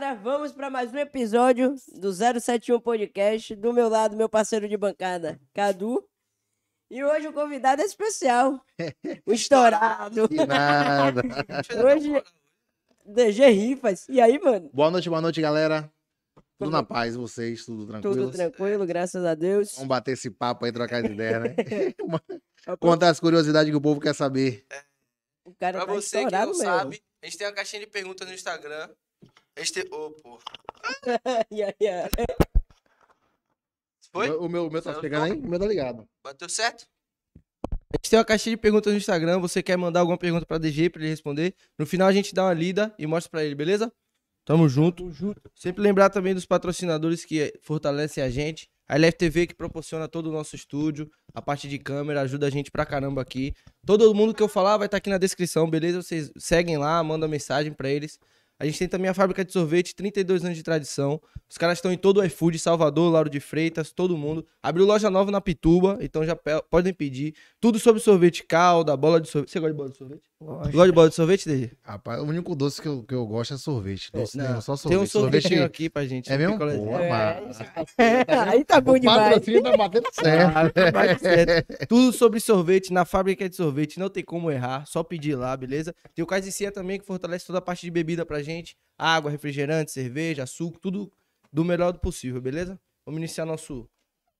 galera, 0.00 0.14
vamos 0.14 0.52
para 0.52 0.70
mais 0.70 0.92
um 0.92 0.96
episódio 0.96 1.74
do 1.96 2.12
071 2.12 2.78
Podcast. 2.78 3.56
Do 3.56 3.72
meu 3.72 3.88
lado, 3.88 4.16
meu 4.16 4.28
parceiro 4.28 4.68
de 4.68 4.76
bancada, 4.76 5.40
Cadu. 5.52 6.08
E 6.88 7.02
hoje 7.02 7.26
o 7.26 7.32
convidado 7.32 7.82
é 7.82 7.84
especial. 7.84 8.64
O 9.26 9.32
estourado. 9.32 10.28
Nada. 10.46 11.20
Hoje, 11.84 12.22
DG 13.04 13.44
Rifas. 13.48 14.08
E 14.08 14.20
aí, 14.20 14.38
mano? 14.38 14.70
Boa 14.72 14.88
noite, 14.88 15.08
boa 15.08 15.20
noite, 15.20 15.40
galera. 15.40 15.92
Tudo 16.58 16.70
na 16.70 16.84
paz, 16.84 17.16
vocês, 17.16 17.64
tudo 17.64 17.84
tranquilo? 17.84 18.14
Tudo 18.14 18.30
tranquilo, 18.30 18.86
graças 18.86 19.24
a 19.24 19.34
Deus. 19.34 19.72
Vamos 19.74 19.88
bater 19.88 20.12
esse 20.12 20.30
papo 20.30 20.64
aí, 20.64 20.70
trocar 20.70 21.04
as 21.04 21.10
ideias, 21.10 21.42
né? 21.42 21.56
Contar 22.78 23.08
as 23.08 23.18
curiosidades 23.18 23.68
que 23.68 23.76
o 23.76 23.80
povo 23.80 24.00
quer 24.00 24.14
saber. 24.14 24.64
O 25.44 25.52
cara 25.54 25.78
Pra 25.78 25.86
tá 25.86 25.92
você 25.92 26.18
que 26.18 26.22
não 26.22 26.28
estourado 26.28 26.50
mesmo. 26.52 26.64
sabe, 26.64 27.02
a 27.20 27.26
gente 27.26 27.38
tem 27.38 27.46
uma 27.48 27.52
caixinha 27.52 27.80
de 27.80 27.88
perguntas 27.88 28.28
no 28.28 28.34
Instagram. 28.34 28.88
A 29.58 29.60
gente 29.60 29.72
tem... 29.72 29.84
Ô, 29.92 30.12
pô. 30.12 30.38
Foi? 34.12 34.30
O 34.30 34.48
meu, 34.48 34.68
o 34.68 34.70
meu 34.70 34.80
tá 34.80 34.94
chegando 35.00 35.24
aí? 35.24 35.32
O 35.32 35.48
meu 35.48 35.58
tá 35.58 35.66
ligado. 35.66 36.08
Bateu 36.22 36.48
certo? 36.48 36.86
A 37.34 37.96
gente 37.96 38.08
tem 38.08 38.18
uma 38.18 38.24
caixinha 38.24 38.54
de 38.54 38.62
perguntas 38.62 38.92
no 38.92 38.96
Instagram. 38.96 39.40
Você 39.40 39.60
quer 39.60 39.76
mandar 39.76 39.98
alguma 40.00 40.16
pergunta 40.16 40.46
pra 40.46 40.58
DG 40.58 40.90
pra 40.90 41.02
ele 41.02 41.10
responder? 41.10 41.56
No 41.76 41.84
final 41.84 42.06
a 42.06 42.12
gente 42.12 42.32
dá 42.32 42.44
uma 42.44 42.54
lida 42.54 42.94
e 42.96 43.04
mostra 43.04 43.30
pra 43.30 43.44
ele, 43.44 43.56
beleza? 43.56 43.92
Tamo 44.44 44.68
junto. 44.68 45.10
Sempre 45.56 45.82
lembrar 45.82 46.08
também 46.08 46.34
dos 46.34 46.46
patrocinadores 46.46 47.24
que 47.24 47.52
fortalecem 47.60 48.22
a 48.22 48.30
gente. 48.30 48.70
A 48.86 48.96
LFTV 48.96 49.48
que 49.48 49.54
proporciona 49.54 50.06
todo 50.06 50.28
o 50.28 50.32
nosso 50.32 50.54
estúdio, 50.54 51.10
a 51.34 51.42
parte 51.42 51.68
de 51.68 51.78
câmera, 51.78 52.22
ajuda 52.22 52.46
a 52.46 52.50
gente 52.50 52.70
pra 52.70 52.86
caramba 52.86 53.20
aqui. 53.20 53.52
Todo 53.84 54.14
mundo 54.14 54.32
que 54.32 54.42
eu 54.42 54.48
falar 54.48 54.76
vai 54.76 54.86
estar 54.86 54.98
aqui 54.98 55.10
na 55.10 55.18
descrição, 55.18 55.68
beleza? 55.68 56.00
Vocês 56.00 56.30
seguem 56.38 56.78
lá, 56.78 57.02
mandam 57.02 57.28
mensagem 57.28 57.72
pra 57.72 57.90
eles. 57.90 58.20
A 58.60 58.66
gente 58.66 58.78
tem 58.78 58.88
também 58.88 59.08
a 59.08 59.14
fábrica 59.14 59.44
de 59.44 59.52
sorvete, 59.52 59.94
32 59.94 60.44
anos 60.44 60.56
de 60.56 60.62
tradição. 60.64 61.20
Os 61.48 61.56
caras 61.56 61.78
estão 61.78 61.92
em 61.92 61.96
todo 61.96 62.18
o 62.20 62.24
iFood, 62.24 62.58
Salvador, 62.58 63.10
Lauro 63.12 63.30
de 63.30 63.38
Freitas, 63.38 63.92
todo 63.92 64.16
mundo. 64.16 64.44
Abriu 64.62 64.84
loja 64.84 65.08
nova 65.08 65.30
na 65.30 65.40
Pituba, 65.40 65.96
então 66.00 66.24
já 66.24 66.36
podem 66.68 66.92
pedir. 66.92 67.34
Tudo 67.60 67.78
sobre 67.78 68.00
sorvete, 68.00 68.42
calda, 68.44 68.96
bola 68.96 69.20
de 69.20 69.28
sorvete. 69.28 69.50
Você 69.52 69.60
gosta 69.60 69.72
de 69.72 69.76
bola 69.76 69.90
de 69.90 69.96
sorvete? 69.96 70.22
Gosto. 70.40 70.72
Gosta 70.72 70.86
de 70.86 70.92
bola 70.92 71.08
de 71.08 71.14
sorvete, 71.14 71.48
DG? 71.48 71.70
Rapaz, 71.82 72.20
o 72.20 72.24
único 72.24 72.54
doce 72.54 72.80
que 72.82 72.86
eu, 72.88 73.02
que 73.02 73.14
eu 73.14 73.26
gosto 73.26 73.54
é 73.54 73.56
sorvete. 73.56 74.10
Doce 74.12 74.36
Não, 74.36 74.44
nenhum, 74.48 74.60
só 74.60 74.76
Tem 74.76 74.96
um 74.96 75.06
sorvete. 75.06 75.54
aqui 75.60 75.88
pra 75.88 76.04
gente. 76.06 76.30
É 76.32 76.36
mesmo? 76.38 76.52
picolé- 76.54 76.76
Pô, 76.78 76.98
É, 76.98 77.08
mas- 77.08 77.58
aí 78.48 78.64
tá 78.64 78.80
bom 78.80 78.92
O 78.98 78.98
demais. 78.98 79.34
patrocínio 79.34 79.62
tá 79.62 79.76
batendo 79.76 80.06
certo. 80.12 81.86
Tudo 81.88 82.12
sobre 82.12 82.40
sorvete, 82.40 82.92
na 82.92 83.04
fábrica 83.04 83.48
de 83.48 83.56
sorvete, 83.56 83.98
não 83.98 84.08
tem 84.08 84.24
como 84.24 84.50
errar, 84.50 84.84
só 84.86 85.02
pedir 85.02 85.34
lá, 85.36 85.56
beleza? 85.56 85.94
Tem 86.14 86.22
o 86.22 86.26
Casicia 86.26 86.70
também, 86.72 86.98
que 86.98 87.06
fortalece 87.06 87.46
toda 87.46 87.58
a 87.58 87.62
parte 87.62 87.82
de 87.82 87.90
bebida 87.90 88.24
pra 88.26 88.42
gente. 88.42 88.47
Água, 88.96 89.30
refrigerante, 89.30 89.90
cerveja, 89.92 90.46
suco, 90.46 90.78
tudo 90.80 91.12
do 91.52 91.64
melhor 91.64 91.92
do 91.92 92.00
possível, 92.00 92.40
beleza? 92.40 92.78
Vamos 93.06 93.18
iniciar 93.18 93.44
nosso 93.46 93.88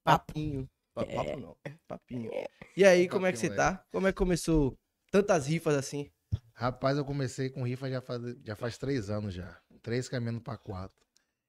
papinho. 0.04 0.68
Pa- 0.94 1.04
Papo 1.04 1.38
não, 1.38 1.56
papinho. 1.86 2.30
E 2.76 2.84
aí, 2.84 3.08
como 3.08 3.26
é 3.26 3.32
que 3.32 3.38
você 3.38 3.48
tá? 3.48 3.84
Como 3.92 4.06
é 4.06 4.12
que 4.12 4.18
começou 4.18 4.76
tantas 5.10 5.46
rifas 5.46 5.74
assim? 5.76 6.10
Rapaz, 6.54 6.98
eu 6.98 7.04
comecei 7.04 7.48
com 7.50 7.62
rifa 7.62 7.88
já 7.88 8.00
faz, 8.00 8.20
já 8.44 8.56
faz 8.56 8.76
três 8.76 9.10
anos 9.10 9.32
já. 9.34 9.56
Três 9.82 10.08
caminhando 10.08 10.40
pra 10.40 10.56
quatro. 10.56 10.96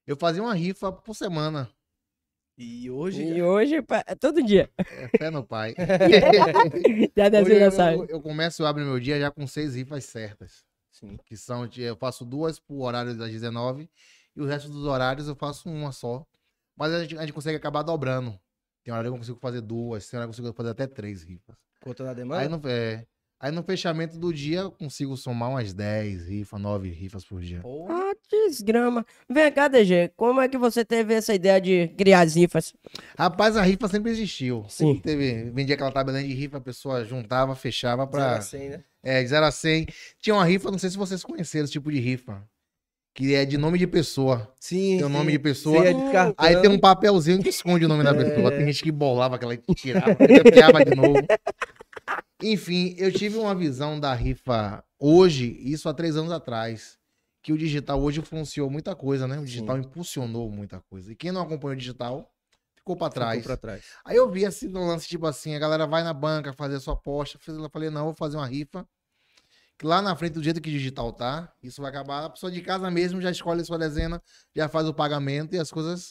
Eu 0.06 0.16
fazia 0.16 0.42
uma 0.42 0.54
rifa 0.54 0.92
por 0.92 1.16
semana. 1.16 1.70
E 2.58 2.90
hoje... 2.92 3.24
E 3.24 3.42
hoje, 3.42 3.82
pa- 3.82 4.04
é 4.06 4.16
todo 4.16 4.44
dia. 4.44 4.70
É 4.78 5.08
fé 5.08 5.30
no 5.30 5.44
pai. 5.44 5.74
Já 7.16 7.28
eu, 7.28 7.48
eu, 7.48 8.06
eu 8.10 8.22
começo, 8.22 8.62
eu 8.62 8.68
abro 8.68 8.84
meu 8.86 9.00
dia 9.00 9.20
já 9.20 9.32
com 9.32 9.48
seis 9.48 9.76
rifas 9.76 10.04
certas. 10.06 10.66
Sim. 11.00 11.18
Que 11.26 11.38
são, 11.38 11.70
eu 11.78 11.96
faço 11.96 12.26
duas 12.26 12.60
por 12.60 12.82
horário 12.84 13.16
das 13.16 13.32
19 13.32 13.90
e 14.36 14.42
o 14.42 14.46
resto 14.46 14.70
dos 14.70 14.86
horários 14.86 15.28
eu 15.28 15.36
faço 15.36 15.70
uma 15.70 15.92
só. 15.92 16.26
Mas 16.76 16.94
a 16.94 17.02
gente, 17.02 17.18
a 17.18 17.22
gente 17.22 17.34
consegue 17.34 17.58
acabar 17.58 17.84
dobrando. 17.84 18.38
Tem 18.84 18.94
horário 18.94 19.12
que 19.12 19.16
eu 19.16 19.20
consigo 19.20 19.40
fazer 19.40 19.62
duas, 19.62 20.08
tem 20.08 20.18
horário 20.18 20.34
que 20.34 20.40
eu 20.40 20.44
consigo 20.44 20.58
fazer 20.58 20.70
até 20.70 20.88
três 20.88 21.24
rifas. 21.24 21.56
Conta 21.82 22.10
Aí 22.10 22.16
demanda? 22.16 22.50
no, 22.50 22.62
é, 22.68 23.06
aí 23.40 23.52
no 23.52 23.64
fechamento 23.64 24.18
do 24.18 24.34
dia 24.34 24.60
eu 24.62 24.72
consigo 24.72 25.16
somar 25.16 25.50
umas 25.50 25.74
10 25.74 26.28
rifas, 26.28 26.60
9 26.60 26.90
rifas 26.90 27.24
por 27.24 27.42
dia. 27.42 27.62
Porra. 27.62 27.94
Ah, 27.94 28.16
desgrama. 28.30 29.06
Vem 29.30 29.52
cá, 29.52 29.68
DG, 29.68 30.12
como 30.16 30.42
é 30.42 30.50
que 30.50 30.58
você 30.58 30.84
teve 30.84 31.14
essa 31.14 31.34
ideia 31.34 31.60
de 31.62 31.88
criar 31.98 32.22
as 32.22 32.36
rifas? 32.36 32.74
Rapaz, 33.18 33.56
a 33.56 33.62
rifa 33.62 33.88
sempre 33.88 34.12
existiu. 34.12 34.66
Sim. 34.68 34.96
Sempre 34.96 35.02
teve, 35.04 35.52
vendia 35.52 35.76
aquela 35.76 35.92
tabelinha 35.92 36.28
de 36.28 36.34
rifa, 36.34 36.58
a 36.58 36.62
pessoa 36.62 37.06
juntava, 37.06 37.56
fechava 37.56 38.08
pra. 38.08 38.38
a 38.38 38.42
cem, 38.42 38.70
né? 38.70 38.84
É, 39.04 39.22
de 39.24 39.30
0 39.30 39.46
a 39.46 39.52
100. 39.52 39.88
Tinha 40.20 40.34
uma 40.36 40.46
rifa, 40.46 40.70
não 40.72 40.78
sei 40.78 40.90
se 40.90 40.98
vocês 40.98 41.24
conheceram 41.24 41.64
esse 41.64 41.74
tipo 41.74 41.92
de 41.92 42.00
rifa. 42.00 42.44
Que 43.14 43.34
é 43.34 43.44
de 43.44 43.58
nome 43.58 43.78
de 43.80 43.88
pessoa. 43.88 44.54
Sim, 44.60 44.98
Tem 44.98 45.04
o 45.04 45.10
nome 45.10 45.26
sim. 45.26 45.32
de 45.32 45.40
pessoa. 45.40 45.84
Ia 45.84 45.94
descartando. 45.94 46.36
Aí 46.38 46.62
tem 46.62 46.70
um 46.70 46.80
papelzinho 46.80 47.42
que 47.42 47.50
esconde 47.50 47.84
o 47.84 47.88
nome 47.88 48.04
da 48.04 48.12
É. 48.12 48.14
pessoa. 48.14 48.52
Tem 48.52 48.66
gente 48.66 48.84
que 48.84 48.92
bolava 48.92 49.36
aquela 49.36 49.54
e 49.56 49.58
tirava, 49.76 50.16
copiava 50.16 50.86
de 50.86 50.96
novo. 50.96 51.20
Enfim, 52.42 52.96
eu 52.98 53.12
tive 53.12 53.38
uma 53.38 53.54
visão 53.54 54.00
da 54.00 54.14
rifa 54.14 54.84
hoje, 54.98 55.58
isso 55.62 55.90
há 55.90 55.94
três 55.94 56.16
anos 56.16 56.32
atrás. 56.32 56.98
Que 57.42 57.54
o 57.54 57.58
digital 57.58 58.02
hoje 58.02 58.20
influenciou 58.20 58.70
muita 58.70 58.96
coisa, 58.96 59.28
né? 59.28 59.40
O 59.40 59.46
digital 59.46 59.78
impulsionou 59.78 60.50
muita 60.52 60.82
coisa. 60.90 61.12
E 61.12 61.16
quem 61.16 61.32
não 61.32 61.42
acompanhou 61.42 61.74
o 61.74 61.78
digital 61.80 62.30
ficou 62.94 62.98
pra 62.98 63.10
trás. 63.10 63.42
Ficou 63.42 63.58
pra 63.58 63.58
trás. 63.58 63.86
Aí 64.06 64.16
eu 64.16 64.30
vi 64.30 64.46
assim 64.46 64.68
no 64.68 64.86
lance, 64.88 65.08
tipo 65.08 65.26
assim, 65.28 65.56
a 65.56 65.60
galera 65.60 65.86
vai 65.86 66.04
na 66.04 66.14
banca 66.14 66.54
fazer 66.54 66.76
a 66.76 66.80
sua 66.80 66.94
aposta. 66.94 67.38
Eu 67.48 67.70
falei, 67.70 67.90
não, 67.90 68.06
vou 68.06 68.14
fazer 68.14 68.38
uma 68.38 68.48
rifa. 68.48 68.88
Que 69.78 69.86
lá 69.86 70.02
na 70.02 70.16
frente, 70.16 70.34
do 70.34 70.44
jeito 70.44 70.60
que 70.60 70.70
o 70.70 70.74
digital 70.74 71.14
tá, 71.14 71.54
isso 71.64 71.82
vai 71.82 71.90
acabar. 71.90 72.26
A 72.26 72.30
pessoa 72.30 72.52
de 72.52 72.62
casa 72.62 72.92
mesmo 72.92 73.22
já 73.22 73.32
escolhe 73.32 73.62
a 73.62 73.66
sua 73.66 73.78
dezena, 73.78 74.22
já 74.54 74.68
faz 74.68 74.88
o 74.88 74.94
pagamento 74.94 75.56
e 75.56 75.60
as 75.60 75.72
coisas 75.72 76.02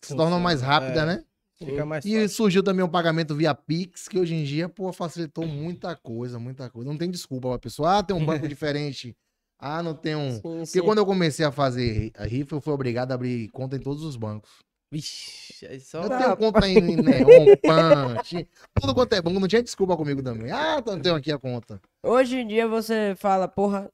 se 0.00 0.08
Funciona, 0.10 0.22
tornam 0.22 0.38
mais 0.40 0.60
rápidas, 0.62 1.02
é. 1.02 1.06
né? 1.06 1.24
Fica 1.56 1.84
mais 1.84 2.04
E 2.04 2.12
fácil. 2.12 2.28
surgiu 2.28 2.62
também 2.62 2.84
o 2.84 2.88
pagamento 2.88 3.34
via 3.34 3.54
Pix, 3.54 4.06
que 4.06 4.18
hoje 4.18 4.34
em 4.34 4.44
dia, 4.44 4.68
pô, 4.68 4.92
facilitou 4.92 5.46
muita 5.46 5.96
coisa, 5.96 6.38
muita 6.38 6.68
coisa. 6.70 6.88
Não 6.88 6.96
tem 6.98 7.10
desculpa 7.10 7.48
pra 7.48 7.58
pessoa. 7.58 7.98
Ah, 7.98 8.02
tem 8.02 8.14
um 8.14 8.24
banco 8.24 8.46
diferente. 8.48 9.16
Ah, 9.58 9.82
não 9.82 9.94
tem 9.94 10.14
um. 10.14 10.32
Sim, 10.34 10.40
Porque 10.42 10.66
sim. 10.66 10.82
quando 10.82 10.98
eu 10.98 11.06
comecei 11.06 11.44
a 11.44 11.50
fazer 11.50 12.12
a 12.16 12.24
rifa, 12.24 12.54
eu 12.54 12.60
fui 12.60 12.72
obrigado 12.72 13.12
a 13.12 13.14
abrir 13.14 13.48
conta 13.50 13.76
em 13.76 13.80
todos 13.80 14.02
os 14.04 14.16
bancos. 14.16 14.50
Vixe, 14.94 15.66
aí 15.66 15.80
só... 15.80 16.02
Eu 16.02 16.08
tenho 16.08 16.36
conta 16.38 16.68
em 16.68 16.80
Neon, 16.80 17.56
Punch, 17.56 18.48
tudo 18.80 18.94
quanto 18.94 19.12
é 19.12 19.20
banco, 19.20 19.40
não 19.40 19.48
tinha 19.48 19.62
desculpa 19.62 19.96
comigo 19.96 20.22
também. 20.22 20.52
Ah, 20.52 20.76
então 20.78 20.94
eu 20.94 21.02
tenho 21.02 21.14
aqui 21.16 21.32
a 21.32 21.38
conta. 21.38 21.80
Hoje 22.00 22.36
em 22.36 22.46
dia 22.46 22.68
você 22.68 23.16
fala, 23.16 23.48
porra, 23.48 23.90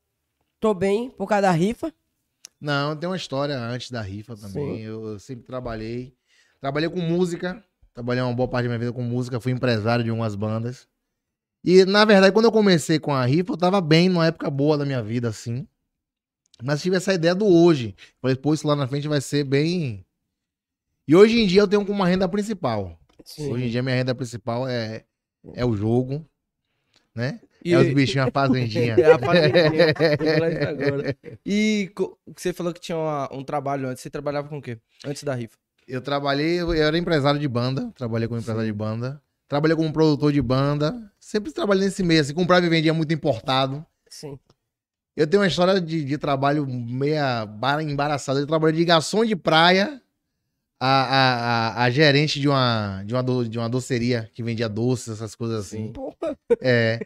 tô 0.60 0.74
bem 0.74 1.08
por 1.08 1.26
causa 1.26 1.42
da 1.42 1.50
rifa. 1.52 1.90
Não, 2.60 2.94
tem 2.94 3.08
uma 3.08 3.16
história 3.16 3.58
antes 3.58 3.90
da 3.90 4.02
rifa 4.02 4.36
também. 4.36 4.82
Eu, 4.82 5.12
eu 5.12 5.18
sempre 5.18 5.46
trabalhei. 5.46 6.14
Trabalhei 6.60 6.90
com 6.90 7.00
música. 7.00 7.64
Trabalhei 7.94 8.22
uma 8.22 8.34
boa 8.34 8.46
parte 8.46 8.64
da 8.64 8.68
minha 8.68 8.78
vida 8.78 8.92
com 8.92 9.02
música. 9.02 9.40
Fui 9.40 9.50
empresário 9.50 10.04
de 10.04 10.10
umas 10.10 10.34
bandas. 10.34 10.86
E, 11.64 11.86
na 11.86 12.04
verdade, 12.04 12.34
quando 12.34 12.44
eu 12.44 12.52
comecei 12.52 12.98
com 12.98 13.14
a 13.14 13.24
rifa, 13.24 13.52
eu 13.52 13.56
tava 13.56 13.80
bem, 13.80 14.10
numa 14.10 14.26
época 14.26 14.50
boa 14.50 14.76
da 14.76 14.84
minha 14.84 15.02
vida, 15.02 15.28
assim. 15.28 15.66
Mas 16.62 16.82
tive 16.82 16.96
essa 16.96 17.14
ideia 17.14 17.34
do 17.34 17.46
hoje. 17.46 17.96
Falei, 18.20 18.36
pô, 18.36 18.52
isso 18.52 18.66
lá 18.66 18.76
na 18.76 18.86
frente 18.86 19.08
vai 19.08 19.22
ser 19.22 19.44
bem. 19.44 20.04
E 21.06 21.14
hoje 21.16 21.40
em 21.40 21.46
dia 21.46 21.60
eu 21.62 21.68
tenho 21.68 21.84
como 21.84 21.98
uma 21.98 22.06
renda 22.08 22.28
principal. 22.28 22.98
Hoje 23.38 23.64
em 23.66 23.68
dia 23.70 23.82
minha 23.82 23.94
renda 23.96 24.14
principal 24.14 24.68
é, 24.68 25.04
é 25.54 25.64
o 25.64 25.76
jogo, 25.76 26.24
né? 27.14 27.40
E, 27.62 27.74
É 27.74 27.78
os 27.78 27.92
bichinhos, 27.92 28.28
a 28.28 28.30
fazendinha. 28.30 28.96
É 28.98 29.12
a 29.12 29.18
fazendinha. 29.18 29.94
E 31.44 31.90
você 32.34 32.52
falou 32.52 32.72
que 32.72 32.80
tinha 32.80 32.96
uma- 32.96 33.28
um 33.32 33.44
trabalho 33.44 33.88
antes. 33.88 34.02
Você 34.02 34.08
trabalhava 34.10 34.48
com 34.48 34.58
o 34.58 34.62
quê? 34.62 34.78
Antes 35.04 35.22
da 35.24 35.34
rifa. 35.34 35.58
Eu 35.86 36.00
trabalhei, 36.00 36.60
eu 36.60 36.72
era 36.72 36.96
empresário 36.96 37.38
de 37.40 37.48
banda, 37.48 37.90
trabalhei 37.96 38.28
como 38.28 38.40
empresário 38.40 38.66
de 38.66 38.72
banda. 38.76 39.20
Trabalhei 39.48 39.76
como 39.76 39.92
produtor 39.92 40.32
de 40.32 40.40
banda. 40.40 40.94
Sempre 41.18 41.52
trabalhei 41.52 41.84
nesse 41.86 42.02
meio, 42.02 42.20
assim, 42.20 42.32
comprava 42.32 42.64
e 42.64 42.68
vendia 42.68 42.94
muito 42.94 43.12
importado. 43.12 43.84
Sim. 44.08 44.38
Eu 45.16 45.26
tenho 45.26 45.42
uma 45.42 45.48
história 45.48 45.80
de, 45.80 46.04
de 46.04 46.16
trabalho 46.16 46.64
meia 46.66 47.44
bar- 47.44 47.82
embaraçada. 47.82 48.38
Eu 48.40 48.46
trabalhei 48.46 48.78
de 48.78 48.84
garçom 48.86 49.24
de 49.24 49.34
praia 49.36 50.00
a, 50.80 50.86
a, 50.88 51.68
a, 51.68 51.84
a 51.84 51.90
gerente 51.90 52.40
de 52.40 52.48
uma, 52.48 53.02
de, 53.04 53.14
uma 53.14 53.22
do- 53.22 53.46
de 53.48 53.58
uma 53.58 53.68
doceria 53.68 54.30
que 54.34 54.42
vendia 54.42 54.68
doces, 54.68 55.08
essas 55.14 55.34
coisas 55.34 55.66
assim. 55.66 55.88
Sim. 55.88 55.92
Porra. 55.92 56.38
É. 56.60 56.98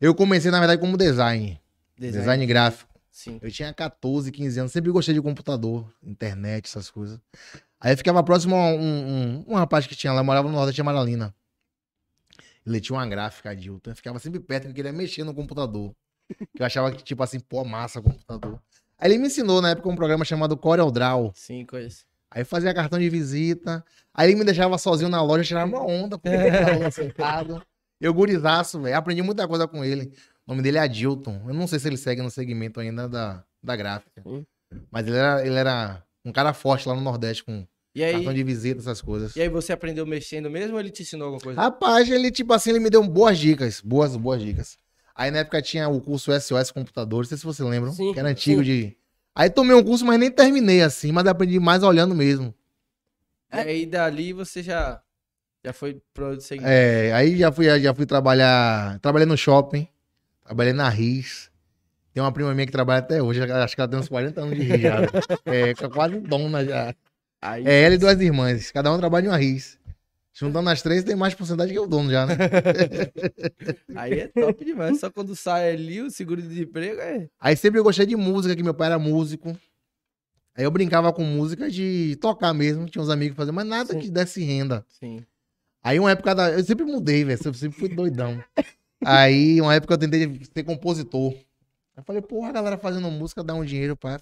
Eu 0.00 0.14
comecei, 0.14 0.50
na 0.50 0.58
verdade, 0.60 0.80
como 0.80 0.96
design. 0.96 1.60
Design, 1.98 2.46
gráfico. 2.46 2.90
Sim. 3.10 3.38
Eu 3.42 3.50
tinha 3.50 3.72
14, 3.74 4.30
15 4.30 4.60
anos, 4.60 4.72
sempre 4.72 4.90
gostei 4.92 5.14
de 5.14 5.22
computador, 5.22 5.90
internet, 6.02 6.66
essas 6.66 6.90
coisas. 6.90 7.18
Aí 7.80 7.92
eu 7.92 7.96
ficava 7.96 8.22
próximo 8.22 8.54
a 8.54 8.68
um, 8.74 8.78
um, 8.80 9.44
um 9.48 9.54
rapaz 9.54 9.86
que 9.86 9.94
tinha 9.96 10.12
lá, 10.12 10.22
morava 10.22 10.48
no 10.48 10.54
Nordeste 10.54 10.76
de 10.76 10.80
Amaralina. 10.82 11.34
Ele 12.66 12.80
tinha 12.80 12.96
uma 12.98 13.06
gráfica, 13.06 13.50
Adilton. 13.50 13.90
Eu 13.90 13.96
ficava 13.96 14.18
sempre 14.18 14.40
perto, 14.40 14.64
que 14.64 14.70
eu 14.70 14.74
queria 14.74 14.92
mexer 14.92 15.24
no 15.24 15.32
computador. 15.34 15.94
Que 16.54 16.60
eu 16.62 16.66
achava 16.66 16.90
que, 16.92 17.02
tipo 17.02 17.22
assim, 17.22 17.38
pô, 17.40 17.64
massa 17.64 18.00
o 18.00 18.02
computador. 18.02 18.60
Aí 18.98 19.10
ele 19.10 19.18
me 19.18 19.28
ensinou, 19.28 19.62
na 19.62 19.70
época, 19.70 19.88
um 19.88 19.94
programa 19.96 20.24
chamado 20.24 20.56
Corel 20.56 20.90
Draw. 20.90 21.32
Sim, 21.34 21.64
conheço. 21.64 22.04
Aí 22.36 22.44
fazia 22.44 22.74
cartão 22.74 22.98
de 22.98 23.08
visita. 23.08 23.82
Aí 24.12 24.28
ele 24.28 24.38
me 24.38 24.44
deixava 24.44 24.76
sozinho 24.76 25.08
na 25.08 25.22
loja, 25.22 25.42
tirava 25.42 25.70
uma 25.70 25.82
onda, 25.82 26.18
porque 26.18 26.36
ele 26.36 26.50
tava 26.50 26.90
sentado. 26.90 27.62
Eu 27.98 28.12
gurizaço, 28.12 28.78
velho. 28.78 28.94
Aprendi 28.94 29.22
muita 29.22 29.48
coisa 29.48 29.66
com 29.66 29.82
ele. 29.82 30.12
O 30.46 30.50
nome 30.50 30.60
dele 30.60 30.76
é 30.76 30.82
Adilton. 30.82 31.40
Eu 31.48 31.54
não 31.54 31.66
sei 31.66 31.78
se 31.78 31.88
ele 31.88 31.96
segue 31.96 32.20
no 32.20 32.30
segmento 32.30 32.78
ainda 32.78 33.08
da, 33.08 33.42
da 33.62 33.74
gráfica. 33.74 34.22
Hum. 34.26 34.44
Mas 34.90 35.06
ele 35.06 35.16
era, 35.16 35.46
ele 35.46 35.54
era 35.54 36.02
um 36.26 36.30
cara 36.30 36.52
forte 36.52 36.86
lá 36.86 36.94
no 36.94 37.00
Nordeste, 37.00 37.42
com 37.42 37.66
E 37.94 38.04
aí, 38.04 38.12
cartão 38.12 38.34
de 38.34 38.44
visita, 38.44 38.80
essas 38.80 39.00
coisas. 39.00 39.34
e 39.34 39.40
aí 39.40 39.48
você 39.48 39.72
aprendeu 39.72 40.04
mexendo 40.04 40.50
mesmo 40.50 40.74
ou 40.74 40.80
ele 40.80 40.90
te 40.90 41.04
ensinou 41.04 41.28
alguma 41.28 41.42
coisa? 41.42 41.58
Rapaz, 41.58 42.10
ele, 42.10 42.30
tipo 42.30 42.52
assim, 42.52 42.68
ele 42.68 42.80
me 42.80 42.90
deu 42.90 43.02
boas 43.02 43.38
dicas. 43.38 43.80
Boas, 43.80 44.14
boas 44.14 44.42
dicas. 44.42 44.76
Aí 45.14 45.30
na 45.30 45.38
época 45.38 45.62
tinha 45.62 45.88
o 45.88 46.02
curso 46.02 46.38
SOS 46.38 46.70
Computadores, 46.70 47.30
não 47.30 47.38
sei 47.38 47.38
se 47.38 47.46
vocês 47.46 47.66
lembram, 47.66 47.94
Sim, 47.94 48.12
que 48.12 48.18
era 48.20 48.28
antigo 48.28 48.58
sim. 48.62 48.66
de. 48.66 48.96
Aí 49.36 49.50
tomei 49.50 49.76
um 49.76 49.84
curso, 49.84 50.02
mas 50.06 50.18
nem 50.18 50.30
terminei 50.30 50.80
assim, 50.80 51.12
mas 51.12 51.26
aprendi 51.26 51.60
mais 51.60 51.82
olhando 51.82 52.14
mesmo. 52.14 52.54
E 53.52 53.58
aí 53.58 53.84
dali 53.86 54.32
você 54.32 54.62
já, 54.62 55.02
já 55.62 55.74
foi 55.74 56.00
pro 56.14 56.40
segmento. 56.40 56.72
É, 56.72 57.12
aí 57.12 57.36
já 57.36 57.52
fui, 57.52 57.78
já 57.78 57.94
fui 57.94 58.06
trabalhar. 58.06 58.98
Trabalhei 59.00 59.26
no 59.26 59.36
shopping, 59.36 59.86
trabalhei 60.42 60.72
na 60.72 60.88
RIS. 60.88 61.50
Tem 62.14 62.22
uma 62.22 62.32
prima 62.32 62.54
minha 62.54 62.64
que 62.64 62.72
trabalha 62.72 63.00
até 63.00 63.22
hoje, 63.22 63.42
acho 63.42 63.74
que 63.74 63.80
ela 63.82 63.90
tem 63.90 64.00
uns 64.00 64.08
40 64.08 64.40
anos 64.40 64.56
de 64.56 64.62
RIS 64.62 64.80
já. 64.80 64.96
É, 65.44 65.74
quase 65.90 66.18
dona 66.18 66.64
já. 66.64 66.94
Aí, 67.42 67.66
É 67.66 67.82
ela 67.82 67.94
e 67.94 67.98
duas 67.98 68.18
irmãs, 68.18 68.72
cada 68.72 68.90
um 68.90 68.96
trabalha 68.96 69.26
em 69.26 69.28
uma 69.28 69.36
RIS. 69.36 69.78
Juntando 70.38 70.68
as 70.68 70.82
três, 70.82 71.02
tem 71.02 71.16
mais 71.16 71.34
porcentagem 71.34 71.72
que 71.72 71.80
o 71.80 71.86
dono 71.86 72.10
já, 72.10 72.26
né? 72.26 72.34
aí 73.96 74.20
é 74.20 74.28
top 74.28 74.66
demais. 74.66 75.00
Só 75.00 75.10
quando 75.10 75.34
sai 75.34 75.70
ali 75.70 76.02
o 76.02 76.10
seguro-desemprego 76.10 77.00
é. 77.00 77.30
Aí 77.40 77.56
sempre 77.56 77.80
eu 77.80 77.84
gostei 77.84 78.04
de 78.04 78.16
música, 78.16 78.54
que 78.54 78.62
meu 78.62 78.74
pai 78.74 78.88
era 78.88 78.98
músico. 78.98 79.56
Aí 80.54 80.64
eu 80.64 80.70
brincava 80.70 81.10
com 81.10 81.24
música 81.24 81.70
de 81.70 82.18
tocar 82.20 82.52
mesmo, 82.52 82.84
tinha 82.84 83.00
uns 83.00 83.08
amigos 83.08 83.34
faziam, 83.34 83.54
mas 83.54 83.66
nada 83.66 83.94
Sim. 83.94 83.98
que 83.98 84.10
desse 84.10 84.44
renda. 84.44 84.84
Sim. 85.00 85.24
Aí 85.82 85.98
uma 85.98 86.10
época 86.10 86.34
da... 86.34 86.50
Eu 86.50 86.62
sempre 86.62 86.84
mudei, 86.84 87.24
velho. 87.24 87.40
Eu 87.42 87.54
sempre 87.54 87.78
fui 87.78 87.88
doidão. 87.88 88.38
Aí 89.02 89.58
uma 89.58 89.74
época 89.74 89.94
eu 89.94 89.98
tentei 89.98 90.38
ser 90.52 90.64
compositor. 90.64 91.32
Aí 91.96 92.04
falei, 92.04 92.20
porra, 92.20 92.50
a 92.50 92.52
galera 92.52 92.76
fazendo 92.76 93.10
música 93.10 93.42
dá 93.42 93.54
um 93.54 93.64
dinheiro 93.64 93.96
pra. 93.96 94.20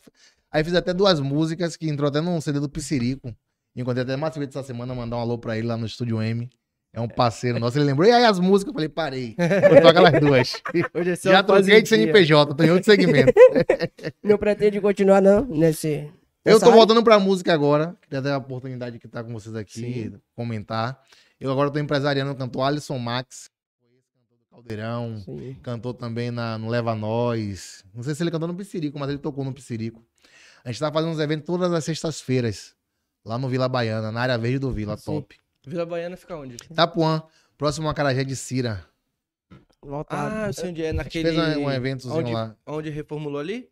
Aí 0.49 0.63
fiz 0.63 0.75
até 0.75 0.95
duas 0.95 1.19
músicas 1.19 1.77
que 1.77 1.89
entrou 1.89 2.09
até 2.09 2.21
num 2.21 2.41
CD 2.41 2.61
do 2.61 2.69
Piscirico. 2.69 3.35
Encontrei 3.77 4.05
até 4.05 4.17
mais 4.17 4.37
essa 4.37 4.63
semana, 4.63 4.95
mandar 4.95 5.17
um 5.17 5.21
alô 5.21 5.37
pra 5.37 5.59
ele 5.59 5.67
lá 5.67 5.77
no 5.77 5.87
Estúdio 5.87 6.23
M. 6.23 6.49
É 6.93 7.01
um 7.01 7.09
parceiro 7.09 7.59
nosso. 7.59 7.77
Ele 7.77 7.87
lembrou, 7.87 8.09
e 8.09 8.13
aí 8.13 8.25
as 8.25 8.39
músicas? 8.39 8.71
Eu 8.71 8.75
falei, 8.75 8.89
parei. 8.89 9.35
Vou 9.37 9.83
tocar 9.83 9.91
aquelas 9.91 10.21
duas. 10.21 10.63
Hoje 10.95 11.11
é 11.11 11.17
só 11.17 11.33
Já 11.33 11.43
troquei 11.43 11.83
de. 11.83 11.89
CNPJ, 11.89 12.55
tô 12.55 12.63
em 12.63 12.71
outro 12.71 12.85
segmento. 12.85 13.33
Não 14.23 14.39
pretende 14.39 14.81
continuar, 14.81 15.21
não, 15.21 15.45
nesse. 15.45 16.09
Eu 16.45 16.61
tô 16.61 16.67
área? 16.67 16.77
voltando 16.77 17.03
pra 17.03 17.19
música 17.19 17.53
agora. 17.53 17.97
Queria 18.03 18.23
ter 18.23 18.31
a 18.31 18.39
oportunidade 18.39 18.97
de 18.99 19.05
estar 19.05 19.25
com 19.25 19.33
vocês 19.33 19.57
aqui, 19.57 19.81
Sim. 19.81 20.21
comentar. 20.37 21.03
Eu 21.41 21.51
agora 21.51 21.69
tô 21.69 21.81
empresariando 21.81 22.31
o 22.31 22.37
cantor 22.37 22.63
Alisson 22.63 22.99
Max. 22.99 23.51
Foi 23.81 23.89
ex-cantor 23.97 24.39
do 24.39 24.45
Caldeirão. 24.51 25.17
Sim. 25.17 25.57
Cantou 25.63 25.95
também 25.95 26.31
na, 26.31 26.57
no 26.59 26.69
Leva 26.69 26.95
Nós. 26.95 27.83
Não 27.93 28.05
sei 28.05 28.15
se 28.15 28.23
ele 28.23 28.31
cantou 28.31 28.47
no 28.47 28.55
Piscirico, 28.55 28.99
mas 29.01 29.09
ele 29.09 29.19
tocou 29.19 29.45
no 29.45 29.53
Piscirico. 29.53 30.05
A 30.65 30.71
gente 30.71 30.79
tá 30.79 30.93
fazendo 30.93 31.11
uns 31.11 31.19
eventos 31.19 31.45
todas 31.45 31.73
as 31.73 31.85
sextas-feiras. 31.85 32.75
Lá 33.25 33.39
no 33.39 33.49
Vila 33.49 33.69
Baiana, 33.69 34.13
na 34.13 34.21
área 34.21 34.37
verde 34.39 34.59
do 34.59 34.71
Vila, 34.71 34.97
Sim. 34.97 35.05
top. 35.07 35.37
Vila 35.67 35.87
Baiana 35.87 36.17
fica 36.17 36.37
onde? 36.37 36.57
Tapuã, 36.75 37.23
próximo 37.57 37.89
a 37.89 37.95
Carajé 37.95 38.23
de 38.25 38.37
Cira. 38.37 38.85
Voltado. 39.83 40.35
Ah, 40.35 40.47
eu 40.49 40.53
sei 40.53 40.71
onde 40.71 40.85
é. 40.85 40.91
A 40.91 40.93
Naquele. 40.95 41.33
fez 41.33 41.57
um, 41.59 41.71
eventozinho 41.71 42.15
onde, 42.21 42.33
lá. 42.33 42.57
onde 42.67 42.91
reformulou 42.91 43.41
ali? 43.41 43.69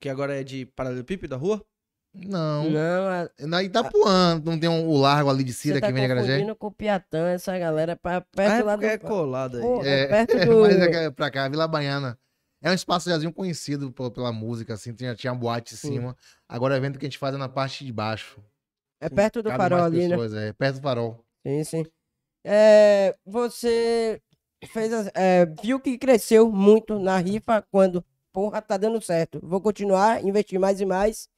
Que 0.00 0.08
agora 0.08 0.38
é 0.38 0.44
de 0.44 0.66
paralelepípedo 0.66 1.30
da 1.30 1.36
rua? 1.36 1.64
Não. 2.12 2.70
Não, 2.70 3.08
a- 3.08 3.28
Na 3.40 3.62
Itapuã, 3.62 4.40
não 4.44 4.58
tem 4.58 4.68
um, 4.68 4.86
o 4.88 4.96
largo 5.00 5.28
ali 5.30 5.42
de 5.42 5.52
Cira 5.52 5.80
tá 5.80 5.86
que 5.88 5.92
vem 5.92 6.02
de 6.02 6.08
Carajé? 6.08 6.32
confundindo 6.34 6.54
com 6.56 6.66
o 6.68 6.70
Piatã, 6.72 7.28
essa 7.30 7.58
galera 7.58 7.92
é 7.92 7.94
pra 7.96 8.18
Ah, 8.18 8.20
perto 8.20 8.52
é 8.52 8.62
lá 8.62 8.76
do... 8.76 8.84
é 8.86 8.98
colado 8.98 9.56
aí. 9.56 9.62
Pô, 9.62 9.82
É, 9.84 10.00
é 10.02 10.06
perto 10.06 10.32
do... 10.46 10.60
Mas 10.60 10.76
é 10.76 11.04
é 11.06 11.10
pra 11.10 11.30
cá, 11.30 11.48
Vila 11.48 11.66
Baiana. 11.66 12.16
É 12.62 12.70
um 12.70 12.74
espaço 12.74 13.10
jazinho 13.10 13.32
conhecido 13.32 13.90
pela, 13.92 14.10
pela 14.10 14.32
música, 14.32 14.74
assim, 14.74 14.94
tinha, 14.94 15.14
tinha 15.14 15.34
boate 15.34 15.74
em 15.74 15.76
Sim. 15.76 15.88
cima. 15.94 16.16
Agora 16.48 16.74
o 16.74 16.76
evento 16.76 16.98
que 16.98 17.04
a 17.04 17.08
gente 17.08 17.18
faz 17.18 17.34
é 17.34 17.38
na 17.38 17.48
parte 17.48 17.84
de 17.84 17.92
baixo. 17.92 18.40
É 19.04 19.08
perto 19.10 19.42
do 19.42 19.50
Cabe 19.50 19.62
farol 19.62 19.82
ali, 19.84 20.08
né? 20.08 20.16
pessoas, 20.16 20.34
É, 20.34 20.52
perto 20.54 20.76
do 20.76 20.82
farol. 20.82 21.24
Sim, 21.46 21.64
sim. 21.64 21.84
É, 22.42 23.14
você 23.24 24.20
fez 24.72 24.92
as- 24.92 25.10
é, 25.14 25.46
viu 25.62 25.78
que 25.78 25.98
cresceu 25.98 26.50
muito 26.50 26.98
na 26.98 27.18
rifa 27.18 27.62
quando, 27.70 28.02
porra, 28.32 28.62
tá 28.62 28.76
dando 28.76 29.00
certo. 29.02 29.40
Vou 29.42 29.60
continuar, 29.60 30.24
investir 30.24 30.58
mais 30.58 30.80
e 30.80 30.86
mais 30.86 31.28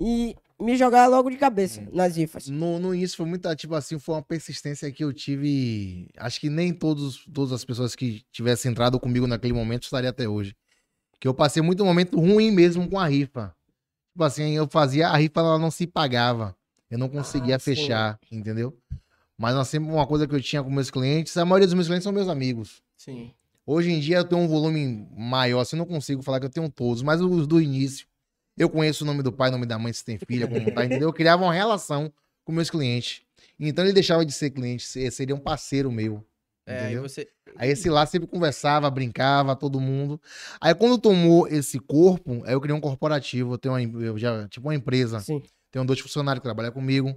e 0.00 0.36
me 0.60 0.76
jogar 0.76 1.06
logo 1.08 1.28
de 1.30 1.36
cabeça 1.36 1.84
nas 1.92 2.16
rifas. 2.16 2.48
No, 2.48 2.78
no 2.78 2.94
início 2.94 3.16
foi 3.16 3.26
muita, 3.26 3.54
tipo 3.56 3.74
assim, 3.74 3.98
foi 3.98 4.14
uma 4.14 4.22
persistência 4.22 4.90
que 4.92 5.02
eu 5.02 5.12
tive. 5.12 6.08
Acho 6.16 6.40
que 6.40 6.48
nem 6.48 6.72
todos, 6.72 7.24
todas 7.32 7.52
as 7.52 7.64
pessoas 7.64 7.96
que 7.96 8.22
tivessem 8.32 8.70
entrado 8.70 8.98
comigo 9.00 9.26
naquele 9.26 9.52
momento 9.52 9.84
estariam 9.84 10.10
até 10.10 10.28
hoje. 10.28 10.56
Que 11.20 11.26
eu 11.26 11.34
passei 11.34 11.62
muito 11.62 11.84
momento 11.84 12.18
ruim 12.18 12.52
mesmo 12.52 12.88
com 12.88 12.98
a 12.98 13.06
rifa. 13.08 13.54
Tipo 14.12 14.24
assim, 14.24 14.52
eu 14.56 14.68
fazia, 14.68 15.08
a 15.08 15.16
rifa 15.16 15.40
ela 15.40 15.58
não 15.58 15.70
se 15.70 15.86
pagava. 15.86 16.56
Eu 16.90 16.98
não 16.98 17.08
conseguia 17.08 17.56
Ah, 17.56 17.58
sim. 17.58 17.64
fechar, 17.74 18.18
entendeu? 18.30 18.76
Mas 19.36 19.54
nós 19.54 19.68
sempre 19.68 19.90
uma 19.90 20.06
coisa 20.06 20.26
que 20.26 20.34
eu 20.34 20.40
tinha 20.40 20.62
com 20.62 20.70
meus 20.70 20.90
clientes, 20.90 21.36
a 21.36 21.44
maioria 21.44 21.66
dos 21.66 21.74
meus 21.74 21.86
clientes 21.86 22.04
são 22.04 22.12
meus 22.12 22.28
amigos. 22.28 22.82
Sim. 22.96 23.32
Hoje 23.66 23.90
em 23.90 24.00
dia 24.00 24.16
eu 24.16 24.24
tenho 24.24 24.40
um 24.40 24.48
volume 24.48 25.06
maior, 25.16 25.60
assim, 25.60 25.76
eu 25.76 25.78
não 25.78 25.86
consigo 25.86 26.22
falar 26.22 26.40
que 26.40 26.46
eu 26.46 26.50
tenho 26.50 26.68
todos, 26.70 27.02
mas 27.02 27.20
os 27.20 27.46
do 27.46 27.60
início, 27.60 28.06
eu 28.56 28.68
conheço 28.68 29.04
o 29.04 29.06
nome 29.06 29.22
do 29.22 29.30
pai, 29.30 29.50
o 29.50 29.52
nome 29.52 29.66
da 29.66 29.78
mãe, 29.78 29.92
se 29.92 30.04
tem 30.04 30.18
filha, 30.18 30.48
como 30.48 30.70
tá, 30.72 30.84
entendeu? 30.84 31.08
Eu 31.08 31.12
criava 31.12 31.44
uma 31.44 31.52
relação 31.52 32.12
com 32.44 32.50
meus 32.52 32.70
clientes. 32.70 33.22
Então 33.60 33.84
ele 33.84 33.92
deixava 33.92 34.24
de 34.24 34.32
ser 34.32 34.50
cliente, 34.50 34.84
se- 34.84 35.10
seria 35.10 35.34
um 35.34 35.38
parceiro 35.40 35.92
meu. 35.92 36.24
É, 36.66 36.72
aí 36.80 36.84
Entendeu? 36.86 37.02
você. 37.08 37.28
Aí 37.56 37.70
esse 37.70 37.88
lá 37.88 38.04
sempre 38.06 38.26
conversava, 38.28 38.90
brincava, 38.90 39.54
todo 39.56 39.80
mundo. 39.80 40.20
Aí 40.60 40.74
quando 40.74 40.98
tomou 40.98 41.46
esse 41.48 41.78
corpo, 41.78 42.42
aí 42.44 42.52
eu 42.52 42.60
criei 42.60 42.76
um 42.76 42.80
corporativo, 42.80 43.54
eu 43.54 43.58
tenho 43.58 43.74
uma, 43.74 44.02
eu 44.04 44.18
já, 44.18 44.46
tipo 44.48 44.66
uma 44.68 44.74
empresa. 44.74 45.20
Sim. 45.20 45.42
Tenho 45.70 45.84
dois 45.84 46.00
funcionários 46.00 46.40
que 46.40 46.44
trabalham 46.44 46.72
comigo. 46.72 47.14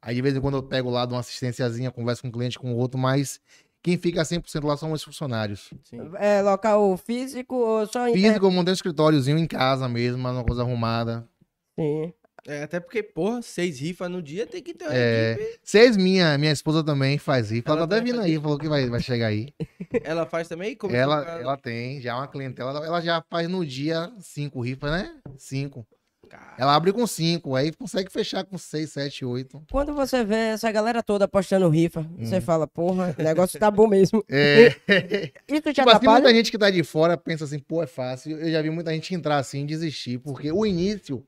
Aí 0.00 0.14
de 0.14 0.22
vez 0.22 0.36
em 0.36 0.40
quando 0.40 0.56
eu 0.56 0.62
pego 0.62 0.90
lá, 0.90 1.06
dou 1.06 1.14
uma 1.14 1.20
assistênciazinha, 1.20 1.90
converso 1.90 2.22
com 2.22 2.28
um 2.28 2.32
cliente, 2.32 2.58
com 2.58 2.72
o 2.72 2.76
outro, 2.76 2.98
mas 2.98 3.40
quem 3.82 3.96
fica 3.96 4.22
100% 4.24 4.64
lá 4.66 4.76
são 4.76 4.92
os 4.92 5.02
funcionários. 5.02 5.70
Sim. 5.84 5.98
É 6.18 6.42
local 6.42 6.96
físico 6.98 7.54
ou 7.54 7.86
só 7.86 8.06
em 8.08 8.12
Físico, 8.14 8.44
eu 8.46 8.50
montei 8.50 8.72
um 8.72 8.74
escritóriozinho 8.74 9.38
em 9.38 9.46
casa 9.46 9.88
mesmo, 9.88 10.22
mas 10.22 10.32
uma 10.34 10.44
coisa 10.44 10.62
arrumada. 10.62 11.26
Sim. 11.78 12.12
É, 12.46 12.64
até 12.64 12.78
porque, 12.78 13.02
porra, 13.02 13.40
seis 13.40 13.80
rifas 13.80 14.10
no 14.10 14.22
dia 14.22 14.46
tem 14.46 14.62
que 14.62 14.74
ter 14.74 14.84
uma 14.84 14.94
É. 14.94 15.32
equipe. 15.32 15.60
Seis, 15.62 15.96
minha, 15.96 16.36
minha 16.36 16.52
esposa 16.52 16.84
também 16.84 17.16
faz 17.16 17.50
rifa. 17.50 17.70
Ela, 17.70 17.78
Ela 17.80 17.88
tá 17.88 17.96
até 17.96 18.04
vindo 18.04 18.20
aí, 18.20 18.38
falou 18.38 18.58
que 18.58 18.68
vai, 18.68 18.86
vai 18.90 19.00
chegar 19.00 19.28
aí. 19.28 19.48
Ela 20.04 20.26
faz 20.26 20.46
também? 20.48 20.76
Como 20.76 20.94
ela, 20.94 21.24
cara- 21.24 21.40
ela 21.40 21.56
tem 21.56 22.02
já 22.02 22.14
uma 22.14 22.28
clientela, 22.28 22.70
ela- 22.72 22.86
ela 22.86 23.00
já 23.00 23.22
faz 23.30 23.48
no 23.48 23.64
dia 23.64 24.12
cinco 24.20 24.60
rifas, 24.60 24.90
né? 24.90 25.16
Cinco. 25.38 25.86
Cara, 26.34 26.54
Ela 26.58 26.74
abre 26.74 26.92
com 26.92 27.06
cinco, 27.06 27.54
aí 27.54 27.72
consegue 27.72 28.10
fechar 28.10 28.44
com 28.44 28.56
seis, 28.58 28.90
sete, 28.92 29.24
oito. 29.24 29.62
Quando 29.70 29.94
você 29.94 30.24
vê 30.24 30.34
essa 30.52 30.70
galera 30.72 31.02
toda 31.02 31.24
apostando 31.26 31.68
rifa, 31.68 32.00
Hum. 32.00 32.24
você 32.24 32.40
fala, 32.40 32.66
porra, 32.66 33.14
o 33.18 33.22
negócio 33.22 33.58
tá 33.58 33.70
bom 33.70 33.86
mesmo. 33.86 34.24
É, 34.30 34.68
Isso 35.48 35.62
te 35.62 35.74
tipo 35.74 35.88
assim, 35.88 35.96
atrapalha? 35.96 36.10
muita 36.10 36.34
gente 36.34 36.50
que 36.50 36.58
tá 36.58 36.70
de 36.70 36.82
fora 36.82 37.16
pensa 37.16 37.44
assim, 37.44 37.58
pô, 37.58 37.82
é 37.82 37.86
fácil. 37.86 38.38
Eu 38.38 38.50
já 38.50 38.60
vi 38.62 38.70
muita 38.70 38.90
gente 38.92 39.14
entrar 39.14 39.36
assim 39.38 39.62
e 39.62 39.66
desistir, 39.66 40.18
porque 40.18 40.50
o 40.50 40.64
início, 40.66 41.24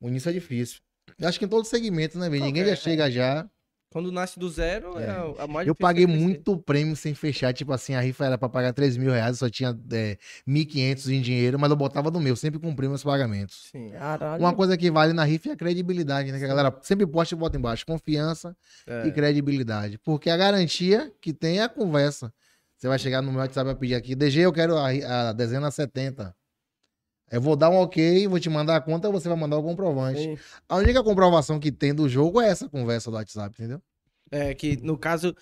o 0.00 0.08
início 0.08 0.28
é 0.30 0.32
difícil. 0.32 0.80
Eu 1.18 1.28
acho 1.28 1.38
que 1.38 1.44
em 1.44 1.48
todos 1.48 1.66
os 1.66 1.70
segmentos, 1.70 2.16
né, 2.16 2.28
velho? 2.28 2.44
Ninguém 2.44 2.64
já 2.64 2.76
chega 2.76 3.10
já. 3.10 3.46
Quando 3.90 4.10
nasce 4.12 4.38
do 4.38 4.48
zero, 4.50 4.98
é, 4.98 5.04
É. 5.04 5.10
a- 5.10 5.44
a 5.44 5.46
mais 5.46 5.66
Eu 5.66 5.74
paguei 5.74 6.04
é 6.04 6.06
muito 6.06 6.56
prêmio 6.58 6.94
sem 6.96 7.14
fechar. 7.14 7.52
Tipo 7.54 7.72
assim, 7.72 7.94
a 7.94 8.00
rifa 8.00 8.26
era 8.26 8.36
pra 8.36 8.48
pagar 8.48 8.72
3 8.72 8.96
mil 8.96 9.10
reais, 9.12 9.38
só 9.38 9.48
tinha 9.48 9.78
é, 9.92 10.18
1.500 10.46 11.08
em 11.08 11.20
dinheiro, 11.20 11.58
mas 11.58 11.70
eu 11.70 11.76
botava 11.76 12.10
no 12.10 12.20
meu, 12.20 12.34
sempre 12.36 12.58
cumpri 12.58 12.88
meus 12.88 13.02
pagamentos. 13.04 13.68
Sim. 13.70 13.90
Caralho. 13.90 14.42
Uma 14.42 14.52
coisa 14.54 14.76
que 14.76 14.90
vale 14.90 15.12
na 15.12 15.24
rifa 15.24 15.50
é 15.50 15.52
a 15.52 15.56
credibilidade, 15.56 16.30
né? 16.32 16.38
Que 16.38 16.44
a 16.44 16.48
galera 16.48 16.76
sempre 16.82 17.06
posta 17.06 17.34
e 17.34 17.38
bota 17.38 17.56
embaixo. 17.56 17.86
Confiança 17.86 18.56
É. 18.86 19.06
e 19.06 19.12
credibilidade. 19.12 19.98
Porque 19.98 20.28
a 20.30 20.36
garantia 20.36 21.12
que 21.20 21.32
tem 21.32 21.60
é 21.60 21.62
a 21.62 21.68
conversa. 21.68 22.32
Você 22.76 22.88
vai 22.88 22.98
chegar 22.98 23.22
no 23.22 23.30
meu 23.32 23.40
WhatsApp 23.40 23.70
e 23.70 23.74
pedir 23.76 23.94
aqui, 23.94 24.14
DG, 24.14 24.40
eu 24.42 24.52
quero 24.52 24.76
a, 24.76 24.88
a 25.30 25.32
dezena 25.32 25.70
70. 25.70 26.34
Eu 27.30 27.40
vou 27.40 27.56
dar 27.56 27.70
um 27.70 27.76
ok, 27.76 28.26
vou 28.28 28.38
te 28.38 28.48
mandar 28.48 28.76
a 28.76 28.80
conta, 28.80 29.10
você 29.10 29.28
vai 29.28 29.36
mandar 29.36 29.56
o 29.58 29.62
comprovante. 29.62 30.20
Sim. 30.22 30.38
A 30.68 30.76
única 30.76 31.02
comprovação 31.02 31.58
que 31.58 31.72
tem 31.72 31.92
do 31.94 32.08
jogo 32.08 32.40
é 32.40 32.48
essa 32.48 32.68
conversa 32.68 33.10
do 33.10 33.16
WhatsApp, 33.16 33.54
entendeu? 33.58 33.80
É, 34.30 34.54
que 34.54 34.76
no 34.76 34.96
caso, 34.96 35.34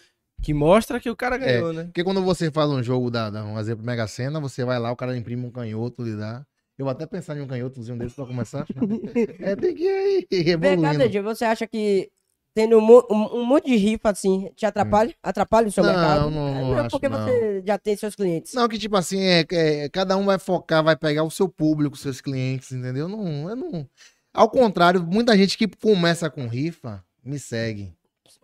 que 0.43 0.55
mostra 0.55 0.99
que 0.99 1.11
o 1.11 1.17
cara 1.17 1.37
ganhou, 1.37 1.73
né? 1.73 1.85
Porque 1.85 2.03
quando 2.05 2.23
você 2.23 2.51
faz 2.51 2.71
um 2.71 2.83
jogo, 2.83 3.11
da, 3.11 3.29
da- 3.31 3.45
um 3.45 3.59
exemplo, 3.59 3.85
Mega 3.85 4.07
Sena, 4.07 4.41
você 4.41 4.65
vai 4.65 4.79
lá, 4.79 4.91
o 4.93 4.97
cara 4.97 5.17
imprime 5.17 5.45
um 5.47 5.51
canhoto, 5.51 6.03
lhe 6.03 6.17
dá. 6.17 6.45
Eu 6.79 6.85
vou 6.87 6.91
até 6.93 7.07
pensar 7.07 7.37
em 7.37 7.41
um 7.41 7.47
canhotozinho 7.47 7.99
desse 7.99 8.17
pra 8.17 8.27
começar. 8.27 8.67
é, 9.41 9.55
tem 9.55 9.75
que 9.75 10.27
ir 10.31 10.49
evoluindo. 10.49 10.99
DG, 10.99 11.21
você 11.21 11.45
acha 11.45 11.67
que 11.67 12.11
tendo 12.55 12.79
um, 12.79 12.83
um- 13.11 13.41
um 13.41 13.45
monte 13.45 13.67
de 13.67 13.77
rifa 13.77 14.11
assim 14.11 14.51
te 14.55 14.65
atrapalha? 14.65 15.15
Atrapalha 15.23 15.69
o 15.69 15.73
seu 15.73 15.83
Hum. 15.83 15.87
Não, 15.89 15.93
mercado? 15.95 16.31
não, 16.31 16.49
É, 16.49 16.61
não 16.63 16.79
acho, 16.79 16.91
porque 16.91 17.09
não. 17.09 17.19
você 17.27 17.63
já 17.67 17.77
tem 17.79 17.97
seus 17.97 18.15
clientes. 18.15 18.53
Não, 18.55 18.69
que 18.69 18.79
tipo 18.79 18.97
assim, 18.97 19.21
é, 19.21 19.45
é, 19.51 19.89
cada 19.89 20.17
um 20.17 20.25
vai 20.25 20.39
focar, 20.39 20.83
vai 20.85 20.97
pegar 20.97 21.25
o 21.25 21.31
seu 21.31 21.49
público, 21.49 21.97
seus 21.97 22.21
clientes, 22.21 22.71
entendeu? 22.73 23.09
Não, 23.09 23.51
eu 23.51 23.57
não. 23.57 23.89
Ao 24.33 24.49
contrário, 24.49 25.03
muita 25.03 25.37
gente 25.37 25.57
que 25.59 25.67
começa 25.69 26.31
com 26.31 26.47
rifa 26.47 27.05
me 27.25 27.39
segue. 27.39 27.93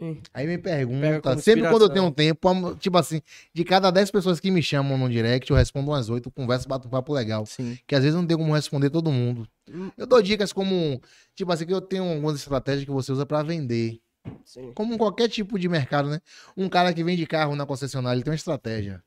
Sim. 0.00 0.18
Aí 0.32 0.46
me 0.46 0.56
pergunta, 0.56 1.36
sempre 1.36 1.68
quando 1.68 1.82
eu 1.82 1.90
tenho 1.90 2.06
um 2.06 2.10
tempo, 2.10 2.74
tipo 2.76 2.96
assim, 2.96 3.20
de 3.52 3.64
cada 3.64 3.90
10 3.90 4.10
pessoas 4.10 4.40
que 4.40 4.50
me 4.50 4.62
chamam 4.62 4.96
no 4.96 5.10
direct, 5.10 5.50
eu 5.50 5.56
respondo 5.56 5.90
umas 5.90 6.08
8, 6.08 6.30
converso, 6.30 6.66
bato 6.66 6.88
um 6.88 6.90
papo 6.90 7.12
legal. 7.12 7.44
Sim. 7.44 7.78
Que 7.86 7.94
às 7.94 8.02
vezes 8.02 8.16
não 8.16 8.26
tem 8.26 8.34
como 8.34 8.54
responder 8.54 8.88
todo 8.88 9.12
mundo. 9.12 9.46
Hum. 9.70 9.90
Eu 9.98 10.06
dou 10.06 10.22
dicas 10.22 10.54
como, 10.54 10.98
tipo 11.34 11.52
assim, 11.52 11.66
que 11.66 11.74
eu 11.74 11.82
tenho 11.82 12.04
algumas 12.04 12.36
estratégias 12.36 12.86
que 12.86 12.90
você 12.90 13.12
usa 13.12 13.26
pra 13.26 13.42
vender. 13.42 14.00
Sim. 14.42 14.72
Como 14.74 14.96
qualquer 14.96 15.28
tipo 15.28 15.58
de 15.58 15.68
mercado, 15.68 16.08
né? 16.08 16.20
Um 16.56 16.66
cara 16.66 16.94
que 16.94 17.04
vende 17.04 17.26
carro 17.26 17.54
na 17.54 17.66
concessionária, 17.66 18.16
ele 18.16 18.24
tem 18.24 18.30
uma 18.30 18.36
estratégia 18.36 19.02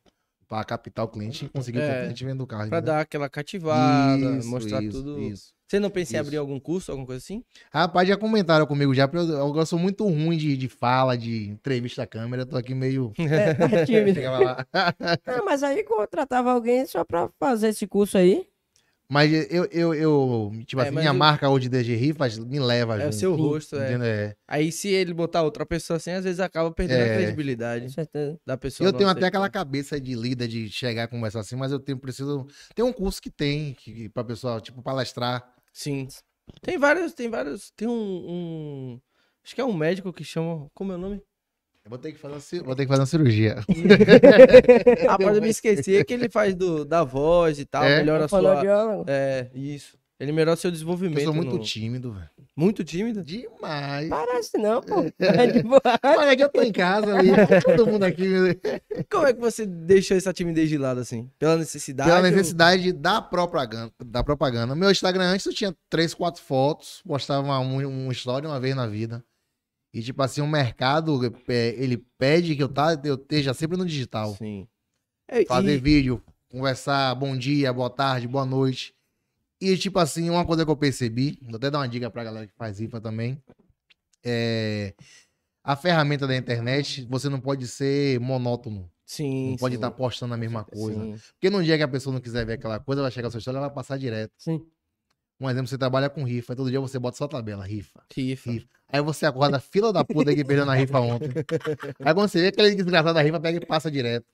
pra 0.53 0.63
captar 0.63 1.05
o 1.05 1.07
cliente 1.07 1.45
e 1.45 1.50
conseguir 1.50 1.79
É, 1.79 2.00
o 2.00 2.03
cliente 2.03 2.24
venda 2.25 2.43
o 2.43 2.48
carro. 2.48 2.69
Pra 2.69 2.77
entendeu? 2.77 2.93
dar 2.93 3.01
aquela 3.01 3.27
cativada, 3.27 4.38
Isso, 4.38 4.50
mostrar 4.50 4.83
isso, 4.83 4.98
tudo. 5.03 5.19
Isso. 5.19 5.53
Você 5.67 5.79
não 5.79 5.89
pensa 5.89 6.15
em 6.15 6.19
abrir 6.19 6.38
algum 6.38 6.60
curso, 6.60 6.91
alguma 6.91 7.07
coisa 7.07 7.17
assim? 7.24 7.43
Rapaz, 7.72 8.07
já 8.07 8.15
comentaram 8.15 8.67
comigo 8.67 8.93
já, 8.93 9.07
porque 9.07 9.31
eu, 9.31 9.55
eu 9.55 9.65
sou 9.65 9.79
muito 9.79 10.05
ruim 10.05 10.38
de, 10.38 10.55
de 10.55 10.69
fala, 10.69 11.17
de 11.17 11.50
entrevista 11.50 12.03
à 12.03 12.05
câmera, 12.07 12.45
tô 12.45 12.55
aqui 12.55 12.75
meio. 12.75 13.12
É, 13.17 13.53
tá 13.55 13.86
tímido. 13.86 14.19
Ah, 15.25 15.41
mas 15.43 15.63
aí 15.63 15.83
contratava 15.83 16.51
alguém 16.51 16.86
só 16.86 17.03
pra 17.03 17.29
fazer 17.39 17.69
esse 17.69 17.88
curso 17.88 18.17
aí. 18.17 18.45
Mas 19.13 19.32
eu, 19.51 19.65
eu, 19.72 19.93
eu 19.93 20.51
tipo 20.65 20.82
É, 20.82 20.88
assim, 20.88 20.96
minha 20.98 21.12
o- 21.12 21.15
marca 21.15 21.48
hoje 21.48 21.70
DG 21.70 21.96
Rifas 21.96 22.38
me 22.39 22.60
leva 22.60 23.00
É 23.01 23.08
o 23.08 23.13
seu 23.13 23.36
rosto, 23.36 23.75
é. 23.75 23.89
Entendeu? 23.89 24.08
É. 24.08 24.36
Aí 24.48 24.72
se 24.72 24.88
ele 24.89 25.13
botar 25.13 25.43
outra 25.43 25.65
pessoa 25.65 25.98
assim, 25.98 26.10
às 26.12 26.24
vezes 26.24 26.39
acaba 26.39 26.72
perdendo 26.72 27.01
a 27.01 27.05
É. 27.05 27.15
credibilidade 27.17 27.86
Com 27.86 27.91
certeza. 27.91 28.39
da 28.46 28.58
pessoa. 28.58 28.88
Eu 28.89 28.93
tenho 28.93 29.10
até 29.10 29.27
aquela 29.27 29.50
cabeça 29.50 30.01
de 30.01 30.15
líder 30.15 30.48
de 30.48 30.67
chegar 30.70 31.03
e 31.03 31.08
conversar 31.08 31.41
assim, 31.41 31.55
mas 31.55 31.72
eu 31.72 31.79
tenho 31.79 31.98
preciso. 32.00 32.48
Tem 32.74 32.84
um 32.84 32.91
curso 32.91 33.22
que 33.22 33.29
tem, 33.29 33.74
que, 33.75 34.10
pra 34.10 34.24
pessoal, 34.24 34.60
tipo, 34.60 34.82
palestrar. 34.82 35.48
Sim. 35.72 36.08
Tem 36.62 36.77
vários, 36.77 37.13
tem 37.13 37.29
vários. 37.29 37.72
Tem 37.75 37.88
um, 37.88 37.91
um- 37.93 39.01
Acho 39.46 39.55
que 39.55 39.62
é 39.62 39.65
um 39.65 39.74
médico 39.74 40.12
que 40.13 40.24
chama. 40.24 40.70
Como 40.74 40.91
é 40.91 40.96
o 40.96 40.98
nome? 40.98 41.22
Eu 41.86 41.90
vou 41.90 41.98
ter 42.00 42.13
que 42.13 42.18
fazer 42.18 42.34
uma, 42.36 42.63
vou 42.66 42.75
ter 42.75 42.84
que 42.84 42.88
fazer 42.88 43.02
uma 43.02 43.06
cirurgia. 43.06 43.56
Rapaz, 45.08 45.36
eu 45.36 45.42
me 45.42 45.50
esqueci. 45.50 45.98
É 45.98 46.04
que 46.04 46.13
ele 46.13 46.30
faz 46.30 46.56
do, 46.56 46.86
da 46.86 47.04
voz 47.04 47.60
e 47.60 47.66
tal, 47.66 47.84
É? 47.84 47.98
melhora 47.98 48.25
a 48.25 48.28
sua. 48.30 48.63
É, 49.08 49.50
isso. 49.54 49.98
Ele 50.20 50.32
melhora 50.32 50.56
seu 50.56 50.72
desenvolvimento. 50.72 51.18
Eu 51.20 51.25
sou 51.25 51.34
muito 51.34 51.58
no- 51.58 51.62
tímido, 51.63 52.13
velho. 52.13 52.30
Muito 52.56 52.84
tímido? 52.86 53.22
Demais. 53.24 54.08
Parece 54.08 54.58
não, 54.58 54.80
pô. 54.82 55.04
É 55.20 55.48
de 55.48 55.63
boa. 55.63 55.82
Olha 56.06 56.32
aqui, 56.32 56.44
eu 56.44 56.50
tô 56.50 56.62
em 56.62 56.72
casa 56.72 57.18
ali, 57.18 57.32
todo 57.66 57.88
mundo 57.88 58.04
aqui. 58.04 58.24
Como 59.12 59.28
é 59.28 59.34
que 59.34 59.42
você 59.42 59.66
deixou 59.66 60.16
essa 60.16 60.32
timidez 60.32 60.70
de 60.70 60.78
lado 60.78 61.02
assim? 61.02 61.30
Pela 61.38 61.58
necessidade? 61.58 62.08
Pela 62.10 62.22
ou- 62.22 62.24
necessidade 62.32 62.94
da 62.94 63.22
propaganda, 63.22 63.92
da 64.06 64.24
propaganda. 64.24 64.74
Meu 64.75 64.90
Instagram 64.90 65.25
antes 65.25 65.46
eu 65.48 65.54
tinha 65.54 65.75
três, 65.90 66.13
quatro 66.13 66.42
fotos, 66.42 67.02
postava 67.06 67.44
uma, 67.44 67.60
um, 67.60 67.86
um 68.08 68.12
story 68.12 68.46
uma 68.48 68.60
vez 68.60 68.74
na 68.75 68.88
vida. 68.88 69.22
E 69.93 70.01
tipo 70.01 70.21
assim, 70.23 70.41
o 70.41 70.47
mercado, 70.47 71.19
é, 71.47 71.67
ele 71.77 71.97
pede 72.17 72.55
que 72.55 72.63
eu, 72.63 72.67
tá, 72.69 73.00
eu 73.03 73.15
esteja 73.15 73.53
sempre 73.53 73.77
no 73.77 73.85
digital. 73.85 74.33
Sim. 74.35 74.67
É, 75.27 75.45
Fazer 75.45 75.75
e- 75.75 75.79
vídeo, 75.79 76.21
conversar, 76.50 77.13
bom 77.15 77.38
dia, 77.38 77.71
boa 77.71 77.89
tarde, 77.89 78.27
boa 78.27 78.45
noite. 78.45 78.95
E 79.62 79.77
tipo 79.77 80.00
assim, 80.00 80.29
uma 80.29 80.45
coisa 80.45 80.65
que 80.65 80.71
eu 80.71 80.75
percebi, 80.75 81.38
vou 81.43 81.55
até 81.57 81.69
dar 81.69 81.79
uma 81.79 81.88
dica 81.88 82.09
pra 82.09 82.23
galera 82.23 82.47
que 82.47 82.53
faz 82.55 82.79
IFA 82.81 83.00
também. 83.00 83.41
É, 84.25 84.93
a 85.63 85.75
ferramenta 85.75 86.25
da 86.27 86.35
internet, 86.35 87.05
você 87.09 87.29
não 87.29 87.39
pode 87.39 87.67
ser 87.67 88.19
monótono. 88.19 88.89
Sim. 89.05 89.51
Não 89.51 89.57
pode 89.57 89.75
estar 89.75 89.91
postando 89.91 90.33
a 90.33 90.38
mesma 90.38 90.63
coisa. 90.63 91.00
Sim. 91.01 91.15
Porque 91.33 91.50
no 91.50 91.63
dia 91.63 91.77
que 91.77 91.83
a 91.83 91.88
pessoa 91.88 92.13
não 92.13 92.21
quiser 92.21 92.45
ver 92.45 92.53
aquela 92.53 92.79
coisa, 92.79 93.01
vai 93.01 93.12
chegar 93.12 93.27
a 93.27 93.31
sua 93.31 93.38
história, 93.38 93.57
ela 93.59 93.67
vai 93.67 93.75
passar 93.75 93.97
direto. 93.97 94.33
Sim. 94.38 94.65
Um 95.40 95.50
exemplo, 95.50 95.68
você 95.68 95.78
trabalha 95.78 96.10
com 96.10 96.24
rifa, 96.24 96.56
todo 96.56 96.70
dia 96.70 96.80
você 96.80 96.98
bota 97.00 97.18
sua 97.18 97.28
tabela, 97.28 97.66
rifa. 97.66 98.04
Rifa. 98.16 98.52
Rifa. 98.52 98.68
Aí 98.88 99.02
você 99.02 99.25
acorda, 99.25 99.60
fila 99.60 99.92
da 99.92 100.06
puta 100.06 100.34
que 100.34 100.44
perdeu 100.46 100.66
na 100.66 100.75
rifa 100.75 101.00
ontem. 101.00 101.30
Aí 102.06 102.13
quando 102.13 102.30
você 102.30 102.42
vê 102.42 102.48
aquele 102.48 102.75
desgraçado 102.75 103.13
da 103.13 103.22
rifa, 103.22 103.40
pega 103.40 103.58
e 103.58 103.66
passa 103.66 103.90
direto. 103.90 104.28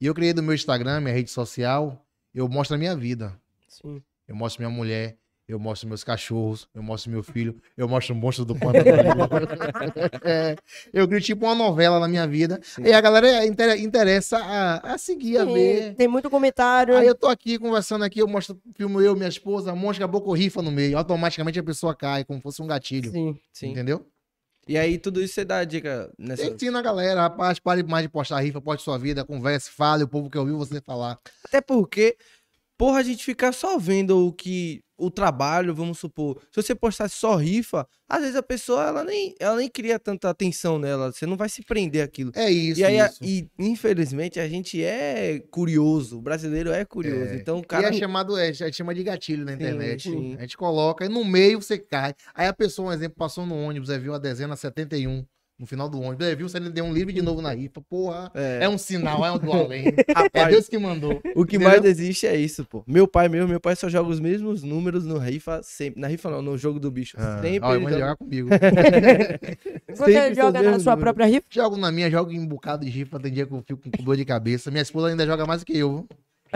E 0.00 0.06
eu 0.06 0.14
criei 0.14 0.34
do 0.34 0.42
meu 0.42 0.54
Instagram, 0.54 1.00
minha 1.00 1.14
rede 1.14 1.30
social, 1.30 2.06
eu 2.34 2.48
mostro 2.48 2.76
a 2.76 2.78
minha 2.78 2.94
vida. 2.94 3.40
Sim. 3.66 4.02
Eu 4.28 4.36
mostro 4.36 4.60
minha 4.60 4.70
mulher, 4.70 5.16
eu 5.48 5.58
mostro 5.60 5.88
meus 5.88 6.02
cachorros, 6.02 6.68
eu 6.74 6.82
mostro 6.82 7.10
meu 7.10 7.22
filho, 7.22 7.60
eu 7.76 7.88
mostro 7.88 8.14
o 8.14 8.18
monstro 8.18 8.44
do 8.44 8.54
pântano. 8.54 8.84
É, 10.24 10.56
eu 10.92 11.06
crio 11.06 11.20
tipo 11.20 11.46
uma 11.46 11.54
novela 11.54 12.00
na 12.00 12.08
minha 12.08 12.26
vida. 12.26 12.60
E 12.82 12.92
a 12.92 13.00
galera 13.00 13.46
inter- 13.46 13.80
interessa 13.80 14.38
a, 14.38 14.94
a 14.94 14.98
seguir, 14.98 15.38
a 15.38 15.46
Sim, 15.46 15.52
ver. 15.54 15.94
Tem 15.94 16.08
muito 16.08 16.28
comentário. 16.28 16.96
Aí 16.96 17.06
eu 17.06 17.14
tô 17.14 17.28
aqui 17.28 17.58
conversando 17.58 18.04
aqui, 18.04 18.20
eu 18.20 18.26
mostro, 18.26 18.60
filmo 18.74 19.00
eu, 19.00 19.14
minha 19.14 19.28
esposa, 19.28 19.72
um 19.72 19.76
monte 19.76 19.98
de 19.98 20.06
boca 20.06 20.36
rifa 20.36 20.60
no 20.60 20.72
meio. 20.72 20.98
Automaticamente 20.98 21.58
a 21.58 21.62
pessoa 21.62 21.94
cai, 21.94 22.24
como 22.24 22.40
fosse 22.40 22.60
um 22.60 22.66
gatilho. 22.66 23.10
Sim. 23.10 23.38
Sim. 23.52 23.70
Entendeu? 23.70 24.04
E 24.68 24.76
aí, 24.76 24.98
tudo 24.98 25.22
isso 25.22 25.34
você 25.34 25.44
dá 25.44 25.62
dica 25.62 26.12
nessa. 26.18 26.44
Ensina 26.44 26.80
a 26.80 26.82
galera, 26.82 27.20
rapaz, 27.20 27.60
pare 27.60 27.84
mais 27.84 28.02
de 28.02 28.08
postar 28.08 28.40
rifa, 28.40 28.60
poste 28.60 28.82
sua 28.82 28.98
vida, 28.98 29.24
converse, 29.24 29.70
fale, 29.70 30.02
o 30.02 30.08
povo 30.08 30.28
que 30.28 30.36
ouviu 30.36 30.58
você 30.58 30.80
falar. 30.80 31.20
Até 31.44 31.60
porque, 31.60 32.16
porra, 32.76 32.98
a 32.98 33.02
gente 33.04 33.24
ficar 33.24 33.52
só 33.52 33.78
vendo 33.78 34.26
o 34.26 34.32
que. 34.32 34.82
O 34.98 35.10
trabalho, 35.10 35.74
vamos 35.74 35.98
supor. 35.98 36.40
Se 36.50 36.62
você 36.62 36.74
postasse 36.74 37.14
só 37.16 37.36
rifa, 37.36 37.86
às 38.08 38.20
vezes 38.20 38.34
a 38.36 38.42
pessoa 38.42 38.82
ela 38.84 39.04
nem, 39.04 39.34
ela 39.38 39.56
nem 39.56 39.68
cria 39.68 39.98
tanta 39.98 40.30
atenção 40.30 40.78
nela. 40.78 41.12
Você 41.12 41.26
não 41.26 41.36
vai 41.36 41.48
se 41.50 41.62
prender 41.62 42.02
aquilo. 42.02 42.32
É 42.34 42.50
isso, 42.50 42.80
e 42.80 42.84
aí, 42.84 42.98
a- 42.98 43.06
isso. 43.06 43.18
e, 43.22 43.46
infelizmente, 43.58 44.40
a 44.40 44.48
gente 44.48 44.82
é 44.82 45.38
curioso. 45.50 46.18
O 46.18 46.22
brasileiro 46.22 46.70
é 46.70 46.84
curioso. 46.84 47.32
É. 47.32 47.36
Então, 47.36 47.58
o 47.58 47.60
E 47.60 47.64
cara. 47.66 47.88
é 47.88 47.92
chamado, 47.92 48.38
é, 48.38 48.48
é 48.50 48.72
chama 48.72 48.94
de 48.94 49.02
gatilho 49.02 49.44
na 49.44 49.50
Sim, 49.52 49.56
internet. 49.58 50.02
sim. 50.10 50.34
A 50.38 50.40
gente 50.42 50.56
coloca 50.56 51.04
e 51.04 51.08
no 51.08 51.24
meio 51.24 51.60
você 51.60 51.78
cai. 51.78 52.14
Aí 52.34 52.46
a 52.46 52.52
pessoa, 52.54 52.88
um 52.88 52.92
exemplo, 52.92 53.16
passou 53.18 53.44
no 53.44 53.54
ônibus, 53.54 53.90
aí 53.90 53.98
viu 53.98 54.14
a 54.14 54.18
dezena 54.18 54.56
71 54.56 55.24
no 55.58 55.66
final 55.66 55.88
do 55.88 56.00
ônibus. 56.00 56.26
Aí 56.26 56.34
viu 56.34 56.48
se 56.48 56.56
ele 56.56 56.68
deu 56.70 56.84
um 56.84 56.92
livre 56.92 57.12
de 57.12 57.22
novo 57.22 57.40
na 57.40 57.52
rifa. 57.52 57.80
Porra, 57.88 58.30
É, 58.34 58.60
é 58.64 58.68
um 58.68 58.76
sinal, 58.78 59.24
é 59.24 59.32
um 59.32 59.38
do 59.38 59.52
além. 59.52 59.86
É 60.08 60.12
rapaz, 60.14 60.48
Deus 60.48 60.68
que 60.68 60.76
mandou. 60.78 61.20
o 61.34 61.44
que 61.44 61.56
entendeu? 61.56 61.68
mais 61.68 61.84
existe 61.84 62.26
é 62.26 62.36
isso, 62.36 62.64
pô. 62.64 62.82
Meu 62.86 63.06
pai 63.08 63.28
mesmo, 63.28 63.48
meu 63.48 63.60
pai 63.60 63.74
só 63.76 63.88
joga 63.88 64.08
os 64.10 64.20
mesmos 64.20 64.62
números 64.62 65.04
no 65.06 65.18
rifa 65.18 65.60
sempre. 65.62 66.00
Na 66.00 66.08
rifa 66.08 66.30
não, 66.30 66.42
no 66.42 66.56
jogo 66.58 66.78
do 66.78 66.90
bicho. 66.90 67.16
Ah, 67.18 67.38
sempre. 67.42 67.68
ó, 67.68 67.74
ele 67.74 67.84
manda 67.84 67.96
joga- 67.98 68.00
jogar 68.06 68.16
comigo. 68.16 68.48
Você 69.88 70.34
joga 70.34 70.62
na 70.62 70.78
sua 70.78 70.92
números. 70.92 71.00
própria 71.00 71.26
rifa? 71.26 71.46
jogo 71.50 71.76
na 71.76 71.90
minha, 71.90 72.10
jogo 72.10 72.30
em 72.32 72.40
um 72.40 72.46
bocado 72.46 72.84
de 72.84 72.90
rifa. 72.90 73.18
Tem 73.18 73.32
dia 73.32 73.46
que 73.46 73.52
eu 73.52 73.62
fico 73.66 73.80
com 73.90 74.02
dor 74.04 74.16
de 74.16 74.24
cabeça. 74.24 74.70
Minha 74.70 74.82
esposa 74.82 75.08
ainda 75.08 75.26
joga 75.26 75.46
mais 75.46 75.62
do 75.62 75.66
que 75.66 75.76
eu. 75.76 76.06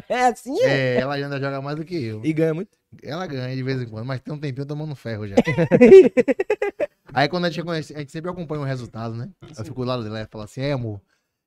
É 0.09 0.25
assim? 0.27 0.57
É, 0.63 0.97
ela 0.99 1.15
ainda 1.15 1.39
joga 1.41 1.61
mais 1.63 1.77
do 1.77 1.85
que 1.85 2.03
eu. 2.05 2.21
E 2.25 2.33
ganha 2.33 2.53
muito. 2.55 2.71
Ela 3.03 3.27
ganha 3.27 3.55
de 3.55 3.63
vez 3.63 3.81
em 3.81 3.87
quando, 3.87 4.05
mas 4.07 4.21
tem 4.21 4.35
um 4.35 4.39
tempinho 4.39 4.67
tomando 4.67 4.95
ferro 4.97 5.27
já. 5.29 5.37
Aí 7.13 7.29
quando 7.29 7.45
a 7.47 7.51
gente 7.51 7.65
conhece, 7.65 7.95
a 7.95 7.99
gente 7.99 8.13
sempre 8.13 8.31
acompanha 8.31 8.63
o 8.63 8.65
resultado, 8.65 9.15
né? 9.15 9.29
Eu 9.57 9.65
fico 9.65 9.81
do 9.83 9.87
lado 9.87 10.03
dela 10.03 10.21
e 10.23 10.27
falo 10.27 10.45
assim, 10.45 10.61
é 10.63 10.73
amor, 10.73 11.01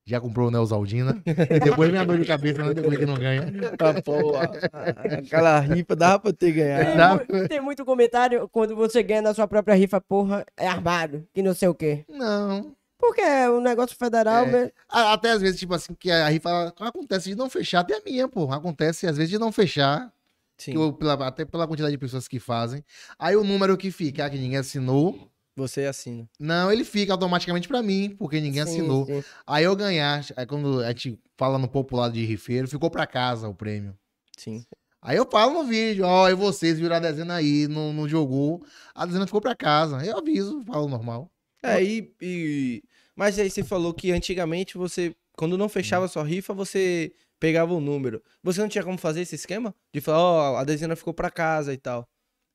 já 0.05 0.19
comprou 0.19 0.47
o 0.49 0.51
Neosaldina? 0.51 1.21
E 1.25 1.59
depois 1.59 1.89
minha 1.89 2.05
dor 2.05 2.19
de 2.19 2.25
cabeça, 2.25 2.63
né? 2.63 2.73
Depois 2.73 2.97
que 2.97 3.05
não 3.05 3.15
ganha. 3.15 3.45
Ah, 3.79 4.01
pô, 4.01 4.35
a- 4.35 5.17
aquela 5.19 5.59
rifa 5.61 5.95
dava 5.95 6.19
pra 6.19 6.33
ter 6.33 6.51
ganhado. 6.51 6.85
Tem, 6.85 6.97
Dá- 7.39 7.47
tem 7.47 7.61
muito 7.61 7.85
comentário 7.85 8.47
quando 8.49 8.75
você 8.75 9.01
ganha 9.01 9.21
na 9.21 9.33
sua 9.33 9.47
própria 9.47 9.75
rifa, 9.75 10.01
porra, 10.01 10.45
é 10.57 10.67
armado, 10.67 11.25
que 11.33 11.41
não 11.41 11.53
sei 11.53 11.67
o 11.69 11.73
quê. 11.75 12.03
Não. 12.09 12.75
Porque 13.05 13.19
é 13.21 13.49
um 13.49 13.59
negócio 13.59 13.97
federal, 13.97 14.45
É. 14.45 14.51
né? 14.51 14.71
Até 14.87 15.31
às 15.31 15.41
vezes, 15.41 15.59
tipo 15.59 15.73
assim, 15.73 15.93
que 15.93 16.09
a 16.09 16.27
rifa 16.29 16.73
acontece 16.79 17.27
de 17.29 17.35
não 17.35 17.49
fechar, 17.49 17.81
até 17.81 17.97
a 17.97 18.01
minha, 18.01 18.27
pô. 18.29 18.49
Acontece 18.51 19.05
às 19.05 19.17
vezes 19.17 19.29
de 19.29 19.37
não 19.37 19.51
fechar, 19.51 20.09
Sim. 20.57 20.71
que 20.71 20.77
eu- 20.77 20.93
pela- 20.93 21.27
até 21.27 21.43
pela 21.43 21.67
quantidade 21.67 21.91
de 21.91 21.97
pessoas 21.97 22.27
que 22.29 22.39
fazem. 22.39 22.83
Aí 23.19 23.35
o 23.35 23.43
número 23.43 23.75
que 23.75 23.91
fica, 23.91 24.25
ah, 24.25 24.29
que 24.29 24.37
ninguém 24.37 24.57
assinou, 24.57 25.29
Você 25.55 25.83
assina. 25.85 26.27
não, 26.39 26.71
ele 26.71 26.85
fica 26.85 27.11
automaticamente 27.11 27.67
pra 27.67 27.83
mim, 27.83 28.15
porque 28.17 28.39
ninguém 28.39 28.63
Sim, 28.65 28.71
assinou. 28.79 29.05
sim. 29.05 29.21
Aí 29.45 29.65
eu 29.65 29.75
ganhar, 29.75 30.25
aí 30.37 30.45
quando 30.45 30.79
a 30.81 30.87
gente 30.87 31.19
fala 31.37 31.57
no 31.57 31.67
popular 31.67 32.09
de 32.09 32.23
rifeiro, 32.23 32.69
ficou 32.69 32.89
pra 32.89 33.05
casa 33.05 33.49
o 33.49 33.53
prêmio. 33.53 33.93
Sim. 34.37 34.65
Aí 35.01 35.17
eu 35.17 35.27
falo 35.29 35.53
no 35.61 35.65
vídeo, 35.65 36.05
ó, 36.05 36.29
e 36.29 36.33
vocês 36.33 36.79
viram 36.79 36.95
a 36.95 36.99
dezena 36.99 37.35
aí, 37.35 37.67
não, 37.67 37.91
não 37.91 38.07
jogou, 38.07 38.63
a 38.95 39.05
dezena 39.05 39.25
ficou 39.27 39.41
pra 39.41 39.53
casa. 39.53 40.03
Eu 40.05 40.17
aviso, 40.19 40.63
falo 40.65 40.87
normal. 40.87 41.29
É, 41.61 41.81
e, 41.83 42.13
e- 42.21 42.83
Mas 43.15 43.37
aí 43.37 43.49
você 43.49 43.63
falou 43.63 43.93
que 43.93 44.11
antigamente 44.11 44.77
você, 44.77 45.15
quando 45.37 45.57
não 45.57 45.69
fechava 45.69 46.07
sua 46.07 46.23
rifa, 46.23 46.53
você 46.53 47.13
pegava 47.39 47.73
o 47.73 47.79
número. 47.79 48.23
Você 48.41 48.61
não 48.61 48.69
tinha 48.69 48.83
como 48.83 48.97
fazer 48.97 49.21
esse 49.21 49.35
esquema? 49.35 49.75
De 49.93 50.01
falar, 50.01 50.19
ó, 50.19 50.57
a 50.57 50.63
dezena 50.63 50.95
ficou 50.95 51.13
pra 51.13 51.29
casa 51.29 51.73
e 51.73 51.77
tal. 51.77 52.07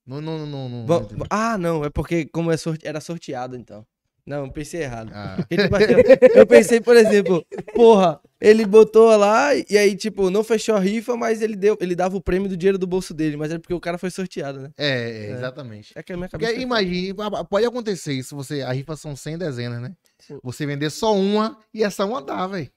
Não, 0.07 0.21
não, 0.21 0.47
não, 0.47 0.69
não. 0.69 0.87
Não 0.87 1.03
entendi. 1.03 1.23
ah, 1.29 1.59
não, 1.59 1.85
é 1.85 1.91
porque 1.91 2.25
como 2.27 2.51
é 2.51 2.57
sorte... 2.57 2.87
era 2.87 3.01
sorteado, 3.01 3.57
então. 3.57 3.87
Não, 4.29 4.45
eu 4.45 4.53
pensei 4.53 4.83
errado. 4.83 5.11
Ah, 5.15 5.37
tipo 5.49 5.75
assim, 5.75 5.93
eu- 6.35 6.47
pensei, 6.47 6.81
por 6.81 6.97
exemplo, 6.97 7.45
porra, 7.75 8.21
ele 8.41 8.67
botou 8.67 9.17
lá 9.17 9.55
e 9.55 9.79
aí, 9.79 9.97
tipo, 9.97 10.29
não 10.31 10.45
fechou 10.45 10.77
a 10.77 10.81
rifa, 10.81 11.17
mas 11.17 11.41
ele 11.43 11.57
deu, 11.57 11.77
ele 11.81 11.95
dava 11.97 12.17
o 12.17 12.21
prêmio 12.21 12.49
do 12.49 12.57
dinheiro 12.57 12.79
do 12.79 12.87
bolso 12.87 13.15
dele, 13.15 13.37
mas 13.37 13.51
era 13.51 13.59
porque 13.59 13.75
o 13.75 13.81
cara 13.81 13.97
foi 13.99 14.11
sorteado, 14.11 14.61
né? 14.61 14.71
é, 14.77 15.29
é, 15.29 15.31
exatamente. 15.33 15.93
É 15.97 16.03
que 16.03 16.13
a 16.13 16.17
minha 16.17 16.29
Porque 16.29 16.45
cabeça. 16.45 16.61
imagine, 16.63 17.15
pode 17.49 17.67
acontecer 17.67 18.13
isso, 18.13 18.37
você, 18.37 18.63
a 18.63 18.71
rifa 18.73 18.95
são 18.97 19.17
100 19.17 19.39
dezenas, 19.39 19.81
né? 19.81 19.95
Sim. 20.19 20.39
Você 20.43 20.67
vender 20.67 20.91
só 20.91 21.15
uma 21.17 21.59
e 21.73 21.83
essa 21.83 22.05
uma 22.05 22.21
dá, 22.23 22.47
velho. 22.47 22.71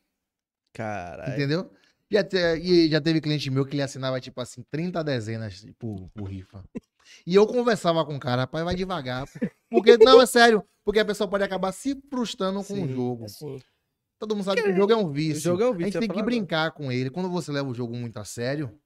Caralho. 0.73 1.33
Entendeu? 1.33 1.71
Já, 2.09 2.23
te- 2.23 2.37
e 2.61 2.89
já 2.89 2.99
teve 2.99 3.21
cliente 3.21 3.49
meu 3.49 3.65
que 3.65 3.75
ele 3.75 3.81
assinava, 3.81 4.19
tipo 4.19 4.39
assim, 4.41 4.63
30 4.69 5.03
dezenas 5.03 5.65
por, 5.79 6.09
por 6.13 6.25
rifa. 6.29 6.63
E 7.25 7.35
eu 7.35 7.45
conversava 7.47 8.05
com 8.05 8.15
o 8.15 8.19
cara, 8.19 8.41
rapaz, 8.43 8.63
vai 8.63 8.75
devagar. 8.75 9.25
Porque, 9.69 9.97
não, 9.97 10.21
é 10.21 10.25
sério, 10.25 10.63
Porque 10.83 10.99
a 10.99 11.05
pessoa 11.05 11.27
pode 11.27 11.43
acabar 11.43 11.71
se 11.71 11.95
frustrando 12.09 12.59
com 12.59 12.75
Sim, 12.75 12.85
o 12.85 12.89
jogo. 12.89 13.25
Assim. 13.25 13.59
Todo 14.19 14.35
mundo 14.35 14.45
sabe 14.45 14.61
que 14.61 14.69
o 14.69 14.75
jogo 14.75 14.93
é 14.93 14.95
um 14.95 15.11
vício. 15.11 15.53
O 15.53 15.57
jogo 15.57 15.63
é 15.63 15.67
um 15.67 15.73
A 15.73 15.77
vício, 15.77 15.85
gente 15.85 15.95
eu 15.95 15.99
tem 16.01 16.09
que 16.09 16.13
falar 16.15 16.25
brincar 16.25 16.71
com 16.71 16.91
ele. 16.91 17.09
Quando 17.09 17.29
você 17.29 17.51
leva 17.51 17.67
o 17.69 17.73
jogo 17.73 17.95
muito 17.95 18.17
a 18.17 18.25
sério, 18.25 18.79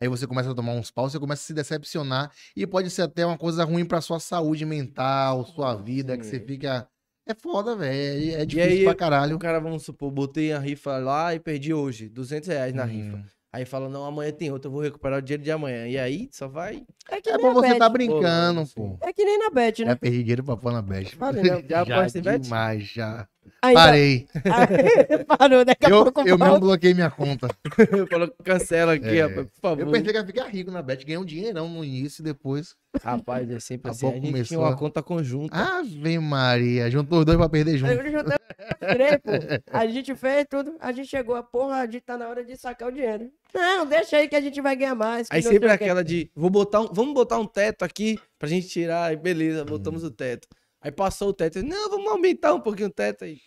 aí 0.00 0.08
você 0.08 0.26
começa 0.26 0.50
a 0.50 0.54
tomar 0.54 0.72
uns 0.72 0.90
paus, 0.90 1.12
você 1.12 1.18
começa 1.18 1.42
a 1.42 1.46
se 1.46 1.54
decepcionar. 1.54 2.30
E 2.56 2.66
pode 2.66 2.90
ser 2.90 3.02
até 3.02 3.24
uma 3.26 3.38
coisa 3.38 3.64
ruim 3.64 3.84
pra 3.84 4.00
sua 4.00 4.20
saúde 4.20 4.64
mental, 4.64 5.44
sua 5.46 5.74
vida, 5.74 6.16
que 6.16 6.24
você 6.24 6.38
Sim. 6.38 6.46
fica. 6.46 6.88
É 7.26 7.34
foda, 7.34 7.74
velho. 7.74 8.34
É 8.36 8.44
difícil 8.44 8.70
aí, 8.70 8.84
pra 8.84 8.94
caralho. 8.94 9.36
O 9.36 9.38
cara, 9.38 9.58
vamos 9.58 9.82
supor, 9.82 10.10
botei 10.10 10.52
a 10.52 10.58
rifa 10.58 10.98
lá 10.98 11.34
e 11.34 11.40
perdi 11.40 11.72
hoje, 11.72 12.08
200 12.08 12.48
reais 12.48 12.74
na 12.74 12.84
Hum. 12.84 12.88
rifa. 12.88 13.24
Aí 13.54 13.64
fala, 13.64 13.88
não, 13.88 14.04
amanhã 14.04 14.32
tem 14.32 14.50
outra, 14.50 14.66
eu 14.66 14.72
vou 14.72 14.82
recuperar 14.82 15.20
o 15.20 15.22
dinheiro 15.22 15.44
de 15.44 15.50
amanhã. 15.52 15.86
E 15.86 15.96
aí, 15.96 16.28
só 16.32 16.48
vai... 16.48 16.82
É 17.08 17.20
que 17.20 17.30
É 17.30 17.36
nem 17.36 17.46
bom 17.46 17.54
você 17.54 17.68
Bet. 17.68 17.78
tá 17.78 17.88
brincando, 17.88 18.66
Pô, 18.74 18.98
pô. 18.98 18.98
É 19.00 19.12
que 19.12 19.24
nem 19.24 19.38
na 19.38 19.48
Bet, 19.48 19.78
Já 19.84 19.90
né? 19.90 19.94
perdi 19.94 20.18
dinheiro 20.18 20.42
pra 20.42 20.56
pôr 20.56 20.72
na 20.72 20.82
bet. 20.82 21.14
Fale 21.14 21.40
não. 21.40 21.62
Já 21.68 21.82
aposta 21.82 22.18
em 22.18 22.22
bet? 22.22 22.42
demais, 22.42 22.82
já. 22.82 23.28
Ainda- 23.62 23.80
Parei. 23.80 24.26
Parou, 25.38 25.64
daqui 25.64 25.86
a 25.86 25.88
Eu, 25.88 26.02
pouco 26.04 26.20
eu 26.28 26.38
mesmo 26.38 26.60
bloqueei 26.60 26.94
minha 26.94 27.10
conta. 27.10 27.48
Falou, 28.10 28.32
cancela 28.44 28.94
aqui, 28.94 29.18
É. 29.18 29.22
rapaz, 29.22 29.46
por 29.48 29.60
favor. 29.60 29.80
Eu 29.80 29.90
pensei 29.90 30.12
que 30.12 30.18
ia 30.18 30.26
ficar 30.26 30.46
rico 30.48 30.70
na 30.70 30.82
bet. 30.82 31.04
Ganhei 31.04 31.18
um 31.18 31.24
dinheirão 31.24 31.68
no 31.68 31.84
início 31.84 32.20
e 32.22 32.24
depois. 32.24 32.74
Rapaz, 33.02 33.50
é 33.50 33.58
sempre 33.58 33.88
A 33.88 33.92
assim. 33.92 34.06
A 34.06 34.10
pouco 34.12 34.26
gente 34.26 34.44
tinha 34.44 34.60
uma 34.60 34.70
a- 34.70 34.76
conta 34.76 35.02
conjunta. 35.02 35.56
Ave 35.56 36.18
Maria. 36.18 36.90
Juntou 36.90 37.20
os 37.20 37.24
dois 37.24 37.38
pra 37.38 37.48
perder 37.48 37.78
junto. 37.78 37.92
Juntei 37.92 38.36
três. 38.80 39.20
A 39.72 39.86
gente 39.86 40.14
fez 40.14 40.46
tudo, 40.48 40.76
a 40.80 40.92
gente 40.92 41.08
chegou 41.08 41.34
a 41.34 41.42
porra, 41.42 41.76
a 41.76 41.84
gente 41.86 42.00
tá 42.02 42.16
na 42.16 42.28
hora 42.28 42.44
de 42.44 42.56
sacar 42.56 42.88
o 42.88 42.92
dinheiro. 42.92 43.30
Não, 43.52 43.86
deixa 43.86 44.16
aí 44.16 44.28
que 44.28 44.36
a 44.36 44.40
gente 44.40 44.60
vai 44.60 44.76
ganhar 44.76 44.94
mais. 44.94 45.26
Aí 45.30 45.42
sempre 45.42 45.68
quê. 45.68 45.74
aquela 45.74 46.04
de, 46.04 46.30
vou 46.34 46.50
botar 46.50 46.80
um, 46.80 46.88
vamos 46.92 47.14
botar 47.14 47.38
um 47.38 47.46
teto 47.46 47.84
aqui 47.84 48.18
pra 48.38 48.48
gente 48.48 48.68
tirar, 48.68 49.06
aí 49.06 49.16
beleza, 49.16 49.64
botamos 49.64 50.04
o 50.04 50.10
teto. 50.10 50.46
Aí 50.84 50.92
passou 50.92 51.30
o 51.30 51.32
teto, 51.32 51.62
não, 51.64 51.90
vamos 51.90 52.10
aumentar 52.12 52.52
um 52.54 52.60
pouquinho 52.60 52.88
o 52.88 52.92
teto 52.92 53.24
aí. 53.24 53.38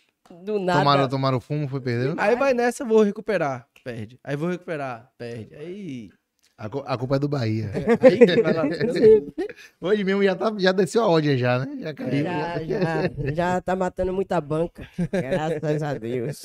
Do 0.44 0.58
nada. 0.58 0.80
Tomaram, 0.80 1.08
tomaram 1.08 1.40
fumo, 1.40 1.68
foi 1.68 1.80
perder. 1.80 2.14
Aí 2.18 2.36
vai 2.36 2.52
nessa, 2.52 2.84
vou 2.84 3.02
recuperar, 3.02 3.66
perde. 3.82 4.18
Aí 4.22 4.36
vou 4.36 4.50
recuperar, 4.50 5.10
perde. 5.16 5.54
Aí, 5.54 6.10
A, 6.58 6.68
cu- 6.68 6.82
a 6.86 6.98
culpa 6.98 7.16
é 7.16 7.18
do 7.20 7.28
Bahia. 7.28 7.70
aí 8.00 8.18
que 8.18 8.42
vai 8.42 8.52
lá. 8.52 8.64
Hoje 9.80 10.04
mesmo 10.04 10.22
já, 10.22 10.34
tá, 10.34 10.52
já 10.58 10.72
desceu 10.72 11.02
a 11.04 11.08
ódia 11.08 11.38
já, 11.38 11.60
né? 11.60 11.78
Já 11.80 11.94
caiu. 11.94 12.24
Já, 12.24 12.58
já, 12.64 13.32
já 13.32 13.60
tá 13.60 13.74
matando 13.76 14.12
muita 14.12 14.38
banca. 14.40 14.86
Graças 15.12 15.82
a 15.82 15.94
Deus. 15.94 16.42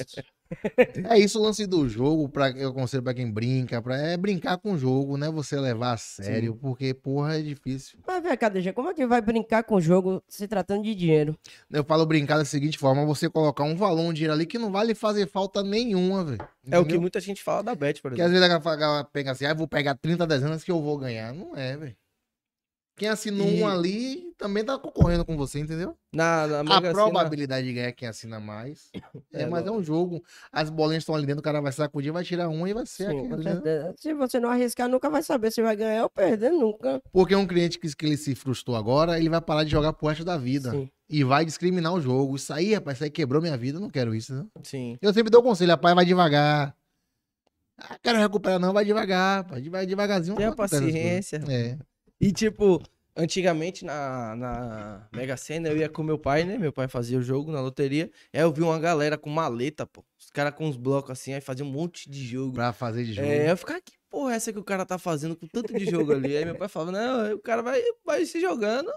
É 1.09 1.17
isso 1.19 1.39
o 1.39 1.43
lance 1.43 1.65
do 1.65 1.87
jogo, 1.87 2.27
pra, 2.29 2.49
eu 2.51 2.69
aconselho 2.69 3.03
pra 3.03 3.13
quem 3.13 3.29
brinca, 3.31 3.81
pra, 3.81 3.97
é 3.97 4.17
brincar 4.17 4.57
com 4.57 4.73
o 4.73 4.77
jogo, 4.77 5.17
não 5.17 5.27
é 5.27 5.31
você 5.31 5.59
levar 5.59 5.93
a 5.93 5.97
sério, 5.97 6.55
porque, 6.55 6.93
porra, 6.93 7.37
é 7.37 7.41
difícil. 7.41 7.99
Mas 8.05 8.23
vem 8.23 8.37
cá, 8.37 8.49
DG, 8.49 8.73
como 8.73 8.89
é 8.89 8.93
que 8.93 9.05
vai 9.05 9.21
brincar 9.21 9.63
com 9.63 9.75
o 9.75 9.81
jogo 9.81 10.21
se 10.27 10.47
tratando 10.47 10.83
de 10.83 10.95
dinheiro? 10.95 11.37
Eu 11.71 11.83
falo 11.83 12.05
brincar 12.05 12.37
da 12.37 12.45
seguinte 12.45 12.77
forma, 12.77 13.05
você 13.05 13.29
colocar 13.29 13.63
um 13.63 13.75
valor, 13.75 14.01
um 14.01 14.13
dinheiro 14.13 14.33
ali 14.33 14.45
que 14.45 14.57
não 14.57 14.71
vale 14.71 14.93
fazer 14.95 15.27
falta 15.27 15.63
nenhuma, 15.63 16.23
velho. 16.23 16.47
É 16.69 16.79
o 16.79 16.85
que 16.85 16.97
muita 16.97 17.19
gente 17.19 17.43
fala 17.43 17.61
da 17.63 17.75
Bet, 17.75 18.01
por 18.01 18.09
Porque 18.11 18.21
às 18.21 18.31
exemplo. 18.31 18.49
vezes 18.49 18.65
a 18.67 18.75
galera- 18.75 19.03
pega 19.11 19.31
assim, 19.31 19.45
ah, 19.45 19.49
eu 19.49 19.55
vou 19.55 19.67
pegar 19.67 19.95
30 19.95 20.25
dezenas 20.25 20.63
que 20.63 20.71
eu 20.71 20.81
vou 20.81 20.97
ganhar. 20.97 21.33
Não 21.33 21.55
é, 21.55 21.75
velho. 21.75 21.95
Quem 22.95 23.09
assinou 23.09 23.47
E- 23.47 23.61
um 23.61 23.67
ali 23.67 24.33
também 24.37 24.63
tá 24.63 24.77
concorrendo 24.77 25.25
com 25.25 25.35
você, 25.35 25.59
entendeu? 25.59 25.97
Na, 26.13 26.45
na 26.45 26.77
A 26.77 26.81
probabilidade 26.91 27.65
de 27.65 27.73
ganhar 27.73 27.87
é 27.87 27.91
quem 27.91 28.07
assina 28.07 28.39
mais. 28.39 28.89
É, 29.33 29.43
É, 29.43 29.45
mas 29.47 29.65
é 29.65 29.71
um 29.71 29.81
jogo. 29.81 30.23
As 30.51 30.69
bolinhas 30.69 31.01
estão 31.01 31.15
ali 31.15 31.25
dentro, 31.25 31.39
o 31.39 31.43
cara 31.43 31.59
vai 31.59 31.71
sacudir, 31.71 32.11
vai 32.11 32.23
tirar 32.23 32.49
uma 32.49 32.69
e 32.69 32.73
vai 32.73 32.85
ser 32.85 33.09
Sim, 33.09 33.31
aquele, 33.31 33.43
né? 33.61 33.93
Se 33.97 34.13
você 34.13 34.39
não 34.39 34.49
arriscar, 34.49 34.87
nunca 34.87 35.09
vai 35.09 35.23
saber 35.23 35.51
se 35.51 35.61
vai 35.61 35.75
ganhar 35.75 36.03
ou 36.03 36.09
perder, 36.09 36.51
nunca. 36.51 37.01
Porque 37.11 37.35
um 37.35 37.47
cliente 37.47 37.79
que, 37.79 37.95
que 37.95 38.05
ele 38.05 38.17
se 38.17 38.35
frustrou 38.35 38.75
agora, 38.75 39.17
ele 39.17 39.29
vai 39.29 39.41
parar 39.41 39.63
de 39.63 39.71
jogar 39.71 39.93
pro 39.93 40.07
resto 40.07 40.23
da 40.23 40.37
vida. 40.37 40.71
Sim. 40.71 40.89
E 41.09 41.23
vai 41.23 41.45
discriminar 41.45 41.93
o 41.93 42.01
jogo. 42.01 42.35
Isso 42.35 42.53
aí, 42.53 42.73
rapaz, 42.73 42.97
isso 42.97 43.03
aí 43.05 43.09
quebrou 43.09 43.41
minha 43.41 43.57
vida. 43.57 43.77
Eu 43.77 43.81
não 43.81 43.89
quero 43.89 44.13
isso, 44.13 44.33
né? 44.35 44.45
Sim. 44.61 44.97
Eu 45.01 45.13
sempre 45.13 45.31
dou 45.31 45.41
conselho, 45.41 45.71
rapaz, 45.71 45.95
vai 45.95 46.05
devagar. 46.05 46.75
Ah, 47.77 47.97
quero 48.01 48.19
recuperar, 48.19 48.59
não, 48.59 48.71
vai 48.71 48.85
devagar, 48.85 49.43
rapaz. 49.43 49.65
Vai 49.67 49.85
devagarzinho. 49.85 50.35
Tenha 50.37 50.55
paciência. 50.55 51.41
É. 51.49 51.77
E 52.19 52.31
tipo, 52.31 52.81
antigamente 53.15 53.85
na, 53.85 54.35
na 54.35 55.07
Mega 55.11 55.37
Sena 55.37 55.69
eu 55.69 55.77
ia 55.77 55.89
com 55.89 56.03
meu 56.03 56.17
pai, 56.17 56.43
né? 56.43 56.57
Meu 56.57 56.71
pai 56.71 56.87
fazia 56.87 57.17
o 57.17 57.21
jogo 57.21 57.51
na 57.51 57.61
loteria. 57.61 58.09
Aí 58.33 58.41
eu 58.41 58.51
vi 58.51 58.61
uma 58.61 58.79
galera 58.79 59.17
com 59.17 59.29
maleta, 59.29 59.85
pô. 59.85 60.03
Os 60.19 60.29
caras 60.29 60.53
com 60.55 60.65
uns 60.67 60.77
blocos 60.77 61.11
assim, 61.11 61.33
aí 61.33 61.41
fazia 61.41 61.65
um 61.65 61.69
monte 61.69 62.09
de 62.09 62.25
jogo. 62.25 62.53
Pra 62.53 62.73
fazer 62.73 63.03
de 63.03 63.13
jogo. 63.13 63.27
É, 63.27 63.51
eu 63.51 63.57
ficava, 63.57 63.81
que 63.81 63.93
porra 64.09 64.33
é 64.33 64.35
essa 64.35 64.53
que 64.53 64.59
o 64.59 64.63
cara 64.63 64.85
tá 64.85 64.97
fazendo 64.97 65.35
com 65.35 65.47
tanto 65.47 65.73
de 65.73 65.85
jogo 65.85 66.13
ali? 66.13 66.35
Aí 66.37 66.45
meu 66.45 66.55
pai 66.55 66.67
falava, 66.67 66.91
não, 66.91 67.35
o 67.35 67.39
cara 67.39 67.61
vai, 67.61 67.81
vai 68.05 68.25
se 68.25 68.39
jogando, 68.39 68.91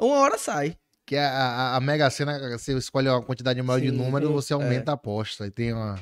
uma 0.00 0.16
hora 0.18 0.38
sai. 0.38 0.76
Que 1.04 1.16
a, 1.16 1.28
a, 1.28 1.76
a 1.76 1.80
Mega 1.80 2.08
Sena, 2.10 2.56
você 2.56 2.76
escolhe 2.76 3.08
uma 3.08 3.22
quantidade 3.22 3.60
maior 3.60 3.80
de 3.80 3.90
Sim, 3.90 3.96
números, 3.96 4.28
sim, 4.28 4.34
você 4.34 4.52
aumenta 4.54 4.92
a 4.92 4.94
aposta. 4.94 5.46
E 5.46 5.50
tem 5.50 5.72
uma. 5.72 5.98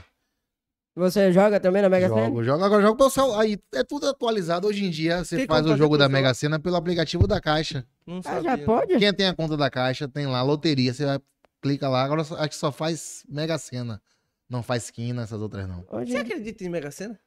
Você 0.95 1.33
joga 1.33 1.61
também 1.61 1.83
na 1.83 1.89
Mega 1.89 2.09
Sena? 2.09 2.25
Jogo, 2.27 2.43
jogo. 2.45 2.65
Agora 2.65 2.83
jogo 2.83 2.97
pelo 2.97 3.11
celular. 3.11 3.41
Aí 3.43 3.59
é 3.75 3.85
tudo 3.85 4.09
atualizado. 4.09 4.67
Hoje 4.67 4.85
em 4.85 4.91
dia, 4.91 5.25
você 5.25 5.37
Tem 5.37 5.47
faz 5.47 5.65
o 5.65 5.77
jogo 5.77 5.97
da 5.97 6.09
Mega 6.09 6.35
Sena 6.35 6.59
pelo 6.59 6.77
aplicativo 6.77 7.27
da 7.27 7.41
Caixa. 7.41 7.87
Não 8.07 8.21
Ah, 8.25 8.43
já 8.43 8.59
pode? 8.59 8.99
Quem 8.99 9.15
tem 9.15 9.29
a 9.29 9.35
conta 9.35 9.57
da 9.57 9.71
Caixa, 9.71 10.09
tem 10.09 10.27
lá, 10.27 10.43
loteria. 10.43 10.93
Você 10.93 11.07
vai, 11.07 11.21
clica 11.63 11.89
lá. 11.89 12.03
Agora 12.03 12.23
acho 12.23 12.49
que 12.49 12.57
só 12.57 12.73
faz 12.73 13.25
Mega 13.29 13.57
Sena. 13.57 14.03
Não 14.49 14.65
faz 14.65 14.91
quina, 14.91 15.23
essas 15.23 15.41
outras 15.41 15.69
não. 15.69 15.85
Hoje 15.89 16.11
Você 16.11 16.19
acredita 16.19 16.65
em 16.65 16.69
Mega 16.69 16.91
Sena? 16.91 17.19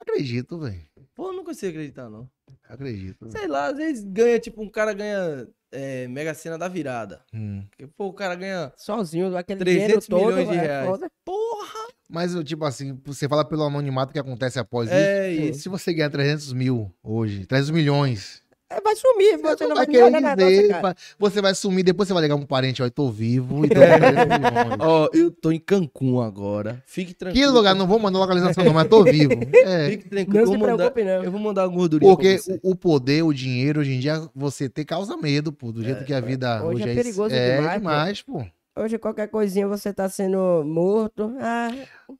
Acredito, 0.00 0.58
velho. 0.58 0.82
Pô, 1.14 1.28
eu 1.28 1.32
não 1.32 1.44
consigo 1.44 1.70
acreditar, 1.70 2.10
não. 2.10 2.28
Acredito. 2.68 3.30
Sei 3.30 3.46
lá, 3.46 3.66
às 3.66 3.76
vezes 3.76 4.04
ganha, 4.04 4.38
tipo, 4.40 4.62
um 4.62 4.68
cara 4.68 4.92
ganha 4.92 5.46
é, 5.76 6.08
Mega 6.08 6.32
Sena 6.34 6.56
da 6.56 6.68
virada. 6.68 7.20
Hum. 7.32 7.64
Porque, 7.70 7.86
Pô, 7.86 8.06
o 8.06 8.12
cara 8.12 8.34
ganha. 8.34 8.72
sozinho, 8.76 9.36
aquele 9.36 9.60
300 9.60 9.82
dinheiro 9.82 10.06
todo, 10.08 10.26
milhões 10.36 10.48
de 10.48 10.56
é 10.56 10.60
reais. 10.60 10.86
foda. 10.88 11.10
Porra! 11.24 11.86
Mas, 12.08 12.34
tipo 12.44 12.64
assim, 12.64 12.98
você 13.04 13.28
fala 13.28 13.44
pelo 13.44 13.64
anonimato 13.64 14.12
que 14.12 14.18
acontece 14.18 14.58
após 14.58 14.88
isso. 14.88 14.96
É 14.96 15.30
isso. 15.30 15.60
Se 15.60 15.68
você 15.68 15.92
ganhar 15.92 16.10
300 16.10 16.52
mil 16.52 16.94
hoje, 17.02 17.44
300 17.46 17.70
milhões, 17.70 18.42
vai 18.82 18.96
sumir, 18.96 19.38
você, 19.38 19.56
você 19.56 19.66
não 19.66 19.76
vai 19.76 19.86
querer 19.86 20.10
dizer, 20.10 20.68
nossa 20.68 20.80
vai- 20.82 20.94
você 21.18 21.40
vai 21.42 21.54
sumir, 21.54 21.82
depois 21.84 22.08
você 22.08 22.12
vai 22.14 22.22
ligar 22.22 22.34
pra 22.36 22.42
um 22.44 22.46
parente, 22.46 22.82
ó, 22.82 22.86
eu 22.86 22.90
tô 22.90 23.08
vivo 23.10 23.64
e 23.64 23.68
300 23.68 24.00
milhões. 24.00 24.76
Ó, 24.80 25.08
eu 25.12 25.30
tô 25.30 25.52
em 25.52 25.58
Cancún 25.58 26.20
agora. 26.20 26.82
Fique 26.86 27.14
tranquilo. 27.14 27.46
Que 27.46 27.52
lugar, 27.52 27.74
não 27.74 27.86
vou 27.86 27.98
mandar 27.98 28.18
localização 28.18 28.64
não, 28.64 28.72
mas 28.74 28.88
tô 28.88 29.04
vivo. 29.04 29.32
É, 29.66 29.90
Fique 29.90 30.08
tranquilo. 30.08 30.34
Não 30.34 30.40
eu 30.40 30.46
se 30.46 30.58
vou 30.58 30.68
mandar- 30.68 30.90
preocupe, 30.90 31.04
não. 31.04 31.24
Eu 31.24 31.30
vou 31.30 31.40
mandar 31.40 31.66
uma 31.68 31.76
gordurinha 31.76 32.10
porque 32.12 32.38
o, 32.62 32.70
o 32.72 32.76
poder, 32.76 33.22
o 33.22 33.32
dinheiro, 33.32 33.80
hoje 33.80 33.92
em 33.92 34.00
dia, 34.00 34.22
você 34.34 34.68
ter 34.68 34.84
causa 34.84 35.16
medo, 35.16 35.52
pô, 35.52 35.70
do 35.72 35.82
jeito 35.82 36.04
que 36.04 36.12
a 36.12 36.20
vida 36.20 36.62
Hoje 36.64 36.82
hoje, 36.82 36.88
é 36.88 36.92
é, 36.92 36.94
perigoso 36.94 37.34
é 37.34 37.56
demais, 37.56 37.72
pô. 37.72 37.78
demais, 37.78 38.22
pô. 38.22 38.46
Hoje 38.78 38.98
qualquer 38.98 39.28
coisinha 39.28 39.66
você 39.66 39.92
tá 39.92 40.06
sendo 40.08 40.62
morto. 40.66 41.34
Ah, 41.40 41.70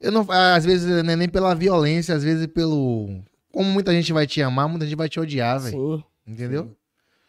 Eu 0.00 0.10
não, 0.10 0.26
às 0.30 0.64
vezes 0.64 0.86
não 1.04 1.12
é 1.12 1.16
nem 1.16 1.28
pela 1.28 1.54
violência, 1.54 2.14
às 2.14 2.24
vezes 2.24 2.46
pelo... 2.46 3.08
Como 3.52 3.68
muita 3.70 3.92
gente 3.92 4.12
vai 4.12 4.26
te 4.26 4.40
amar, 4.42 4.68
muita 4.68 4.86
gente 4.86 4.96
vai 4.96 5.08
te 5.08 5.20
odiar, 5.20 5.60
velho. 5.60 6.02
Sim. 6.26 6.32
Entendeu? 6.32 6.76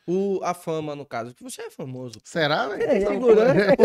O, 0.10 0.40
a 0.42 0.54
fama, 0.54 0.96
no 0.96 1.06
caso. 1.06 1.32
Porque 1.32 1.44
você 1.44 1.64
é 1.64 1.70
famoso. 1.70 2.22
Será, 2.24 2.70
velho? 2.70 2.82
É, 2.82 3.02
Segurança, 3.02 3.76
pô, 3.76 3.84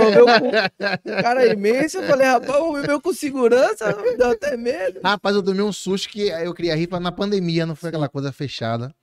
meu 1.05 1.23
cara 1.23 1.45
é 1.45 1.53
imenso. 1.53 1.99
Eu 1.99 2.05
falei, 2.05 2.27
rapaz, 2.29 2.61
o 2.63 2.73
meu 2.75 3.01
com 3.01 3.13
segurança, 3.13 3.97
me 4.01 4.17
deu 4.17 4.31
até 4.31 4.57
medo. 4.57 5.01
Rapaz, 5.05 5.35
eu 5.35 5.43
tomei 5.43 5.63
um 5.63 5.73
susto 5.73 6.09
que 6.09 6.29
eu 6.29 6.55
queria 6.55 6.77
rifa 6.77 7.01
na 7.01 7.11
pandemia, 7.11 7.67
não 7.67 7.75
foi 7.75 7.89
aquela 7.89 8.09
coisa 8.09 8.31
fechada. 8.31 8.95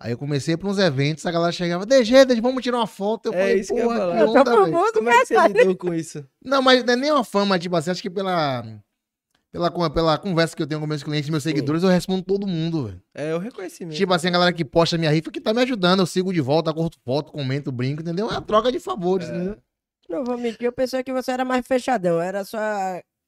Aí 0.00 0.10
eu 0.12 0.18
comecei 0.18 0.56
para 0.56 0.68
uns 0.68 0.78
eventos, 0.78 1.24
a 1.26 1.30
galera 1.30 1.52
chegava, 1.52 1.86
DG, 1.86 2.24
DG, 2.24 2.40
vamos 2.40 2.62
tirar 2.62 2.78
uma 2.78 2.86
foto. 2.88 3.26
Eu 3.26 3.34
É 3.34 3.38
falei, 3.38 3.60
isso 3.60 3.72
que 3.74 3.80
eu 3.80 3.90
ia 3.92 3.96
falar. 3.98 4.16
que 4.16 4.22
Eu 4.22 4.26
tô 4.32 4.38
onda, 4.40 4.50
famoso, 4.50 4.92
Como 4.94 5.10
é 5.10 5.20
que 5.20 5.26
você 5.26 5.48
lidou 5.48 5.76
com 5.76 5.94
isso? 5.94 6.26
Não, 6.44 6.60
mas 6.62 6.82
não 6.84 6.92
é 6.92 6.96
nem 6.96 7.10
uma 7.12 7.24
fama, 7.24 7.56
tipo 7.58 7.76
assim, 7.76 7.90
acho 7.92 8.02
que 8.02 8.10
pela, 8.10 8.64
pela, 9.52 9.90
pela 9.90 10.18
conversa 10.18 10.54
que 10.54 10.62
eu 10.62 10.66
tenho 10.66 10.80
com 10.80 10.86
meus 10.86 11.02
clientes, 11.02 11.30
meus 11.30 11.42
seguidores, 11.42 11.82
eu 11.82 11.88
respondo 11.88 12.22
todo 12.22 12.46
mundo, 12.46 12.86
velho. 12.86 13.02
É 13.14 13.34
o 13.34 13.38
reconhecimento. 13.38 13.96
Tipo 13.96 14.12
assim, 14.12 14.28
a 14.28 14.32
galera 14.32 14.52
que 14.52 14.64
posta 14.64 14.98
minha 14.98 15.10
rifa 15.10 15.30
que 15.30 15.40
tá 15.40 15.54
me 15.54 15.62
ajudando, 15.62 16.00
eu 16.00 16.06
sigo 16.06 16.32
de 16.32 16.40
volta, 16.40 16.72
curto 16.72 16.98
foto, 17.04 17.32
comento, 17.32 17.72
brinco, 17.72 18.02
entendeu? 18.02 18.28
É 18.28 18.32
uma 18.32 18.42
troca 18.42 18.70
de 18.70 18.78
favores, 18.78 19.28
né? 19.28 19.56
Não 20.08 20.24
vou 20.24 20.38
mentir, 20.38 20.64
eu 20.64 20.72
pensei 20.72 21.02
que 21.02 21.12
você 21.12 21.30
era 21.32 21.44
mais 21.44 21.66
fechadão. 21.66 22.20
Era 22.20 22.42
só 22.44 22.58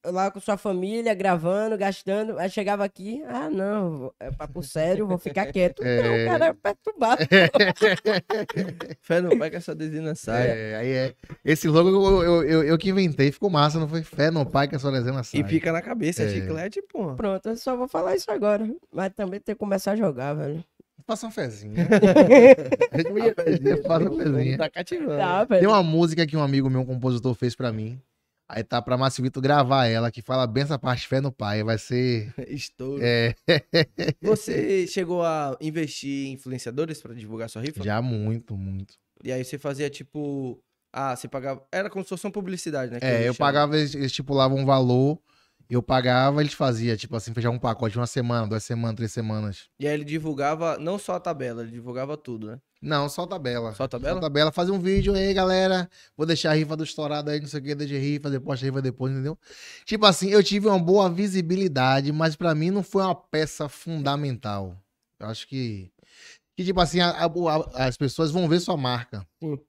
lá 0.05 0.31
com 0.31 0.39
sua 0.39 0.57
família, 0.57 1.13
gravando, 1.13 1.77
gastando. 1.77 2.37
Aí 2.39 2.49
chegava 2.49 2.83
aqui, 2.83 3.23
ah, 3.27 3.49
não, 3.49 4.11
é 4.19 4.31
papo 4.31 4.63
sério, 4.63 5.07
vou 5.07 5.17
ficar 5.17 5.45
quieto. 5.51 5.81
É. 5.91 6.01
Não, 6.03 6.13
o 6.13 6.27
cara 6.27 6.45
é 6.45 6.53
perturbado. 6.53 7.21
Fé 9.01 9.19
no 9.19 9.37
pai 9.37 9.49
que 9.49 9.55
essa 9.57 9.75
desina 9.75 10.15
sai. 10.15 10.47
É, 10.47 10.75
aí 10.75 10.89
é. 10.91 11.13
Esse 11.43 11.67
logo 11.67 11.89
eu, 11.89 12.23
eu, 12.23 12.43
eu, 12.43 12.63
eu 12.63 12.77
que 12.77 12.89
inventei, 12.89 13.31
ficou 13.31 13.49
massa, 13.49 13.79
não 13.79 13.87
foi? 13.87 14.03
Fé 14.03 14.31
no 14.31 14.45
pai 14.45 14.67
que 14.67 14.75
a 14.75 14.79
sua 14.79 14.91
dezena 14.91 15.23
sai. 15.23 15.41
E 15.41 15.43
fica 15.43 15.71
na 15.71 15.81
cabeça, 15.81 16.23
É. 16.23 16.29
chiclete, 16.29 16.81
pô. 16.83 17.13
Pronto, 17.15 17.49
eu 17.49 17.57
só 17.57 17.75
vou 17.75 17.87
falar 17.87 18.15
isso 18.15 18.31
agora. 18.31 18.69
Mas 18.93 19.11
também 19.13 19.39
tem 19.39 19.55
que 19.55 19.59
começar 19.59 19.91
a 19.91 19.95
jogar, 19.95 20.33
velho. 20.33 20.63
Faça 21.05 21.25
uma 21.25 21.31
fezinha. 21.31 21.87
a 22.91 22.97
gente 22.97 23.83
faça 23.83 24.09
uma 24.09 24.23
fezinha. 24.23 24.57
Tá 24.57 24.69
cativando. 24.69 25.17
Tá, 25.17 25.45
Tem 25.45 25.67
uma 25.67 25.83
música 25.83 26.25
que 26.25 26.37
um 26.37 26.43
amigo 26.43 26.69
meu, 26.69 26.81
um 26.81 26.85
compositor, 26.85 27.33
fez 27.33 27.55
pra 27.55 27.71
mim. 27.71 27.99
Aí 28.53 28.65
tá 28.65 28.81
pra 28.81 28.97
Márcio 28.97 29.23
Vitor 29.23 29.41
gravar 29.41 29.85
ela, 29.87 30.11
que 30.11 30.21
fala 30.21 30.45
bem 30.45 30.63
essa 30.63 30.77
parte 30.77 31.07
fé 31.07 31.21
no 31.21 31.31
pai. 31.31 31.63
Vai 31.63 31.77
ser. 31.77 32.33
Estouro. 32.49 33.01
É, 33.01 33.33
Você 34.21 34.85
chegou 34.91 35.23
a 35.23 35.57
investir 35.61 36.27
em 36.27 36.33
influenciadores 36.33 37.01
pra 37.01 37.13
divulgar 37.13 37.49
sua 37.49 37.61
rifa? 37.61 37.81
já 37.81 38.01
muito, 38.01 38.57
muito. 38.57 38.95
E 39.23 39.31
aí 39.31 39.43
você 39.45 39.57
fazia 39.57 39.89
tipo 39.89 40.61
Ah, 40.91 41.15
você 41.15 41.29
pagava. 41.29 41.65
Era 41.71 41.89
como 41.89 42.03
se 42.03 42.09
fosse 42.09 42.25
uma 42.25 42.33
publicidade, 42.33 42.91
né? 42.91 42.99
que 42.99 43.05
É, 43.05 43.29
eu 43.29 43.35
pagava, 43.35 43.77
eles, 43.77 43.95
estipulavam 43.95 44.57
um 44.57 44.65
valor, 44.65 45.17
eu 45.69 45.81
pagava, 45.81 46.41
eles 46.41 46.53
faziam, 46.53 46.97
tipo 46.97 47.15
assim, 47.15 47.33
fechava 47.33 47.55
um 47.55 47.59
pacote 47.59 47.97
uma 47.97 48.05
semana, 48.07 48.47
duas 48.47 48.63
semanas, 48.65 48.97
três 48.97 49.13
semanas. 49.13 49.69
E 49.79 49.87
aí 49.87 49.93
ele 49.93 50.03
divulgava 50.03 50.77
não 50.77 50.99
só 50.99 51.13
a 51.13 51.19
tabela, 51.21 51.61
ele 51.61 51.71
divulgava 51.71 52.17
tudo, 52.17 52.47
né? 52.47 52.59
Não, 52.81 53.07
só 53.07 53.27
tabela. 53.27 53.73
Só 53.75 53.83
a 53.83 53.87
tabela? 53.87 54.15
Só 54.15 54.21
tabela, 54.21 54.51
fazia 54.51 54.73
um 54.73 54.79
vídeo 54.79 55.13
aí, 55.13 55.33
galera. 55.33 55.87
Vou 56.17 56.25
deixar 56.25 56.51
a 56.51 56.53
rifa 56.53 56.75
do 56.75 56.83
estourado 56.83 57.29
aí, 57.29 57.39
não 57.39 57.47
sei 57.47 57.59
o 57.59 57.63
que, 57.63 57.75
deixa 57.75 57.95
rifa, 57.97 58.29
depois 58.29 58.59
a 58.61 58.65
rifa 58.65 58.81
depois, 58.81 59.13
entendeu? 59.13 59.37
Tipo 59.85 60.05
assim, 60.07 60.29
eu 60.29 60.43
tive 60.43 60.67
uma 60.67 60.79
boa 60.79 61.07
visibilidade, 61.09 62.11
mas 62.11 62.35
pra 62.35 62.55
mim 62.55 62.71
não 62.71 62.81
foi 62.81 63.03
uma 63.03 63.13
peça 63.13 63.69
fundamental. 63.69 64.75
Eu 65.19 65.27
acho 65.27 65.47
que. 65.47 65.91
Que, 66.57 66.65
tipo 66.65 66.81
assim, 66.81 66.99
a- 66.99 67.11
a- 67.11 67.85
as 67.87 67.97
pessoas 67.97 68.31
vão 68.31 68.47
ver 68.49 68.59
sua 68.59 68.75
marca. 68.75 69.25
Sim. 69.39 69.59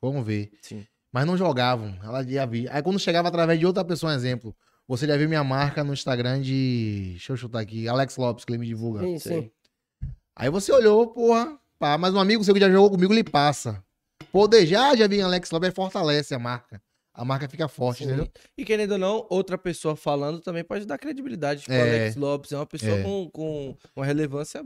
Vão 0.00 0.24
ver. 0.24 0.50
Sim. 0.62 0.86
Mas 1.12 1.24
não 1.26 1.36
jogavam. 1.36 1.98
Ela 2.02 2.22
já 2.24 2.44
via. 2.46 2.70
Aí 2.72 2.82
quando 2.82 2.98
chegava 2.98 3.28
através 3.28 3.58
de 3.58 3.66
outra 3.66 3.84
pessoa, 3.84 4.12
um 4.12 4.14
exemplo. 4.16 4.54
Você 4.88 5.06
já 5.06 5.16
viu 5.16 5.28
minha 5.28 5.44
marca 5.44 5.82
no 5.84 5.92
Instagram 5.92 6.40
de. 6.40 7.08
Deixa 7.12 7.32
eu 7.32 7.36
chutar 7.36 7.60
aqui. 7.60 7.88
Alex 7.88 8.16
Lopes, 8.16 8.44
que 8.44 8.52
ele 8.52 8.58
me 8.58 8.66
divulga. 8.66 9.00
Sim, 9.00 9.18
sim. 9.18 9.50
Aí 10.34 10.50
você 10.50 10.70
olhou, 10.72 11.08
porra, 11.08 11.58
pá, 11.78 11.96
mas 11.98 12.14
um 12.14 12.18
amigo 12.20 12.42
seu 12.44 12.54
que 12.54 12.60
já 12.60 12.70
jogou 12.70 12.90
comigo, 12.90 13.12
ele 13.12 13.24
passa. 13.24 13.82
Pô, 14.32 14.48
já, 14.64 14.94
já 14.94 15.06
vi 15.06 15.20
Alex 15.20 15.50
Lopes, 15.50 15.72
fortalece 15.74 16.34
a 16.34 16.38
marca. 16.38 16.80
A 17.14 17.24
marca 17.24 17.48
fica 17.48 17.66
forte, 17.66 17.98
Sim. 17.98 18.04
entendeu? 18.10 18.28
E 18.58 18.64
querendo 18.64 18.92
ou 18.92 18.98
não, 18.98 19.26
outra 19.30 19.56
pessoa 19.56 19.96
falando 19.96 20.40
também 20.40 20.62
pode 20.62 20.84
dar 20.84 20.98
credibilidade. 20.98 21.62
Tipo, 21.62 21.72
o 21.72 21.76
É. 21.76 21.80
Alex 21.80 22.16
Lopes 22.16 22.52
é 22.52 22.56
uma 22.58 22.66
pessoa 22.66 22.92
É. 22.98 23.02
com, 23.02 23.30
com 23.30 23.76
uma 23.96 24.04
relevância 24.04 24.62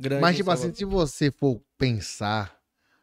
grande. 0.00 0.22
Mas, 0.22 0.36
tipo 0.36 0.50
assim, 0.50 0.72
se 0.74 0.84
você 0.86 1.30
for 1.30 1.60
pensar, 1.76 2.56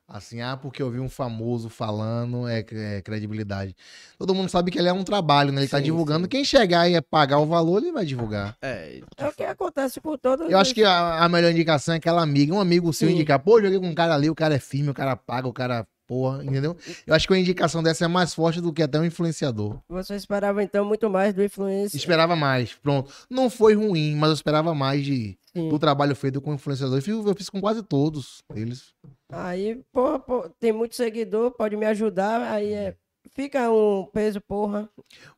assim, 0.10 0.42
ah, 0.42 0.58
porque 0.58 0.82
eu 0.82 0.90
vi 0.90 1.00
um 1.00 1.10
famoso 1.10 1.70
falando, 1.70 2.48
é, 2.48 2.66
é 2.72 3.02
credibilidade. 3.02 3.76
Todo 4.18 4.34
mundo 4.34 4.50
sabe 4.50 4.72
que 4.72 4.80
ele 4.80 4.90
é 4.90 4.94
um 4.94 5.04
trabalho, 5.04 5.52
né? 5.52 5.62
Ele 5.62 5.70
tá 5.70 5.78
Sim, 5.78 5.84
divulgando. 5.84 6.26
sim. 6.26 6.30
Quem 6.30 6.44
chegar 6.44 6.90
e 6.90 7.00
pagar 7.02 7.38
o 7.40 7.46
valor, 7.46 7.82
ele 7.82 7.92
vai 7.92 8.06
divulgar. 8.06 8.58
É, 8.62 9.02
É 9.18 9.28
o 9.28 9.32
que 9.32 9.44
acontece 9.44 10.02
com 10.02 10.18
todas 10.18 10.50
Eu 10.50 10.58
acho 10.58 10.74
que 10.74 10.84
a, 10.84 11.24
a 11.24 11.30
melhor 11.30 11.52
indicação 11.52 11.94
é 11.94 11.98
aquela 11.98 12.22
amiga, 12.22 12.54
um 12.54 12.60
amigo 12.60 12.92
seu 12.92 13.08
Sim. 13.08 13.14
indicar, 13.14 13.40
pô, 13.40 13.62
joguei 13.62 13.80
com 13.80 13.88
um 13.88 13.96
cara 13.96 14.16
ali, 14.16 14.30
o 14.30 14.36
cara 14.36 14.56
é 14.56 14.60
firme, 14.60 14.90
o 14.90 14.94
cara 14.94 15.16
paga, 15.16 15.48
o 15.48 15.54
cara, 15.54 15.86
porra, 16.08 16.44
entendeu? 16.44 16.76
Eu 17.06 17.14
acho 17.14 17.28
que 17.28 17.34
uma 17.34 17.40
indicação 17.40 17.84
dessa 17.84 18.06
é 18.06 18.08
mais 18.08 18.34
forte 18.34 18.60
do 18.60 18.74
que 18.74 18.82
até 18.82 19.00
um 19.00 19.06
influenciador. 19.06 19.78
Você 19.88 20.16
esperava 20.16 20.64
então 20.64 20.84
muito 20.84 21.08
mais 21.10 21.34
do 21.34 21.44
influencer. 21.44 21.96
Esperava 21.96 22.36
mais, 22.36 22.74
pronto. 22.74 23.12
Não 23.30 23.50
foi 23.50 23.76
ruim, 23.76 24.16
mas 24.16 24.30
eu 24.30 24.34
esperava 24.34 24.74
mais 24.74 25.06
de, 25.06 25.38
do 25.54 25.78
trabalho 25.78 26.16
feito 26.16 26.42
com 26.42 26.54
influenciador. 26.54 26.98
Eu 26.98 27.02
fiz, 27.02 27.14
eu 27.14 27.36
fiz 27.36 27.50
com 27.50 27.62
quase 27.62 27.84
todos 27.84 28.40
eles. 28.56 28.94
Aí, 29.32 29.82
porra, 29.92 30.20
pô, 30.20 30.50
tem 30.60 30.72
muito 30.72 30.96
seguidor, 30.96 31.52
pode 31.52 31.76
me 31.78 31.86
ajudar, 31.86 32.42
aí 32.52 32.74
é. 32.74 32.96
Fica 33.32 33.70
um 33.72 34.06
peso, 34.12 34.42
porra. 34.42 34.90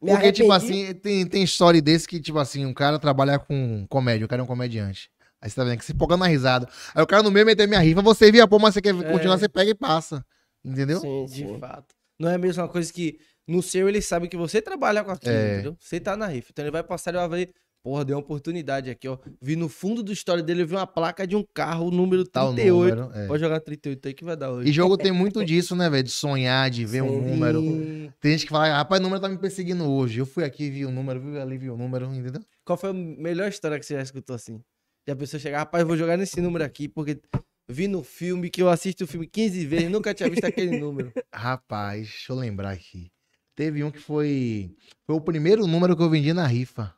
Me 0.01 0.11
Porque, 0.11 0.31
tipo 0.31 0.51
arrependi. 0.51 0.85
assim, 0.85 0.93
tem, 0.93 1.25
tem 1.27 1.43
história 1.43 1.81
desse 1.81 2.07
que, 2.07 2.21
tipo 2.21 2.37
assim, 2.39 2.65
um 2.65 2.73
cara 2.73 2.97
trabalha 2.97 3.37
com 3.37 3.85
comédia, 3.89 4.25
o 4.25 4.29
cara 4.29 4.41
é 4.41 4.43
um 4.43 4.47
comediante. 4.47 5.09
Aí 5.41 5.49
você 5.49 5.55
tá 5.55 5.63
vendo 5.63 5.79
que 5.79 5.85
se 5.85 5.91
empolgando 5.91 6.21
na 6.21 6.27
risada. 6.27 6.69
Aí 6.95 7.03
o 7.03 7.07
cara 7.07 7.21
no 7.23 7.31
meio 7.31 7.45
meter 7.45 7.67
minha 7.67 7.81
rifa, 7.81 8.01
você 8.01 8.31
via, 8.31 8.47
pô, 8.47 8.59
mas 8.59 8.75
você 8.75 8.81
quer 8.81 8.95
É. 8.95 9.11
continuar, 9.11 9.37
você 9.37 9.49
pega 9.49 9.71
e 9.71 9.75
passa. 9.75 10.23
Entendeu? 10.63 10.99
Sim, 11.01 11.25
de 11.25 11.33
sim. 11.33 11.57
fato. 11.59 11.93
Não 12.19 12.29
é 12.29 12.35
a 12.35 12.37
mesma 12.37 12.67
coisa 12.69 12.93
que 12.93 13.19
no 13.47 13.61
seu 13.63 13.89
ele 13.89 14.01
sabe 14.01 14.27
que 14.29 14.37
você 14.37 14.61
trabalha 14.61 15.03
com 15.03 15.11
aquilo, 15.11 15.33
É. 15.33 15.53
entendeu? 15.53 15.75
Você 15.79 15.99
tá 15.99 16.15
na 16.15 16.27
rifa. 16.27 16.49
Então 16.51 16.63
ele 16.63 16.71
vai 16.71 16.83
passar 16.83 17.13
e 17.13 17.17
vai 17.17 17.27
ver, 17.27 17.53
porra, 17.83 18.05
deu 18.05 18.15
uma 18.15 18.21
oportunidade 18.21 18.89
aqui, 18.89 19.07
ó. 19.07 19.17
Vi 19.41 19.55
no 19.55 19.67
fundo 19.69 20.01
do 20.03 20.11
história 20.11 20.41
dele, 20.43 20.61
eu 20.63 20.67
vi 20.67 20.75
uma 20.75 20.87
placa 20.87 21.25
de 21.25 21.35
um 21.35 21.43
carro, 21.53 21.91
número 21.91 22.25
Tal 22.25 22.53
38. 22.53 22.95
número. 22.95 23.17
é. 23.17 23.27
Pode 23.27 23.41
jogar 23.41 23.59
38 23.59 24.07
aí 24.07 24.13
que 24.13 24.23
vai 24.23 24.35
dar 24.37 24.51
hoje. 24.51 24.69
E 24.69 24.73
jogo 24.73 24.97
tem 24.97 25.11
muito 25.11 25.43
disso, 25.43 25.75
né, 25.75 25.89
velho? 25.89 26.03
De 26.03 26.11
sonhar, 26.11 26.69
de 26.69 26.85
ver 26.85 27.01
um 27.03 27.09
Sim. 27.23 27.29
número. 27.31 27.61
Sim. 27.61 28.13
Tem 28.19 28.31
gente 28.33 28.45
que 28.45 28.51
fala, 28.51 28.77
rapaz, 28.77 28.99
o 28.99 29.03
número 29.03 29.21
tá 29.21 29.27
me 29.29 29.37
perseguindo 29.37 29.83
hoje. 29.89 30.19
Eu 30.19 30.25
fui 30.25 30.43
aqui, 30.43 30.69
vi 30.69 30.85
o 30.85 30.91
número, 30.91 31.19
vi 31.19 31.37
ali, 31.39 31.57
vi 31.57 31.69
o 31.69 31.77
número, 31.77 32.05
entendeu? 32.13 32.41
Qual 32.65 32.77
foi 32.77 32.89
a 32.91 32.93
melhor 32.93 33.49
história 33.49 33.79
que 33.79 33.85
você 33.85 33.95
já 33.95 34.01
escutou 34.01 34.35
assim? 34.35 34.61
E 35.07 35.11
a 35.11 35.15
pessoa 35.15 35.39
chegar, 35.39 35.59
rapaz, 35.59 35.83
vou 35.85 35.97
jogar 35.97 36.15
nesse 36.17 36.39
número 36.39 36.63
aqui, 36.63 36.87
porque 36.87 37.19
vi 37.67 37.87
no 37.87 38.03
filme 38.03 38.49
que 38.49 38.61
eu 38.61 38.69
assisto 38.69 39.03
o 39.03 39.07
filme 39.07 39.25
15 39.25 39.65
vezes, 39.65 39.89
nunca 39.89 40.13
tinha 40.13 40.29
visto 40.29 40.45
aquele 40.45 40.77
número. 40.77 41.11
Rapaz, 41.33 42.01
deixa 42.01 42.31
eu 42.33 42.37
lembrar 42.37 42.69
aqui. 42.71 43.09
Teve 43.55 43.83
um 43.83 43.89
que 43.91 43.99
foi. 43.99 44.71
Foi 45.05 45.15
o 45.15 45.21
primeiro 45.21 45.65
número 45.67 45.95
que 45.95 46.01
eu 46.03 46.09
vendi 46.09 46.33
na 46.33 46.45
rifa. 46.45 46.93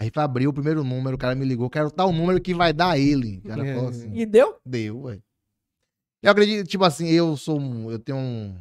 A 0.00 0.04
rifa 0.04 0.22
abriu 0.22 0.48
o 0.48 0.52
primeiro 0.52 0.82
número, 0.82 1.14
o 1.14 1.18
cara 1.18 1.34
me 1.34 1.44
ligou, 1.44 1.68
quero 1.68 1.90
tal 1.90 2.10
número 2.10 2.40
que 2.40 2.54
vai 2.54 2.72
dar 2.72 2.98
ele. 2.98 3.42
O 3.44 3.48
cara 3.48 3.62
falou 3.74 3.88
assim. 3.90 4.10
E 4.14 4.24
deu? 4.24 4.58
Deu, 4.64 5.02
velho. 5.02 5.22
Eu 6.22 6.30
acredito, 6.32 6.66
tipo 6.66 6.84
assim, 6.84 7.06
eu 7.08 7.36
sou. 7.36 7.60
Eu 7.92 7.98
tenho 7.98 8.16
um. 8.16 8.58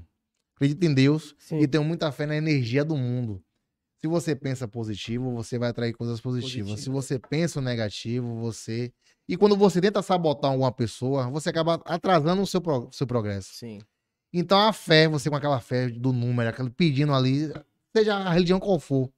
Acredito 0.56 0.84
em 0.84 0.94
Deus 0.94 1.34
Sim. 1.40 1.60
e 1.60 1.68
tenho 1.68 1.84
muita 1.86 2.12
fé 2.12 2.26
na 2.26 2.36
energia 2.36 2.84
do 2.84 2.98
mundo. 2.98 3.42
Se 4.02 4.08
você 4.08 4.36
pensa 4.36 4.68
positivo, 4.68 5.32
você 5.34 5.58
vai 5.58 5.70
atrair 5.70 5.94
coisas 5.94 6.20
positivas. 6.20 6.72
Positivo. 6.72 6.84
Se 6.84 6.90
você 6.90 7.18
pensa 7.18 7.60
o 7.60 7.62
negativo, 7.62 8.36
você. 8.36 8.92
E 9.28 9.38
quando 9.38 9.56
você 9.56 9.80
tenta 9.80 10.02
sabotar 10.02 10.52
alguma 10.52 10.72
pessoa, 10.74 11.30
você 11.30 11.50
acaba 11.50 11.76
atrasando 11.86 12.42
o 12.42 12.48
seu, 12.48 12.60
pro- 12.60 12.90
seu 12.92 13.08
progresso. 13.08 13.54
Sim. 13.54 13.80
Então 14.34 14.60
a 14.60 14.74
fé, 14.74 15.08
você 15.08 15.30
com 15.30 15.36
aquela 15.38 15.60
fé 15.62 15.88
do 15.90 16.12
número, 16.12 16.50
aquele 16.50 16.70
pedindo 16.70 17.14
ali, 17.14 17.50
seja 17.96 18.16
a 18.16 18.32
religião 18.34 18.60
qual 18.60 18.80
for, 18.80 19.10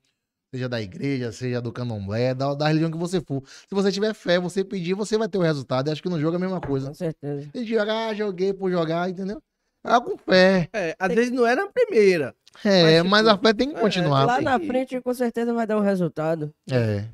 seja 0.54 0.68
da 0.68 0.82
igreja, 0.82 1.32
seja 1.32 1.62
do 1.62 1.72
candomblé, 1.72 2.34
da, 2.34 2.54
da 2.54 2.68
religião 2.68 2.92
que 2.92 2.98
você 2.98 3.22
for. 3.22 3.42
Se 3.48 3.74
você 3.74 3.92
tiver 3.92 4.14
fé, 4.14 4.38
você 4.38 4.64
pedir, 4.64 4.94
você 4.94 5.18
vai 5.18 5.30
ter 5.30 5.38
o 5.38 5.42
resultado. 5.42 5.88
Eu 5.88 5.94
acho 5.94 6.04
que 6.04 6.10
no 6.10 6.20
jogo 6.20 6.34
é 6.36 6.38
a 6.38 6.42
mesma 6.42 6.60
coisa. 6.60 6.88
Com 6.90 6.94
certeza. 6.94 7.50
Tem 7.54 7.64
que 7.64 7.70
jogar, 7.70 8.10
ah, 8.10 8.14
joguei 8.14 8.54
por 8.54 8.70
jogar, 8.70 9.10
entendeu? 9.10 9.42
É 9.84 10.00
com 10.00 10.18
fé. 10.18 10.68
É, 10.74 10.96
às 11.00 11.14
vezes 11.16 11.32
não 11.32 11.46
era 11.48 11.64
a 11.64 11.70
primeira. 11.70 12.36
É, 12.66 13.02
Mas, 13.02 13.10
mas, 13.10 13.20
tipo, 13.22 13.32
a 13.34 13.38
fé 13.38 13.54
tem 13.54 13.70
que 13.70 13.78
é, 13.78 13.80
continuar. 13.80 14.26
Lá 14.26 14.36
tem 14.36 14.44
na 14.46 14.60
frente, 14.60 15.00
com 15.02 15.14
certeza, 15.14 15.54
vai 15.54 15.66
dar 15.66 15.78
um 15.78 15.82
resultado. 15.82 16.54
É. 16.70 17.06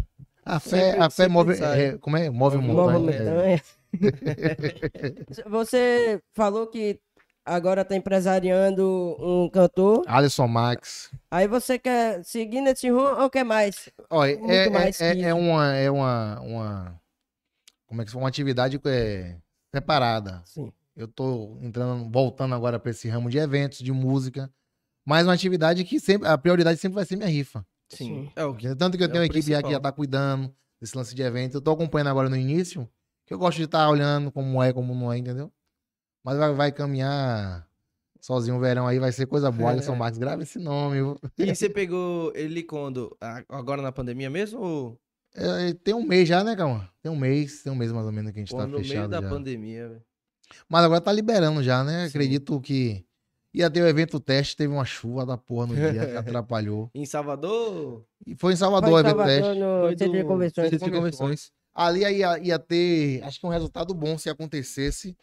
A 0.43 0.60
fé, 0.60 0.91
Sempre- 0.91 1.02
a 1.02 1.10
fé 1.10 1.28
move. 1.28 1.54
é, 1.62 1.97
como 2.00 2.17
é? 2.17 2.30
Move 2.30 2.58
Move 2.58 2.73
montanha. 2.73 3.23
Nova 3.23 3.47
É. 3.47 3.62
Você 5.50 6.21
falou 6.34 6.67
que 6.67 7.00
agora 7.47 7.86
tá 7.86 7.95
empresariando 7.95 9.15
um 9.19 9.49
cantor. 9.49 10.03
Alisson 10.05 10.47
Max. 10.47 11.10
Aí 11.31 11.47
você 11.47 11.79
quer 11.79 12.23
seguir 12.23 12.62
nesse 12.62 12.89
rumo 12.89 13.21
ou 13.21 13.29
quer 13.29 13.43
mais? 13.43 13.89
Olha, 14.10 14.38
Muito 14.38 14.51
é, 14.51 14.69
mais 14.69 15.01
é, 15.01 15.15
que 15.15 15.23
é, 15.23 15.29
é 15.29 15.33
uma, 15.33 15.73
é 15.73 15.89
uma, 15.89 16.39
uma. 16.41 17.01
Como 17.88 18.01
é 18.01 18.05
que 18.05 18.12
se? 18.12 18.17
Uma 18.17 18.27
atividade 18.27 18.79
é, 18.86 19.38
separada. 19.73 20.41
Sim. 20.45 20.71
Eu 20.95 21.07
tô 21.07 21.57
entrando, 21.62 22.10
voltando 22.12 22.53
agora 22.53 22.79
para 22.79 22.91
esse 22.91 23.07
ramo 23.07 23.29
de 23.29 23.38
eventos, 23.38 23.79
de 23.79 23.91
música. 23.91 24.51
Mas 25.05 25.25
uma 25.25 25.33
atividade 25.33 25.83
que 25.86 25.99
sempre, 25.99 26.27
a 26.27 26.38
prioridade 26.38 26.79
sempre 26.79 26.95
vai 26.95 27.05
ser 27.05 27.15
minha 27.15 27.29
rifa. 27.29 27.65
Sim. 27.89 28.05
Sim. 28.05 28.31
É 28.36 28.43
o 28.43 28.53
que. 28.53 28.75
Tanto 28.75 28.97
que 28.97 29.03
eu 29.03 29.07
É 29.07 29.10
tenho 29.10 29.21
o 29.21 29.23
uma 29.23 29.27
equipe 29.27 29.51
já 29.51 29.63
que 29.63 29.71
já 29.71 29.79
tá 29.79 29.91
cuidando 29.91 30.53
desse 30.81 30.97
lance 30.97 31.15
de 31.15 31.21
evento. 31.21 31.55
Eu 31.55 31.62
tô 31.62 31.71
acompanhando 31.71 32.10
agora 32.10 32.29
no 32.29 32.36
início, 32.36 32.89
que 33.25 33.33
eu 33.33 33.38
gosto 33.39 33.57
de 33.57 33.63
estar 33.63 33.89
olhando 33.89 34.31
como 34.31 34.62
é, 34.62 34.73
como 34.73 34.93
não 34.93 35.12
é, 35.13 35.17
entendeu? 35.17 35.51
Mas 36.28 36.38
vai, 36.38 36.54
vai 36.54 36.72
caminhar 36.74 37.66
sozinho 38.20 38.58
o 38.58 38.60
verão 38.60 38.86
aí, 38.86 39.00
vai 39.00 39.13
ser 39.13 39.28
coisa 39.28 39.50
boa. 39.50 39.72
Alisson 39.72 39.96
Max, 39.96 40.18
grava 40.18 40.44
esse 40.44 40.60
nome. 40.60 40.98
viu? 40.98 41.18
E 41.38 41.46
você 41.56 41.70
pegou 41.70 42.34
ele 42.36 42.63
quando? 42.63 43.16
Agora 43.48 43.82
na 43.82 43.94
pandemia 43.94 44.30
mesmo? 44.30 44.60
Ou, 44.60 45.00
É, 45.34 45.74
tem 45.74 45.94
um 45.94 46.06
mês 46.06 46.28
já, 46.28 46.44
né, 46.44 46.54
calma? 46.54 46.92
Tem 47.02 47.10
um 47.10 47.16
mês, 47.16 47.63
tem 47.63 47.72
um 47.72 47.78
mês 47.78 47.94
mais 47.94 48.06
ou 48.06 48.12
menos 48.12 48.34
que 48.34 48.40
a 48.40 48.42
gente 48.42 48.54
ou 48.54 48.60
tá 48.60 48.68
no 48.68 48.74
meio 48.74 48.84
fechado 48.84 49.10
da 49.10 49.22
já. 49.22 49.30
pandemia, 49.30 49.88
velho? 49.88 50.04
Mas 50.68 50.84
agora 50.84 51.00
tá 51.00 51.13
liberando 51.13 51.63
já, 51.63 51.82
né? 51.82 52.02
Sim. 52.04 52.10
Acredito 52.10 52.60
que 52.60 53.06
ia 53.54 53.72
ter 53.72 53.82
o 53.82 53.88
evento 53.88 54.20
teste, 54.20 54.58
teve 54.58 54.74
uma 54.74 54.84
chuva 54.84 55.26
da 55.26 55.38
porra 55.38 55.68
no 55.68 55.76
dia 55.76 55.94
que 55.94 56.18
atrapalhou. 56.44 56.92
Em 56.94 57.06
Salvador? 57.06 58.06
E 58.26 58.36
foi 58.36 58.52
em 58.52 58.58
Salvador 58.58 58.90
Foi 58.90 58.98
o 58.98 59.00
evento 59.00 59.16
Salvador, 59.16 59.42
teste. 59.42 59.60
no 59.62 59.80
Foi 59.80 59.98
centro 59.98 60.18
de 60.18 60.24
convenções. 60.26 60.70
Centro 60.72 60.86
de 60.88 60.92
convenções. 60.92 61.52
Ali 61.74 62.00
ia, 62.00 62.40
ia 62.40 62.58
ter, 62.58 63.24
acho 63.24 63.40
que 63.40 63.46
um 63.46 63.52
resultado 63.52 63.94
bom 63.94 64.18
se 64.18 64.30
acontecesse. 64.30 65.16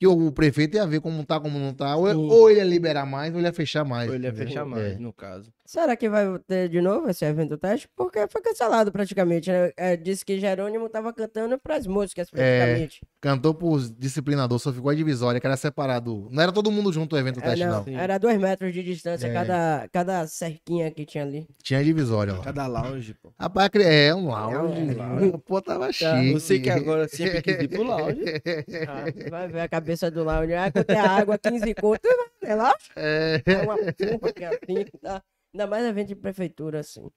Que 0.00 0.06
o 0.06 0.32
prefeito 0.32 0.76
ia 0.78 0.86
ver 0.86 0.98
como 1.02 1.22
tá, 1.26 1.38
como 1.38 1.58
não 1.58 1.74
tá. 1.74 1.94
Ou, 1.94 2.08
Sim. 2.08 2.14
ou 2.16 2.48
ele 2.50 2.60
ia 2.60 2.64
liberar 2.64 3.04
mais, 3.04 3.34
ou 3.34 3.38
ele 3.38 3.46
ia 3.46 3.52
fechar 3.52 3.84
mais. 3.84 4.08
Ou 4.08 4.14
ele 4.16 4.26
ia 4.26 4.32
fechar 4.32 4.64
mais, 4.64 4.94
É. 4.94 4.98
no 4.98 5.12
caso. 5.12 5.52
Será 5.70 5.94
que 5.94 6.08
vai 6.10 6.26
ter 6.48 6.68
de 6.68 6.80
novo 6.80 7.08
esse 7.08 7.24
evento 7.24 7.56
teste? 7.56 7.88
Porque 7.94 8.26
foi 8.26 8.42
cancelado 8.42 8.90
praticamente. 8.90 9.48
Né? 9.52 9.70
É, 9.76 9.96
disse 9.96 10.24
que 10.24 10.40
Jerônimo 10.40 10.88
tava 10.88 11.12
cantando 11.12 11.56
pras 11.60 11.86
músicas 11.86 12.26
É. 12.34 12.58
praticamente. 12.58 13.00
Cantou 13.20 13.54
por 13.54 13.78
disciplinador, 13.96 14.58
só 14.58 14.72
ficou 14.72 14.90
a 14.90 14.94
divisória, 14.96 15.40
que 15.40 15.46
era 15.46 15.56
separado. 15.56 16.26
Não 16.32 16.42
era 16.42 16.50
todo 16.50 16.72
mundo 16.72 16.92
junto 16.92 17.14
o 17.14 17.18
evento 17.20 17.38
É, 17.38 17.42
teste, 17.42 17.64
não, 17.64 17.84
não. 17.84 18.00
Era 18.00 18.18
dois 18.18 18.36
metros 18.40 18.72
de 18.74 18.82
distância 18.82 19.28
É. 19.28 19.32
cada, 19.32 19.88
cada 19.92 20.26
cerquinha 20.26 20.90
que 20.90 21.06
tinha 21.06 21.22
ali. 21.22 21.46
Tinha 21.62 21.84
divisória 21.84 22.32
lá. 22.32 22.42
Cada 22.42 22.66
lounge, 22.66 23.14
pô. 23.14 23.32
Rapaz, 23.38 23.70
é 23.76 24.12
um 24.12 24.26
lounge. 24.26 24.56
É 24.56 24.58
um 24.58 24.96
lounge. 24.98 25.38
Pô, 25.46 25.62
tava 25.62 25.92
chique. 25.92 26.32
Você 26.32 26.58
que 26.58 26.68
agora 26.68 27.06
sempre 27.06 27.42
quis 27.42 27.54
ir 27.60 27.68
pro 27.68 27.84
lounge. 27.84 28.24
Ah, 28.90 29.04
vai 29.30 29.46
ver 29.46 29.60
a 29.60 29.68
cabeça 29.68 30.10
do 30.10 30.24
lounge. 30.24 30.52
Ah, 30.52 30.72
quanto 30.72 30.90
é 30.90 30.98
água, 30.98 31.38
15 31.38 31.74
conto. 31.74 32.08
Relaxa. 32.42 32.90
É. 32.96 33.40
É 33.46 33.56
uma 33.58 33.76
porra 33.76 34.32
que 34.32 34.42
é 34.42 34.48
assim. 34.48 34.84
Tá? 35.00 35.22
Ainda 35.52 35.66
mais 35.66 35.84
evento 35.84 36.08
de 36.08 36.14
prefeitura, 36.16 36.80
assim. 36.80 37.10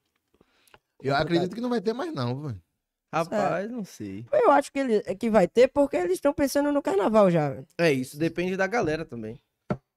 Eu 1.02 1.16
acredito 1.16 1.54
que 1.54 1.62
não 1.62 1.70
vai 1.70 1.82
ter 1.82 1.94
mais, 1.94 2.14
não, 2.14 2.42
velho. 2.42 2.62
Rapaz, 3.14 3.70
não 3.70 3.84
sei. 3.86 4.26
Eu 4.32 4.50
acho 4.52 4.72
que, 4.72 4.80
ele, 4.80 5.02
que 5.16 5.30
vai 5.30 5.48
ter 5.48 5.68
porque 5.68 5.96
eles 5.98 6.14
estão 6.14 6.34
pensando 6.34 6.72
no 6.72 6.82
carnaval 6.82 7.30
já. 7.30 7.50
velho. 7.52 7.68
É 7.78 7.92
isso, 7.92 8.18
depende 8.18 8.58
da 8.58 8.66
galera 8.66 9.06
também. 9.06 9.40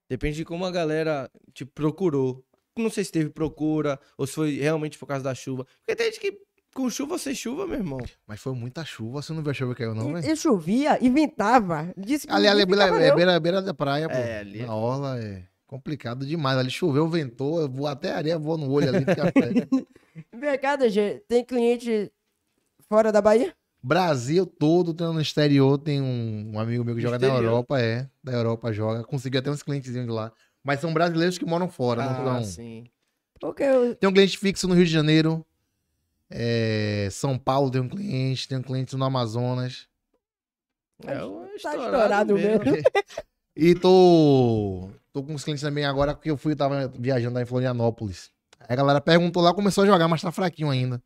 Depende 0.09 0.37
de 0.37 0.45
como 0.45 0.65
a 0.65 0.71
galera 0.71 1.29
te 1.53 1.65
procurou. 1.65 2.43
Não 2.77 2.91
sei 2.91 3.03
se 3.03 3.11
teve 3.11 3.29
procura 3.31 3.99
ou 4.17 4.27
se 4.27 4.33
foi 4.33 4.57
realmente 4.59 4.99
por 4.99 5.07
causa 5.07 5.23
da 5.23 5.33
chuva. 5.33 5.65
Porque 5.79 5.95
tem 5.95 6.05
gente 6.11 6.19
que 6.19 6.39
com 6.75 6.87
chuva 6.91 7.13
ou 7.13 7.17
sem 7.19 7.33
chuva, 7.33 7.65
meu 7.65 7.77
irmão. 7.77 7.97
Mas 8.27 8.39
foi 8.39 8.53
muita 8.53 8.85
chuva. 8.85 9.19
Você 9.23 9.33
não 9.33 9.41
viu 9.41 9.49
a 9.49 9.53
chuva 9.55 9.73
que 9.73 9.79
caiu, 9.81 9.95
não, 9.95 10.11
E, 10.11 10.21
velho? 10.21 10.33
e 10.33 10.37
chovia 10.37 11.03
e 11.03 11.09
ventava. 11.09 11.91
Disse 11.97 12.27
que 12.27 12.33
Ali, 12.33 12.47
ali, 12.47 12.59
não 12.61 12.67
beira, 12.67 12.83
ficava, 12.83 13.03
é 13.03 13.09
não. 13.09 13.15
beira, 13.15 13.39
beira 13.39 13.61
da 13.63 13.73
praia, 13.73 14.07
pô. 14.07 14.13
É, 14.15 14.39
ali 14.41 14.59
é- 14.61 14.65
Na 14.67 14.75
orla 14.75 15.19
é 15.19 15.43
complicado 15.67 16.25
demais. 16.25 16.57
Ali 16.57 16.71
choveu, 16.71 17.07
ventou, 17.07 17.59
eu 17.61 17.69
vou 17.69 17.85
até 17.85 18.11
a 18.11 18.17
areia, 18.17 18.39
vou 18.39 18.57
no 18.57 18.71
olho 18.71 18.89
ali. 18.89 18.99
fica 19.05 19.31
fresco. 19.31 19.87
Vem 20.33 20.57
cá, 20.59 20.75
DG, 20.75 21.23
tem 21.27 21.43
cliente 21.45 22.11
fora 22.89 23.11
da 23.11 23.21
Bahia? 23.21 23.53
Brasil 23.83 24.45
todo, 24.45 24.93
tem 24.93 25.05
no 25.07 25.21
exterior, 25.21 25.77
tem 25.77 26.01
um, 26.01 26.53
um 26.55 26.59
amigo 26.59 26.83
meu 26.83 26.95
que 26.95 27.01
joga 27.01 27.19
na 27.19 27.27
Exterior? 27.27 27.43
Europa, 27.51 27.79
é. 27.79 28.09
Da 28.23 28.31
Europa 28.33 28.73
joga. 28.73 29.03
Conseguiu 29.03 29.39
até 29.39 29.51
uns 29.51 29.61
clientezinhos 29.61 30.07
de 30.07 30.11
lá. 30.11 30.31
Mas 30.63 30.79
são 30.79 30.91
brasileiros 30.93 31.37
que 31.37 31.45
moram 31.45 31.69
fora, 31.69 32.03
não 32.03 32.11
Ah, 32.11 32.23
são. 32.41 32.43
sim. 32.43 32.85
Porque 33.39 33.63
eu, 33.63 33.95
Tem 33.95 34.09
um 34.09 34.13
cliente 34.13 34.37
fixo 34.37 34.67
no 34.67 34.73
Rio 34.73 34.83
de 34.85 34.91
Janeiro. 34.91 35.45
é, 36.29 37.07
São 37.11 37.37
Paulo 37.37 37.69
tem 37.71 37.79
um 37.79 37.87
cliente, 37.87 38.47
tem 38.47 38.57
um 38.57 38.63
cliente 38.63 38.95
no 38.97 39.05
Amazonas. 39.05 39.87
É 41.05 41.23
uma 41.23 41.45
tá 41.47 41.55
estourado 41.55 42.33
estourado 42.33 42.33
mesmo. 42.35 42.63
E 43.59 43.73
tô, 43.73 44.89
tô 45.17 45.23
com 45.23 45.33
os 45.33 45.43
clientes 45.43 45.63
também 45.63 45.83
agora, 45.83 46.13
porque 46.13 46.29
eu 46.29 46.37
fui, 46.37 46.55
tava 46.55 46.91
viajando 46.97 47.35
lá 47.35 47.41
em 47.41 47.45
Florianópolis. 47.45 48.29
Aí 48.59 48.67
a 48.69 48.75
galera 48.75 49.01
perguntou 49.01 49.41
lá, 49.41 49.53
começou 49.53 49.83
a 49.83 49.87
jogar, 49.87 50.07
mas 50.07 50.21
tá 50.21 50.31
fraquinho 50.31 50.69
ainda. 50.69 51.01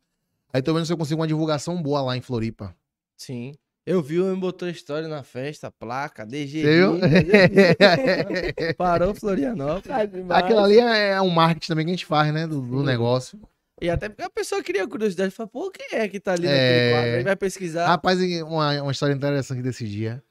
Aí 0.52 0.60
tô 0.60 0.74
vendo 0.74 0.84
se 0.84 0.92
eu 0.92 0.98
consigo 0.98 1.20
uma 1.20 1.26
divulgação 1.26 1.82
boa 1.82 2.02
lá 2.02 2.16
em 2.16 2.20
Floripa. 2.20 2.74
Sim. 3.16 3.54
Eu 3.86 4.02
vi 4.02 4.20
o 4.20 4.26
homem 4.26 4.38
botou 4.38 4.68
história 4.68 5.08
na 5.08 5.22
festa, 5.22 5.70
placa, 5.70 6.26
DG. 6.26 6.62
Parou 8.76 9.14
Florianópolis. 9.14 9.84
tá 9.84 10.04
demais. 10.04 10.44
Aquilo 10.44 10.60
ali 10.60 10.78
é 10.78 11.20
um 11.20 11.30
marketing 11.30 11.68
também 11.68 11.84
que 11.86 11.90
a 11.90 11.94
gente 11.94 12.06
faz, 12.06 12.32
né? 12.32 12.46
Do, 12.46 12.60
do 12.60 12.82
negócio. 12.82 13.40
E 13.80 13.90
até 13.90 14.08
porque 14.08 14.22
a 14.22 14.30
pessoa 14.30 14.62
cria 14.62 14.86
curiosidade. 14.86 15.32
Fala, 15.32 15.48
pô, 15.48 15.70
quem 15.70 15.98
é 15.98 16.06
que 16.06 16.20
tá 16.20 16.32
ali 16.34 16.46
É. 16.46 16.50
naquele 16.50 16.92
quadro? 16.92 17.16
Aí 17.18 17.24
vai 17.24 17.36
pesquisar. 17.36 17.86
Rapaz, 17.88 18.20
uma, 18.42 18.82
uma 18.82 18.92
história 18.92 19.14
interessante 19.14 19.62
desse 19.62 19.88
dia. 19.88 20.22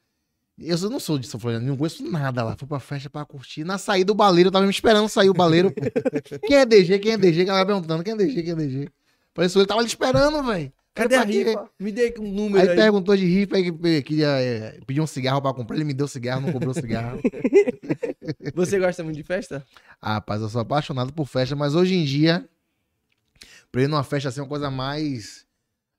Eu 0.64 0.90
não 0.90 1.00
sou 1.00 1.18
de 1.18 1.28
São 1.28 1.40
Floriano, 1.40 1.66
não 1.66 1.78
conheço 1.78 2.04
nada 2.10 2.44
lá. 2.44 2.56
Fui 2.58 2.68
pra 2.68 2.80
festa 2.80 3.10
pra 3.10 3.26
curtir. 3.26 3.64
Na 3.64 3.78
saída 3.78 4.08
do 4.08 4.16
baleiro, 4.16 4.48
eu 4.48 4.52
tava 4.52 4.66
me 4.66 4.72
esperando 4.72 5.10
sair 5.10 5.30
o 5.30 5.34
baleiro. 5.34 5.74
quem 6.48 6.58
é 6.58 6.66
DG? 6.66 7.00
Quem 7.00 7.14
é 7.14 7.18
DG? 7.18 7.44
Que 7.44 7.50
ela 7.50 7.66
perguntando, 7.66 8.04
quem 8.04 8.14
é 8.14 8.18
DG? 8.18 8.44
Quem 8.44 8.52
é 8.52 8.56
DG? 8.56 8.90
Falei, 9.34 9.52
ele 9.56 9.66
tava 9.66 9.80
ali 9.80 9.88
esperando, 9.88 10.44
velho. 10.44 10.72
Cadê 10.94 11.16
a 11.16 11.24
rifa? 11.24 11.70
Me 11.80 11.92
dê 11.92 12.14
um 12.20 12.32
número 12.32 12.62
Aí 12.62 12.70
aí. 12.70 12.76
perguntou 12.76 13.16
de 13.16 13.26
rifa, 13.26 13.56
aí 13.56 13.72
que 13.72 14.02
queria 14.02 14.28
é, 14.28 14.80
pedir 14.86 15.00
um 15.00 15.08
cigarro 15.08 15.42
pra 15.42 15.54
comprar. 15.54 15.76
Ele 15.76 15.86
me 15.86 15.94
deu 15.94 16.08
cigarro, 16.08 16.42
não 16.42 16.52
comprou 16.52 16.74
cigarro. 16.74 17.22
Você 18.54 18.78
gosta 18.78 19.04
muito 19.04 19.16
de 19.16 19.24
festa? 19.24 19.66
Ah, 20.02 20.16
rapaz, 20.16 20.42
eu 20.42 20.50
sou 20.50 20.60
apaixonado 20.62 21.14
por 21.14 21.26
festa, 21.28 21.56
mas 21.56 21.76
hoje 21.76 21.96
em 21.96 22.04
dia, 22.04 22.46
pra 23.72 23.84
ir 23.84 23.88
numa 23.88 24.04
festa 24.04 24.28
assim, 24.28 24.42
é 24.42 24.44
uma 24.44 24.50
coisa 24.50 24.70
mais. 24.70 25.46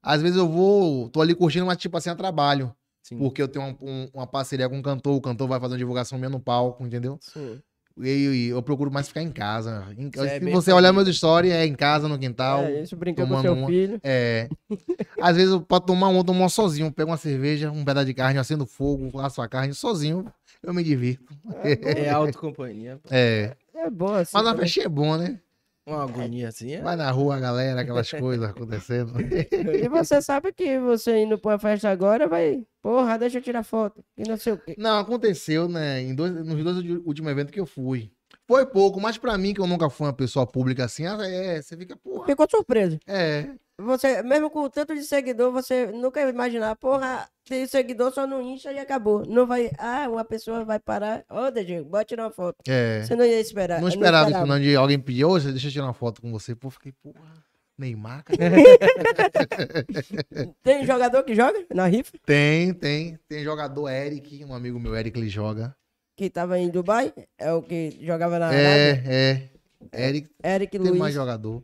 Às 0.03 0.20
vezes 0.20 0.37
eu 0.37 0.48
vou, 0.48 1.09
tô 1.09 1.22
ali 1.22 1.35
curtindo, 1.35 1.64
mas 1.64 1.79
tipo 1.79 1.96
assim, 1.96 2.11
a 2.11 2.14
trabalho. 2.14 2.75
Sim. 3.03 3.19
Porque 3.19 3.43
eu 3.43 3.49
tenho 3.49 3.65
um- 3.67 3.77
um- 3.83 4.09
uma 4.15 4.27
parceria 4.27 4.69
com 4.69 4.79
o 4.79 4.83
cantor, 4.83 5.15
o 5.17 5.21
cantor 5.21 5.49
vai 5.49 5.59
fazer 5.61 5.73
uma 5.75 5.79
divulgação 5.79 6.19
minha 6.19 6.31
no 6.31 6.41
palco, 6.41 6.85
entendeu? 6.87 7.19
Sim. 7.21 7.61
E, 8.01 8.09
e 8.09 8.49
eu 8.49 8.62
procuro 8.62 8.91
mais 8.91 9.09
ficar 9.09 9.21
em 9.21 9.31
casa. 9.31 9.87
Em- 9.99 10.11
é 10.17 10.38
se 10.41 10.51
você 10.51 10.73
olhar 10.73 10.95
meus 10.95 11.15
stories, 11.15 11.53
é 11.53 11.67
em 11.67 11.75
casa, 11.75 12.09
no 12.09 12.19
quintal. 12.19 12.62
É 12.62 12.81
isso, 12.81 12.97
brincando 12.97 13.35
com 13.35 13.43
seu 13.43 13.53
uma. 13.53 13.67
filho. 13.67 14.01
É. 14.03 14.49
Às 15.21 15.37
vezes 15.37 15.53
eu 15.53 15.61
posso 15.61 15.83
tomar 15.83 16.09
um, 16.09 16.19
uma 16.21 16.49
sozinho. 16.49 16.91
Pego 16.91 17.11
uma 17.11 17.19
cerveja, 17.19 17.71
um 17.71 17.85
pedaço 17.85 18.07
de 18.07 18.15
carne, 18.15 18.38
acendo 18.38 18.65
fogo, 18.65 19.11
faço 19.11 19.43
a 19.43 19.49
carne 19.49 19.75
sozinho. 19.75 20.25
Eu 20.62 20.73
me 20.73 20.83
divirto. 20.83 21.35
É 21.62 22.09
autocompanhia. 22.09 22.99
pô. 23.03 23.09
É. 23.12 23.55
É 23.75 23.91
bom 23.91 24.15
assim. 24.15 24.31
Mas 24.33 24.47
a 24.47 24.51
também. 24.51 24.61
festinha 24.65 24.87
é 24.87 24.88
bom, 24.88 25.17
né? 25.19 25.38
Uma 25.87 26.05
agonia 26.05 26.49
assim. 26.49 26.73
É. 26.75 26.81
Vai 26.81 26.95
na 26.95 27.11
rua, 27.11 27.37
a 27.37 27.40
galera, 27.40 27.81
aquelas 27.81 28.11
coisas 28.12 28.49
acontecendo. 28.49 29.14
E 29.21 29.88
você 29.88 30.23
sabe 30.23 30.53
que 30.53 30.79
você 30.79 31.23
indo 31.23 31.38
pra 31.38 31.59
festa 31.59 31.90
agora 31.90 32.29
vai. 32.29 32.64
Porra, 32.81 33.18
deixa 33.18 33.38
eu 33.38 33.42
tirar 33.42 33.62
foto. 33.64 34.05
E 34.16 34.23
não 34.29 34.37
sei 34.37 34.53
o 34.53 34.59
quê. 34.59 34.75
Não, 34.79 34.99
aconteceu, 34.99 35.68
né? 35.68 36.01
Em 36.01 36.14
dois, 36.14 36.33
nos 36.33 36.62
dois 36.62 36.77
últimos 37.05 37.31
eventos 37.31 37.53
que 37.53 37.61
eu 37.61 37.66
fui. 37.66 38.12
Foi 38.53 38.67
pouco, 38.67 39.01
mas 39.01 39.17
pra 39.17 39.38
mim, 39.38 39.55
que 39.55 39.62
eu 39.62 39.67
nunca 39.67 39.88
fui 39.88 40.07
uma 40.07 40.12
pessoa 40.12 40.47
pública 40.47 40.85
assim, 40.85 41.07
ah, 41.07 41.17
é, 41.23 41.62
você 41.62 41.75
fica, 41.75 41.97
porra. 41.97 42.27
Ficou 42.27 42.47
surpreso. 42.51 42.99
É. 43.07 43.49
Você, 43.81 44.23
mesmo 44.23 44.51
com 44.51 44.69
tanto 44.69 44.95
de 44.95 45.03
seguidor, 45.05 45.51
você 45.51 45.87
nunca 45.87 46.21
ia 46.21 46.29
imaginar, 46.29 46.77
porra, 46.77 47.27
tem 47.49 47.67
seguidor 47.67 48.12
só 48.12 48.27
no 48.27 48.43
Insta 48.43 48.71
e 48.71 48.79
acabou. 48.79 49.25
Não 49.27 49.47
vai. 49.47 49.71
Ah, 49.79 50.07
uma 50.07 50.23
pessoa 50.23 50.67
vai 50.67 50.79
parar. 50.79 51.25
Ô, 51.31 51.51
DG, 51.51 51.83
bora 51.83 52.05
tirar 52.05 52.25
uma 52.25 52.31
foto. 52.31 52.59
É. 52.69 53.03
Você 53.03 53.17
não 53.17 53.25
ia 53.25 53.41
esperar. 53.41 53.81
Não 53.81 53.88
esperava 53.88 54.31
isso, 54.31 54.47
não, 54.47 54.61
de 54.61 54.77
alguém 54.77 54.99
pedir, 54.99 55.25
ô, 55.25 55.38
deixa 55.38 55.69
eu 55.69 55.73
tirar 55.73 55.87
uma 55.87 55.95
foto 55.95 56.21
com 56.21 56.31
você. 56.31 56.55
Pô, 56.55 56.69
fiquei, 56.69 56.93
porra, 57.03 57.33
Neymar, 57.79 58.23
cara. 58.25 58.38
Tem 60.62 60.85
jogador 60.85 61.23
que 61.23 61.35
joga 61.35 61.65
na 61.75 61.87
rifa, 61.87 62.12
tem, 62.25 62.75
tem. 62.75 63.19
Tem 63.27 63.43
jogador 63.43 63.88
Eric, 63.88 64.45
um 64.45 64.55
amigo 64.55 64.79
meu, 64.79 64.95
Eric, 64.95 65.19
ele 65.19 65.29
joga. 65.29 65.75
Que 66.16 66.29
tava 66.31 66.59
em 66.59 66.70
Dubai, 66.70 67.12
é 67.38 67.53
o 67.53 67.62
que 67.62 67.98
jogava 68.05 68.38
na 68.38 68.46
Arábia. 68.48 69.03
É, 69.07 69.51
é. 69.92 70.09
Eric, 70.09 70.31
Eric 70.44 70.79
tem 70.79 70.90
mais 70.90 70.98
Luiz. 71.01 71.14
jogador. 71.14 71.62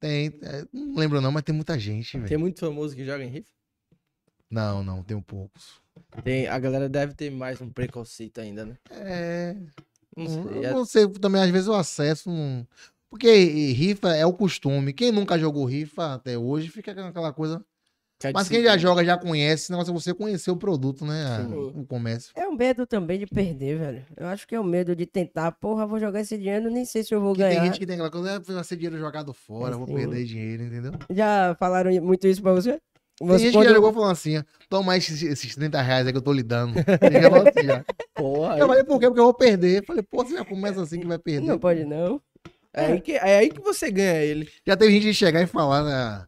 Tem, 0.00 0.26
é, 0.42 0.64
não 0.72 0.94
lembro 0.96 1.20
não, 1.20 1.32
mas 1.32 1.42
tem 1.42 1.54
muita 1.54 1.78
gente, 1.78 2.18
Tem 2.20 2.36
muito 2.36 2.60
famoso 2.60 2.94
que 2.94 3.04
joga 3.04 3.24
em 3.24 3.28
rifa? 3.28 3.50
Não, 4.50 4.82
não, 4.82 5.02
tem 5.02 5.20
poucos. 5.20 5.80
Tem, 6.22 6.46
a 6.46 6.58
galera 6.58 6.88
deve 6.88 7.14
ter 7.14 7.30
mais 7.30 7.60
um 7.60 7.70
preconceito 7.70 8.40
ainda, 8.40 8.64
né? 8.64 8.76
É, 8.90 9.56
Não 10.16 10.24
Não, 10.24 10.48
sei. 10.48 10.58
eu 10.58 10.64
é- 10.64 10.72
não 10.72 10.84
sei, 10.84 11.08
também 11.08 11.42
às 11.42 11.50
vezes 11.50 11.66
eu 11.66 11.74
acesso. 11.74 12.30
Não... 12.30 12.66
Porque 13.10 13.28
rifa 13.72 14.14
é 14.14 14.26
o 14.26 14.32
costume. 14.32 14.92
Quem 14.92 15.10
nunca 15.12 15.38
jogou 15.38 15.64
rifa 15.64 16.14
até 16.14 16.36
hoje 16.36 16.68
fica 16.68 16.94
com 16.94 17.00
aquela 17.02 17.32
coisa. 17.32 17.64
Quer 18.18 18.32
Mas 18.32 18.48
quem 18.48 18.62
já 18.62 18.76
joga 18.76 19.04
já 19.04 19.16
conhece. 19.18 19.70
Negócio 19.70 19.90
é 19.90 19.94
você 19.94 20.14
conhecer 20.14 20.50
o 20.50 20.56
produto, 20.56 21.04
né? 21.04 21.44
Sim. 21.46 21.72
O 21.74 21.84
comércio. 21.86 22.32
É 22.34 22.46
um 22.48 22.54
medo 22.56 22.86
também 22.86 23.18
de 23.18 23.26
perder, 23.26 23.78
velho. 23.78 24.04
Eu 24.16 24.26
acho 24.28 24.46
que 24.46 24.54
é 24.54 24.60
o 24.60 24.64
medo 24.64 24.94
de 24.96 25.06
tentar, 25.06 25.52
porra, 25.52 25.86
vou 25.86 25.98
jogar 26.00 26.20
esse 26.20 26.36
dinheiro, 26.36 26.70
nem 26.70 26.84
sei 26.84 27.02
se 27.02 27.14
eu 27.14 27.20
vou 27.20 27.30
Porque 27.32 27.44
tem 27.44 27.54
ganhar. 27.58 27.64
gente 27.66 27.78
que 27.78 27.86
tem 27.86 27.94
aquela 27.94 28.10
coisa, 28.10 28.36
"Ah, 28.36 28.52
vai 28.54 28.64
ser 28.64 28.76
dinheiro 28.76 28.98
jogado 28.98 29.32
fora, 29.32 29.74
É, 29.74 29.78
vou 29.78 29.86
perder 29.86 30.24
dinheiro, 30.24 30.62
entendeu? 30.64 30.92
Já 31.10 31.54
falaram 31.58 31.90
muito 32.02 32.26
isso 32.26 32.42
pra 32.42 32.52
você? 32.52 32.78
Tem 33.18 33.28
Você 33.28 33.44
gente 33.44 33.52
quando- 33.54 33.62
que 33.62 33.68
já 33.70 33.74
jogou 33.74 33.92
falando 33.94 34.10
assim, 34.12 34.36
ó, 34.36 34.42
toma 34.68 34.94
esses, 34.94 35.22
esses 35.22 35.54
30 35.54 35.80
reais 35.80 36.06
aí 36.06 36.12
que 36.12 36.18
eu 36.18 36.22
tô 36.22 36.32
lhe 36.34 36.42
dando. 36.42 36.74
Tem 36.74 36.84
assim, 36.84 37.66
já. 37.66 37.84
Porra, 38.14 38.58
Eu 38.58 38.66
falei, 38.66 38.84
por 38.84 39.00
quê? 39.00 39.06
Porque 39.06 39.20
eu 39.20 39.24
vou 39.24 39.32
perder. 39.34 39.78
Eu 39.80 39.84
falei, 39.86 40.02
pô, 40.02 40.22
você 40.22 40.34
já 40.36 40.44
começa 40.44 40.82
assim 40.82 41.00
que 41.00 41.06
vai 41.06 41.18
perder. 41.18 41.46
Não 41.46 41.58
pode 41.58 41.84
não. 41.86 42.20
é, 42.74 42.84
aí 42.86 43.00
que, 43.00 43.12
é 43.12 43.38
aí 43.38 43.48
que 43.48 43.60
você 43.62 43.90
ganha 43.90 44.22
ele. 44.22 44.46
Já 44.66 44.76
teve 44.76 44.92
gente 44.92 45.04
de 45.04 45.14
chegar 45.14 45.40
e 45.40 45.46
falar, 45.46 45.82
né? 45.82 46.26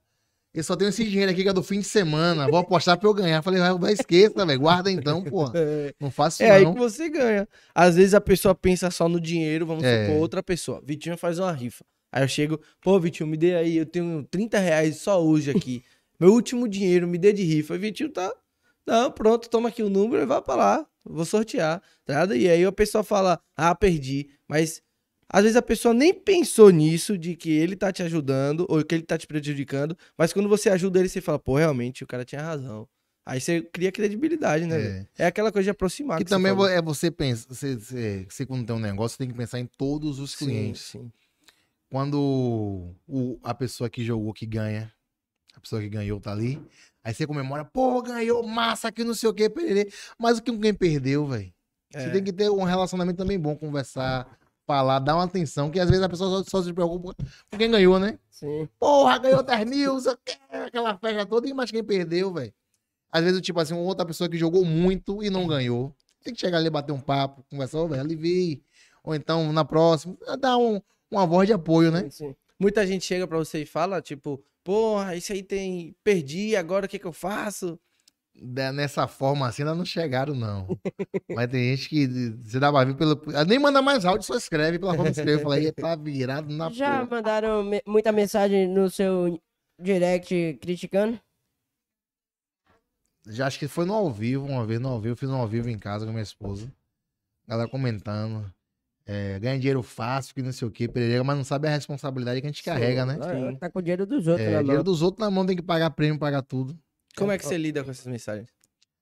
Eu 0.58 0.64
só 0.64 0.74
tenho 0.74 0.88
esse 0.88 1.04
dinheiro 1.04 1.30
aqui 1.30 1.42
que 1.42 1.48
é 1.48 1.52
do 1.52 1.62
fim 1.62 1.78
de 1.80 1.86
semana. 1.86 2.48
Vou 2.48 2.58
apostar 2.58 2.98
pra 2.98 3.08
eu 3.08 3.14
ganhar. 3.14 3.40
Falei, 3.42 3.60
vai, 3.60 3.78
vai 3.78 3.92
esqueça, 3.92 4.44
velho. 4.44 4.58
Guarda 4.60 4.90
então, 4.90 5.22
porra. 5.22 5.52
É, 5.56 5.94
Não 6.00 6.10
faço 6.10 6.42
é 6.42 6.46
isso, 6.46 6.54
aí 6.54 6.64
não. 6.64 6.72
que 6.74 6.78
você 6.80 7.08
ganha. 7.08 7.48
Às 7.74 7.94
vezes 7.96 8.12
a 8.14 8.20
pessoa 8.20 8.54
pensa 8.54 8.90
só 8.90 9.08
no 9.08 9.20
dinheiro, 9.20 9.64
vamos 9.66 9.84
É. 9.84 10.06
supor, 10.06 10.20
outra 10.20 10.42
pessoa. 10.42 10.82
Vitinho 10.84 11.16
faz 11.16 11.38
uma 11.38 11.52
rifa. 11.52 11.84
Aí 12.10 12.24
eu 12.24 12.28
chego, 12.28 12.60
pô, 12.80 12.98
Vitinho, 12.98 13.28
me 13.28 13.36
dê 13.36 13.54
aí, 13.54 13.76
eu 13.76 13.86
tenho 13.86 14.26
30 14.30 14.58
reais 14.58 14.96
só 14.96 15.22
hoje 15.22 15.50
aqui. 15.50 15.82
Meu 16.18 16.32
último 16.32 16.66
dinheiro, 16.66 17.06
me 17.06 17.18
dê 17.18 17.32
de 17.32 17.44
rifa. 17.44 17.74
E 17.74 17.78
Vitinho 17.78 18.10
tá. 18.10 18.32
Não, 18.86 19.10
pronto, 19.12 19.48
toma 19.48 19.68
aqui 19.68 19.82
o 19.82 19.90
número 19.90 20.22
e 20.22 20.26
vai 20.26 20.40
pra 20.42 20.54
lá. 20.56 20.86
Vou 21.04 21.24
sortear. 21.24 21.80
Tá? 22.04 22.24
E 22.34 22.48
aí 22.48 22.64
a 22.64 22.72
pessoa 22.72 23.04
fala, 23.04 23.38
ah, 23.56 23.74
perdi. 23.74 24.28
Mas 24.48 24.82
às 25.28 25.42
vezes 25.42 25.56
a 25.56 25.62
pessoa 25.62 25.92
nem 25.92 26.14
pensou 26.14 26.70
nisso, 26.70 27.18
de 27.18 27.36
que 27.36 27.50
ele 27.50 27.76
tá 27.76 27.92
te 27.92 28.02
ajudando 28.02 28.64
ou 28.68 28.82
que 28.84 28.94
ele 28.94 29.04
tá 29.04 29.18
te 29.18 29.26
prejudicando. 29.26 29.96
Mas 30.16 30.32
quando 30.32 30.48
você 30.48 30.70
ajuda 30.70 30.98
ele, 30.98 31.08
você 31.08 31.20
fala, 31.20 31.38
pô, 31.38 31.56
realmente 31.56 32.02
o 32.02 32.06
cara 32.06 32.24
tinha 32.24 32.40
razão. 32.42 32.88
Aí 33.26 33.40
você 33.40 33.60
cria 33.60 33.92
credibilidade, 33.92 34.64
né? 34.64 34.80
É. 34.80 35.24
É, 35.24 35.26
aquela 35.26 35.52
coisa 35.52 35.64
de 35.64 35.70
aproximar. 35.70 36.16
Que 36.16 36.24
que 36.24 36.30
você 36.30 36.34
também 36.36 36.52
falou. 36.52 36.66
é 36.66 36.80
você 36.80 37.10
pensa, 37.10 37.46
você, 37.46 37.76
você, 37.76 38.26
você 38.28 38.46
quando 38.46 38.66
tem 38.66 38.74
um 38.74 38.78
negócio, 38.78 39.16
você 39.16 39.24
tem 39.24 39.28
que 39.28 39.36
pensar 39.36 39.58
em 39.60 39.66
todos 39.66 40.18
os 40.18 40.32
Sim, 40.32 40.46
clientes. 40.46 40.82
sim. 40.82 41.12
Quando 41.90 42.94
o, 43.06 43.38
a 43.42 43.54
pessoa 43.54 43.90
que 43.90 44.02
jogou 44.02 44.32
que 44.32 44.46
ganha, 44.46 44.90
a 45.54 45.60
pessoa 45.60 45.80
que 45.82 45.90
ganhou 45.90 46.18
tá 46.20 46.32
ali, 46.32 46.62
aí 47.04 47.12
você 47.12 47.26
comemora, 47.26 47.66
pô, 47.66 48.00
ganhou, 48.00 48.42
massa, 48.46 48.90
que 48.90 49.04
não 49.04 49.14
sei 49.14 49.28
o 49.28 49.34
que, 49.34 49.48
perder. 49.50 49.92
Mas 50.18 50.38
o 50.38 50.42
que 50.42 50.56
quem 50.56 50.72
perdeu, 50.72 51.26
velho? 51.26 51.52
Você 51.90 51.98
É. 52.08 52.10
tem 52.10 52.24
que 52.24 52.32
ter 52.32 52.50
um 52.50 52.64
relacionamento 52.64 53.18
também 53.18 53.38
bom, 53.38 53.56
conversar, 53.56 54.38
falar, 54.68 54.98
dar 54.98 55.14
uma 55.14 55.24
atenção, 55.24 55.70
que 55.70 55.80
às 55.80 55.88
vezes 55.88 56.04
a 56.04 56.08
pessoa 56.10 56.44
só, 56.44 56.50
só 56.50 56.62
se 56.62 56.74
preocupa 56.74 57.14
com 57.50 57.56
quem 57.56 57.70
ganhou, 57.70 57.98
né? 57.98 58.18
Sim. 58.30 58.68
Porra, 58.78 59.16
ganhou 59.16 59.42
10 59.42 59.64
mil, 59.66 59.96
aquela 60.66 60.94
festa 60.98 61.24
toda, 61.24 61.48
e 61.48 61.54
mais 61.54 61.70
quem 61.70 61.82
perdeu, 61.82 62.30
velho. 62.34 62.52
Às 63.10 63.24
vezes, 63.24 63.40
tipo 63.40 63.58
assim, 63.58 63.72
outra 63.72 64.04
pessoa 64.04 64.28
que 64.28 64.36
jogou 64.36 64.66
muito 64.66 65.24
e 65.24 65.30
não 65.30 65.46
ganhou. 65.46 65.96
Tem 66.22 66.34
que 66.34 66.40
chegar 66.40 66.58
ali, 66.58 66.68
bater 66.68 66.92
um 66.92 67.00
papo, 67.00 67.42
conversar, 67.50 67.82
velho, 67.86 68.02
aliviei. 68.02 68.62
Ou 69.02 69.14
então, 69.14 69.50
na 69.54 69.64
próxima, 69.64 70.14
dar 70.38 70.58
um, 70.58 70.82
uma 71.10 71.24
voz 71.26 71.46
de 71.46 71.54
apoio, 71.54 71.90
né? 71.90 72.02
Sim, 72.02 72.10
sim. 72.10 72.36
Muita 72.60 72.86
gente 72.86 73.06
chega 73.06 73.26
pra 73.26 73.38
você 73.38 73.62
e 73.62 73.66
fala, 73.66 74.02
tipo, 74.02 74.44
porra, 74.62 75.16
isso 75.16 75.32
aí 75.32 75.42
tem. 75.42 75.96
Perdi, 76.04 76.54
agora 76.54 76.84
o 76.84 76.88
que 76.88 76.98
que 76.98 77.06
eu 77.06 77.12
faço? 77.12 77.80
Da- 78.40 78.72
nessa 78.72 79.06
forma 79.06 79.46
assim, 79.48 79.62
ainda 79.62 79.74
não 79.74 79.84
chegaram, 79.84 80.34
não. 80.34 80.66
Mas 81.30 81.48
tem 81.50 81.74
gente 81.76 81.88
que 81.88 82.06
você 82.42 82.58
dá 82.60 82.70
pra 82.72 82.84
ver 82.84 82.94
pelo. 82.94 83.20
Nem 83.46 83.58
manda 83.58 83.80
mais 83.82 84.04
áudio, 84.04 84.26
só 84.26 84.34
escreve 84.36 84.78
pela 84.78 84.92
forma 84.94 85.10
que 85.10 85.18
escreve. 85.18 85.40
Eu 85.40 85.42
falei, 85.42 85.72
tá 85.72 85.94
virado 85.96 86.52
na 86.54 86.70
Já 86.70 86.98
porra. 87.04 87.10
mandaram 87.16 87.62
me- 87.64 87.82
muita 87.86 88.12
mensagem 88.12 88.68
no 88.68 88.88
seu 88.90 89.40
direct 89.80 90.58
criticando? 90.60 91.18
Já 93.26 93.46
acho 93.46 93.58
que 93.58 93.68
foi 93.68 93.84
no 93.84 93.92
ao 93.94 94.10
vivo, 94.10 94.46
uma 94.46 94.64
vez 94.64 94.80
no 94.80 94.88
ao 94.88 95.00
vivo, 95.00 95.16
fiz 95.16 95.28
um 95.28 95.34
ao 95.36 95.46
vivo 95.46 95.68
em 95.68 95.78
casa 95.78 96.06
com 96.06 96.12
minha 96.12 96.22
esposa. 96.22 96.72
Ela 97.46 97.68
comentando. 97.68 98.50
É, 99.10 99.38
ganha 99.38 99.56
dinheiro 99.58 99.82
fácil, 99.82 100.34
que 100.34 100.42
não 100.42 100.52
sei 100.52 100.68
o 100.68 100.70
que, 100.70 100.86
pereira, 100.86 101.24
mas 101.24 101.34
não 101.36 101.42
sabe 101.44 101.66
a 101.66 101.70
responsabilidade 101.70 102.42
que 102.42 102.46
a 102.46 102.50
gente 102.50 102.62
carrega, 102.62 103.06
né? 103.06 103.16
Tá 103.58 103.70
com 103.70 103.78
o 103.78 103.82
dinheiro 103.82 104.04
dos 104.06 104.26
outros 104.26 104.46
É, 104.46 104.50
na 104.52 104.58
dinheiro 104.60 104.76
mão. 104.76 104.84
dos 104.84 105.00
outros 105.00 105.20
na 105.26 105.30
mão 105.30 105.46
tem 105.46 105.56
que 105.56 105.62
pagar 105.62 105.88
prêmio, 105.90 106.18
pagar 106.18 106.42
tudo. 106.42 106.78
Como 107.18 107.32
é 107.32 107.38
que 107.38 107.44
você 107.44 107.58
lida 107.58 107.82
com 107.84 107.90
essas 107.90 108.06
mensagens? 108.06 108.48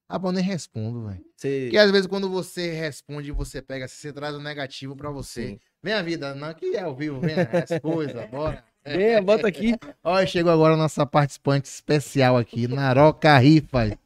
Ah, 0.09 0.21
eu 0.23 0.31
nem 0.33 0.43
respondo, 0.43 1.09
velho. 1.09 1.25
Você... 1.37 1.63
Porque 1.65 1.79
às 1.79 1.91
vezes 1.91 2.07
quando 2.07 2.31
você 2.31 2.71
responde, 2.73 3.33
você 3.33 3.61
pega, 3.61 3.89
você 3.89 4.13
traz 4.13 4.35
o 4.37 4.41
negativo 4.41 4.95
pra 4.95 5.11
você. 5.11 5.49
Sim. 5.49 5.59
Vem 5.83 5.95
a 5.95 6.03
vida, 6.03 6.33
não, 6.35 6.55
que 6.55 6.77
é 6.77 6.83
ao 6.83 6.95
vivo, 6.95 7.19
vem 7.21 7.35
as 7.35 7.39
coisas, 7.83 8.31
bora. 8.31 8.63
Venha, 8.85 9.21
bota 9.21 9.49
aqui. 9.49 9.75
Olha, 10.05 10.25
chegou 10.27 10.53
agora 10.53 10.75
a 10.75 10.77
nossa 10.77 11.05
participante 11.05 11.67
especial 11.69 12.37
aqui, 12.37 12.69
Naroca 12.69 13.37
Rifa. 13.39 13.99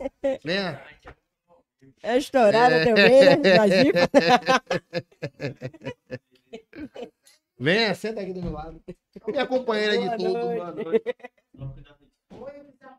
Venha. 0.43 0.80
É 2.03 2.16
estourada 2.16 2.76
É. 2.76 2.85
também, 2.87 3.20
né? 3.20 3.37
Venha, 7.59 7.95
senta 7.95 8.22
aqui 8.22 8.32
do 8.32 8.41
meu 8.43 8.53
lado. 8.53 8.82
Minha 9.28 9.47
companheira 9.47 9.99
de 9.99 10.07
Boa 10.07 10.16
tudo. 10.16 10.32
noite. 10.32 10.57
Boa 10.57 10.72
noite. 10.72 11.14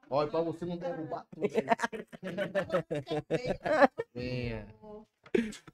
Olha, 0.10 0.30
pra 0.30 0.42
você 0.42 0.66
não 0.66 0.78
derrubar 0.78 1.26
tudo. 1.34 1.48
Venha. 4.14 4.68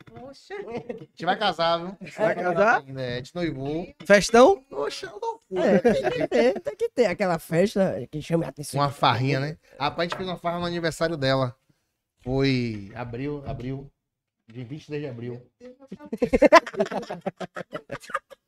Poxa, 0.06 0.54
A 0.54 0.94
gente 0.94 1.26
vai 1.26 1.36
casar, 1.38 1.78
viu? 1.80 1.98
Vai 2.18 2.36
casar? 2.36 2.84
É, 2.98 3.14
a 3.14 3.18
gente 3.18 3.34
noivou. 3.34 3.88
Festão? 4.06 4.62
Poxa, 4.70 5.12
É, 5.56 5.80
tem 5.80 6.12
que 6.12 6.28
ter, 6.28 6.60
tem 6.60 6.76
que 6.76 6.90
ter 6.90 7.06
aquela 7.08 7.40
festa 7.40 8.08
que 8.12 8.22
chama 8.22 8.46
a 8.46 8.50
atenção. 8.50 8.80
Uma 8.80 8.92
farrinha, 8.92 9.40
né? 9.40 9.58
Rapaz, 9.80 10.00
a 10.00 10.04
gente 10.10 10.18
fez 10.18 10.30
uma 10.30 10.38
farra 10.38 10.60
no 10.60 10.66
aniversário 10.66 11.18
dela. 11.18 11.56
Foi 12.20 12.92
abril, 12.94 13.44
abril. 13.48 13.92
De 14.48 14.64
23 14.64 15.02
de 15.02 15.10
abril. 15.10 15.42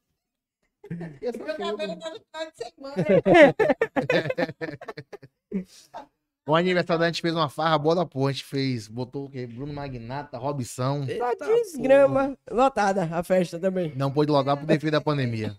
meu 0.90 1.58
cabelo 1.58 1.96
tá 1.98 2.10
no 2.10 2.20
final 2.20 2.52
de 2.52 2.58
semana. 2.58 2.96
O 6.50 6.56
aniversário 6.56 7.06
gente 7.06 7.22
fez 7.22 7.36
uma 7.36 7.48
farra 7.48 7.78
boa 7.78 7.94
da 7.94 8.08
porra. 8.08 8.30
A 8.30 8.32
gente 8.32 8.44
fez, 8.44 8.88
botou 8.88 9.26
o 9.26 9.30
quê? 9.30 9.46
Bruno 9.46 9.72
Magnata, 9.72 10.36
Robson. 10.36 11.06
Só 11.06 11.32
Eita, 11.32 11.46
desgrama. 11.46 12.36
Lotada 12.50 13.04
a 13.04 13.22
festa 13.22 13.60
também. 13.60 13.94
Não 13.96 14.12
pôde 14.12 14.32
lotar 14.32 14.58
por 14.58 14.66
defeito 14.66 14.94
da 14.94 15.00
pandemia. 15.00 15.56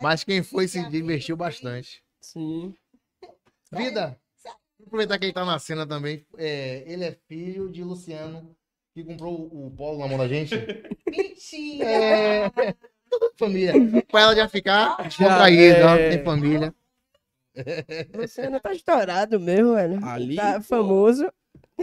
Mas 0.00 0.24
quem 0.24 0.42
foi 0.42 0.66
se 0.66 0.82
divertiu 0.88 1.36
bastante. 1.36 2.02
Sim. 2.22 2.74
Vida, 3.70 4.18
vou 4.78 4.86
aproveitar 4.86 5.18
que 5.18 5.26
ele 5.26 5.34
tá 5.34 5.44
na 5.44 5.58
cena 5.58 5.86
também. 5.86 6.24
É, 6.38 6.84
ele 6.86 7.04
é 7.04 7.18
filho 7.28 7.70
de 7.70 7.84
Luciano, 7.84 8.56
que 8.94 9.04
comprou 9.04 9.46
o, 9.52 9.66
o 9.66 9.70
polo 9.72 9.98
na 9.98 10.08
mão 10.08 10.16
da 10.16 10.26
gente. 10.26 10.54
Mentira! 11.06 11.86
É, 11.86 12.74
família. 13.36 13.72
Pra 14.10 14.22
ela 14.22 14.36
já 14.36 14.48
ficar 14.48 14.96
descontraída, 15.02 15.78
ela 15.78 15.98
é. 15.98 16.10
tem 16.10 16.24
família. 16.24 16.74
Luciano 18.14 18.60
tá 18.60 18.72
estourado 18.72 19.38
mesmo, 19.38 19.74
velho. 19.74 20.04
Ali, 20.04 20.36
Tá 20.36 20.60
famoso. 20.60 21.30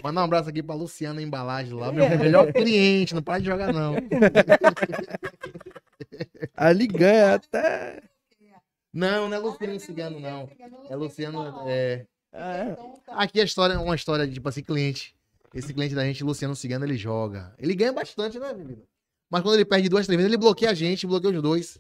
Mandar 0.04 0.22
um 0.22 0.26
abraço 0.26 0.50
aqui 0.50 0.64
pra 0.64 0.76
Luciana 0.76 1.22
Embalagem 1.22 1.74
lá, 1.74 1.92
meu 1.92 2.08
melhor 2.18 2.52
cliente, 2.54 3.14
não 3.14 3.22
para 3.22 3.40
de 3.40 3.46
jogar 3.46 3.74
não. 3.74 3.96
Ali 6.56 6.88
ganha 6.88 7.36
até. 7.36 8.02
Não, 8.94 9.28
não 9.28 9.36
é 9.36 9.40
Luciano 9.40 9.80
Cigano 9.80 10.20
não. 10.20 10.50
É 10.90 10.96
Luciano, 10.96 11.64
é... 11.68 12.06
É. 12.34 12.78
Aqui 13.10 13.42
a 13.42 13.44
história 13.44 13.74
é 13.74 13.78
uma 13.78 13.96
história 13.96 14.26
de, 14.26 14.34
tipo 14.34 14.48
assim, 14.48 14.64
cliente. 14.64 15.14
Esse 15.54 15.74
cliente 15.74 15.94
da 15.94 16.06
gente, 16.06 16.24
Luciano 16.24 16.56
Cigano, 16.56 16.86
ele 16.86 16.96
joga. 16.96 17.54
Ele 17.60 17.76
ganha 17.76 17.92
bastante, 17.92 18.40
né, 18.40 18.54
menino? 18.54 18.84
Mas 19.32 19.42
quando 19.42 19.56
ele 19.56 19.64
perde 19.64 19.88
duas, 19.88 20.06
três 20.06 20.18
vezes, 20.18 20.30
ele 20.30 20.38
bloqueia 20.38 20.72
a 20.72 20.74
gente, 20.74 21.08
bloqueia 21.08 21.34
os 21.34 21.42
dois. 21.42 21.80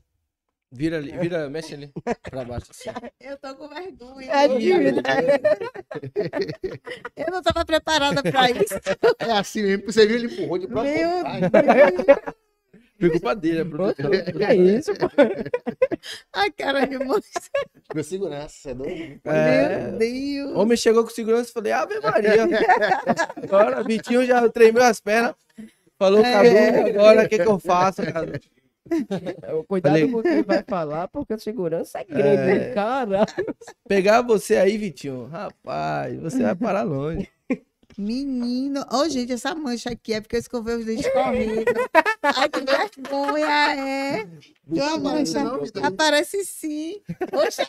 Vira 0.71 0.95
ali, 0.95 1.11
vira, 1.17 1.49
mexe 1.49 1.73
ali. 1.73 1.91
Pra 2.23 2.45
baixo. 2.45 2.67
Assim. 2.69 2.89
Eu 3.19 3.37
tô 3.37 3.53
com 3.55 3.67
vergonha. 3.67 4.31
É 4.31 4.47
dívida. 4.47 5.01
Eu 7.13 7.29
não 7.29 7.41
tava 7.41 7.65
preparada 7.65 8.23
pra 8.23 8.49
isso. 8.51 8.73
É 9.19 9.31
assim 9.33 9.63
mesmo, 9.63 9.91
você 9.91 10.07
viu, 10.07 10.15
ele 10.15 10.27
empurrou 10.27 10.57
de 10.57 10.67
próprio. 10.67 10.95
Meu 10.95 11.27
Ai, 11.27 11.41
Foi 12.97 13.09
culpa 13.09 13.35
dele, 13.35 13.59
a 13.59 13.65
produção. 13.65 14.09
Que 14.09 14.43
é 14.45 14.55
isso, 14.55 14.93
pô? 14.93 15.07
A 16.31 16.49
cara 16.51 16.85
de 16.85 16.97
moço. 16.99 17.27
Meu 17.93 18.03
segurança, 18.05 18.55
você 18.55 18.69
é 18.69 18.73
doido? 18.73 19.21
É. 19.25 19.89
Meu 19.89 19.97
Deus. 19.97 20.57
Homem 20.57 20.77
chegou 20.77 21.03
com 21.03 21.09
segurança 21.09 21.49
e 21.49 21.53
falei, 21.53 21.73
Ave 21.73 21.99
Maria. 21.99 22.47
Agora, 23.43 23.83
Vitinho 23.83 24.25
já 24.25 24.47
tremeu 24.49 24.83
as 24.83 25.01
pernas. 25.01 25.35
Falou, 26.01 26.25
É. 26.25 26.33
Cadu, 26.71 26.89
agora 26.99 27.25
o 27.25 27.29
que, 27.29 27.37
que 27.37 27.47
eu 27.47 27.59
faço, 27.59 28.01
Cadu? 28.11 28.39
Cuidado 29.67 29.93
Falei. 29.93 30.11
com 30.11 30.17
o 30.17 30.23
que 30.23 30.41
vai 30.41 30.63
falar, 30.67 31.07
porque 31.09 31.33
a 31.33 31.37
segurança 31.37 31.99
é 31.99 32.03
grande, 32.03 32.25
É. 32.41 32.57
né? 32.57 32.73
Cara. 32.73 33.23
Pegar 33.87 34.23
você 34.23 34.57
aí, 34.57 34.77
Vitinho, 34.79 35.27
rapaz, 35.27 36.19
você 36.19 36.41
vai 36.41 36.55
parar 36.55 36.81
longe. 36.81 37.29
Menino. 37.97 38.83
Ô, 38.91 39.07
gente, 39.09 39.33
essa 39.33 39.53
mancha 39.53 39.91
aqui 39.91 40.13
é 40.13 40.21
porque 40.21 40.37
eu 40.37 40.39
escovei 40.39 40.75
os 40.75 40.85
dentes 40.85 41.07
correndo. 41.11 41.65
Ai, 42.23 42.49
que 42.49 42.61
vergonha, 42.61 43.75
é. 43.75 44.25
Tem 44.73 44.81
uma 44.81 44.97
mancha. 44.97 45.43
Não? 45.43 45.61
Aparece 45.83 46.43
sim. 46.45 46.99
Oxa, 47.31 47.67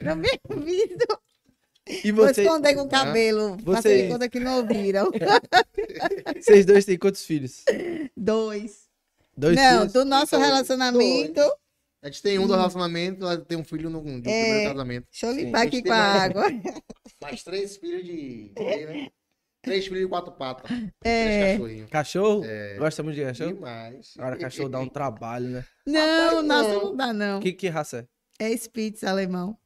no 0.00 0.16
meu 0.16 0.30
ouvido. 0.48 1.04
E 1.88 2.10
Vou 2.10 2.26
você, 2.26 2.42
esconder 2.42 2.74
com 2.74 2.82
o 2.82 2.88
cabelo. 2.88 3.56
Faça 3.64 3.82
Você- 3.82 4.02
de 4.02 4.08
conta 4.12 4.28
que 4.28 4.40
não 4.40 4.56
ouviram. 4.58 5.10
vocês 6.40 6.66
dois 6.66 6.84
têm 6.84 6.98
quantos 6.98 7.24
filhos? 7.24 7.64
Dois. 8.16 8.86
Dois 9.36 9.54
não, 9.56 9.78
filhos? 9.80 9.92
do 9.92 10.04
nosso 10.04 10.36
relacionamento. 10.36 11.40
A 12.02 12.06
gente 12.08 12.22
tem 12.22 12.38
um 12.38 12.46
do 12.46 12.54
relacionamento, 12.54 13.24
ela 13.24 13.36
tem 13.38 13.58
um 13.58 13.64
filho 13.64 13.90
no, 13.90 14.02
de 14.02 14.10
um 14.10 14.20
primeiro 14.22 14.70
casamento. 14.70 15.06
Deixa 15.10 15.26
eu 15.26 15.32
limpar 15.32 15.62
aqui 15.66 15.82
com 15.82 15.92
a 15.92 15.96
água. 15.96 16.44
Mais 17.22 17.42
três 17.42 17.76
filhos 17.76 18.04
de. 18.04 18.52
né? 18.56 19.08
Três 19.62 19.84
filhos 19.86 20.00
de 20.02 20.08
quatro 20.08 20.32
patas. 20.32 20.68
Três 20.68 20.92
É. 21.04 21.52
cachorrinhos. 21.52 21.90
Cachorro? 21.90 22.44
É. 22.44 22.76
Gosta 22.78 23.02
muito 23.02 23.16
de 23.16 23.24
cachorro? 23.24 23.54
Demais. 23.54 24.14
Cara, 24.16 24.36
cachorro 24.36 24.68
dá 24.68 24.78
um 24.78 24.88
trabalho, 24.88 25.48
né? 25.48 25.64
Não, 25.84 26.42
nosso 26.42 26.68
não. 26.68 26.84
não 26.84 26.96
dá, 26.96 27.12
não. 27.12 27.40
Que, 27.40 27.52
que 27.52 27.68
raça 27.68 28.08
é? 28.38 28.46
É 28.50 28.56
Spitz 28.56 29.02
alemão. 29.02 29.56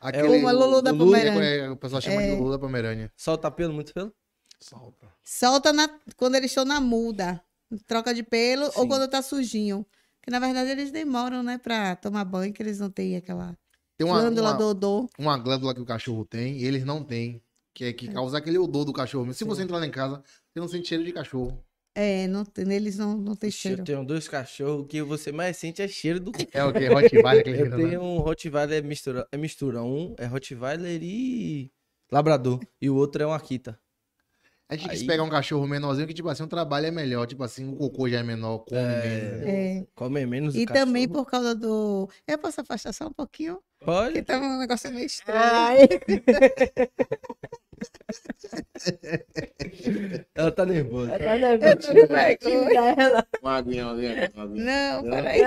Aquele, 0.00 0.28
Uma 0.38 0.50
Lulu 0.52 0.80
da 0.82 0.90
Lulu, 0.92 1.04
Pomerânia. 1.06 1.44
é, 1.44 1.70
o 1.70 1.76
pessoal 1.76 2.00
chama 2.00 2.22
de 2.22 2.30
Lulu 2.36 2.50
da 2.52 2.58
Pomerânia. 2.58 3.12
Solta 3.16 3.50
pelo, 3.50 3.72
muito 3.74 3.92
pelo? 3.92 4.12
Solta. 4.58 5.06
Solta 5.22 5.72
na- 5.72 5.90
quando 6.16 6.34
eles 6.36 6.50
estão 6.50 6.64
na 6.64 6.80
muda. 6.80 7.42
Troca 7.86 8.12
de 8.14 8.22
pelo 8.22 8.64
ou 8.66 8.72
Sim. 8.72 8.88
quando 8.88 9.08
tá 9.08 9.22
sujinho. 9.22 9.86
Porque 10.20 10.30
na 10.30 10.38
verdade 10.38 10.70
eles 10.70 10.90
demoram, 10.90 11.42
né, 11.42 11.58
pra 11.58 11.96
tomar 11.96 12.24
banho, 12.24 12.52
que 12.52 12.62
eles 12.62 12.78
não 12.80 12.90
têm 12.90 13.16
aquela 13.16 13.56
Tem 13.96 14.06
uma, 14.06 14.20
glândula 14.20 14.50
uma, 14.50 14.58
do 14.58 14.64
odor. 14.64 15.08
uma 15.18 15.38
glândula 15.38 15.74
que 15.74 15.80
o 15.80 15.86
cachorro 15.86 16.24
tem 16.24 16.58
e 16.58 16.64
eles 16.64 16.84
não 16.84 17.04
têm. 17.04 17.40
Que 17.72 17.84
é 17.84 17.92
que 17.92 18.08
causa 18.08 18.36
aquele 18.38 18.58
odor 18.58 18.84
do 18.84 18.92
cachorro. 18.92 19.32
Se 19.32 19.44
você 19.44 19.62
entrar 19.62 19.78
lá 19.78 19.86
em 19.86 19.90
casa, 19.90 20.22
você 20.52 20.58
não 20.58 20.66
sente 20.66 20.88
cheiro 20.88 21.04
de 21.04 21.12
cachorro. 21.12 21.62
É, 21.94 22.26
não, 22.28 22.44
tem- 22.44 22.72
eles 22.72 22.96
não, 22.96 23.16
não 23.16 23.34
tem 23.34 23.48
Eu 23.48 23.52
cheiro. 23.52 23.84
tenho 23.84 24.04
dois 24.04 24.28
cachorros, 24.28 24.86
que 24.88 25.02
você 25.02 25.32
mais 25.32 25.56
sente 25.56 25.82
é 25.82 25.88
cheiro 25.88 26.20
do 26.20 26.30
É 26.54 26.64
o 26.64 26.72
que? 26.72 26.86
Rottweiler 26.86 27.42
que 27.44 27.50
Eu 27.50 27.76
tenho 27.76 28.00
um 28.02 28.18
Rottweiler 28.18 28.84
mistura, 28.84 29.26
é 29.32 29.36
mistura. 29.36 29.82
Um 29.82 30.14
é 30.18 30.24
Rottweiler 30.26 31.02
e 31.02 31.70
Labrador. 32.10 32.60
E 32.80 32.88
o 32.88 32.94
outro 32.96 33.22
é 33.22 33.26
um 33.26 33.32
Akita. 33.32 33.78
A 34.68 34.76
gente 34.76 34.88
quis 34.88 35.00
Aí- 35.00 35.06
pegar 35.08 35.24
um 35.24 35.28
cachorro 35.28 35.66
menorzinho 35.66 36.06
que, 36.06 36.14
tipo 36.14 36.28
assim, 36.28 36.44
o 36.44 36.46
trabalho 36.46 36.86
é 36.86 36.90
melhor. 36.92 37.26
Tipo 37.26 37.42
assim, 37.42 37.68
o 37.68 37.76
cocô 37.76 38.08
já 38.08 38.20
é 38.20 38.22
menor, 38.22 38.58
come 38.60 38.80
menos. 38.80 39.42
É. 39.48 39.86
Come 39.96 40.26
menos 40.26 40.54
E 40.54 40.64
cachorro. 40.64 40.86
também 40.86 41.08
por 41.08 41.26
causa 41.26 41.56
do. 41.56 42.08
Eu 42.24 42.38
posso 42.38 42.60
afastar 42.60 42.92
só 42.92 43.08
um 43.08 43.12
pouquinho? 43.12 43.60
Porque 43.80 43.84
Pode. 43.84 44.22
tava 44.22 44.44
um 44.44 44.58
negócio 44.60 44.92
meio 44.92 45.06
estranho. 45.06 45.40
Ai, 45.42 45.88
Ela 50.34 50.52
tá 50.52 50.64
nervosa. 50.66 51.18
tá 51.18 51.34
Eu 51.34 51.40
tô 51.78 51.92
nervosa. 51.92 52.38
com 52.40 52.48
vergonha. 52.64 52.94
dela. 52.96 53.26
Uma 53.42 53.56
aguinha, 53.56 53.84
uma 53.86 53.92
aguinha, 53.94 54.30
uma 54.34 54.44
aguinha. 54.44 54.64
Não, 54.64 55.02
peraí. 55.02 55.40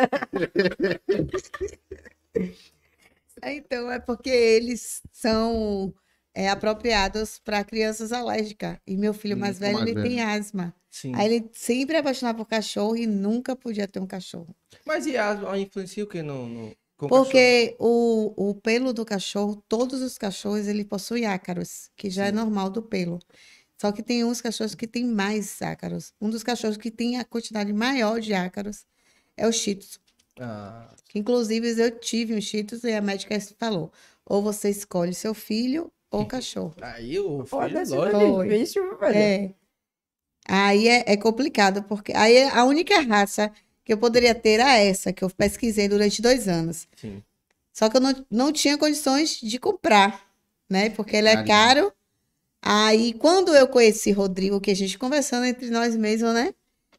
então, 3.43 3.91
é 3.91 3.99
porque 3.99 4.29
eles 4.29 5.01
são 5.11 5.93
é, 6.33 6.49
apropriados 6.49 7.39
para 7.39 7.63
crianças 7.63 8.11
alérgicas. 8.11 8.77
E 8.87 8.97
meu 8.97 9.13
filho 9.13 9.35
Hum, 9.35 9.39
mais 9.39 9.57
o 9.57 9.59
velho, 9.59 9.73
mais 9.73 9.85
ele 9.87 9.95
velho. 9.95 10.07
tem 10.09 10.21
asma. 10.21 10.73
Sim. 10.89 11.11
Aí 11.15 11.33
ele 11.33 11.49
sempre 11.53 11.95
é 11.95 11.99
apaixonado 11.99 12.37
por 12.37 12.45
cachorro 12.47 12.95
e 12.95 13.07
nunca 13.07 13.55
podia 13.55 13.87
ter 13.87 13.99
um 13.99 14.07
cachorro. 14.07 14.55
Mas 14.85 15.05
e 15.05 15.17
a, 15.17 15.51
a 15.51 15.57
influencia 15.57 16.03
o 16.03 16.07
que 16.07 16.21
no, 16.21 16.47
no- 16.47 16.75
Com. 17.09 17.23
Porque 17.23 17.75
o, 17.79 18.49
o 18.49 18.55
pelo 18.55 18.93
do 18.93 19.05
cachorro, 19.05 19.63
todos 19.67 20.01
os 20.01 20.17
cachorros, 20.17 20.67
ele 20.67 20.83
possui 20.85 21.25
ácaros, 21.25 21.89
que 21.95 22.09
já 22.09 22.25
é 22.25 22.29
Sim. 22.29 22.35
normal 22.35 22.69
do 22.69 22.81
pelo. 22.81 23.19
Só 23.79 23.91
que 23.91 24.01
tem 24.03 24.23
uns 24.23 24.39
cachorros 24.41 24.75
que 24.75 24.87
tem 24.87 25.05
mais 25.05 25.61
ácaros. 25.61 26.13
Um 26.21 26.29
dos 26.29 26.43
cachorros 26.43 26.77
que 26.77 26.89
tem 26.91 27.17
a 27.19 27.25
quantidade 27.25 27.73
maior 27.73 28.19
de 28.19 28.33
ácaros 28.33 28.85
é 29.35 29.47
o 29.47 29.51
Shih 29.51 29.75
Tzu. 29.75 29.99
Ah, 30.39 30.89
Que, 31.09 31.19
inclusive, 31.19 31.69
eu 31.79 31.99
tive 31.99 32.33
um 32.35 32.41
Shih 32.41 32.63
Tzu 32.63 32.87
e 32.87 32.93
a 32.93 33.01
médica 33.01 33.37
falou, 33.59 33.91
ou 34.25 34.41
você 34.41 34.69
escolhe 34.69 35.13
seu 35.13 35.33
filho 35.33 35.91
ou 36.09 36.21
o 36.21 36.25
cachorro. 36.27 36.73
aí 36.81 37.19
o 37.19 37.45
filho, 37.45 37.61
lógico. 37.89 38.41
é 38.43 38.47
difícil, 38.47 38.97
velho. 38.97 39.15
É. 39.17 39.53
Aí 40.47 40.87
é, 40.87 41.03
é 41.13 41.17
complicado, 41.17 41.83
porque 41.83 42.13
aí 42.13 42.35
é 42.35 42.49
a 42.49 42.63
única 42.65 42.99
raça 43.01 43.51
que 43.83 43.91
eu 43.91 43.97
poderia 43.97 44.33
ter 44.33 44.59
era 44.59 44.77
essa, 44.77 45.11
que 45.11 45.23
eu 45.23 45.29
pesquisei 45.29 45.87
durante 45.87 46.21
dois 46.21 46.47
anos. 46.47 46.87
Sim. 46.95 47.21
Só 47.71 47.89
que 47.89 47.97
eu 47.97 48.01
não, 48.01 48.25
não 48.29 48.51
tinha 48.51 48.77
condições 48.77 49.39
de 49.41 49.59
comprar, 49.59 50.25
né? 50.69 50.89
Porque 50.91 51.15
ele 51.15 51.27
é 51.27 51.35
Carinho. 51.35 51.47
caro. 51.47 51.93
Aí, 52.61 53.13
quando 53.13 53.53
eu 53.53 53.67
conheci 53.67 54.11
Rodrigo, 54.11 54.61
que 54.61 54.71
a 54.71 54.75
gente 54.75 54.97
conversando 54.97 55.45
entre 55.45 55.69
nós 55.69 55.95
mesmos, 55.95 56.33
né? 56.33 56.53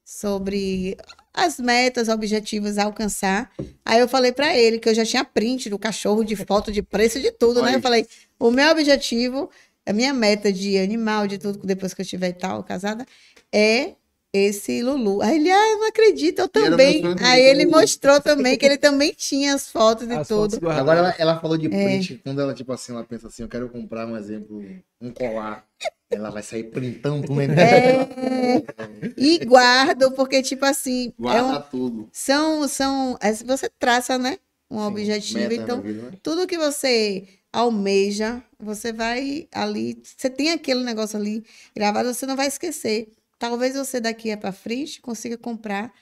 Sobre 0.05 0.97
as 1.33 1.59
metas, 1.59 2.09
objetivos 2.09 2.77
a 2.77 2.85
alcançar. 2.85 3.51
Aí 3.85 4.01
eu 4.01 4.09
falei 4.09 4.33
pra 4.33 4.55
ele 4.57 4.79
que 4.79 4.89
eu 4.89 4.95
já 4.95 5.07
tinha 5.07 5.25
print 5.25 5.71
do 5.71 5.79
cachorro, 5.79 6.23
de 6.23 6.37
foto, 6.37 6.71
de 6.71 6.83
preço, 6.83 7.19
de 7.19 7.31
tudo, 7.31 7.63
né? 7.63 7.69
Olha 7.69 7.77
Eu 7.77 7.83
falei, 7.83 8.07
o 8.39 8.51
meu 8.51 8.71
objetivo, 8.71 9.49
a 9.87 9.93
minha 9.93 10.13
meta 10.13 10.53
de 10.53 10.77
animal, 10.77 11.27
de 11.27 11.39
tudo, 11.39 11.67
depois 11.67 11.95
que 11.95 12.03
eu 12.03 12.05
estiver 12.05 12.29
e 12.29 12.35
tal, 12.35 12.63
casada, 12.63 13.07
é 13.51 13.95
esse 14.35 14.83
Lulu. 14.83 15.23
Aí 15.23 15.37
ele, 15.37 15.51
ah, 15.51 15.71
eu 15.73 15.79
não 15.79 15.89
acredito, 15.89 16.41
eu 16.41 16.49
também. 16.49 17.03
Aí 17.23 17.41
ele 17.41 17.67
mostrou 17.67 18.21
também 18.21 18.59
que 18.59 18.67
ele 18.67 18.77
também 18.77 19.13
tinha 19.17 19.55
as 19.55 19.69
fotos 19.71 20.09
e 20.09 20.13
As 20.13 20.27
tudo. 20.27 20.61
fotos. 20.61 20.69
Agora 20.77 20.99
ela, 20.99 21.15
ela 21.19 21.41
falou 21.41 21.57
de 21.57 21.69
É. 21.69 21.85
print, 21.85 22.21
quando 22.25 22.41
ela, 22.41 22.53
tipo 22.53 22.73
assim, 22.73 22.93
ela 22.93 23.05
pensa 23.05 23.29
assim, 23.29 23.43
eu 23.45 23.49
quero 23.49 23.69
comprar, 23.69 24.07
um 24.07 24.17
exemplo, 24.17 24.61
um 25.01 25.11
colar. 25.13 25.65
Ela 26.11 26.31
vai 26.31 26.43
sair 26.43 26.65
printando 26.65 27.25
internet. 27.33 28.09
É, 28.17 28.65
e 29.17 29.39
guardo, 29.45 30.13
porque, 30.13 30.43
tipo 30.43 30.65
assim, 30.65 31.13
é 31.19 31.23
Guarda 31.23 31.59
um- 31.59 31.63
tudo. 31.71 32.09
são, 32.13 32.69
são, 32.69 33.19
é, 33.21 33.33
você 33.33 33.69
traça, 33.79 34.19
né? 34.19 34.39
Um 34.71 34.79
Sim, 34.79 34.85
objetivo, 34.87 35.39
meta 35.39 35.63
então, 35.63 35.83
vida, 35.83 36.03
né? 36.11 36.19
tudo 36.23 36.47
que 36.47 36.57
você 36.59 37.29
almeja, 37.53 38.43
você 38.59 38.93
vai 38.93 39.49
ali, 39.53 40.01
você 40.05 40.29
tem 40.29 40.51
aquele 40.51 40.83
negócio 40.83 41.19
ali 41.19 41.45
gravado, 41.77 42.13
você 42.13 42.27
não 42.27 42.35
vai 42.37 42.49
esquecer. 42.49 43.09
Talvez 43.39 43.75
você 43.75 44.01
daqui 44.01 44.37
para 44.37 44.53
frente 44.53 45.01
consiga 45.01 45.37
comprar 45.37 45.93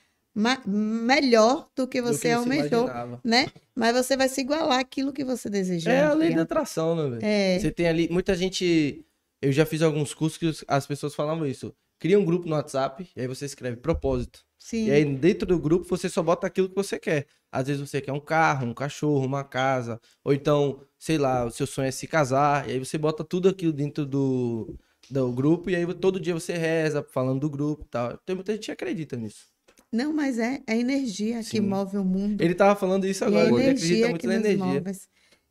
melhor 0.66 1.68
do 1.76 1.86
que 1.86 2.00
do 2.00 2.08
você 2.08 2.28
que 2.28 2.34
almejou, 2.34 2.84
imaginava. 2.84 3.20
né? 3.24 3.46
Mas 3.74 3.94
você 3.94 4.16
vai 4.16 4.28
se 4.28 4.40
igualar 4.40 4.78
àquilo 4.78 5.12
que 5.12 5.24
você 5.24 5.48
desejar. 5.50 5.92
É 5.92 6.04
a 6.04 6.12
lei 6.12 6.28
enfim. 6.28 6.36
da 6.36 6.42
atração, 6.42 6.96
né, 6.96 7.10
velho? 7.10 7.20
É, 7.22 7.58
Você 7.58 7.70
tem 7.70 7.86
ali. 7.86 8.08
Muita 8.10 8.34
gente. 8.34 9.04
Eu 9.40 9.52
já 9.52 9.66
fiz 9.66 9.82
alguns 9.82 10.14
cursos 10.14 10.38
que 10.38 10.64
as 10.68 10.86
pessoas 10.86 11.14
falavam 11.14 11.46
isso. 11.46 11.74
Cria 11.98 12.18
um 12.18 12.24
grupo 12.24 12.48
no 12.48 12.54
WhatsApp 12.54 13.08
e 13.14 13.20
aí 13.20 13.26
você 13.26 13.44
escreve 13.44 13.76
propósito. 13.76 14.44
sim. 14.58 14.86
E 14.86 14.90
aí 14.90 15.04
dentro 15.04 15.46
do 15.46 15.58
grupo 15.58 15.84
você 15.84 16.08
só 16.08 16.22
bota 16.22 16.46
aquilo 16.46 16.68
que 16.68 16.74
você 16.74 16.98
quer. 16.98 17.26
Às 17.50 17.66
vezes 17.66 17.80
você 17.88 18.00
quer 18.00 18.12
um 18.12 18.20
carro, 18.20 18.66
um 18.66 18.74
cachorro, 18.74 19.24
uma 19.24 19.44
casa. 19.44 20.00
Ou 20.24 20.32
então, 20.32 20.80
sei 20.98 21.18
lá, 21.18 21.44
o 21.44 21.50
seu 21.50 21.66
sonho 21.66 21.88
é 21.88 21.90
se 21.90 22.06
casar. 22.06 22.68
E 22.68 22.72
aí 22.72 22.78
você 22.78 22.96
bota 22.96 23.22
tudo 23.22 23.48
aquilo 23.48 23.72
dentro 23.72 24.06
do, 24.06 24.76
do 25.12 25.32
grupo. 25.32 25.68
E 25.70 25.76
aí 25.76 25.94
todo 25.94 26.18
dia 26.18 26.34
você 26.34 26.54
reza 26.54 27.04
falando 27.12 27.40
do 27.40 27.50
grupo 27.50 27.84
e 27.84 27.88
tal. 27.88 28.16
Tem 28.18 28.34
muita 28.34 28.52
gente 28.54 28.64
que 28.66 28.72
acredita 28.72 29.16
nisso. 29.16 29.46
Não, 29.92 30.12
mas 30.12 30.38
é 30.38 30.62
a 30.66 30.74
energia 30.74 31.38
que 31.40 31.58
Sim. 31.58 31.60
move 31.60 31.98
o 31.98 32.04
mundo. 32.04 32.40
Ele 32.40 32.54
tava 32.54 32.78
falando 32.78 33.06
isso 33.06 33.24
a 33.24 33.26
agora. 33.26 33.46
Ele 33.48 33.56
acredita 33.56 33.84
energia 33.86 34.08
muito 34.08 34.20
que 34.20 34.26
na 34.26 34.34
energia. 34.36 34.64
move. 34.64 35.00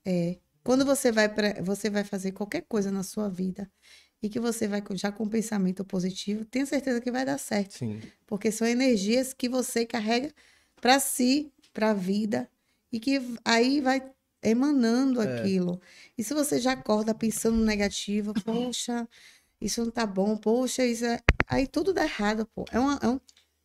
É. 0.03 0.37
Quando 0.63 0.85
você 0.85 1.11
vai 1.11 1.29
para, 1.29 1.61
você 1.61 1.89
vai 1.89 2.03
fazer 2.03 2.31
qualquer 2.31 2.61
coisa 2.67 2.91
na 2.91 3.03
sua 3.03 3.29
vida 3.29 3.69
e 4.21 4.29
que 4.29 4.39
você 4.39 4.67
vai 4.67 4.83
já 4.93 5.11
com 5.11 5.27
pensamento 5.27 5.83
positivo, 5.83 6.45
tenha 6.45 6.65
certeza 6.65 7.01
que 7.01 7.11
vai 7.11 7.25
dar 7.25 7.39
certo, 7.39 7.77
Sim. 7.77 7.99
porque 8.27 8.51
são 8.51 8.67
energias 8.67 9.33
que 9.33 9.49
você 9.49 9.85
carrega 9.85 10.31
para 10.79 10.99
si, 10.99 11.51
para 11.73 11.91
a 11.91 11.93
vida 11.93 12.47
e 12.91 12.99
que 12.99 13.19
aí 13.43 13.81
vai 13.81 14.03
emanando 14.43 15.21
É. 15.21 15.39
aquilo. 15.39 15.79
E 16.17 16.23
se 16.23 16.33
você 16.33 16.59
já 16.59 16.73
acorda 16.73 17.13
pensando 17.13 17.57
no 17.57 17.65
negativo, 17.65 18.33
poxa, 18.45 19.07
isso 19.61 19.83
não 19.83 19.91
tá 19.91 20.05
bom, 20.05 20.35
poxa, 20.35 20.85
isso 20.85 21.05
é... 21.05 21.19
aí 21.47 21.67
tudo 21.67 21.93
dá 21.93 22.03
errado, 22.03 22.47
pô. 22.55 22.65
É, 22.71 22.79
uma- 22.79 22.99
é 23.01 23.07
um, 23.07 23.19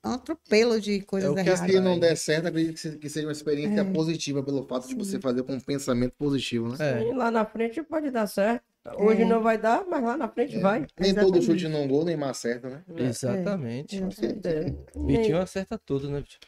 é 0.05 0.09
um 0.09 0.12
atropelo 0.12 0.80
de 0.80 1.01
coisas 1.01 1.30
o 1.30 1.34
que 1.34 1.40
erradas. 1.40 1.70
Se 1.70 1.80
não 1.80 1.99
der 1.99 2.16
certo, 2.16 2.47
acredito 2.47 2.74
que 2.74 2.80
se- 2.80 2.99
que 2.99 3.09
seja 3.09 3.26
uma 3.26 3.32
experiência 3.32 3.80
É. 3.80 3.84
positiva 3.84 4.42
pelo 4.42 4.64
fato 4.66 4.86
de 4.86 4.94
você 4.94 5.18
fazer 5.20 5.42
com 5.42 5.55
um 5.55 5.61
pensamento 5.61 6.12
positivo, 6.18 6.68
né? 6.76 7.03
É. 7.09 7.14
Lá 7.14 7.30
na 7.30 7.44
frente 7.44 7.82
pode 7.82 8.11
dar 8.11 8.26
certo. 8.26 8.62
Hoje 8.99 9.22
É. 9.22 9.24
não 9.24 9.42
vai 9.42 9.59
dar, 9.59 9.84
mas 9.88 10.01
lá 10.05 10.16
na 10.16 10.28
frente 10.28 10.57
vai. 10.61 10.86
Nem 11.01 11.12
todo 11.12 11.36
Exatamente. 11.38 11.44
chute 11.44 11.68
não 11.68 11.88
gol, 11.88 12.05
nem 12.05 12.16
mais 12.16 12.36
certo, 12.36 12.68
né? 12.68 12.84
Exatamente. 12.97 14.01
Com 14.01 14.11
certeza. 14.12 14.76
Vitinho 14.94 15.38
acerta 15.40 15.76
tudo, 15.76 16.09
né, 16.09 16.20
Vitinho? 16.20 16.40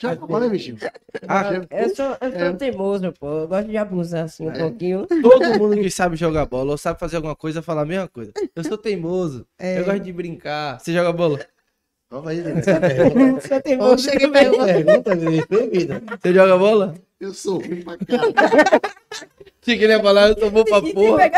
Já 0.00 0.16
falou, 0.16 0.40
né, 0.40 0.48
bichinho? 0.48 0.76
Ah, 1.28 1.44
Eu 1.70 1.88
sou, 1.94 2.06
eu 2.20 2.30
sou 2.30 2.40
É. 2.40 2.52
teimoso, 2.52 3.12
pô. 3.18 3.26
Eu 3.40 3.48
gosto 3.48 3.68
de 3.68 3.76
abusar 3.76 4.24
assim 4.24 4.46
um 4.46 4.50
É. 4.52 4.58
pouquinho. 4.58 5.06
Todo 5.22 5.58
mundo 5.58 5.76
que 5.76 5.90
sabe 5.90 6.14
jogar 6.16 6.46
bola 6.46 6.72
ou 6.72 6.78
sabe 6.78 7.00
fazer 7.00 7.16
alguma 7.16 7.34
coisa 7.34 7.62
fala 7.62 7.82
a 7.82 7.86
mesma 7.86 8.06
coisa. 8.06 8.32
Eu 8.54 8.62
sou 8.62 8.78
teimoso. 8.78 9.46
É. 9.58 9.80
Eu 9.80 9.84
gosto 9.84 10.00
de 10.00 10.12
brincar. 10.12 10.78
Você 10.78 10.92
joga 10.92 11.12
bola? 11.12 11.40
Vamos 12.10 12.28
aí, 12.28 12.40
né? 12.40 12.62
Sou 13.42 13.56
Ou 13.56 13.62
teimoso. 13.62 13.98
chega 14.08 14.24
e 14.26 14.30
pergunta, 14.30 15.16
vida. 15.16 16.02
Você 16.22 16.32
joga 16.34 16.56
bola? 16.58 16.94
Eu 17.18 17.32
sou 17.34 17.58
ruim 17.58 17.82
pra 17.82 17.96
caralho. 17.96 18.34
Tinha 19.62 19.76
que 19.78 19.84
ele 19.84 19.92
ia 19.94 20.00
falar, 20.02 20.28
eu 20.28 20.38
sou 20.38 20.50
bom 20.50 20.62
pra 20.64 20.80
tem 20.82 20.94
porra. 20.94 21.32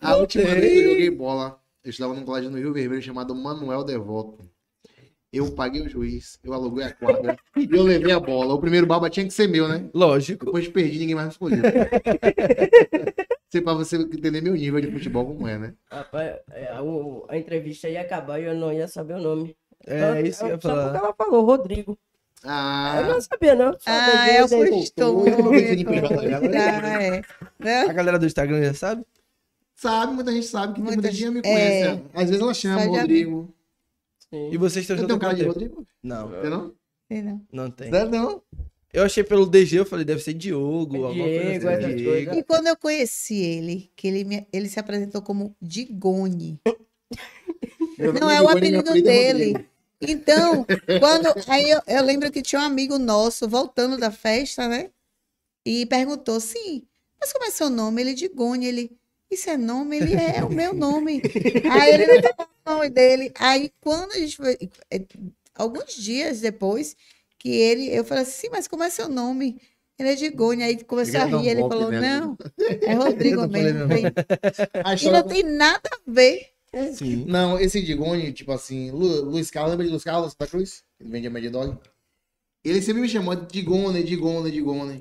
A 0.00 0.16
última 0.16 0.44
vez 0.44 0.72
que 0.72 0.78
eu 0.78 0.90
joguei 0.90 1.10
bola, 1.10 1.60
eu 1.84 1.90
estudava 1.90 2.14
num 2.14 2.24
colégio 2.24 2.50
no 2.50 2.58
Rio 2.58 2.72
Vermelho 2.72 3.02
chamado 3.02 3.32
Manuel 3.34 3.84
Devoto. 3.84 4.38
Eu 5.30 5.50
paguei 5.52 5.82
o 5.82 5.88
juiz, 5.88 6.38
eu 6.42 6.54
aluguei 6.54 6.84
a 6.84 6.92
quadra 6.92 7.36
e 7.54 7.68
eu 7.70 7.82
levei 7.82 8.12
a 8.12 8.18
bola. 8.20 8.54
O 8.54 8.58
primeiro 8.60 8.86
baba 8.86 9.10
tinha 9.10 9.26
que 9.26 9.32
ser 9.32 9.46
meu, 9.46 9.68
né? 9.68 9.84
Lógico. 9.92 10.46
Depois 10.46 10.66
perdi, 10.68 10.98
ninguém 11.00 11.14
mais 11.14 11.26
me 11.26 11.32
escolheu. 11.32 11.58
Sei 13.50 13.60
pra 13.60 13.72
você 13.74 13.96
entender 13.96 14.40
meu 14.40 14.54
nível 14.54 14.80
de 14.80 14.90
futebol 14.90 15.26
como 15.26 15.46
é, 15.48 15.58
né? 15.58 15.74
Rapaz, 15.90 16.36
é, 16.52 16.80
o- 16.80 17.24
a 17.28 17.36
entrevista 17.36 17.88
ia 17.88 18.00
acabar 18.02 18.38
e 18.40 18.44
eu 18.44 18.54
não 18.54 18.72
ia 18.72 18.86
saber 18.88 19.14
o 19.14 19.20
nome. 19.20 19.56
É 19.86 20.20
isso 20.22 20.40
que 20.40 20.44
eu 20.46 20.48
ia 20.50 20.60
Só 20.60 20.68
porque 20.68 20.82
falar. 20.82 20.96
ela 20.98 21.14
falou, 21.14 21.44
Rodrigo. 21.44 21.92
Eu 22.44 22.50
Ah, 22.50 23.02
não 23.08 23.20
sabia, 23.20 23.54
não. 23.54 23.72
Só 23.72 23.78
Ah, 23.86 24.28
é 24.28 24.44
o. 24.44 24.48
Eu? 24.48 25.28
Ah, 26.56 27.02
é. 27.02 27.22
Né? 27.58 27.80
A 27.82 27.92
galera 27.92 28.18
do 28.18 28.26
Instagram 28.26 28.62
já 28.64 28.74
sabe? 28.74 29.04
sabe, 29.74 30.12
muita 30.14 30.32
gente 30.32 30.46
sabe 30.46 30.74
que 30.74 30.80
Muita 30.80 30.96
muita 30.96 31.12
gente 31.12 31.28
me 31.30 31.34
gente- 31.36 31.42
conhece. 31.44 32.02
Às 32.14 32.24
vezes 32.30 32.40
ela 32.40 32.54
chama 32.54 32.84
Rodrigo. 32.84 33.48
Sim. 34.32 34.50
E 34.52 34.56
vocês 34.56 34.88
estão 34.88 34.96
tem 34.96 35.04
um 35.06 35.08
juntos 35.08 35.20
cara 35.20 35.32
há 35.32 35.36
de 35.36 35.44
quanto 35.44 35.58
tempo? 35.58 35.74
Rodrigo? 35.76 35.88
Não, 36.02 36.28
Você 36.28 36.48
não? 36.50 36.74
Não. 37.10 37.46
não 37.52 37.70
tem. 37.70 37.90
Sério, 37.90 38.10
não? 38.10 38.42
Eu 38.92 39.02
achei 39.04 39.22
pelo 39.22 39.46
DG, 39.46 39.78
eu 39.80 39.86
falei, 39.86 40.04
deve 40.04 40.20
ser 40.22 40.32
Diogo. 40.34 40.96
alguma 41.04 41.12
coisa 41.14 41.40
Diego, 41.40 41.68
assim. 41.68 41.94
Diego. 41.96 42.10
coisas. 42.10 42.36
E 42.36 42.42
quando 42.42 42.66
eu 42.68 42.76
conheci 42.76 43.36
ele, 43.36 43.90
que 43.94 44.08
ele, 44.08 44.24
me- 44.24 44.46
ele 44.52 44.68
se 44.68 44.80
apresentou 44.80 45.20
como 45.22 45.54
Digone. 45.60 46.58
Não 47.98 48.12
não 48.12 48.30
é 48.30 48.40
o 48.40 48.48
apelido 48.48 48.90
é 48.96 49.02
dele. 49.02 49.66
Então, 50.00 50.64
quando. 51.00 51.26
Aí 51.48 51.68
eu, 51.70 51.80
eu 51.86 52.02
lembro 52.04 52.30
que 52.30 52.40
tinha 52.42 52.60
um 52.60 52.64
amigo 52.64 52.98
nosso 52.98 53.48
voltando 53.48 53.96
da 53.98 54.10
festa, 54.10 54.68
né? 54.68 54.90
E 55.66 55.84
perguntou: 55.86 56.38
sim, 56.38 56.86
mas 57.20 57.32
como 57.32 57.44
é 57.46 57.50
seu 57.50 57.68
nome? 57.68 58.00
Ele 58.02 58.14
Digone. 58.14 58.66
Ele. 58.66 58.97
Isso 59.30 59.50
é 59.50 59.56
nome? 59.56 59.96
Ele 59.98 60.14
é 60.14 60.42
o 60.44 60.50
meu 60.50 60.72
nome. 60.74 61.20
Aí 61.70 61.92
ele 61.94 62.06
não 62.06 62.22
falou 62.22 62.48
o 62.66 62.70
nome 62.70 62.90
dele. 62.90 63.32
Aí 63.38 63.70
quando 63.80 64.12
a 64.12 64.18
gente 64.18 64.36
foi. 64.36 64.56
eh, 64.90 65.02
Alguns 65.54 65.94
dias 65.94 66.40
depois, 66.40 66.96
que 67.38 67.48
ele. 67.50 67.88
Eu 67.94 68.04
falei 68.04 68.22
assim, 68.22 68.42
sim, 68.42 68.48
mas 68.50 68.68
como 68.68 68.84
é 68.84 68.90
seu 68.90 69.08
nome? 69.08 69.60
Ele 69.98 70.10
é 70.10 70.14
Digone. 70.14 70.62
Aí 70.62 70.82
começou 70.84 71.20
a 71.20 71.24
Ele 71.24 71.34
um 71.34 71.40
rir. 71.40 71.48
Ele 71.48 71.60
falou: 71.62 71.90
nela. 71.90 72.26
não, 72.26 72.38
é 72.86 72.94
Rodrigo 72.94 73.40
falei 73.50 73.72
mesmo. 73.72 73.86
mesmo. 73.88 73.88
Falei, 73.88 74.04
A 74.84 74.94
E 74.94 75.10
não 75.10 75.22
tem 75.24 75.42
nada 75.42 75.90
a 75.92 75.98
ver. 76.10 76.48
Sim. 76.94 77.24
Não, 77.26 77.58
esse 77.58 77.82
Digone, 77.82 78.32
tipo 78.32 78.52
assim, 78.52 78.90
Lu, 78.90 79.22
Luiz 79.22 79.50
Carlos, 79.50 79.70
lembra 79.72 79.86
de 79.86 79.90
Luiz 79.90 80.04
Carlos 80.04 80.34
da 80.38 80.46
Cruz? 80.46 80.84
Ele 81.00 81.10
vende 81.10 81.26
a 81.26 81.30
Mad 81.30 81.44
Dog. 81.46 81.76
Ele 82.64 82.82
sempre 82.82 83.00
me 83.02 83.08
chamou 83.08 83.34
de 83.34 83.46
Digone, 83.46 84.02
Digone, 84.04 84.50
Digone. 84.50 84.92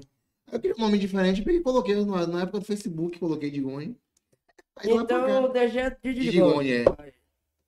Aí 0.48 0.54
Eu 0.54 0.60
queria 0.60 0.76
um 0.78 0.80
nome 0.82 0.98
diferente, 0.98 1.42
peguei 1.42 1.60
e 1.60 1.64
coloquei 1.64 1.96
na, 2.06 2.26
na 2.26 2.42
época 2.44 2.60
do 2.60 2.66
Facebook, 2.66 3.20
coloquei 3.20 3.52
Digone. 3.52 3.96
Aí 4.80 4.90
pra 4.90 5.04
Então 5.04 5.44
o 5.44 5.48
cá. 5.48 5.54
DG 5.54 5.80
é 5.80 5.90
de 5.90 5.98
De 6.14 6.14
Digone. 6.32 6.68
Digone, 6.68 6.72
é. 6.72 7.14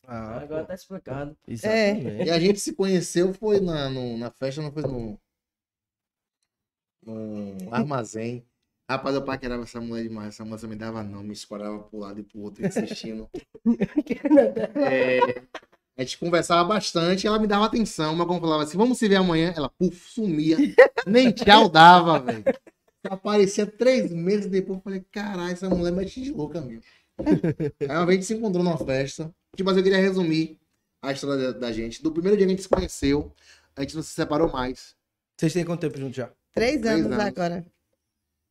Ah, 0.07 0.39
Agora 0.39 0.61
pô, 0.61 0.67
tá 0.67 0.73
explicado. 0.73 1.37
exatamente. 1.47 2.27
E 2.27 2.29
a 2.31 2.39
gente 2.39 2.59
se 2.59 2.73
conheceu, 2.73 3.33
foi 3.33 3.59
na, 3.59 3.89
no- 3.89 4.17
na 4.17 4.31
festa, 4.31 4.61
não 4.61 4.71
foi 4.71 4.83
no. 4.83 5.19
No 7.05 7.73
armazém. 7.73 8.45
Rapaz, 8.89 9.13
eu 9.15 9.23
paquerava 9.23 9.63
essa 9.63 9.79
mulher 9.79 10.03
demais. 10.03 10.29
Essa 10.29 10.43
moça 10.43 10.67
me 10.67 10.75
dava 10.75 11.03
não, 11.03 11.21
me 11.23 11.33
escorava 11.33 11.79
pro 11.79 11.99
lado 11.99 12.19
e 12.19 12.23
pro 12.23 12.39
outro, 12.41 12.65
insistindo. 12.65 13.29
É, 14.75 15.19
a 15.97 16.01
gente 16.01 16.17
conversava 16.17 16.63
bastante, 16.67 17.27
ela 17.27 17.39
me 17.39 17.47
dava 17.47 17.65
atenção, 17.65 18.15
mas 18.15 18.25
quando 18.25 18.37
eu 18.37 18.41
falava 18.41 18.63
assim, 18.63 18.77
vamos 18.77 18.97
se 18.97 19.07
ver 19.07 19.17
amanhã, 19.17 19.53
ela, 19.55 19.69
puf, 19.69 20.11
sumia. 20.11 20.57
Nem 21.05 21.31
tchau 21.31 21.69
dava, 21.69 22.19
velho. 22.19 22.45
Aparecia 23.09 23.65
três 23.65 24.11
meses 24.11 24.47
depois, 24.47 24.77
eu 24.79 24.83
falei, 24.83 25.05
caralho, 25.11 25.53
essa 25.53 25.69
mulher 25.69 25.91
mete 25.91 26.21
de 26.21 26.31
louca 26.31 26.61
mesmo. 26.61 26.83
Aí 27.81 27.87
uma 27.97 28.05
vez 28.05 28.09
a 28.17 28.21
gente 28.21 28.25
se 28.25 28.33
encontrou 28.33 28.63
numa 28.63 28.77
festa. 28.77 29.33
Tipo, 29.55 29.69
mas 29.69 29.77
eu 29.77 29.83
queria 29.83 29.97
resumir 29.99 30.57
a 31.01 31.11
história 31.11 31.51
da, 31.53 31.59
da 31.59 31.71
gente. 31.71 32.01
Do 32.03 32.11
primeiro 32.11 32.37
dia 32.37 32.45
que 32.45 32.53
a 32.53 32.55
gente 32.55 32.63
se 32.63 32.69
conheceu, 32.69 33.33
a 33.75 33.81
gente 33.81 33.95
não 33.95 34.03
se 34.03 34.09
separou 34.13 34.51
mais. 34.51 34.95
Vocês 35.37 35.53
têm 35.53 35.65
quanto 35.65 35.81
tempo 35.81 35.97
juntos 35.97 36.15
já? 36.17 36.29
Três 36.53 36.79
Três 36.81 36.85
anos 36.85 37.11
anos. 37.11 37.25
agora. 37.25 37.65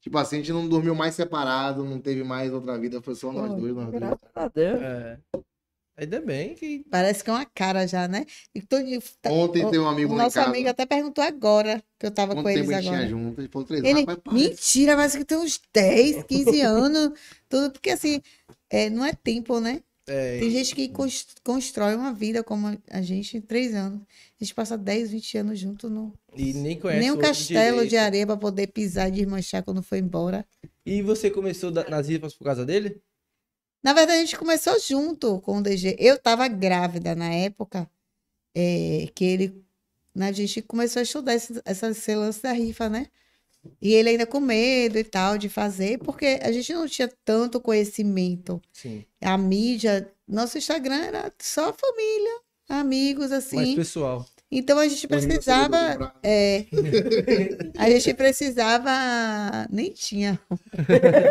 Tipo 0.00 0.16
assim, 0.18 0.36
a 0.36 0.38
gente 0.38 0.52
não 0.52 0.68
dormiu 0.68 0.94
mais 0.94 1.14
separado, 1.14 1.84
não 1.84 1.98
teve 2.00 2.22
mais 2.22 2.52
outra 2.52 2.78
vida, 2.78 3.02
foi 3.02 3.14
só 3.14 3.32
nós 3.32 3.50
Pô, 3.50 3.56
dois. 3.56 3.74
Nós 3.74 3.86
dois. 3.90 4.00
Graças 4.00 4.30
a 4.34 4.48
Deus. 4.48 4.80
É. 4.80 5.18
Ainda 6.00 6.20
bem 6.20 6.54
que. 6.54 6.84
Parece 6.88 7.24
que 7.24 7.28
é 7.28 7.32
uma 7.32 7.44
cara 7.44 7.84
já, 7.84 8.06
né? 8.06 8.24
E 8.54 8.62
tô- 8.62 8.76
tá- 9.20 9.30
Ontem 9.32 9.64
o- 9.66 9.70
tem 9.72 9.80
um 9.80 9.88
amigo 9.88 10.14
O 10.14 10.16
nosso 10.16 10.36
casa. 10.36 10.48
amigo 10.48 10.68
até 10.68 10.86
perguntou 10.86 11.24
agora, 11.24 11.82
que 11.98 12.06
eu 12.06 12.10
tava 12.12 12.34
Quanto 12.34 12.44
com 12.44 12.50
eles 12.50 12.62
tempo 12.62 12.78
a 12.78 12.80
gente 12.80 12.88
agora. 12.94 13.06
tinha 13.08 13.18
junto? 13.18 13.40
Ele 13.40 13.48
falou 13.48 13.66
três 13.66 13.82
Ele. 13.82 14.00
Rapaz, 14.02 14.18
parece- 14.24 14.44
mentira, 14.48 14.96
mas 14.96 15.16
que 15.16 15.24
tem 15.24 15.36
uns 15.38 15.60
10, 15.74 16.22
15 16.22 16.60
anos, 16.62 17.18
tudo, 17.48 17.72
porque 17.72 17.90
assim, 17.90 18.22
é, 18.70 18.90
não 18.90 19.04
é 19.04 19.12
tempo, 19.12 19.60
né? 19.60 19.82
É, 20.06 20.38
Tem 20.40 20.50
gente 20.50 20.74
que 20.74 20.88
cons- 20.88 21.26
constrói 21.44 21.94
uma 21.94 22.12
vida 22.14 22.42
como 22.42 22.66
a 22.90 23.02
gente 23.02 23.36
em 23.36 23.40
três 23.40 23.74
anos. 23.74 24.00
A 24.40 24.44
gente 24.44 24.54
passa 24.54 24.76
10, 24.78 25.10
20 25.10 25.36
anos 25.36 25.58
junto, 25.58 25.90
no, 25.90 26.14
e 26.34 26.52
nem 26.54 26.78
conhece 26.78 27.00
nem 27.00 27.10
um 27.10 27.18
castelo 27.18 27.72
direito. 27.76 27.90
de 27.90 27.96
areia 27.98 28.26
pra 28.26 28.36
poder 28.36 28.68
pisar 28.68 29.08
e 29.08 29.12
desmanchar 29.12 29.62
quando 29.62 29.82
foi 29.82 29.98
embora. 29.98 30.46
E 30.86 31.02
você 31.02 31.30
começou 31.30 31.70
nas 31.70 32.08
rifas 32.08 32.34
por 32.34 32.44
causa 32.44 32.64
dele? 32.64 33.02
Na 33.82 33.92
verdade, 33.92 34.18
a 34.18 34.24
gente 34.24 34.36
começou 34.38 34.78
junto 34.80 35.40
com 35.42 35.58
o 35.58 35.62
DG. 35.62 35.94
Eu 35.98 36.18
tava 36.18 36.48
grávida 36.48 37.14
na 37.14 37.32
época 37.32 37.88
é, 38.54 39.08
que 39.14 39.24
ele. 39.24 39.64
né, 40.14 40.28
a 40.28 40.32
gente 40.32 40.62
começou 40.62 41.00
a 41.00 41.02
estudar 41.02 41.34
esse, 41.34 41.60
essa, 41.64 41.88
esse 41.90 42.14
lance 42.14 42.42
da 42.42 42.52
rifa, 42.52 42.88
né? 42.88 43.08
E 43.80 43.92
ele 43.94 44.10
ainda 44.10 44.26
com 44.26 44.40
medo 44.40 44.98
e 44.98 45.04
tal 45.04 45.38
de 45.38 45.48
fazer, 45.48 45.98
porque 45.98 46.38
a 46.42 46.50
gente 46.52 46.72
não 46.72 46.86
tinha 46.86 47.08
tanto 47.24 47.60
conhecimento. 47.60 48.60
Sim. 48.72 49.04
A 49.20 49.36
mídia, 49.38 50.10
nosso 50.26 50.58
Instagram 50.58 50.96
era 51.04 51.32
só 51.40 51.72
família, 51.72 52.40
amigos, 52.68 53.30
Mais 53.30 53.44
assim. 53.44 53.76
pessoal. 53.76 54.26
Então 54.50 54.78
a 54.78 54.88
gente 54.88 55.06
precisava. 55.06 56.14
É, 56.22 56.64
a 57.76 57.90
gente 57.90 58.14
precisava. 58.14 58.90
Nem 59.70 59.90
tinha. 59.90 60.40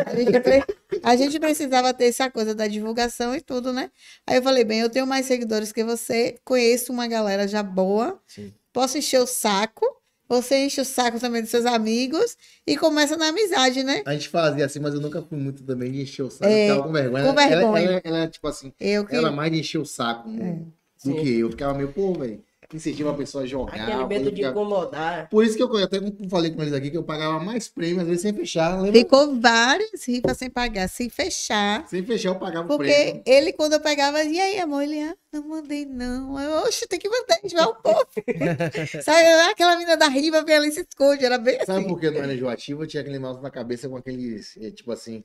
A 0.06 0.16
gente, 0.16 0.40
pre- 0.40 0.64
a 1.04 1.16
gente 1.16 1.40
precisava 1.40 1.94
ter 1.94 2.06
essa 2.06 2.30
coisa 2.30 2.54
da 2.54 2.68
divulgação 2.68 3.36
e 3.36 3.42
tudo, 3.42 3.74
né? 3.74 3.90
Aí 4.26 4.38
eu 4.38 4.44
falei, 4.44 4.64
bem, 4.64 4.82
eu 4.82 4.90
tenho 4.90 5.08
mais 5.08 5.26
seguidores 5.26 5.72
que 5.72 5.84
você, 5.84 6.38
conheço 6.46 6.94
uma 6.94 7.08
galera 7.08 7.48
já 7.48 7.64
boa, 7.64 8.22
Sim. 8.28 8.54
posso 8.72 9.00
encher 9.00 9.20
o 9.20 9.26
saco, 9.28 9.84
você 10.28 10.66
enche 10.66 10.82
o 10.82 10.86
saco 10.86 11.20
também 11.20 11.42
dos 11.42 11.50
seus 11.52 11.66
amigos 11.66 12.38
e 12.66 12.76
começa 12.78 13.16
na 13.18 13.28
amizade, 13.30 13.84
né? 13.84 14.02
A 14.06 14.14
gente 14.14 14.30
fazia 14.30 14.66
assim, 14.66 14.80
mas 14.80 14.94
eu 14.94 15.02
nunca 15.02 15.22
fui 15.22 15.38
muito 15.38 15.64
também 15.64 15.92
de 15.92 16.02
encher 16.02 16.24
o 16.24 16.30
saco. 16.30 16.46
É, 16.46 16.70
eu 16.70 16.74
ficava 16.76 16.88
com 16.88 16.94
vergonha. 16.94 17.24
com 17.24 17.30
Ela- 17.40 17.48
vergonha. 17.50 17.84
Ela, 17.84 18.02
ela, 18.04 18.18
ela, 18.20 18.28
tipo 18.28 18.48
assim, 18.48 18.74
Eu 18.80 19.06
que. 19.06 19.16
ela 19.16 19.32
mais 19.32 19.52
de 19.52 19.60
encher 19.60 19.78
o 19.80 19.86
saco 19.86 20.30
É. 20.30 20.54
do 20.54 20.66
Sim. 20.98 21.16
que 21.16 21.40
eu. 21.40 21.50
Ficava 21.52 21.74
meio, 21.74 21.92
pô, 21.94 22.14
velho, 22.14 22.44
incentiva 22.74 23.12
a 23.12 23.14
pessoa 23.14 23.44
a 23.44 23.48
jogar. 23.48 23.82
Aquele 23.82 24.06
medo 24.06 24.32
de 24.32 24.44
incomodar. 24.44 25.30
Por 25.30 25.46
isso 25.46 25.56
que 25.56 25.64
eu 25.64 25.78
até 25.78 26.00
falei 26.30 26.52
com 26.52 26.62
eles 26.62 26.74
aqui 26.74 26.92
que 26.92 26.98
eu 26.98 27.04
pagava 27.04 27.40
mais 27.40 27.68
prêmio, 27.68 28.02
às 28.02 28.08
vezes 28.08 28.22
sem 28.22 28.34
fechar. 28.34 28.82
Lembra? 28.82 29.00
Ficou 29.00 29.40
várias 29.40 30.06
rifas 30.06 30.38
sem 30.38 30.50
pagar, 30.50 30.88
sem 30.90 31.10
fechar. 31.10 31.88
Sem 31.88 32.04
fechar, 32.04 32.30
eu 32.30 32.36
pagava 32.36 32.66
o 32.66 32.78
Porque 32.78 32.92
prêmio. 32.92 33.24
ele, 33.26 33.54
quando 33.54 33.74
eu 33.74 33.80
pegava, 33.80 34.24
e 34.24 34.40
aí, 34.40 34.60
amor? 34.60 34.84
Ele, 34.84 35.00
ah, 35.02 35.16
não 35.32 35.48
mandei, 35.48 35.86
não. 35.86 36.40
Eu, 36.40 36.64
oxe, 36.64 36.88
tem 36.88 37.00
que 37.00 37.10
mandar, 37.10 37.40
enjoar 37.44 37.70
um 37.70 37.82
pouco. 37.82 38.08
Sabe, 39.04 39.28
aquela 39.52 39.76
menina 39.76 39.96
da 39.96 40.08
riva 40.08 40.44
vem 40.44 40.56
ali 40.56 40.68
e 40.70 40.72
se 40.72 40.82
esconde, 40.82 41.24
era 41.24 41.38
bem 41.38 41.58
Sabe 41.66 41.80
assim. 41.80 41.88
por 41.88 42.00
que 42.00 42.10
não 42.10 42.22
era 42.22 42.34
enjoativo? 42.34 42.84
Eu 42.84 42.88
tinha 42.88 43.02
aquele 43.02 43.20
negócio 43.20 43.42
na 43.42 43.50
cabeça 43.52 43.88
com 43.88 43.98
aqueles, 43.98 44.58
é, 44.58 44.72
tipo 44.72 44.92
assim... 44.92 45.24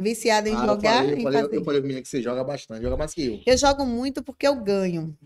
Viciada 0.00 0.48
em 0.48 0.54
Ah, 0.54 0.62
eu 0.64 0.66
jogar 0.68 1.04
falei, 1.04 1.12
eu 1.14 1.18
e 1.18 1.22
falei, 1.22 1.42
fazer. 1.42 1.56
eu 1.56 1.64
falei 1.64 1.80
pro 1.80 1.86
menino 1.88 2.02
que 2.02 2.08
você 2.08 2.22
joga 2.22 2.42
bastante, 2.42 2.82
joga 2.82 2.96
mais 2.96 3.12
que 3.14 3.26
eu. 3.26 3.40
Eu 3.46 3.56
jogo 3.58 3.84
muito 3.84 4.22
porque 4.22 4.46
eu 4.48 4.56
ganho. 4.56 5.16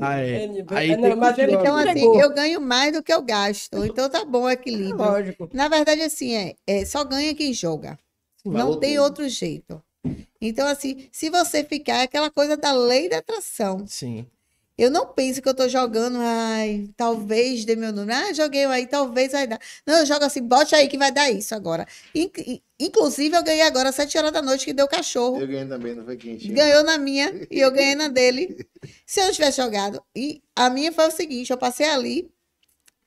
Ah, 0.00 0.20
é. 0.20 0.44
Ele- 0.44 0.64
Aí 0.68 0.90
é, 0.90 0.96
tem 0.96 1.02
não, 1.02 1.10
que 1.10 1.16
mas 1.16 1.38
ele. 1.38 1.52
Então, 1.52 1.76
assim, 1.76 2.18
eu 2.18 2.34
ganho 2.34 2.60
mais 2.60 2.92
do 2.92 3.02
que 3.02 3.12
eu 3.12 3.22
gasto. 3.22 3.84
Então 3.84 4.08
tá 4.08 4.24
bom 4.24 4.42
o 4.42 4.50
equilíbrio. 4.50 4.96
Lógico. 4.96 5.48
Na 5.52 5.68
verdade, 5.68 6.02
assim, 6.02 6.34
é, 6.34 6.54
é 6.66 6.84
só 6.84 7.04
ganha 7.04 7.34
quem 7.34 7.52
joga. 7.52 7.98
Não 8.44 8.78
tem 8.78 8.96
tudo. 8.96 9.04
outro 9.04 9.28
jeito. 9.28 9.82
Então, 10.40 10.66
assim, 10.66 11.08
se 11.12 11.30
você 11.30 11.62
ficar, 11.64 11.98
é 11.98 12.02
aquela 12.02 12.30
coisa 12.30 12.56
da 12.56 12.72
lei 12.72 13.08
da 13.08 13.18
atração. 13.18 13.86
Sim. 13.86 14.26
Eu 14.82 14.90
não 14.90 15.06
penso 15.06 15.40
que 15.40 15.48
eu 15.48 15.54
tô 15.54 15.68
jogando, 15.68 16.18
ai, 16.20 16.88
talvez 16.96 17.64
dê 17.64 17.76
meu 17.76 17.92
número. 17.92 18.18
Ah, 18.18 18.32
joguei 18.32 18.64
aí, 18.64 18.84
talvez 18.84 19.30
vai 19.30 19.46
dar. 19.46 19.60
Não, 19.86 19.98
eu 19.98 20.04
jogo 20.06 20.24
assim, 20.24 20.42
bote 20.42 20.74
aí 20.74 20.88
que 20.88 20.98
vai 20.98 21.12
dar 21.12 21.30
isso 21.30 21.54
agora. 21.54 21.86
In- 22.12 22.28
in- 22.44 22.60
Inclusive, 22.80 23.36
eu 23.36 23.44
ganhei 23.44 23.62
agora 23.62 23.90
às 23.90 23.94
7 23.94 24.18
horas 24.18 24.32
da 24.32 24.42
noite 24.42 24.64
que 24.64 24.72
deu 24.72 24.88
cachorro. 24.88 25.40
Eu 25.40 25.46
ganhei 25.46 25.66
também, 25.68 25.94
não 25.94 26.04
foi 26.04 26.16
quente. 26.16 26.48
Ganhou 26.48 26.82
na 26.82 26.98
minha 26.98 27.32
e 27.48 27.60
eu 27.60 27.70
ganhei 27.70 27.94
na 27.94 28.08
dele. 28.08 28.66
Se 29.06 29.20
eu 29.20 29.26
não 29.26 29.32
tivesse 29.32 29.62
jogado. 29.62 30.02
E 30.16 30.42
a 30.56 30.68
minha 30.68 30.90
foi 30.90 31.06
o 31.06 31.10
seguinte: 31.12 31.52
eu 31.52 31.56
passei 31.56 31.86
ali 31.88 32.28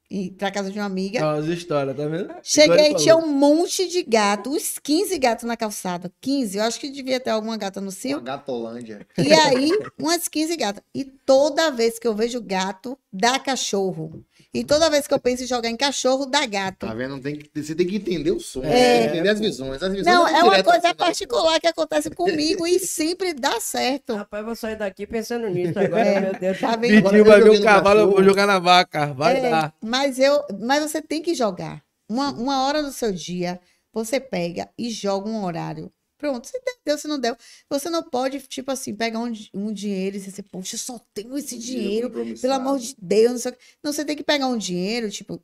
e 0.09 0.31
pra 0.31 0.51
casa 0.51 0.71
de 0.71 0.77
uma 0.77 0.85
amiga. 0.85 1.25
Olha 1.25 1.39
as 1.39 1.47
histórias, 1.47 1.95
tá 1.95 2.05
vendo? 2.05 2.33
Cheguei, 2.43 2.85
ele 2.85 2.95
tinha 2.95 3.15
um 3.15 3.27
monte 3.27 3.87
de 3.87 4.03
gato, 4.03 4.49
uns 4.51 4.77
15 4.77 5.17
gatos 5.17 5.43
na 5.45 5.57
calçada. 5.57 6.11
15, 6.21 6.57
eu 6.57 6.63
acho 6.63 6.79
que 6.79 6.89
devia 6.89 7.19
ter 7.19 7.31
alguma 7.31 7.57
gata 7.57 7.79
no 7.81 7.87
Uma 7.87 7.91
cio. 7.91 8.21
gatolândia. 8.21 9.07
E 9.17 9.33
aí, 9.33 9.71
umas 9.99 10.27
15 10.27 10.55
gatas. 10.55 10.83
E 10.93 11.03
toda 11.03 11.71
vez 11.71 11.97
que 11.97 12.07
eu 12.07 12.13
vejo 12.13 12.41
gato, 12.41 12.97
dá 13.11 13.39
cachorro. 13.39 14.23
E 14.55 14.63
toda 14.63 14.89
vez 14.89 15.05
que 15.05 15.13
eu 15.13 15.19
penso 15.19 15.43
em 15.43 15.47
jogar 15.47 15.69
em 15.69 15.75
cachorro, 15.75 16.25
dá 16.25 16.45
gato. 16.45 16.87
Tá 16.87 16.93
vendo? 16.93 17.19
Tem 17.19 17.37
que, 17.37 17.61
você 17.61 17.75
tem 17.75 17.85
que 17.85 17.97
entender 17.97 18.31
o 18.31 18.39
sonho, 18.39 18.65
É. 18.67 18.99
tem 18.99 19.01
que 19.01 19.13
entender 19.15 19.29
as 19.29 19.39
visões. 19.39 19.83
As 19.83 19.91
visões 19.91 20.05
Não, 20.05 20.25
vão 20.25 20.35
é 20.35 20.43
uma 20.43 20.63
coisa 20.63 20.87
assim, 20.87 20.95
particular 20.95 21.59
que 21.59 21.67
acontece 21.67 22.09
comigo 22.11 22.65
e 22.65 22.79
sempre 22.79 23.33
dá 23.33 23.59
certo. 23.59 24.15
Rapaz, 24.15 24.39
eu 24.41 24.45
vou 24.45 24.55
sair 24.55 24.77
daqui 24.77 25.05
pensando 25.05 25.49
nisso 25.49 25.77
agora, 25.77 26.05
É, 26.05 26.19
meu 26.21 26.39
Deus. 26.39 26.59
Tá 26.59 26.75
vendo? 26.77 27.03
Pediu, 27.03 27.25
vai 27.25 27.41
ver 27.41 27.49
o 27.49 27.61
cavalo, 27.61 27.99
eu 27.99 28.11
vou 28.11 28.23
jogar 28.23 28.45
na 28.47 28.57
vaca. 28.59 29.07
Vai 29.13 29.37
É, 29.37 29.49
dar. 29.49 29.73
Mas, 29.83 30.19
eu, 30.19 30.41
mas 30.61 30.81
você 30.89 31.01
tem 31.01 31.21
que 31.21 31.35
jogar. 31.35 31.83
Uma, 32.07 32.31
uma 32.31 32.65
hora 32.65 32.81
do 32.81 32.91
seu 32.93 33.11
dia, 33.11 33.59
você 33.91 34.19
pega 34.19 34.69
e 34.77 34.89
joga 34.89 35.27
um 35.29 35.43
horário. 35.43 35.91
Pronto, 36.25 36.47
se 36.47 36.59
deu, 36.83 36.97
se 36.97 37.07
não 37.07 37.19
deu. 37.19 37.37
Você 37.69 37.87
não 37.87 38.01
pode, 38.01 38.39
tipo 38.47 38.71
assim, 38.71 38.95
pegar 38.95 39.19
um, 39.19 39.31
um 39.53 39.71
dinheiro 39.71 40.17
e 40.17 40.19
você, 40.19 40.41
poxa, 40.41 40.73
eu 40.73 40.79
só 40.79 40.99
tenho 41.13 41.37
esse 41.37 41.55
dinheiro, 41.55 42.09
pelo 42.41 42.53
amor 42.53 42.79
de 42.79 42.95
Deus. 42.99 43.31
Não, 43.33 43.37
sei 43.37 43.51
o 43.51 43.53
quê. 43.53 43.59
não, 43.83 43.93
você 43.93 44.03
tem 44.03 44.15
que 44.15 44.23
pegar 44.23 44.47
um 44.47 44.57
dinheiro, 44.57 45.11
tipo, 45.11 45.39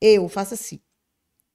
eu 0.00 0.26
faço 0.30 0.54
assim. 0.54 0.80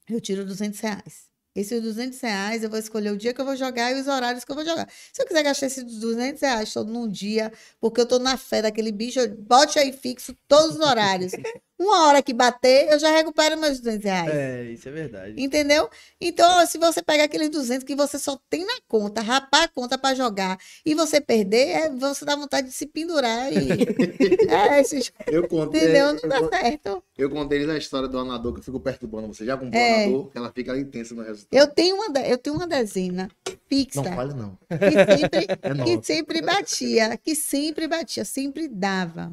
Eu 0.08 0.20
tiro 0.20 0.46
200 0.46 0.78
reais. 0.78 1.26
Esses 1.56 1.82
200 1.82 2.20
reais 2.20 2.62
eu 2.62 2.70
vou 2.70 2.78
escolher 2.78 3.10
o 3.10 3.16
dia 3.16 3.34
que 3.34 3.40
eu 3.40 3.44
vou 3.44 3.56
jogar 3.56 3.90
e 3.90 4.00
os 4.00 4.06
horários 4.06 4.44
que 4.44 4.52
eu 4.52 4.54
vou 4.54 4.64
jogar. 4.64 4.88
Se 5.12 5.20
eu 5.20 5.26
quiser 5.26 5.42
gastar 5.42 5.66
esses 5.66 5.82
200 5.82 6.40
reais 6.40 6.72
todo 6.72 6.92
num 6.92 7.08
dia, 7.08 7.52
porque 7.80 8.00
eu 8.00 8.06
tô 8.06 8.20
na 8.20 8.36
fé 8.36 8.62
daquele 8.62 8.92
bicho, 8.92 9.18
eu 9.18 9.36
bote 9.36 9.76
aí 9.76 9.92
fixo 9.92 10.36
todos 10.46 10.76
os 10.76 10.80
horários. 10.80 11.32
Uma 11.78 12.06
hora 12.08 12.20
que 12.22 12.32
bater, 12.34 12.88
eu 12.90 12.98
já 12.98 13.10
recupero 13.10 13.56
meus 13.56 13.78
200 13.78 14.04
reais. 14.04 14.34
É, 14.34 14.64
isso 14.64 14.88
é 14.88 14.92
verdade. 14.92 15.34
Entendeu? 15.40 15.88
Então, 16.20 16.66
se 16.66 16.76
você 16.76 17.00
pegar 17.00 17.24
aqueles 17.24 17.48
200 17.50 17.84
que 17.84 17.94
você 17.94 18.18
só 18.18 18.36
tem 18.50 18.66
na 18.66 18.74
conta, 18.88 19.20
rapar 19.20 19.62
a 19.62 19.68
conta 19.68 19.96
pra 19.96 20.12
jogar 20.14 20.58
e 20.84 20.92
você 20.94 21.20
perder, 21.20 21.68
é, 21.68 21.90
você 21.90 22.24
dá 22.24 22.34
vontade 22.34 22.66
de 22.66 22.72
se 22.74 22.84
pendurar 22.86 23.52
e. 23.52 23.56
é, 24.50 24.80
esse- 24.80 25.12
Eu 25.26 25.46
contei, 25.46 25.82
entendeu? 25.82 26.06
Não 26.14 26.20
eu, 26.20 26.28
dá 26.28 26.40
con- 26.40 26.48
certo. 26.48 27.02
eu 27.16 27.30
contei 27.30 27.70
a 27.70 27.76
história 27.78 28.08
do 28.08 28.18
anador 28.18 28.52
que 28.54 28.58
eu 28.58 28.64
fico 28.64 28.80
perturbando 28.80 29.28
você. 29.28 29.44
Já 29.46 29.56
comprou 29.56 29.80
É. 29.80 30.04
anador? 30.04 30.30
Que 30.32 30.38
ela 30.38 30.52
fica 30.52 30.76
intensa 30.76 31.14
no 31.14 31.22
resultado. 31.22 31.48
Eu 31.52 31.66
tenho 31.68 31.94
uma, 31.96 32.18
eu 32.20 32.38
tenho 32.38 32.56
uma 32.56 32.66
dezena 32.66 33.28
fixa 33.68 34.02
Não 34.02 34.16
fale 34.16 34.34
não. 34.34 34.58
que 34.68 35.16
sempre, 35.16 35.46
É 35.62 35.84
que 35.96 36.04
sempre 36.06 36.42
batia, 36.42 37.16
que 37.18 37.34
sempre 37.36 37.86
batia, 37.86 38.24
sempre 38.24 38.66
dava. 38.66 39.30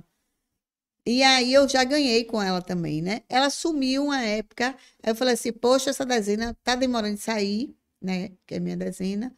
E 1.06 1.22
aí 1.22 1.53
eu 1.53 1.68
já 1.70 1.84
ganhei 1.84 2.24
com 2.26 2.41
ela 2.41 2.62
também, 2.62 3.01
né? 3.01 3.22
Ela 3.30 3.49
sumiu 3.49 4.06
uma 4.06 4.22
época. 4.22 4.76
Aí 5.03 5.12
eu 5.12 5.16
falei 5.16 5.36
assim, 5.36 5.53
poxa, 5.53 5.91
essa 5.91 6.06
dezena 6.06 6.58
tá 6.64 6.76
demorando 6.76 7.16
de 7.16 7.22
sair, 7.22 7.76
né? 8.01 8.32
Que 8.47 8.56
é 8.56 8.60
minha 8.60 8.76
dezena. 8.76 9.34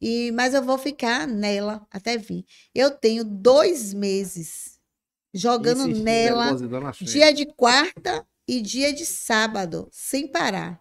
E, 0.00 0.32
mas 0.32 0.54
eu 0.54 0.62
vou 0.62 0.78
ficar 0.78 1.26
nela 1.26 1.86
até 1.90 2.16
vir. 2.16 2.44
Eu 2.74 2.90
tenho 2.90 3.24
dois 3.24 3.94
meses 3.94 4.80
jogando 5.32 5.82
Insistindo, 5.82 6.04
nela 6.04 6.56
dia 7.00 7.32
de 7.32 7.46
quarta 7.46 8.26
e 8.48 8.60
dia 8.60 8.92
de 8.92 9.04
sábado, 9.04 9.88
sem 9.92 10.26
parar. 10.26 10.80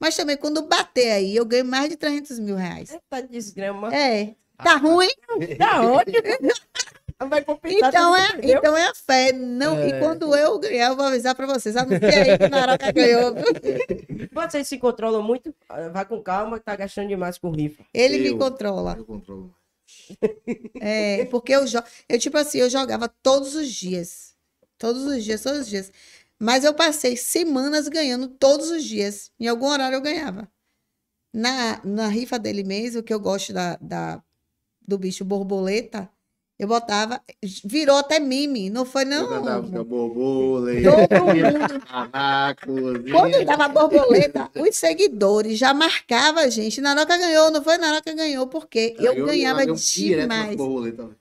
Mas 0.00 0.16
também 0.16 0.36
quando 0.36 0.66
bater 0.66 1.10
aí, 1.10 1.36
eu 1.36 1.44
ganho 1.44 1.64
mais 1.64 1.90
de 1.90 1.96
300 1.96 2.38
mil 2.38 2.56
reais. 2.56 2.96
Tá 3.10 3.20
desgrama. 3.20 3.94
É. 3.94 4.34
Tá 4.56 4.76
ruim? 4.76 5.10
Tá 5.58 5.82
ótimo. 5.90 6.16
Vai 7.28 7.44
compensar 7.44 7.90
Então 7.90 8.16
é, 8.16 8.28
então 8.42 8.76
é 8.76 8.86
a 8.88 8.94
fé. 8.94 9.32
Não, 9.32 9.78
E 9.78 9.92
É. 9.92 9.98
quando 10.00 10.34
eu 10.34 10.58
ganhar, 10.58 10.88
eu 10.88 10.96
vou 10.96 11.04
avisar 11.06 11.34
pra 11.34 11.46
vocês. 11.46 11.76
Anuncia 11.76 12.08
aí 12.08 12.38
que 12.38 12.48
Naroca 12.48 12.90
ganhou. 12.92 13.34
Vocês 14.32 14.66
se 14.68 14.78
controlam 14.78 15.22
muito? 15.22 15.54
Ah, 15.68 15.88
Vai 15.90 16.04
com 16.06 16.22
calma, 16.22 16.58
que 16.58 16.64
tá 16.64 16.74
gastando 16.76 17.08
demais 17.08 17.36
com 17.38 17.50
rifa. 17.50 17.84
Ele 17.92 18.18
me 18.18 18.28
Eu. 18.28 18.38
controla. 18.38 18.94
Eu 18.98 19.04
controlo. 19.04 19.54
É, 20.80 21.24
porque 21.26 21.54
eu 21.54 21.66
jogo. 21.66 21.86
Eu, 22.08 22.18
tipo 22.18 22.38
assim, 22.38 22.58
eu 22.58 22.70
jogava 22.70 23.08
todos 23.22 23.54
os 23.54 23.68
dias. 23.68 24.34
Todos 24.78 25.02
os 25.04 25.22
dias, 25.22 25.42
todos 25.42 25.60
os 25.60 25.68
dias. 25.68 25.92
Mas 26.38 26.64
eu 26.64 26.72
passei 26.72 27.16
semanas 27.16 27.86
ganhando 27.86 28.28
todos 28.28 28.70
os 28.70 28.82
dias. 28.82 29.30
Em 29.38 29.46
algum 29.46 29.66
horário 29.66 29.96
eu 29.96 30.00
ganhava. 30.00 30.48
Na, 31.34 31.80
na 31.84 32.08
rifa 32.08 32.38
dele 32.38 32.64
mesmo, 32.64 33.02
que 33.02 33.12
eu 33.12 33.20
gosto 33.20 33.52
da, 33.52 33.76
da, 33.80 34.22
do 34.86 34.96
bicho 34.98 35.24
borboleta, 35.24 36.08
eu 36.60 36.68
botava. 36.68 37.22
Virou 37.64 37.96
até 37.96 38.20
meme. 38.20 38.68
Não 38.68 38.84
foi, 38.84 39.04
Eu 39.04 39.08
não. 39.08 39.28
cantava, 39.30 39.66
fica 39.66 39.82
borboleta, 39.82 40.90
Todo 41.08 41.24
mundo. 41.24 41.82
anacozinha. 41.88 43.12
Quando 43.14 43.44
dava 43.46 43.68
borboleta, 43.68 44.50
os 44.54 44.76
seguidores 44.76 45.58
já 45.58 45.72
marcavam 45.72 46.42
a 46.42 46.48
gente. 46.50 46.78
Naroca 46.82 47.16
ganhou, 47.16 47.50
não 47.50 47.64
foi? 47.64 47.78
Naroca 47.78 48.12
ganhou, 48.12 48.46
porque 48.46 48.94
eu, 48.98 49.24
ganhava 49.24 49.62
eu 49.62 49.68
nas 49.68 49.90
demais. 49.90 50.56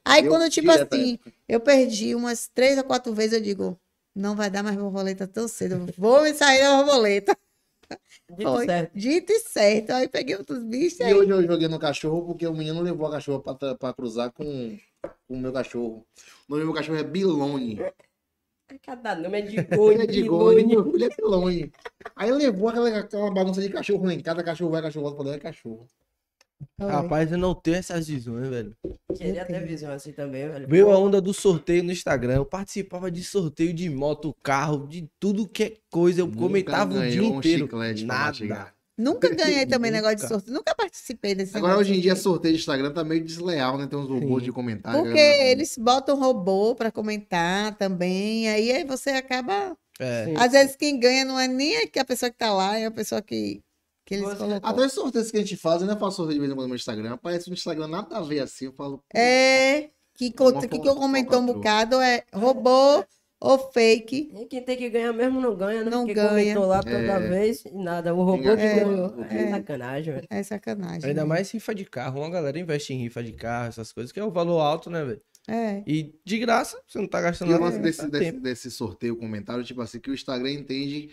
Aí 0.03 0.25
Eu 0.25 0.29
quando, 0.29 0.49
tipo 0.49 0.69
assim, 0.71 1.17
eu 1.47 1.61
perdi 1.61 2.13
umas 2.13 2.49
três 2.53 2.77
ou 2.77 2.83
quatro 2.83 3.13
vezes, 3.13 3.31
eu 3.37 3.41
digo, 3.41 3.79
não 4.13 4.35
vai 4.35 4.49
dar 4.49 4.61
mais 4.61 4.75
borboleta 4.75 5.25
tão 5.25 5.47
cedo. 5.47 5.75
eu 5.75 5.93
Vou 5.97 6.21
me 6.21 6.33
sair 6.33 6.59
da 6.59 6.75
borboleta. 6.83 7.37
Dito 8.37 8.51
Foi. 8.51 8.65
certo. 8.65 8.91
Dito 8.93 9.31
e 9.31 9.39
certo. 9.39 9.91
Aí 9.91 10.09
peguei 10.09 10.35
outros 10.35 10.61
bichos. 10.65 10.99
E 10.99 11.03
Aí... 11.03 11.13
hoje 11.13 11.29
eu 11.29 11.47
joguei 11.47 11.69
no 11.69 11.79
cachorro 11.79 12.25
porque 12.25 12.45
o 12.45 12.53
menino 12.53 12.81
levou 12.81 13.07
a 13.07 13.11
cachorra 13.11 13.55
pra, 13.55 13.75
pra 13.75 13.93
cruzar 13.93 14.31
com 14.33 14.77
o 15.29 15.37
meu 15.37 15.53
cachorro. 15.53 16.05
O 16.47 16.51
nome 16.51 16.63
do 16.63 16.65
meu 16.65 16.73
cachorro 16.73 16.97
é 16.97 17.03
Bilone. 17.03 17.79
Cada 18.83 19.15
nome 19.15 19.39
é 19.39 19.41
de 19.41 19.61
goni, 19.63 20.03
é 20.03 20.05
de 20.05 20.21
Goni, 20.23 20.63
meu 20.63 20.91
filho 20.91 21.05
é 21.05 21.09
Bilone. 21.15 21.71
Aí 22.15 22.31
levou 22.31 22.69
aquela, 22.69 22.99
aquela 22.99 23.31
bagunça 23.31 23.61
de 23.61 23.69
cachorro 23.69 24.11
em 24.11 24.19
casa, 24.19 24.43
cachorro 24.43 24.71
vai, 24.71 24.81
cachorro 24.81 25.05
volta, 25.05 25.17
falei, 25.17 25.33
é 25.33 25.39
cachorro. 25.39 25.87
Rapaz, 26.79 27.31
eu 27.31 27.37
não 27.37 27.55
tenho 27.55 27.77
essas 27.77 28.07
visões, 28.07 28.47
velho. 28.49 28.75
Queria 29.15 29.45
ter 29.45 29.65
visão 29.65 29.91
assim 29.91 30.11
também, 30.11 30.47
velho. 30.49 30.67
Veio 30.67 30.91
a 30.91 30.97
onda 30.97 31.21
do 31.21 31.33
sorteio 31.33 31.83
no 31.83 31.91
Instagram. 31.91 32.35
Eu 32.35 32.45
participava 32.45 33.09
de 33.09 33.23
sorteio 33.23 33.73
de 33.73 33.89
moto, 33.89 34.35
carro, 34.43 34.85
de 34.85 35.09
tudo 35.19 35.47
que 35.47 35.63
é 35.63 35.73
coisa. 35.89 36.21
Eu 36.21 36.27
Nunca 36.27 36.39
comentava 36.39 36.95
o 36.95 37.09
dia 37.09 37.23
um 37.23 37.37
inteiro. 37.37 37.69
Nada. 38.05 38.73
Nunca 38.99 39.29
ganhei 39.33 39.65
também 39.65 39.89
negócio 39.89 40.17
de 40.17 40.27
sorteio. 40.27 40.53
Nunca 40.53 40.75
participei 40.75 41.33
desse 41.33 41.55
Agora, 41.55 41.73
negócio 41.73 41.91
hoje 41.91 41.99
em 41.99 42.01
dia, 42.01 42.15
sorteio. 42.15 42.33
sorteio 42.33 42.53
de 42.55 42.59
Instagram 42.59 42.91
tá 42.91 43.03
meio 43.03 43.23
desleal, 43.23 43.77
né? 43.77 43.87
Tem 43.87 43.97
uns 43.97 44.09
robôs 44.09 44.43
Sim. 44.43 44.49
de 44.49 44.51
comentário. 44.51 45.01
Porque 45.01 45.15
né? 45.15 45.51
eles 45.51 45.77
botam 45.77 46.19
robô 46.19 46.75
pra 46.75 46.91
comentar 46.91 47.75
também. 47.77 48.49
Aí, 48.49 48.71
aí 48.73 48.83
você 48.83 49.11
acaba. 49.11 49.77
É. 49.99 50.33
Às 50.37 50.51
vezes 50.51 50.75
quem 50.75 50.99
ganha 50.99 51.23
não 51.23 51.39
é 51.39 51.47
nem 51.47 51.77
a 51.77 52.05
pessoa 52.05 52.29
que 52.29 52.37
tá 52.37 52.51
lá, 52.53 52.77
é 52.77 52.85
a 52.85 52.91
pessoa 52.91 53.21
que, 53.21 53.61
que 54.05 54.15
eles 54.15 54.33
colocam. 54.33 54.69
Até 54.69 54.85
os 54.85 54.93
sorteios 54.93 55.31
que 55.31 55.37
a 55.37 55.41
gente 55.41 55.55
faz, 55.55 55.81
eu 55.81 55.87
ainda 55.87 55.99
faço 55.99 56.17
sorteio 56.17 56.35
de 56.35 56.39
vez 56.39 56.51
em 56.51 56.55
quando 56.55 56.63
no 56.63 56.69
meu 56.69 56.75
Instagram. 56.75 57.13
Aparece 57.13 57.47
no 57.47 57.53
Instagram 57.53 57.87
nada 57.87 58.17
a 58.17 58.21
ver 58.21 58.41
assim. 58.41 58.65
Eu 58.65 58.73
falo, 58.73 59.01
É, 59.13 59.89
que, 60.15 60.31
que, 60.31 60.67
que 60.67 60.79
comentou 60.79 61.39
um 61.39 61.45
bocado 61.45 62.01
é 62.01 62.23
robô 62.33 63.05
ou 63.39 63.57
fake. 63.71 64.31
E 64.35 64.45
quem 64.45 64.61
tem 64.61 64.77
que 64.77 64.89
ganhar 64.89 65.13
mesmo 65.13 65.39
não 65.39 65.55
ganha, 65.55 65.83
né? 65.83 65.89
Não 65.89 65.99
Porque 66.01 66.13
ganha. 66.13 66.29
comentou 66.29 66.65
lá 66.65 66.81
toda 66.83 66.97
É. 66.97 67.19
vez 67.19 67.63
e 67.65 67.71
nada. 67.73 68.13
O 68.13 68.23
robô 68.23 68.43
que 68.43 68.49
É. 68.49 68.83
ganhou. 68.83 69.23
É, 69.29 69.35
É. 69.43 69.49
sacanagem, 69.51 70.13
velho. 70.13 70.27
É 70.29 70.43
sacanagem. 70.43 71.09
Ainda 71.09 71.21
né? 71.21 71.27
mais 71.27 71.49
rifa 71.51 71.73
de 71.73 71.85
carro. 71.85 72.19
Uma 72.19 72.29
galera 72.29 72.59
investe 72.59 72.93
em 72.93 72.97
rifa 73.03 73.23
de 73.23 73.33
carro, 73.33 73.69
essas 73.69 73.91
coisas, 73.91 74.11
que 74.11 74.19
é 74.19 74.23
o 74.23 74.31
valor 74.31 74.59
alto, 74.59 74.89
né, 74.89 75.03
velho? 75.05 75.21
É. 75.47 75.81
E 75.87 76.13
de 76.25 76.37
graça, 76.37 76.79
você 76.87 76.99
não 76.99 77.07
tá 77.07 77.21
gastando 77.21 77.47
E 77.49 77.53
o 77.55 77.59
nada. 77.59 77.65
lance 77.65 77.79
desse, 77.79 78.07
dá 78.07 78.19
desse, 78.19 78.31
desse 78.39 78.71
sorteio 78.71 79.15
comentário, 79.15 79.63
tipo 79.63 79.81
assim, 79.81 79.99
que 79.99 80.11
o 80.11 80.13
Instagram 80.13 80.51
entende 80.51 81.09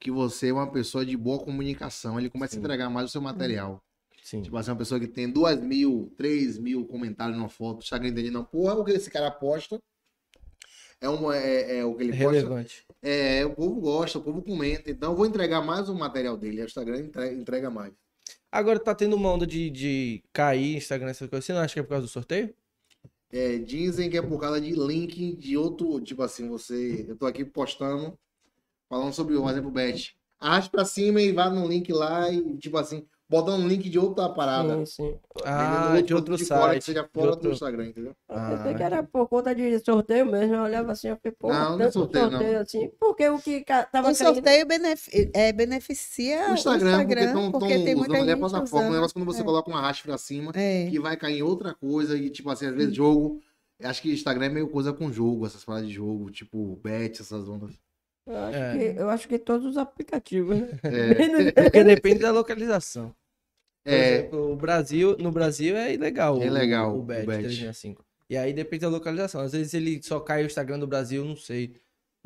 que 0.00 0.10
você 0.10 0.48
é 0.48 0.52
uma 0.52 0.70
pessoa 0.70 1.06
de 1.06 1.16
boa 1.16 1.38
comunicação. 1.38 2.18
Ele 2.18 2.28
começa 2.28 2.52
Sim. 2.54 2.58
a 2.58 2.60
entregar 2.64 2.90
mais 2.90 3.08
o 3.08 3.12
seu 3.12 3.20
material. 3.20 3.82
Sim. 4.22 4.42
Tipo 4.42 4.56
assim, 4.58 4.70
uma 4.70 4.76
pessoa 4.76 5.00
que 5.00 5.06
tem 5.06 5.30
duas 5.30 5.58
mil, 5.58 6.12
três 6.18 6.58
mil 6.58 6.84
comentários 6.86 7.36
numa 7.36 7.48
foto, 7.48 7.76
o 7.78 7.82
Instagram 7.82 8.08
entende, 8.08 8.30
não, 8.30 8.44
porra, 8.44 8.74
o 8.74 8.84
que 8.84 8.92
esse 8.92 9.10
cara 9.10 9.30
posta 9.30 9.78
é, 11.00 11.08
um, 11.08 11.32
é, 11.32 11.78
é 11.78 11.84
o 11.84 11.94
que 11.94 12.04
ele 12.04 12.12
posta. 12.12 12.32
Relevante. 12.32 12.86
É, 13.00 13.46
o 13.46 13.50
povo 13.50 13.80
gosta, 13.80 14.18
o 14.18 14.22
povo 14.22 14.42
comenta. 14.42 14.90
Então 14.90 15.12
eu 15.12 15.16
vou 15.16 15.26
entregar 15.26 15.60
mais 15.60 15.88
o 15.88 15.94
material 15.94 16.36
dele. 16.36 16.62
O 16.62 16.64
Instagram 16.64 16.98
entrega, 17.00 17.34
entrega 17.34 17.70
mais. 17.70 17.92
Agora 18.50 18.78
tá 18.78 18.94
tendo 18.94 19.14
uma 19.14 19.32
onda 19.32 19.46
de, 19.46 19.70
de 19.70 20.22
cair 20.32 20.76
Instagram, 20.76 21.10
essas 21.10 21.28
coisas. 21.28 21.44
Você 21.44 21.52
não 21.52 21.60
acha 21.60 21.74
que 21.74 21.80
é 21.80 21.82
por 21.82 21.90
causa 21.90 22.06
do 22.06 22.10
sorteio? 22.10 22.52
É, 23.30 23.58
dizem 23.58 24.08
que 24.08 24.16
é 24.16 24.22
por 24.22 24.40
causa 24.40 24.60
de 24.60 24.72
link 24.72 25.36
de 25.36 25.56
outro, 25.56 26.00
tipo 26.00 26.22
assim, 26.22 26.48
você. 26.48 27.04
Eu 27.06 27.14
tô 27.14 27.26
aqui 27.26 27.44
postando, 27.44 28.18
falando 28.88 29.12
sobre, 29.12 29.36
por 29.36 29.50
exemplo, 29.50 29.68
o 29.68 29.72
Bet. 29.72 30.16
Arraste 30.40 30.70
pra 30.70 30.84
cima 30.84 31.20
e 31.20 31.32
vá 31.32 31.50
no 31.50 31.68
link 31.68 31.92
lá 31.92 32.32
e, 32.32 32.56
tipo 32.56 32.78
assim, 32.78 33.06
botando 33.30 33.60
um 33.62 33.68
link 33.68 33.88
de 33.90 33.98
outra 33.98 34.28
parada. 34.28 34.84
Sim, 34.84 34.86
sim. 34.86 35.18
Ah, 35.44 35.88
Vendendo 35.92 36.06
de 36.06 36.14
outro 36.14 36.32
produto 36.34 36.48
fora, 36.48 36.60
site. 36.72 36.78
que 36.78 36.84
seja 36.86 37.02
de 37.02 37.08
fora 37.12 37.30
outro- 37.30 37.48
do 37.48 37.52
Instagram, 37.52 37.86
entendeu? 37.86 38.16
Eu 38.28 38.36
Ah. 38.36 38.50
pensei 38.56 38.74
que 38.74 38.82
era 38.82 39.02
por 39.02 39.28
conta 39.28 39.54
de 39.54 39.78
sorteio 39.80 40.24
mesmo. 40.26 40.54
Eu 40.54 40.62
olhava 40.62 40.92
assim, 40.92 41.08
eu 41.08 41.16
falei, 41.22 41.36
pô, 41.38 41.48
Não, 41.52 41.70
não 41.70 41.74
é 41.74 41.78
tanto 41.84 41.92
sorteio, 41.92 42.30
não. 42.30 42.60
assim. 42.60 42.90
Porque 42.98 43.28
o 43.28 43.38
que 43.38 43.64
tava 43.64 43.84
O 43.84 43.90
caindo... 44.02 44.16
sorteio 44.16 44.66
benefi- 44.66 45.30
é, 45.34 45.52
beneficia 45.52 46.50
O 46.50 46.54
Instagram, 46.54 47.06
porque 47.06 47.20
estão 47.24 47.52
porque 47.52 47.74
tem 47.84 47.94
muita 47.94 48.12
usando 48.12 48.22
ali 48.22 48.30
a 48.30 48.34
gente 48.34 48.40
plataforma. 48.40 48.78
O 48.78 48.80
usando. 48.80 48.94
negócio 48.94 49.14
quando 49.14 49.26
você 49.26 49.40
É. 49.40 49.44
coloca 49.44 49.70
um 49.70 49.76
arraste 49.76 50.02
pra 50.04 50.16
cima, 50.18 50.52
É. 50.54 50.88
que 50.90 50.98
vai 50.98 51.16
cair 51.16 51.38
em 51.38 51.42
outra 51.42 51.74
coisa 51.74 52.16
e, 52.16 52.30
tipo 52.30 52.48
assim, 52.50 52.66
às 52.66 52.74
vezes 52.74 52.94
jogo. 52.94 53.40
Acho 53.82 54.02
que 54.02 54.10
Instagram 54.12 54.46
é 54.46 54.48
meio 54.48 54.68
coisa 54.68 54.92
com 54.92 55.12
jogo, 55.12 55.46
essas 55.46 55.64
paradas 55.64 55.86
de 55.88 55.94
jogo, 55.94 56.30
tipo 56.32 56.76
bet, 56.82 57.20
essas 57.22 57.48
ondas. 57.48 57.74
Eu 58.26 58.36
acho, 58.36 58.58
É. 58.58 58.72
que, 58.92 59.00
eu 59.00 59.08
acho 59.08 59.28
que 59.28 59.38
todos 59.38 59.64
os 59.66 59.76
aplicativos, 59.78 60.54
né? 60.58 60.68
É, 60.82 60.82
Porque 61.70 61.84
depende 61.84 62.18
da 62.18 62.30
localização. 62.32 63.14
É. 63.90 64.14
exemplo, 64.18 64.52
o 64.52 64.56
Brasil, 64.56 65.16
no 65.18 65.30
Brasil 65.30 65.76
é 65.76 65.94
ilegal. 65.94 66.40
É 66.42 66.50
legal, 66.50 66.94
O, 66.96 67.00
o 67.00 67.02
bet, 67.02 67.26
bet. 67.26 67.40
365. 67.40 68.04
E 68.30 68.36
aí 68.36 68.52
depende 68.52 68.82
da 68.82 68.88
localização. 68.88 69.40
Às 69.40 69.52
vezes 69.52 69.72
ele 69.74 70.00
só 70.02 70.20
cai 70.20 70.42
o 70.42 70.46
Instagram 70.46 70.78
do 70.78 70.86
Brasil, 70.86 71.24
não 71.24 71.36
sei. 71.36 71.74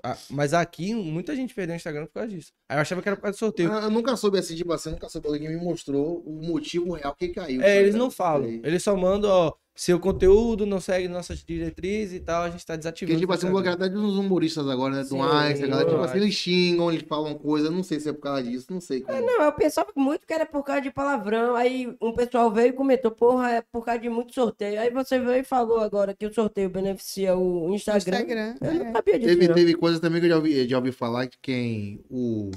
Ah, 0.02 0.16
mas 0.30 0.52
aqui, 0.52 0.92
muita 0.94 1.36
gente 1.36 1.54
perdeu 1.54 1.74
o 1.74 1.76
Instagram 1.76 2.06
por 2.06 2.14
causa 2.14 2.28
disso. 2.28 2.52
Aí 2.68 2.76
eu 2.76 2.80
achava 2.80 3.00
que 3.00 3.08
era 3.08 3.14
por 3.16 3.22
causa 3.22 3.36
do 3.36 3.38
sorteio. 3.38 3.70
Ah, 3.72 3.82
Eu 3.82 3.90
nunca 3.90 4.16
soube 4.16 4.36
assim, 4.38 4.56
tipo 4.56 4.72
assim, 4.72 4.90
nunca 4.90 5.08
soube. 5.08 5.28
Alguém 5.28 5.48
me 5.48 5.56
mostrou 5.62 6.20
o 6.26 6.42
motivo 6.42 6.92
real 6.94 7.14
que 7.14 7.28
caiu. 7.28 7.62
É, 7.62 7.78
eles 7.80 7.94
não 7.94 8.10
falam. 8.10 8.48
Eles 8.64 8.82
só 8.82 8.96
mandam, 8.96 9.30
ó, 9.30 9.52
seu 9.74 9.98
conteúdo 9.98 10.66
não 10.66 10.80
segue 10.80 11.08
nossas 11.08 11.42
diretrizes 11.42 12.14
e 12.14 12.20
tal, 12.20 12.42
a 12.42 12.50
gente 12.50 12.64
tá 12.64 12.76
desativando. 12.76 13.14
Porque, 13.14 13.20
tipo 13.20 13.32
assim, 13.32 13.50
bloqueado 13.50 13.84
até 13.84 13.92
dos 13.92 14.18
humoristas 14.18 14.68
agora, 14.68 14.96
né? 14.96 15.04
Do 15.04 15.22
Einstein, 15.22 15.66
a 15.66 15.70
galera, 15.70 15.90
tipo 15.90 16.02
assim, 16.02 16.18
eles 16.18 16.34
xingam, 16.34 16.92
eles 16.92 17.04
falam 17.08 17.34
coisa, 17.34 17.70
não 17.70 17.82
sei 17.82 17.98
se 17.98 18.08
é 18.08 18.12
por 18.12 18.20
causa 18.20 18.42
disso, 18.42 18.66
não 18.70 18.80
sei. 18.80 19.00
Como... 19.00 19.20
Não, 19.20 19.42
eu 19.42 19.52
pensava 19.52 19.88
muito 19.96 20.26
que 20.26 20.32
era 20.32 20.44
por 20.44 20.62
causa 20.62 20.82
de 20.82 20.90
palavrão. 20.90 21.56
Aí 21.56 21.96
um 22.00 22.12
pessoal 22.12 22.50
veio 22.50 22.68
e 22.68 22.72
comentou, 22.72 23.10
porra, 23.10 23.50
é 23.50 23.62
por 23.62 23.84
causa 23.84 24.00
de 24.00 24.10
muito 24.10 24.34
sorteio. 24.34 24.78
Aí 24.78 24.90
você 24.90 25.18
veio 25.18 25.40
e 25.40 25.44
falou 25.44 25.80
agora 25.80 26.14
que 26.14 26.26
o 26.26 26.34
sorteio 26.34 26.68
beneficia 26.68 27.34
o 27.34 27.74
Instagram. 27.74 28.18
Instagram. 28.18 28.54
Eu 28.60 28.74
não 28.74 28.86
é. 28.86 28.92
sabia 28.92 29.18
disso. 29.18 29.28
Teve, 29.34 29.48
não. 29.48 29.54
teve 29.54 29.74
coisas 29.74 30.00
também 30.00 30.20
que 30.20 30.26
eu 30.26 30.30
já 30.30 30.36
ouvi, 30.36 30.68
já 30.68 30.76
ouvi 30.76 30.92
falar 30.92 31.26
que 31.26 31.38
quem 31.40 32.04
o. 32.10 32.50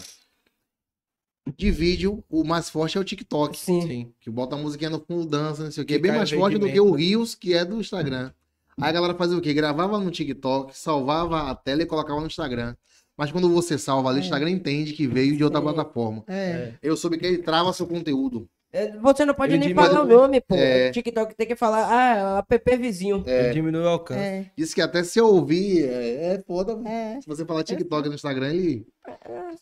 De 1.58 1.70
vídeo, 1.70 2.24
o 2.30 2.44
mais 2.44 2.70
forte 2.70 2.98
é 2.98 3.02
o 3.02 3.04
TikTok. 3.04 3.58
Sim. 3.58 3.82
Sim. 3.82 4.12
Que 4.20 4.30
bota 4.30 4.56
a 4.56 4.58
musiquinha 4.58 4.90
no 4.90 5.00
fundo, 5.00 5.26
dança, 5.26 5.64
não 5.64 5.72
sei 5.72 5.84
o 5.84 5.86
quê. 5.86 5.94
Que 5.94 6.00
É 6.00 6.02
bem 6.02 6.12
mais 6.12 6.32
forte 6.32 6.58
do 6.58 6.68
que 6.68 6.80
o 6.80 6.92
Reels, 6.92 7.36
que 7.36 7.54
é 7.54 7.64
do 7.64 7.80
Instagram. 7.80 8.32
Aí 8.78 8.90
a 8.90 8.92
galera 8.92 9.14
fazia 9.14 9.38
o 9.38 9.42
quê? 9.42 9.54
Gravava 9.54 10.00
no 10.00 10.12
TikTok, 10.12 10.78
salvava 10.78 11.50
a 11.50 11.56
tela 11.56 11.84
e 11.84 11.86
colocava 11.86 12.20
no 12.20 12.28
Instagram. 12.28 12.76
Mas 13.18 13.32
quando 13.32 13.50
você 13.50 13.78
salva 13.78 14.10
ali, 14.10 14.20
o 14.20 14.24
Instagram 14.24 14.50
entende 14.50 14.92
que 14.92 15.08
veio 15.08 15.38
de 15.38 15.44
outra 15.44 15.60
Sim. 15.60 15.66
plataforma. 15.66 16.24
É. 16.28 16.74
Eu 16.82 16.98
soube 16.98 17.18
que 17.18 17.26
ele 17.26 17.38
trava 17.38 17.72
seu 17.72 17.88
conteúdo. 17.88 18.50
É, 18.76 18.98
Você 18.98 19.24
não 19.24 19.34
pode 19.34 19.54
Ele 19.54 19.66
nem 19.68 19.74
falar 19.76 20.02
o 20.02 20.06
nome, 20.06 20.42
pô. 20.42 20.54
É. 20.56 20.90
O 20.90 20.92
TikTok 20.92 21.34
tem 21.36 21.48
que 21.48 21.56
falar, 21.56 21.88
ah, 21.90 22.46
app 22.50 22.78
vizinho. 22.78 23.24
Ele 23.26 23.54
diminui 23.54 23.82
o 23.82 23.88
alcance. 23.88 24.20
É. 24.20 24.52
Diz 24.58 24.74
que 24.74 24.82
até 24.82 25.02
se 25.04 25.18
eu 25.18 25.28
ouvir, 25.28 25.86
é, 25.88 26.34
é 26.36 26.44
foda. 26.46 26.74
É. 26.88 27.22
Se 27.22 27.28
você 27.28 27.46
falar 27.46 27.64
TikTok 27.64 28.10
no 28.10 28.16
Instagram, 28.16 28.50
ele 28.54 28.86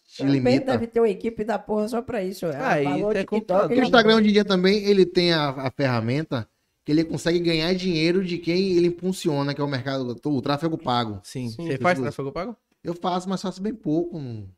te 0.07 0.17
Também 0.17 0.33
limita. 0.33 0.71
deve 0.71 0.87
ter 0.87 0.99
uma 0.99 1.09
equipe 1.09 1.43
da 1.43 1.59
porra 1.59 1.87
só 1.87 2.01
pra 2.01 2.23
isso. 2.23 2.45
Ah, 2.47 2.81
isso 2.81 2.89
Falou 2.91 3.11
é 3.11 3.13
TikTok, 3.15 3.25
computador. 3.27 3.67
Porque 3.67 3.81
o 3.81 3.83
Instagram 3.83 4.15
hoje 4.15 4.29
em 4.29 4.33
dia 4.33 4.45
também, 4.45 4.83
ele 4.83 5.05
tem 5.05 5.31
a, 5.31 5.49
a 5.49 5.71
ferramenta 5.71 6.47
que 6.85 6.91
ele 6.91 7.03
consegue 7.03 7.39
ganhar 7.39 7.71
dinheiro 7.75 8.25
de 8.25 8.37
quem 8.39 8.73
ele 8.75 8.87
impulsiona, 8.87 9.53
que 9.53 9.61
é 9.61 9.63
o 9.63 9.67
mercado, 9.67 10.17
o 10.25 10.41
tráfego 10.41 10.77
pago. 10.77 11.19
Sim. 11.23 11.49
Sim. 11.49 11.67
Você 11.67 11.77
faz 11.77 11.97
Isso. 11.97 12.03
tráfego 12.03 12.31
pago? 12.31 12.57
Eu 12.83 12.93
faço, 12.95 13.29
mas 13.29 13.41
faço 13.41 13.61
bem 13.61 13.73
pouco. 13.75 14.17
não- 14.19 14.49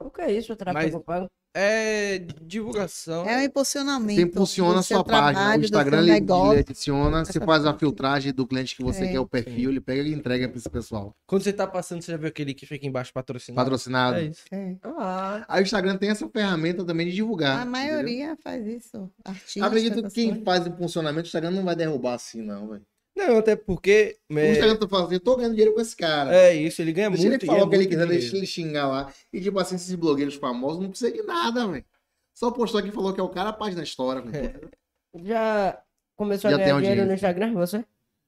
O 0.00 0.08
que 0.10 0.20
é 0.22 0.32
isso, 0.32 0.52
o 0.52 0.56
tráfego 0.56 0.94
Mas- 0.96 1.04
pago? 1.04 1.26
É 1.56 2.18
divulgação. 2.42 3.24
É 3.28 3.38
um 3.38 3.42
impulsionamento. 3.42 4.20
Você 4.20 4.26
impulsiona 4.26 4.80
a 4.80 4.82
sua 4.82 5.04
página. 5.04 5.32
trabalho, 5.32 5.62
O 5.62 5.64
Instagram 5.64 6.04
seu 6.04 6.14
ele, 6.16 6.32
ele 6.50 6.58
adiciona, 6.60 7.24
você 7.24 7.40
faz 7.40 7.64
a 7.64 7.72
filtragem 7.78 8.32
do 8.32 8.44
cliente 8.44 8.74
que 8.76 8.82
você 8.82 9.04
É. 9.04 9.12
quer, 9.12 9.20
o 9.20 9.26
perfil, 9.26 9.70
ele 9.70 9.80
pega 9.80 10.02
e 10.02 10.12
entrega 10.12 10.48
para 10.48 10.58
esse 10.58 10.68
pessoal. 10.68 11.14
Quando 11.28 11.42
você 11.44 11.52
tá 11.52 11.64
passando, 11.66 12.02
você 12.02 12.10
já 12.10 12.18
viu 12.18 12.26
aquele 12.28 12.54
que 12.54 12.66
fica 12.66 12.84
embaixo 12.86 13.12
patrocinado? 13.12 13.64
Patrocinado. 13.64 14.16
É 14.16 14.24
isso. 14.24 14.42
É. 14.50 14.76
Ah, 14.82 15.44
Aí 15.48 15.62
o 15.62 15.64
Instagram 15.64 15.96
tem 15.96 16.10
essa 16.10 16.28
ferramenta 16.28 16.84
também 16.84 17.06
de 17.06 17.12
divulgar. 17.14 17.52
A 17.58 17.62
entendeu? 17.62 17.70
maioria 17.72 18.36
faz 18.42 18.66
isso. 18.66 19.08
Artista, 19.24 19.64
Acredito 19.66 20.02
que 20.02 20.10
quem 20.10 20.42
faz 20.42 20.66
o 20.66 20.72
funcionamento, 20.76 21.26
o 21.26 21.28
Instagram 21.28 21.52
não 21.52 21.62
vai 21.64 21.76
derrubar 21.76 22.14
assim, 22.14 22.42
não, 22.42 22.68
velho. 22.68 22.82
Não, 23.16 23.38
até 23.38 23.54
porque. 23.56 24.18
O 24.30 24.38
É, 24.38 24.50
Instagram 24.52 24.76
tá 24.76 24.88
falando 24.88 25.06
assim, 25.06 25.14
eu 25.14 25.20
tô 25.20 25.36
ganhando 25.36 25.52
dinheiro 25.52 25.74
com 25.74 25.80
esse 25.80 25.96
cara. 25.96 26.34
é 26.34 26.54
isso, 26.54 26.82
ele 26.82 26.92
ganha 26.92 27.08
Deixa 27.10 27.22
muito. 27.22 27.34
ele 27.34 27.44
e 27.44 27.46
falar 27.46 27.58
é 27.60 27.62
o 27.62 27.68
que 27.70 27.74
ele 27.76 27.86
quiser, 27.86 28.06
deixa 28.06 28.36
ele 28.36 28.46
xingar 28.46 28.88
lá. 28.88 29.12
E 29.32 29.40
tipo 29.40 29.58
assim, 29.58 29.76
esses 29.76 29.94
blogueiros 29.94 30.34
famosos 30.34 30.82
não 30.82 30.90
precisam 30.90 31.12
de 31.14 31.22
nada, 31.22 31.66
velho. 31.68 31.84
Só 32.34 32.50
postou 32.50 32.80
aqui 32.80 32.88
e 32.88 32.92
falou 32.92 33.12
que 33.12 33.20
é 33.20 33.22
o 33.22 33.28
cara, 33.28 33.50
a 33.50 33.52
página 33.52 33.82
estoura. 33.82 34.20
velho. 34.20 34.68
já 35.22 35.80
começou 36.16 36.50
Já 36.50 36.56
a 36.56 36.58
ganhar 36.58 36.80
dinheiro 36.80 37.06
no 37.06 37.12
Instagram, 37.14 37.52
você? 37.54 37.84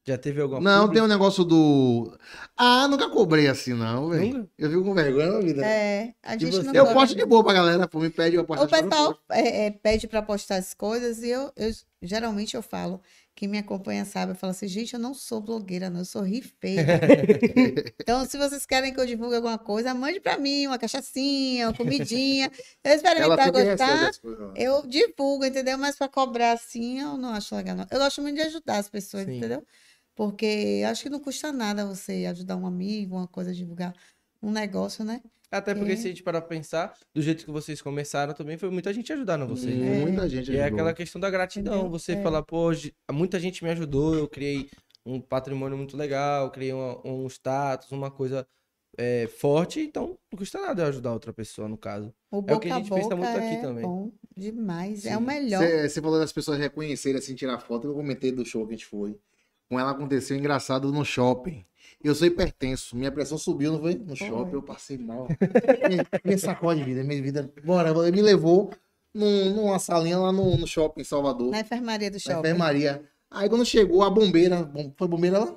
Já 0.07 0.17
teve 0.17 0.39
alguma 0.41 0.61
Não, 0.61 0.89
tem 0.89 1.01
um 1.01 1.07
negócio 1.07 1.43
do. 1.43 2.17
Ah, 2.55 2.87
nunca 2.87 3.09
cobrei 3.09 3.49
assim, 3.49 3.73
não, 3.73 4.07
velho. 4.07 4.37
Nunca? 4.37 4.49
Eu 4.57 4.69
fico 4.69 4.83
com 4.85 4.93
vergonha 4.93 5.31
na 5.33 5.39
vida. 5.41 5.65
É, 5.65 6.13
a 6.23 6.37
gente 6.37 6.63
não 6.63 6.73
eu 6.73 6.83
gosta. 6.85 6.93
posto 6.97 7.15
de 7.17 7.25
boa 7.25 7.43
pra 7.43 7.51
galera, 7.51 7.85
pô, 7.89 7.99
me 7.99 8.09
pede, 8.09 8.37
eu 8.37 8.45
posto 8.45 8.63
O 8.63 8.65
de 8.67 8.71
boa, 8.71 8.81
eu 8.81 8.89
pessoal 8.89 9.19
é, 9.31 9.65
é, 9.65 9.71
pede 9.71 10.07
para 10.07 10.21
postar 10.21 10.55
as 10.55 10.73
coisas 10.73 11.21
e 11.21 11.29
eu, 11.29 11.51
eu 11.57 11.69
geralmente 12.01 12.55
eu 12.55 12.61
falo, 12.61 13.01
quem 13.37 13.47
me 13.47 13.59
acompanha 13.59 14.03
sabe, 14.03 14.31
eu 14.31 14.35
falo 14.35 14.49
assim, 14.49 14.67
gente, 14.67 14.95
eu 14.95 14.99
não 14.99 15.13
sou 15.13 15.39
blogueira, 15.39 15.91
não, 15.91 15.99
eu 15.99 16.05
sou 16.05 16.23
rifeira. 16.23 16.99
então, 18.01 18.25
se 18.25 18.35
vocês 18.35 18.65
querem 18.65 18.91
que 18.91 18.99
eu 18.99 19.05
divulgue 19.05 19.35
alguma 19.35 19.59
coisa, 19.59 19.93
mande 19.93 20.19
para 20.19 20.39
mim 20.39 20.65
uma 20.65 20.79
cachaçinha, 20.79 21.67
uma 21.67 21.73
comidinha. 21.75 22.49
Eu 22.83 22.91
Ela 22.91 22.95
experimentar 22.95 23.51
gostar, 23.51 24.11
lá. 24.23 24.53
eu 24.55 24.87
divulgo, 24.87 25.45
entendeu? 25.45 25.77
Mas 25.77 25.95
para 25.95 26.07
cobrar 26.09 26.53
assim, 26.53 26.99
eu 26.99 27.15
não 27.15 27.29
acho 27.29 27.55
legal, 27.55 27.75
não. 27.75 27.85
Eu 27.91 27.99
gosto 27.99 28.23
muito 28.23 28.37
de 28.37 28.41
ajudar 28.41 28.79
as 28.79 28.89
pessoas, 28.89 29.25
Sim. 29.25 29.37
entendeu? 29.37 29.63
Porque 30.15 30.83
acho 30.89 31.03
que 31.03 31.09
não 31.09 31.19
custa 31.19 31.51
nada 31.51 31.85
você 31.85 32.25
ajudar 32.25 32.57
um 32.57 32.65
amigo, 32.65 33.15
uma 33.15 33.27
coisa, 33.27 33.53
divulgar 33.53 33.93
um 34.41 34.49
negócio, 34.49 35.05
né? 35.05 35.21
Até 35.51 35.73
porque 35.73 35.93
É. 35.93 35.95
se 35.95 36.07
a 36.07 36.09
gente 36.09 36.23
parar 36.23 36.41
pra 36.41 36.49
pensar, 36.49 36.93
do 37.13 37.21
jeito 37.21 37.45
que 37.45 37.51
vocês 37.51 37.81
começaram 37.81 38.33
também, 38.33 38.57
foi 38.57 38.69
muita 38.69 38.91
gente 38.93 39.11
ajudando 39.13 39.47
vocês. 39.47 39.75
né? 39.77 39.99
Muita 40.01 40.27
gente 40.27 40.51
E 40.51 40.57
é 40.57 40.61
ajudou. 40.63 40.75
aquela 40.79 40.93
questão 40.93 41.21
da 41.21 41.29
gratidão. 41.29 41.73
Entendeu? 41.75 41.91
Você 41.91 42.13
É. 42.13 42.21
falar, 42.21 42.43
pô, 42.43 42.69
muita 43.11 43.39
gente 43.39 43.63
me 43.63 43.69
ajudou, 43.69 44.13
eu 44.15 44.27
criei 44.27 44.69
um 45.05 45.21
patrimônio 45.21 45.77
muito 45.77 45.95
legal, 45.95 46.51
criei 46.51 46.73
uma- 46.73 46.99
um 47.07 47.25
status, 47.27 47.91
uma 47.91 48.11
coisa 48.11 48.45
é, 48.99 49.27
forte, 49.27 49.79
então 49.79 50.17
não 50.31 50.37
custa 50.39 50.59
nada 50.59 50.81
eu 50.81 50.87
ajudar 50.87 51.13
outra 51.13 51.31
pessoa, 51.31 51.67
no 51.67 51.77
caso. 51.77 52.11
O 52.31 52.43
É 52.47 52.55
o 52.55 52.59
que 52.59 52.67
a 52.67 52.75
a 52.75 52.77
gente 52.79 52.89
pensa 52.89 53.15
muito 53.15 53.29
aqui 53.29 53.45
é 53.55 53.61
também. 53.61 53.83
bom 53.83 54.11
demais, 54.35 55.05
é 55.05 55.11
Sim. 55.11 55.17
o 55.17 55.21
melhor. 55.21 55.63
Você 55.87 56.01
falou 56.01 56.19
das 56.19 56.31
pessoas 56.33 56.57
reconhecerem, 56.57 57.19
assim, 57.19 57.35
tirar 57.35 57.59
foto, 57.59 57.81
que 57.81 57.87
eu 57.89 57.93
comentei 57.93 58.31
do 58.31 58.43
show 58.43 58.65
que 58.65 58.73
a 58.73 58.75
gente 58.75 58.87
foi. 58.87 59.15
Com 59.69 59.79
ela 59.79 59.91
aconteceu 59.91 60.35
engraçado 60.35 60.91
no 60.91 61.05
shopping. 61.05 61.63
Eu 62.03 62.13
sou 62.13 62.27
hipertenso, 62.27 62.95
minha 62.95 63.11
pressão 63.11 63.37
subiu, 63.37 63.71
não 63.73 63.79
foi? 63.81 63.95
No 63.95 64.15
shopping, 64.15 64.53
eu 64.53 64.61
passei 64.61 64.97
mal. 64.97 65.27
me, 65.89 66.31
me 66.31 66.37
sacode 66.37 66.83
vida, 66.83 67.03
minha 67.03 67.21
vida. 67.21 67.51
Bora, 67.65 67.89
ele 68.07 68.11
me 68.17 68.21
levou 68.21 68.71
num- 69.13 69.55
numa 69.55 69.79
salinha 69.79 70.17
lá 70.19 70.31
no, 70.31 70.57
no 70.57 70.67
shopping 70.67 71.01
em 71.01 71.03
Salvador, 71.03 71.49
Na 71.51 71.59
enfermaria 71.61 72.09
do 72.11 72.13
na 72.15 72.19
shopping. 72.19 72.39
enfermaria. 72.39 73.03
Aí 73.31 73.49
quando 73.49 73.65
chegou 73.65 74.03
a 74.03 74.09
bombeira, 74.09 74.63
bom, 74.63 74.93
foi 74.95 75.07
bombeira 75.07 75.39
lá? 75.39 75.55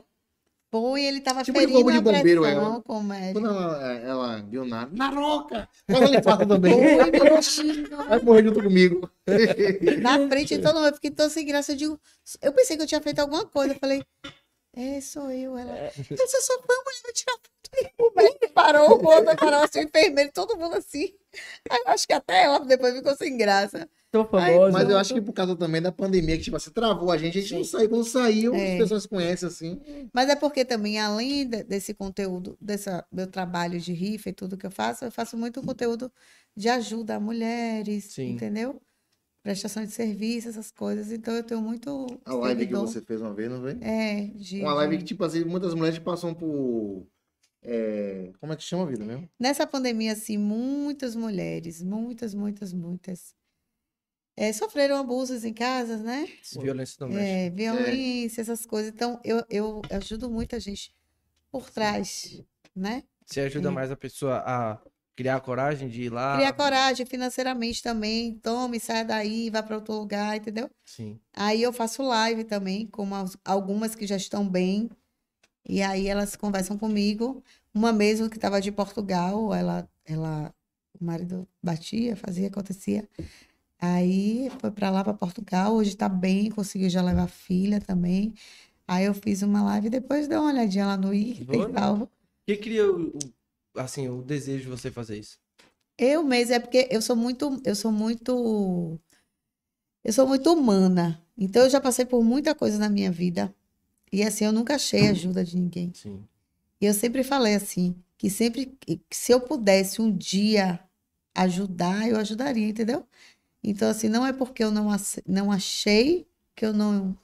Foi, 0.72 1.02
ele 1.02 1.20
tava 1.20 1.42
Tipo 1.42 1.58
de 1.58 1.66
ferindo 1.66 1.90
de 1.90 1.98
a 1.98 2.00
bombeiro, 2.00 2.42
pressão 2.42 2.62
ela. 2.64 2.80
com 2.82 2.98
o 2.98 3.02
médico. 3.02 3.40
Quando 3.40 3.48
ela, 3.54 3.92
ela 3.94 4.42
viu 4.42 4.64
na, 4.64 4.86
na 4.92 5.08
roca, 5.10 5.68
quando 5.86 6.04
ele 6.04 6.22
fala 6.22 6.46
também, 6.46 6.72
vai 8.08 8.22
morrer 8.22 8.44
junto 8.44 8.62
comigo. 8.62 9.10
Na 10.00 10.28
frente 10.28 10.56
de 10.56 10.64
mundo, 10.64 10.86
eu 10.86 10.94
fiquei 10.94 11.10
tão 11.10 11.28
sem 11.28 11.44
graça. 11.44 11.72
Eu 11.72 11.76
digo, 11.76 12.00
eu 12.40 12.52
pensei 12.52 12.76
que 12.76 12.82
eu 12.84 12.86
tinha 12.86 13.00
feito 13.00 13.18
alguma 13.18 13.44
coisa. 13.44 13.74
Eu 13.74 13.78
falei, 13.80 14.02
é, 14.74 15.00
sou 15.00 15.30
eu. 15.30 15.56
Ela, 15.56 15.90
você 15.96 16.40
só 16.42 16.54
foi 16.62 16.76
a 16.76 16.84
mulher 16.84 17.12
tirar 17.12 17.32
foto. 17.32 17.50
O 17.98 18.12
médico 18.16 18.52
parou, 18.52 19.00
o 19.00 19.06
outro 19.06 19.36
parou, 19.36 19.62
assim, 19.62 19.80
o 19.80 19.82
enfermeiro, 19.84 20.30
todo 20.32 20.56
mundo 20.58 20.74
assim. 20.74 21.14
Aí 21.70 21.78
eu 21.86 21.92
acho 21.92 22.06
que 22.06 22.12
até 22.12 22.44
ela 22.44 22.58
depois 22.60 22.94
ficou 22.94 23.14
sem 23.16 23.36
graça. 23.36 23.88
Tô 24.10 24.22
Ai, 24.32 24.54
famoso. 24.54 24.72
Mas 24.72 24.90
eu 24.90 24.98
acho 24.98 25.14
que 25.14 25.20
por 25.20 25.32
causa 25.32 25.54
também 25.54 25.80
da 25.80 25.92
pandemia, 25.92 26.36
que 26.36 26.42
tipo 26.42 26.56
assim, 26.56 26.70
travou 26.72 27.12
a 27.12 27.16
gente, 27.16 27.38
a 27.38 27.40
gente 27.40 27.54
não 27.54 27.64
saiu. 27.64 27.88
Quando 27.88 28.04
saiu, 28.04 28.54
É. 28.54 28.72
as 28.72 28.78
pessoas 28.78 29.06
conhecem 29.06 29.46
assim. 29.48 29.80
Mas 30.12 30.28
é 30.28 30.34
porque 30.34 30.64
também, 30.64 30.98
além 30.98 31.48
de- 31.48 31.62
desse 31.62 31.94
conteúdo, 31.94 32.58
desse 32.60 32.90
meu 33.12 33.28
trabalho 33.28 33.78
de 33.78 33.92
rifa 33.92 34.30
e 34.30 34.32
tudo 34.32 34.56
que 34.56 34.66
eu 34.66 34.70
faço, 34.72 35.04
eu 35.04 35.12
faço 35.12 35.36
muito 35.36 35.62
conteúdo 35.62 36.10
de 36.56 36.68
ajuda 36.68 37.14
a 37.16 37.20
mulheres, 37.20 38.06
Sim. 38.12 38.30
entendeu? 38.32 38.82
Prestação 39.42 39.84
de 39.84 39.90
serviço, 39.90 40.48
essas 40.50 40.70
coisas. 40.70 41.10
Então 41.10 41.34
eu 41.34 41.42
tenho 41.42 41.62
muito. 41.62 42.06
A 42.26 42.34
live 42.34 42.58
que 42.60 42.64
seguidor. 42.66 42.86
você 42.86 43.00
fez 43.00 43.20
uma 43.22 43.32
vez, 43.32 43.50
não 43.50 43.60
foi? 43.62 43.78
É, 43.80 44.26
de, 44.34 44.60
Uma 44.60 44.74
live 44.74 44.98
que, 44.98 45.04
tipo 45.04 45.24
assim, 45.24 45.44
muitas 45.44 45.72
mulheres 45.74 45.98
passam 45.98 46.34
por. 46.34 47.06
é, 47.62 48.30
Como 48.38 48.52
é 48.52 48.56
que 48.56 48.62
chama 48.62 48.82
a 48.82 48.86
vida 48.86 49.02
mesmo? 49.04 49.26
Nessa 49.38 49.66
pandemia, 49.66 50.12
assim, 50.12 50.36
muitas 50.36 51.16
mulheres, 51.16 51.82
muitas, 51.82 52.34
muitas, 52.34 52.72
muitas, 52.74 53.34
é, 54.36 54.52
sofreram 54.52 54.96
abusos 54.96 55.42
em 55.44 55.54
casas, 55.54 56.02
né? 56.02 56.28
Violência 56.60 56.96
doméstica. 56.98 57.26
É, 57.26 57.48
violência, 57.50 58.42
essas 58.42 58.66
coisas. 58.66 58.92
Então, 58.92 59.18
eu, 59.24 59.42
eu 59.48 59.80
ajudo 59.90 60.28
muita 60.30 60.60
gente 60.60 60.94
por 61.50 61.70
trás, 61.70 62.42
né? 62.76 63.04
Você 63.24 63.40
ajuda 63.40 63.68
É. 63.68 63.72
mais 63.72 63.90
a 63.90 63.96
pessoa 63.96 64.42
a 64.46 64.78
criar 65.20 65.36
a 65.36 65.40
coragem 65.40 65.88
de 65.88 66.02
ir 66.02 66.08
lá. 66.10 66.36
Criar 66.36 66.52
coragem 66.54 67.04
financeiramente 67.04 67.82
também. 67.82 68.34
Tome, 68.42 68.80
saia 68.80 69.04
daí, 69.04 69.50
vá 69.50 69.62
para 69.62 69.76
outro 69.76 69.94
lugar, 69.94 70.36
entendeu? 70.36 70.70
Sim. 70.84 71.18
Aí 71.34 71.62
eu 71.62 71.72
faço 71.72 72.02
live 72.02 72.44
também, 72.44 72.86
com 72.86 73.14
as- 73.14 73.36
algumas 73.44 73.94
que 73.94 74.06
já 74.06 74.16
estão 74.16 74.48
bem. 74.48 74.88
E 75.68 75.82
aí 75.82 76.06
elas 76.08 76.34
conversam 76.36 76.78
comigo. 76.78 77.42
Uma 77.74 77.92
mesmo 77.92 78.30
que 78.30 78.36
estava 78.36 78.60
de 78.60 78.72
Portugal, 78.72 79.54
ela, 79.54 79.88
ela, 80.06 80.52
o 80.98 81.04
marido 81.04 81.46
batia, 81.62 82.16
fazia, 82.16 82.48
acontecia. 82.48 83.06
Aí 83.78 84.50
foi 84.58 84.70
para 84.70 84.90
lá, 84.90 85.04
para 85.04 85.14
Portugal. 85.14 85.74
Hoje 85.74 85.90
está 85.90 86.08
bem, 86.08 86.50
conseguiu 86.50 86.88
já 86.90 87.02
levar 87.02 87.24
a 87.24 87.28
filha 87.28 87.80
também. 87.80 88.34
Aí 88.88 89.04
eu 89.04 89.14
fiz 89.14 89.42
uma 89.42 89.62
live 89.62 89.86
e 89.86 89.90
depois 89.90 90.26
dei 90.26 90.36
uma 90.36 90.48
olhadinha 90.50 90.86
lá 90.86 90.96
no 90.96 91.14
i 91.14 91.34
e 91.70 91.72
tal. 91.72 91.94
O 92.02 92.08
que 92.46 92.56
cria 92.56 92.90
o- 92.90 93.12
assim, 93.74 94.08
o 94.08 94.22
desejo 94.22 94.64
de 94.64 94.68
você 94.68 94.90
fazer 94.90 95.18
isso? 95.18 95.38
Eu 95.96 96.22
mesmo, 96.22 96.54
é 96.54 96.58
porque 96.58 96.88
eu 96.90 97.02
sou 97.02 97.14
muito, 97.14 97.60
eu 97.64 97.74
sou 97.74 97.92
muito, 97.92 98.98
eu 100.02 100.12
sou 100.12 100.26
muito 100.26 100.52
humana. 100.52 101.22
Então 101.36 101.62
eu 101.62 101.70
já 101.70 101.80
passei 101.80 102.04
por 102.04 102.22
muita 102.24 102.54
coisa 102.54 102.78
na 102.78 102.88
minha 102.88 103.10
vida. 103.10 103.54
E 104.12 104.22
assim, 104.22 104.44
eu 104.44 104.52
nunca 104.52 104.74
achei 104.74 105.08
ajuda 105.08 105.44
de 105.44 105.56
ninguém. 105.56 105.92
Sim. 105.94 106.24
E 106.80 106.86
eu 106.86 106.94
sempre 106.94 107.22
falei 107.22 107.54
assim, 107.54 107.94
que 108.16 108.30
sempre, 108.30 108.66
que 108.80 109.00
se 109.10 109.32
eu 109.32 109.40
pudesse 109.40 110.00
um 110.00 110.14
dia 110.14 110.80
ajudar, 111.34 112.08
eu 112.08 112.16
ajudaria, 112.16 112.68
entendeu? 112.68 113.06
Então, 113.62 113.88
assim, 113.88 114.08
não 114.08 114.26
é 114.26 114.32
porque 114.32 114.64
eu 114.64 114.70
não, 114.70 114.88
não 115.26 115.52
achei 115.52 116.26
que 116.56 116.64
eu 116.64 116.72
não, 116.72 117.16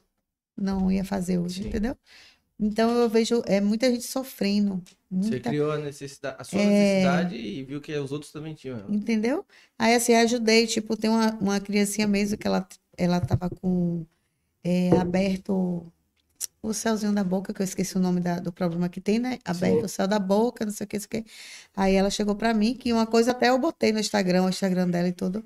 não 0.57 0.93
ia 0.93 1.05
fazer 1.05 1.39
hoje, 1.39 1.63
Sim. 1.63 1.69
entendeu? 1.69 1.97
Então, 2.59 2.91
eu 2.91 3.09
vejo 3.09 3.43
é, 3.47 3.61
muita 3.61 3.91
gente 3.91 4.05
sofrendo, 4.05 4.83
Você 5.11 5.31
muita 5.31 5.51
criou 5.51 5.71
a 5.71 5.79
necessidade, 5.79 6.37
a 6.41 6.45
sua 6.45 6.61
É. 6.61 6.67
necessidade 6.67 7.37
e 7.37 7.63
viu 7.65 7.81
que 7.81 7.97
os 7.97 8.11
outros 8.13 8.33
também 8.33 8.55
tinham. 8.55 8.79
ela. 8.79 8.95
Entendeu? 8.95 9.45
Aí, 9.79 9.95
assim, 9.95 10.15
ajudei. 10.15 10.67
Tipo, 10.67 10.97
tem 10.97 11.09
uma, 11.09 11.33
uma 11.41 11.61
criancinha 11.61 12.07
mesmo 12.09 12.37
que 12.37 12.47
ela, 12.47 12.67
ela 12.97 13.21
tava 13.21 13.49
com 13.51 14.05
é, 14.65 14.91
aberto 14.99 15.87
o 16.63 16.73
céuzinho 16.75 17.13
da 17.13 17.23
boca, 17.23 17.55
que 17.55 17.63
eu 17.63 17.65
esqueci 17.65 17.97
o 17.97 18.01
nome 18.01 18.21
da- 18.21 18.41
do 18.41 18.53
problema 18.53 18.89
que 18.89 19.01
tem, 19.01 19.19
né? 19.21 19.39
Aberto 19.45 19.85
o 19.85 19.89
céu 19.89 20.09
da 20.09 20.19
boca, 20.19 20.65
não 20.65 20.73
sei 20.73 20.85
o 20.85 20.89
que, 20.89 20.97
não 20.97 21.03
sei 21.09 21.21
o 21.21 21.25
que. 21.25 21.31
Aí 21.77 21.95
ela 21.95 22.11
chegou 22.11 22.35
pra 22.35 22.53
mim, 22.53 22.75
que 22.75 22.93
uma 22.93 23.07
coisa 23.07 23.31
até 23.31 23.49
eu 23.51 23.59
botei 23.59 23.93
no 23.93 24.01
Instagram, 24.01 24.45
o 24.45 24.49
Instagram 24.49 24.89
dela 24.91 25.07
e 25.09 25.13
tudo. 25.13 25.45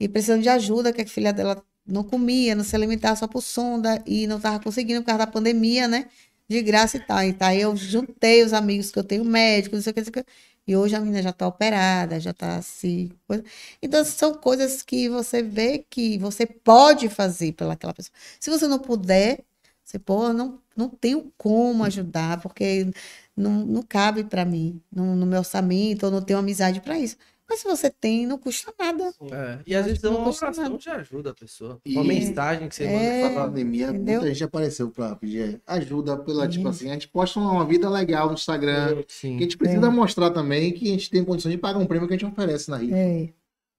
E 0.00 0.08
precisando 0.08 0.42
de 0.42 0.48
ajuda, 0.48 0.92
que 0.92 1.02
a 1.02 1.06
filha 1.06 1.32
dela 1.32 1.62
não 1.86 2.02
comia, 2.04 2.54
não 2.54 2.64
se 2.64 2.74
alimentava 2.76 3.16
só 3.16 3.28
por 3.28 3.42
sonda 3.42 4.02
e 4.06 4.26
não 4.26 4.40
tava 4.40 4.58
conseguindo 4.62 5.00
por 5.02 5.06
causa 5.06 5.18
da 5.20 5.26
pandemia, 5.30 5.86
né? 5.88 6.08
De 6.50 6.62
graça 6.62 6.96
e 6.96 7.00
tal. 7.00 7.22
Então, 7.22 7.48
aí 7.48 7.60
eu 7.60 7.76
juntei 7.76 8.42
os 8.44 8.52
amigos 8.52 8.90
que 8.90 8.98
eu 8.98 9.04
tenho 9.04 9.24
médicos, 9.24 9.78
não 9.78 9.82
sei 9.82 9.92
o 9.92 9.94
que, 9.94 10.00
não 10.00 10.04
sei 10.12 10.22
o 10.22 10.24
que. 10.24 10.32
E 10.66 10.76
hoje 10.76 10.94
a 10.96 11.00
menina 11.00 11.22
já 11.22 11.32
tá 11.32 11.46
operada, 11.46 12.20
já 12.20 12.32
tá 12.32 12.56
assim. 12.58 13.10
coisa. 13.26 13.44
Então, 13.82 14.04
são 14.04 14.34
coisas 14.34 14.82
que 14.82 15.08
você 15.08 15.42
vê 15.42 15.78
que 15.88 16.18
você 16.18 16.46
pode 16.46 17.08
fazer 17.08 17.52
pelaquela 17.52 17.94
pessoa. 17.94 18.14
Se 18.40 18.50
você 18.50 18.66
não 18.68 18.78
puder, 18.80 19.44
você, 19.84 19.98
pô, 19.98 20.32
não, 20.32 20.60
não 20.76 20.88
tenho 20.88 21.32
como 21.38 21.84
ajudar, 21.84 22.40
porque 22.40 22.90
não, 23.36 23.64
não 23.66 23.82
cabe 23.82 24.24
para 24.24 24.44
mim, 24.44 24.80
no, 24.92 25.16
no 25.16 25.26
meu 25.26 25.38
orçamento, 25.40 26.06
eu 26.06 26.10
não 26.10 26.22
tenho 26.22 26.38
amizade 26.38 26.80
para 26.80 26.98
isso. 26.98 27.16
Mas 27.50 27.58
se 27.58 27.64
você 27.68 27.90
tem, 27.90 28.26
não 28.26 28.38
custa 28.38 28.72
nada. 28.78 29.12
É, 29.32 29.58
E 29.66 29.74
às 29.74 29.84
vezes 29.84 30.02
uma 30.04 30.20
oração 30.28 30.78
já 30.78 30.94
ajuda 30.94 31.30
a 31.30 31.34
pessoa. 31.34 31.80
E- 31.84 31.94
Uma 31.94 32.04
mensagem 32.04 32.68
que 32.68 32.74
você 32.76 32.84
É. 32.84 33.22
manda 33.22 33.34
falar. 33.34 33.48
pandemia, 33.48 33.88
Entendeu? 33.88 34.14
muita 34.20 34.28
gente 34.32 34.44
apareceu 34.44 34.88
pra 34.88 35.16
pedir 35.16 35.60
ajuda 35.66 36.16
pela, 36.16 36.46
tipo 36.46 36.64
Uhum. 36.64 36.70
assim, 36.70 36.88
a 36.90 36.92
gente 36.92 37.08
posta 37.08 37.40
uma 37.40 37.66
vida 37.66 37.90
legal 37.90 38.28
no 38.28 38.34
Instagram. 38.34 38.94
Que 38.96 39.00
a 39.00 39.04
Sim. 39.08 39.38
gente 39.40 39.58
precisa 39.58 39.90
mostrar 39.90 40.30
também 40.30 40.72
que 40.72 40.86
a 40.88 40.92
gente 40.92 41.10
tem 41.10 41.24
condições 41.24 41.52
de 41.52 41.58
pagar 41.58 41.78
um 41.80 41.86
prêmio 41.86 42.06
que 42.06 42.14
a 42.14 42.16
gente 42.16 42.30
oferece 42.30 42.70
na 42.70 42.76
rifa. 42.76 42.96
É. 42.96 43.28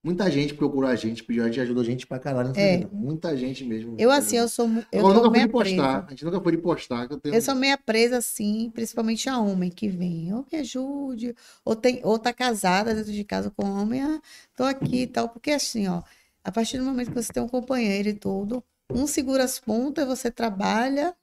Muita 0.04 0.32
gente 0.32 0.56
procurou 0.56 0.90
a 0.90 0.96
gente, 0.96 1.24
pediu 1.24 1.44
a 1.44 1.48
gente, 1.48 1.60
ajudou 1.60 1.84
a 1.84 1.86
gente 1.86 2.08
pra 2.08 2.18
caralho 2.18 2.52
É. 2.56 2.88
Muita 2.92 3.38
gente 3.38 3.64
mesmo. 3.64 3.96
Eu, 4.00 4.10
assim, 4.10 4.36
eu 4.36 4.48
sou, 4.48 4.68
eu 4.92 5.02
sou 5.02 5.14
nunca 5.14 5.30
fui 5.30 5.48
postar. 5.48 5.76
presa. 5.76 6.06
A 6.08 6.10
gente 6.10 6.26
nunca 6.26 6.42
foi 6.42 6.58
postar. 6.58 7.08
Que 7.08 7.14
eu, 7.14 7.20
tenho... 7.20 7.36
Eu 7.36 7.42
sou 7.42 7.54
meia 7.54 7.78
presa, 7.78 8.18
assim, 8.18 8.72
principalmente 8.74 9.30
a 9.30 9.38
homem 9.38 9.70
que 9.70 9.88
vem, 9.88 10.34
ou 10.34 10.44
me 10.52 10.58
ajude, 10.58 11.36
ou, 11.64 11.76
tem, 11.76 12.02
ou 12.04 12.18
tá 12.18 12.34
casada 12.34 12.96
dentro 12.96 13.12
de 13.12 13.24
casa 13.24 13.52
com 13.52 13.64
homem, 13.64 14.02
ah, 14.02 14.20
tô 14.56 14.64
aqui 14.64 15.04
e 15.04 15.08
tal, 15.08 15.30
porque 15.30 15.52
assim, 15.52 15.88
ó, 15.88 16.02
a 16.44 16.52
partir 16.52 16.80
do 16.80 16.84
momento 16.84 17.10
que 17.12 17.22
você 17.22 17.32
tem 17.32 17.44
um 17.44 17.48
companheiro 17.48 18.10
e 18.10 18.14
tudo, 18.14 18.64
um 18.92 19.06
segura 19.06 19.44
as 19.44 19.60
pontas, 19.60 20.08
você 20.08 20.32
trabalha, 20.32 21.16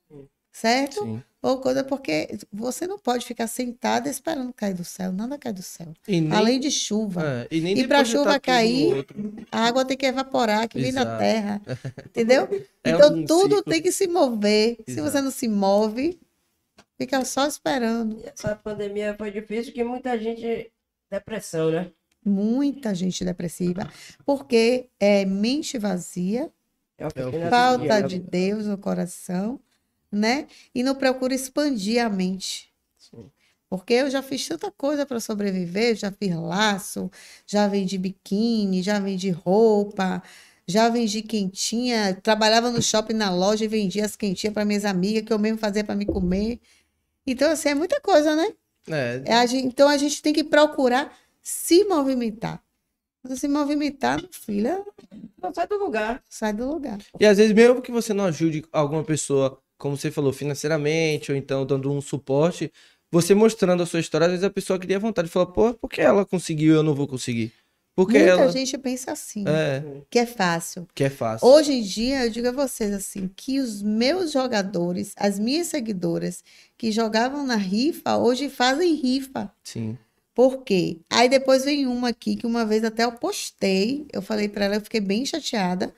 certo? 0.53 1.03
Sim. 1.03 1.23
Ou 1.41 1.61
coisa, 1.61 1.85
porque 1.85 2.37
você 2.53 2.85
não 2.87 2.99
pode 2.99 3.25
ficar 3.25 3.47
sentada 3.47 4.09
esperando 4.11 4.53
cair 4.53 4.75
do 4.75 4.85
céu, 4.85 5.13
nada 5.13 5.39
cai 5.39 5.53
do 5.53 5.63
céu. 5.63 5.95
E 6.09 6.21
nem, 6.21 6.33
Além 6.33 6.59
de 6.59 6.69
chuva, 6.71 7.23
é, 7.25 7.49
e 7.51 7.61
nem 7.61 7.79
E 7.79 7.87
pra 7.87 7.99
depositar 7.99 8.05
chuva 8.25 8.35
no 8.35 8.41
cair, 8.41 8.95
outro. 8.95 9.35
a 9.53 9.61
água 9.67 9.85
tem 9.85 9.97
que 9.97 10.05
evaporar, 10.07 10.69
que 10.69 10.81
vem 10.81 10.93
da 10.93 11.03
Exato. 11.03 11.19
terra, 11.19 11.63
entendeu? 12.07 12.49
É 12.83 12.91
Então 12.91 13.15
um 13.15 13.25
tudo 13.25 13.57
ciclo. 13.59 13.63
tem 13.73 13.81
que 13.81 13.93
se 13.93 14.09
mover. 14.09 14.79
Se 14.85 14.93
Exato. 14.93 15.11
você 15.11 15.21
não 15.21 15.31
se 15.31 15.47
move, 15.47 16.19
fica 16.99 17.25
só 17.25 17.47
esperando. 17.47 18.21
Essa 18.25 18.57
pandemia 18.57 19.15
foi 19.17 19.31
difícil 19.31 19.73
que 19.73 19.85
muita 19.85 20.19
gente. 20.19 20.73
Depressão, 21.11 21.71
né? 21.71 21.91
Muita 22.25 22.95
gente 22.95 23.25
depressiva, 23.25 23.89
porque 24.27 24.91
é 25.01 25.25
mente 25.25 25.79
vazia, 25.79 26.51
É 26.99 27.07
É 27.07 27.49
falta 27.49 28.03
de? 28.03 28.19
Deus 28.19 28.67
no 28.67 28.77
coração, 28.77 29.59
né? 30.11 30.47
E 30.75 30.83
não 30.83 30.95
procura 30.95 31.35
expandir 31.35 32.05
a 32.05 32.09
mente. 32.09 32.73
Sim. 32.99 33.31
Porque 33.69 33.93
eu 33.95 34.11
já 34.11 34.23
fiz 34.23 34.47
tanta 34.49 34.71
coisa 34.71 35.05
para 35.05 35.21
sobreviver, 35.21 35.95
já 35.95 36.11
fiz 36.11 36.35
laço, 36.35 37.11
já 37.47 37.69
vendi 37.69 37.99
biquíni, 37.99 38.83
já 38.83 38.99
vendi 38.99 39.31
roupa, 39.31 40.23
já 40.67 40.89
vendi 40.89 41.21
quentinha, 41.23 42.15
trabalhava 42.23 42.71
no 42.71 42.81
shopping 42.83 43.13
na 43.15 43.31
loja 43.31 43.65
e 43.65 43.69
vendia 43.69 44.05
as 44.07 44.17
quentinhas 44.17 44.55
para 44.55 44.65
minhas 44.65 44.85
amigas, 44.87 45.23
que 45.23 45.33
eu 45.33 45.39
mesmo 45.39 45.59
fazia 45.59 45.85
para 45.85 45.95
me 45.95 46.07
comer. 46.07 46.59
Então, 47.27 47.51
assim, 47.51 47.69
é 47.71 47.75
muita 47.75 48.01
coisa, 48.01 48.35
né? 48.35 48.55
É, 48.89 49.23
É 49.27 49.35
a 49.35 49.45
gen- 49.45 49.67
então 49.67 49.87
a 49.89 49.99
gente 49.99 50.23
tem 50.23 50.33
que 50.33 50.43
procurar 50.45 51.15
se 51.43 51.85
movimentar. 51.85 52.63
Se 53.35 53.47
movimentar, 53.49 54.23
filha, 54.31 54.83
Não 55.43 55.53
sai 55.53 55.67
do 55.67 55.77
lugar. 55.77 56.23
sai 56.29 56.53
do 56.55 56.67
lugar. 56.73 56.99
E 57.21 57.27
às 57.27 57.37
vezes, 57.37 57.53
mesmo 57.55 57.83
que 57.83 57.93
você 57.93 58.15
não 58.15 58.25
ajude 58.25 58.65
alguma 58.73 59.05
pessoa, 59.05 59.61
como 59.79 59.97
você 59.97 60.11
falou, 60.11 60.33
financeiramente, 60.33 61.31
ou 61.33 61.39
então 61.39 61.65
dando 61.65 61.91
um 61.93 62.01
suporte, 62.01 62.71
você 63.11 63.35
mostrando 63.35 63.83
a 63.83 63.87
sua 63.87 64.01
história, 64.01 64.27
às 64.27 64.31
vezes 64.33 64.45
a 64.45 64.51
pessoa 64.51 64.79
cria 64.79 64.99
vontade 64.99 65.29
de 65.29 65.33
falar, 65.33 65.47
pô, 65.47 65.73
por 65.73 65.89
que 65.89 66.01
ela 66.01 66.27
conseguiu 66.27 66.75
e 66.75 66.77
eu 66.77 66.83
não 66.83 66.95
vou 66.95 67.07
conseguir? 67.09 67.53
Porque 67.97 68.17
Muita 68.19 68.31
ela. 68.33 68.53
gente 68.53 68.79
pensa 68.79 69.11
assim, 69.11 69.45
É, 69.49 69.83
que 70.09 70.21
é 70.21 70.27
fácil. 70.27 70.87
que 70.95 71.03
é 71.03 71.11
fácil. 71.11 71.49
Hoje 71.49 71.73
em 71.73 71.83
dia, 71.83 72.27
eu 72.27 72.31
digo 72.31 72.47
a 72.49 72.53
vocês 72.53 72.93
assim, 72.93 73.29
que 73.35 73.59
os 73.59 73.83
meus 73.83 74.31
jogadores, 74.31 75.15
as 75.17 75.37
minhas 75.39 75.67
seguidoras 75.69 76.45
que 76.77 76.93
jogavam 76.93 77.45
na 77.45 77.57
rifa, 77.57 78.17
hoje 78.17 78.49
fazem 78.49 78.95
rifa. 78.95 79.51
Sim. 79.65 79.99
Por 80.33 80.63
quê? 80.63 80.99
Aí 81.11 81.29
depois 81.29 81.65
vem 81.65 81.89
uma 81.89 82.11
aqui 82.11 82.37
que 82.37 82.47
uma 82.47 82.65
vez 82.65 82.85
até 82.85 83.03
eu 83.05 83.11
postei, 83.13 84.07
eu 84.13 84.23
falei 84.23 84.49
pra 84.49 84.67
ela, 84.67 84.77
eu 84.77 84.81
fiquei 84.81 85.01
bem 85.01 85.27
chateada, 85.27 85.93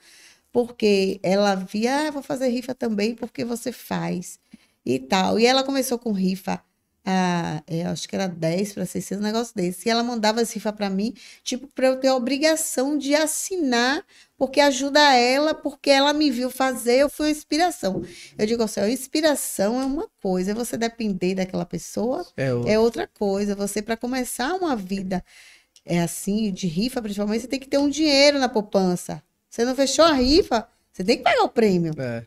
porque 0.51 1.19
ela 1.23 1.55
via, 1.55 2.07
ah, 2.07 2.11
vou 2.11 2.21
fazer 2.21 2.49
rifa 2.49 2.75
também 2.75 3.15
porque 3.15 3.45
você 3.45 3.71
faz 3.71 4.39
e 4.85 4.99
tal. 4.99 5.39
E 5.39 5.45
ela 5.45 5.63
começou 5.63 5.97
com 5.97 6.11
rifa, 6.11 6.61
ah, 7.03 7.63
é, 7.65 7.83
acho 7.85 8.07
que 8.07 8.15
era 8.15 8.27
10 8.27 8.73
para 8.73 8.85
600, 8.85 9.21
um 9.23 9.25
negócio 9.27 9.55
desse. 9.55 9.87
E 9.87 9.91
ela 9.91 10.03
mandava 10.03 10.41
as 10.41 10.51
rifa 10.51 10.71
para 10.71 10.89
mim, 10.89 11.13
tipo, 11.43 11.67
para 11.67 11.87
eu 11.87 11.99
ter 11.99 12.09
a 12.09 12.15
obrigação 12.15 12.97
de 12.97 13.15
assinar, 13.15 14.05
porque 14.37 14.59
ajuda 14.59 14.99
ela, 15.15 15.53
porque 15.53 15.89
ela 15.89 16.13
me 16.13 16.29
viu 16.29 16.49
fazer, 16.49 16.97
eu 16.97 17.09
fui 17.09 17.27
uma 17.27 17.31
inspiração. 17.31 18.03
Eu 18.37 18.45
digo 18.45 18.61
assim, 18.61 18.81
ó, 18.81 18.85
inspiração 18.85 19.81
é 19.81 19.85
uma 19.85 20.07
coisa, 20.21 20.51
é 20.51 20.53
você 20.53 20.77
depender 20.77 21.35
daquela 21.35 21.65
pessoa 21.65 22.25
É, 22.37 22.53
o... 22.53 22.67
é 22.67 22.77
outra 22.77 23.07
coisa. 23.07 23.55
Você, 23.55 23.81
para 23.81 23.97
começar 23.97 24.53
uma 24.55 24.75
vida 24.75 25.23
é 25.83 25.99
assim, 26.01 26.51
de 26.51 26.67
rifa, 26.67 27.01
principalmente, 27.01 27.41
você 27.41 27.47
tem 27.47 27.59
que 27.59 27.67
ter 27.67 27.79
um 27.79 27.89
dinheiro 27.89 28.37
na 28.37 28.47
poupança. 28.47 29.23
Você 29.51 29.65
não 29.65 29.75
fechou 29.75 30.05
a 30.05 30.13
rifa, 30.13 30.65
você 30.93 31.03
tem 31.03 31.17
que 31.17 31.23
pagar 31.23 31.43
o 31.43 31.49
prêmio. 31.49 31.93
é. 31.99 32.25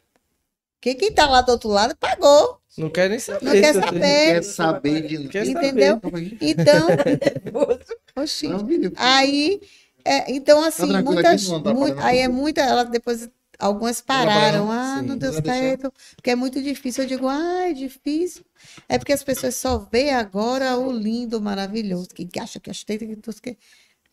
Porque 0.79 0.95
quem 0.97 1.11
tá 1.13 1.27
lá 1.27 1.41
do 1.41 1.51
outro 1.51 1.71
lado 1.71 1.97
pagou. 1.97 2.61
Não 2.77 2.91
quer 2.91 3.09
nem 3.09 3.19
saber. 3.19 3.43
Não 3.47 3.53
quer 3.53 3.73
você- 3.73 3.81
saber. 3.81 4.01
Quer 4.01 4.43
saber 4.43 5.07
de 5.07 5.29
Quer 5.29 5.47
Entendeu? 5.47 5.99
saber. 6.03 6.37
Então, 6.43 6.87
oxi. 8.23 8.49
Não. 8.49 8.67
Aí, 8.97 9.63
é, 10.05 10.31
então, 10.31 10.63
assim, 10.63 10.87
tranquilo 10.89 11.15
muitas. 11.15 11.49
não 11.49 11.63
tá 11.63 12.07
aí 12.07 12.19
é 12.19 12.29
muita. 12.29 12.61
Ela 12.61 12.85
depois. 12.85 13.29
Algumas 13.59 14.01
pararam. 14.03 14.67
não? 14.67 14.73
Ah, 14.73 14.99
Sim, 15.01 15.07
não 15.07 15.17
deu 15.17 15.33
certo. 15.33 15.91
Porque 16.17 16.31
é 16.31 16.35
muito 16.37 16.61
difícil. 16.61 17.05
Eu 17.05 17.09
digo, 17.09 17.29
ah, 17.29 17.69
é 17.69 17.73
difícil. 17.73 18.45
É 18.89 18.99
porque 18.99 19.13
as 19.13 19.23
pessoas 19.23 19.55
só 19.55 19.79
veem 19.91 20.13
agora 20.13 20.77
o 20.77 20.93
lindo, 20.93 21.41
maravilhoso, 21.41 22.09
que 22.09 22.29
acha 22.39 22.61
que 22.61 22.69
ostenta, 22.71 23.07
que 23.07 23.17
que. 23.17 23.57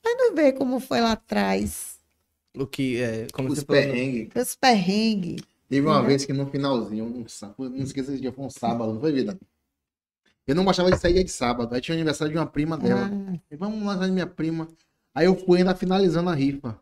Mas 0.06 0.16
não 0.18 0.36
vê 0.36 0.54
como 0.54 0.80
foi 0.80 1.02
lá 1.02 1.14
atrás. 1.14 1.91
O 2.56 2.68
que 2.68 3.02
é. 3.02 3.28
Como 3.32 3.50
Os 3.50 3.64
falou. 3.64 3.82
perrengues. 3.82 4.30
Os 4.36 4.56
perrengues. 4.56 5.42
Teve 5.70 5.88
uma 5.88 6.00
Uhum. 6.02 6.06
vez 6.06 6.26
que 6.26 6.34
no 6.34 6.46
finalzinho, 6.48 7.06
um 7.06 7.28
sábado, 7.28 7.70
não 7.70 7.78
esqueça 7.78 8.12
esse 8.12 8.22
dia, 8.22 8.32
foi 8.34 8.44
um 8.46 8.50
sábado, 8.50 8.94
não 8.94 9.00
foi 9.00 9.12
vida? 9.14 9.40
Eu 10.46 10.56
não 10.56 10.66
gostava 10.66 10.92
de 10.92 10.98
sair 10.98 11.24
de 11.24 11.32
sábado. 11.32 11.74
Aí 11.74 11.80
tinha 11.80 11.96
o 11.96 11.98
aniversário 11.98 12.34
de 12.34 12.38
uma 12.38 12.46
prima 12.48 12.78
dela. 12.78 13.10
Ah, 13.10 13.40
E 13.50 13.56
Vamos 13.56 13.82
lá, 13.86 13.96
minha 14.08 14.28
prima. 14.28 14.68
Aí 15.16 15.26
eu 15.28 15.36
fui 15.36 15.60
ainda 15.60 15.74
finalizando 15.76 16.30
a 16.30 16.36
rifa. 16.36 16.78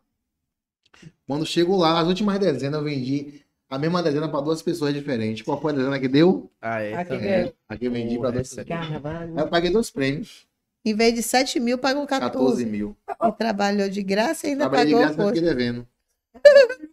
Quando 1.26 1.46
chegou 1.46 1.78
lá, 1.78 2.00
as 2.00 2.08
últimas 2.08 2.38
dezenas 2.38 2.78
eu 2.78 2.84
vendi 2.84 3.42
a 3.68 3.78
mesma 3.78 4.02
dezena 4.02 4.28
para 4.28 4.40
duas 4.40 4.60
pessoas 4.62 4.92
diferentes. 4.92 5.42
Qual 5.42 5.60
foi 5.60 5.72
a 5.72 5.76
dezena 5.76 6.00
que 6.00 6.08
deu? 6.08 6.50
Ah, 6.60 6.80
é. 6.80 6.94
Aqui 6.94 7.14
é. 7.14 7.52
Aqui 7.68 7.84
eu 7.84 7.92
vendi 7.92 8.16
Pô, 8.16 8.22
para 8.22 8.30
duas 8.32 8.50
essa- 8.52 8.64
pessoas. 8.64 9.36
Eu 9.36 9.48
paguei 9.48 9.70
dois 9.70 9.90
prêmios, 9.90 10.46
em 10.84 10.94
vez 10.94 11.14
de 11.14 11.22
7 11.22 11.60
mil, 11.60 11.78
pagou 11.78 12.06
14. 12.06 12.32
14 12.32 12.66
mil. 12.66 12.96
E 13.22 13.32
trabalhou 13.32 13.88
de 13.88 14.02
graça 14.02 14.46
e 14.46 14.50
ainda 14.50 14.68
Trabalhei 14.68 14.94
de 14.94 15.00
pagou 15.00 15.26
graça, 15.26 15.38
o 15.38 15.40
devendo. 15.42 15.86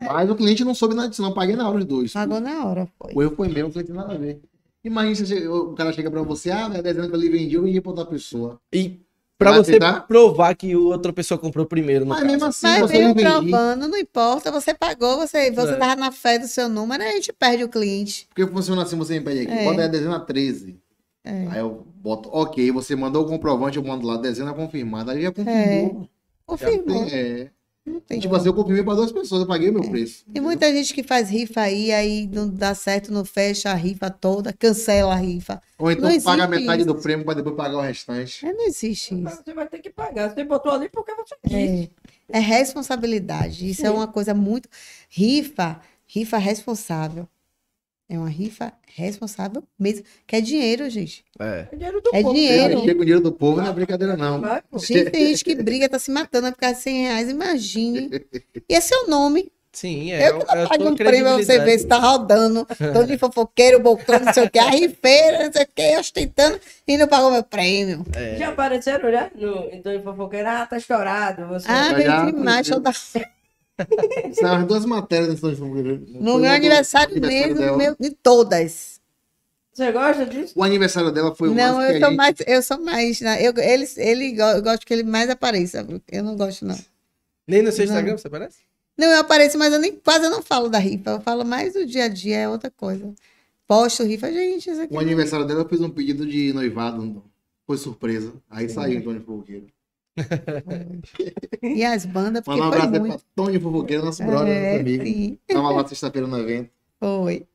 Mas 0.00 0.30
o 0.30 0.34
cliente 0.34 0.64
não 0.64 0.74
soube 0.74 0.94
nada 0.94 1.08
disso, 1.08 1.20
não. 1.22 1.34
Paguei 1.34 1.54
na 1.56 1.68
hora 1.68 1.78
os 1.78 1.84
dois. 1.84 2.12
Pagou 2.12 2.40
na 2.40 2.64
hora, 2.64 2.88
foi. 2.98 3.12
O 3.14 3.22
erro 3.22 3.36
foi 3.36 3.48
meu, 3.48 3.66
o 3.68 3.70
cliente 3.70 3.92
nada 3.92 4.14
a 4.14 4.18
ver. 4.18 4.40
Imagina 4.82 5.50
o 5.50 5.74
cara 5.74 5.92
chega 5.92 6.10
pra 6.10 6.22
você, 6.22 6.50
ah, 6.50 6.66
a 6.66 6.80
dezena 6.80 7.06
que 7.06 7.14
eu 7.14 7.20
lhe 7.20 7.28
vendi, 7.28 7.54
eu 7.54 7.62
vendi 7.62 7.80
pra 7.82 7.90
outra 7.90 8.06
pessoa. 8.06 8.58
E 8.72 8.98
pra 9.36 9.50
Vai 9.50 9.58
você 9.62 9.72
aceitar? 9.72 10.06
provar 10.06 10.54
que 10.56 10.74
o 10.74 10.86
outra 10.86 11.12
pessoa 11.12 11.36
comprou 11.36 11.66
primeiro, 11.66 12.06
no 12.06 12.08
Mas 12.10 12.20
caso. 12.20 12.32
mesmo 12.32 12.46
assim, 12.46 12.66
Mas 12.66 12.80
você 12.80 12.98
não 13.04 13.14
vendi. 13.14 13.22
provando, 13.22 13.88
não 13.88 13.98
importa, 13.98 14.50
você 14.50 14.72
pagou, 14.72 15.18
você, 15.18 15.50
você 15.50 15.72
É. 15.72 15.76
tava 15.76 15.96
na 15.96 16.10
fé 16.10 16.38
do 16.38 16.48
seu 16.48 16.66
número, 16.66 17.02
aí 17.02 17.10
a 17.10 17.12
gente 17.12 17.30
perde 17.30 17.62
o 17.62 17.68
cliente. 17.68 18.26
Porque 18.34 18.50
funciona 18.50 18.82
assim, 18.82 18.96
você 18.96 19.18
me 19.18 19.24
pede 19.24 19.40
aqui. 19.40 19.52
É. 19.52 19.64
Quando 19.64 19.80
é 19.80 19.84
a 19.84 19.88
dezena 19.88 20.18
13, 20.18 20.80
É. 21.24 21.46
Aí 21.48 21.58
eu 21.58 21.86
boto, 21.96 22.28
ok, 22.32 22.70
você 22.70 22.96
mandou 22.96 23.24
o 23.24 23.28
comprovante, 23.28 23.76
eu 23.76 23.84
mando 23.84 24.06
lá, 24.06 24.16
dezena 24.16 24.52
confirmada. 24.54 25.12
Aí 25.12 25.22
já 25.22 25.32
confirmou. 25.32 26.08
Confirmou. 26.46 27.04
É. 27.10 27.50
Não 27.84 28.00
tem 28.00 28.20
Tipo 28.20 28.36
assim, 28.36 28.46
eu 28.46 28.54
confirmei 28.54 28.84
pra 28.84 28.94
duas 28.94 29.10
pessoas, 29.10 29.40
eu 29.40 29.46
paguei 29.48 29.70
o 29.70 29.72
meu 29.72 29.82
preço. 29.90 30.24
Tem 30.32 30.42
muita 30.42 30.70
gente 30.72 30.92
que 30.92 31.02
faz 31.02 31.30
rifa 31.30 31.62
aí, 31.62 31.90
aí 31.92 32.26
não 32.26 32.48
dá 32.48 32.74
certo, 32.74 33.12
não 33.12 33.24
fecha 33.24 33.70
a 33.70 33.74
rifa 33.74 34.10
toda, 34.10 34.52
cancela 34.52 35.14
a 35.14 35.16
rifa. 35.16 35.60
Ou 35.78 35.90
então 35.90 36.08
Não 36.08 36.20
paga 36.20 36.46
metade 36.46 36.82
isso. 36.82 36.92
do 36.92 37.00
prêmio 37.00 37.24
pra 37.24 37.34
depois 37.34 37.56
pagar 37.56 37.78
o 37.78 37.80
restante. 37.80 38.46
É, 38.46 38.52
não 38.52 38.66
existe 38.66 39.14
isso. 39.14 39.42
Você 39.42 39.54
vai 39.54 39.66
ter 39.66 39.78
que 39.78 39.90
pagar. 39.90 40.30
Você 40.30 40.44
botou 40.44 40.72
ali 40.72 40.88
porque 40.88 41.14
você 41.14 41.34
quis. 41.42 41.54
É, 41.54 41.88
é 42.28 42.38
responsabilidade. 42.38 43.68
Isso 43.68 43.84
é 43.86 43.90
uma 43.90 44.06
coisa 44.06 44.34
muito. 44.34 44.68
Rifa, 45.08 45.80
rifa 46.06 46.36
responsável. 46.36 47.26
É 48.12 48.18
uma 48.18 48.28
rifa 48.28 48.72
responsável 48.96 49.62
mesmo. 49.78 50.04
Que 50.26 50.34
é 50.34 50.40
dinheiro, 50.40 50.90
gente. 50.90 51.24
É. 51.38 51.68
É 51.70 51.76
dinheiro 51.76 52.00
do 52.00 52.10
É 52.12 52.22
povo. 52.22 52.34
dinheiro. 52.34 52.80
Mexer 52.80 52.94
com 52.96 53.02
o 53.02 53.04
dinheiro 53.04 53.22
do 53.22 53.30
povo 53.30 53.60
não 53.62 53.70
é 53.70 53.72
brincadeira, 53.72 54.16
não. 54.16 54.40
Vai. 54.40 54.60
Gente, 54.78 55.10
tem 55.10 55.26
gente 55.28 55.44
que 55.44 55.54
briga, 55.54 55.88
tá 55.88 55.96
se 55.96 56.10
matando 56.10 56.50
por 56.50 56.58
causa 56.58 56.74
de 56.74 56.82
100 56.82 57.02
reais, 57.02 57.30
imagine. 57.30 58.10
E 58.68 58.74
é 58.74 58.80
seu 58.80 59.06
nome. 59.06 59.52
Sim, 59.72 60.10
é. 60.10 60.28
eu 60.28 60.40
que 60.40 60.56
não 60.56 60.66
pago 60.66 60.88
um 60.88 60.94
prêmio 60.96 61.22
pra 61.22 61.36
você 61.36 61.60
ver 61.60 61.78
se 61.78 61.86
tá 61.86 61.98
rodando. 61.98 62.66
Tô 62.92 63.04
de 63.04 63.16
fofoqueiro, 63.16 63.78
bocão, 63.78 64.18
não 64.18 64.32
sei 64.32 64.44
o 64.44 64.50
que, 64.50 64.58
a 64.58 64.68
rifeira, 64.68 65.44
não 65.44 65.52
sei 65.52 65.62
o 65.62 65.68
que, 65.72 65.96
ostentando 65.96 66.60
e 66.88 66.98
não 66.98 67.06
pagou 67.06 67.30
meu 67.30 67.44
prêmio. 67.44 68.04
É. 68.12 68.36
Já 68.36 68.48
apareceram, 68.48 69.08
já? 69.12 69.30
No, 69.36 69.68
então, 69.70 69.92
em 69.92 70.02
fofoqueira, 70.02 70.62
ah, 70.62 70.66
tá 70.66 70.76
estourado. 70.76 71.46
Você... 71.46 71.70
Ah, 71.70 71.92
vem 71.92 72.32
demais, 72.34 72.66
show 72.66 72.80
da... 72.80 72.92
São 74.34 74.66
duas 74.66 74.84
matérias 74.84 75.40
nesse 75.42 75.60
No 75.60 76.38
meu 76.38 76.50
aniversário 76.50 77.20
mesmo, 77.20 77.76
meu, 77.76 77.96
de 77.98 78.10
todas. 78.10 79.00
Você 79.72 79.92
gosta 79.92 80.26
disso? 80.26 80.52
O 80.56 80.62
aniversário 80.62 81.10
dela 81.10 81.34
foi 81.34 81.48
o 81.48 81.54
Não, 81.54 81.76
mais 81.76 81.86
que 81.86 81.92
eu 81.96 82.00
sou 82.00 82.08
gente- 82.08 82.16
mais, 82.16 82.34
eu 82.46 82.62
sou 82.62 82.80
mais, 82.80 83.20
né, 83.20 83.46
eu, 83.46 83.52
ele, 83.56 83.88
ele, 83.96 84.40
eu 84.40 84.62
gosto 84.62 84.84
que 84.84 84.92
ele 84.92 85.04
mais 85.04 85.30
apareça, 85.30 85.86
eu 86.10 86.22
não 86.24 86.36
gosto 86.36 86.64
não. 86.66 86.78
Nem 87.46 87.62
no 87.62 87.70
seu 87.72 87.84
Não. 87.86 87.92
Instagram, 87.92 88.18
você 88.18 88.26
aparece? 88.26 88.58
Não, 88.98 89.08
eu 89.08 89.20
apareço, 89.20 89.56
mas 89.56 89.72
eu 89.72 89.78
nem, 89.78 89.92
quase 89.96 90.24
eu 90.26 90.30
não 90.30 90.42
falo 90.42 90.68
da 90.68 90.78
rifa, 90.78 91.10
eu 91.10 91.20
falo 91.20 91.44
mais 91.44 91.72
do 91.72 91.86
dia 91.86 92.04
a 92.04 92.08
dia, 92.08 92.36
é 92.36 92.48
outra 92.48 92.70
coisa. 92.70 93.14
Posto 93.66 94.02
rifa, 94.02 94.30
gente, 94.32 94.68
isso 94.68 94.80
aqui. 94.82 94.92
O 94.92 94.98
aniversário 94.98 95.46
dela 95.46 95.60
eu 95.60 95.68
fiz 95.68 95.80
um 95.80 95.88
pedido 95.88 96.26
de 96.26 96.52
noivado. 96.52 97.22
Foi 97.66 97.78
surpresa. 97.78 98.32
Aí 98.50 98.68
saiu 98.68 98.98
Antônio 98.98 99.22
Fofoqueiro. 99.22 99.66
E 101.62 101.84
as 101.84 102.04
bandas, 102.06 102.42
porque 102.44 102.60
Mandar 102.60 102.78
um 102.80 102.82
abraço 102.82 103.00
muito. 103.04 103.18
pra 103.18 103.26
Tony 103.44 103.60
Fofoqueiro, 103.60 104.04
nosso 104.04 104.24
brother, 104.24 104.48
É, 104.56 104.70
nosso 104.70 104.80
amigo. 104.80 105.04
sim, 105.04 105.38
Tava 105.46 105.70
lá 105.70 105.86
sexta-feira 105.86 106.26
no 106.26 106.38
evento. 106.38 106.70
foi. 106.98 107.46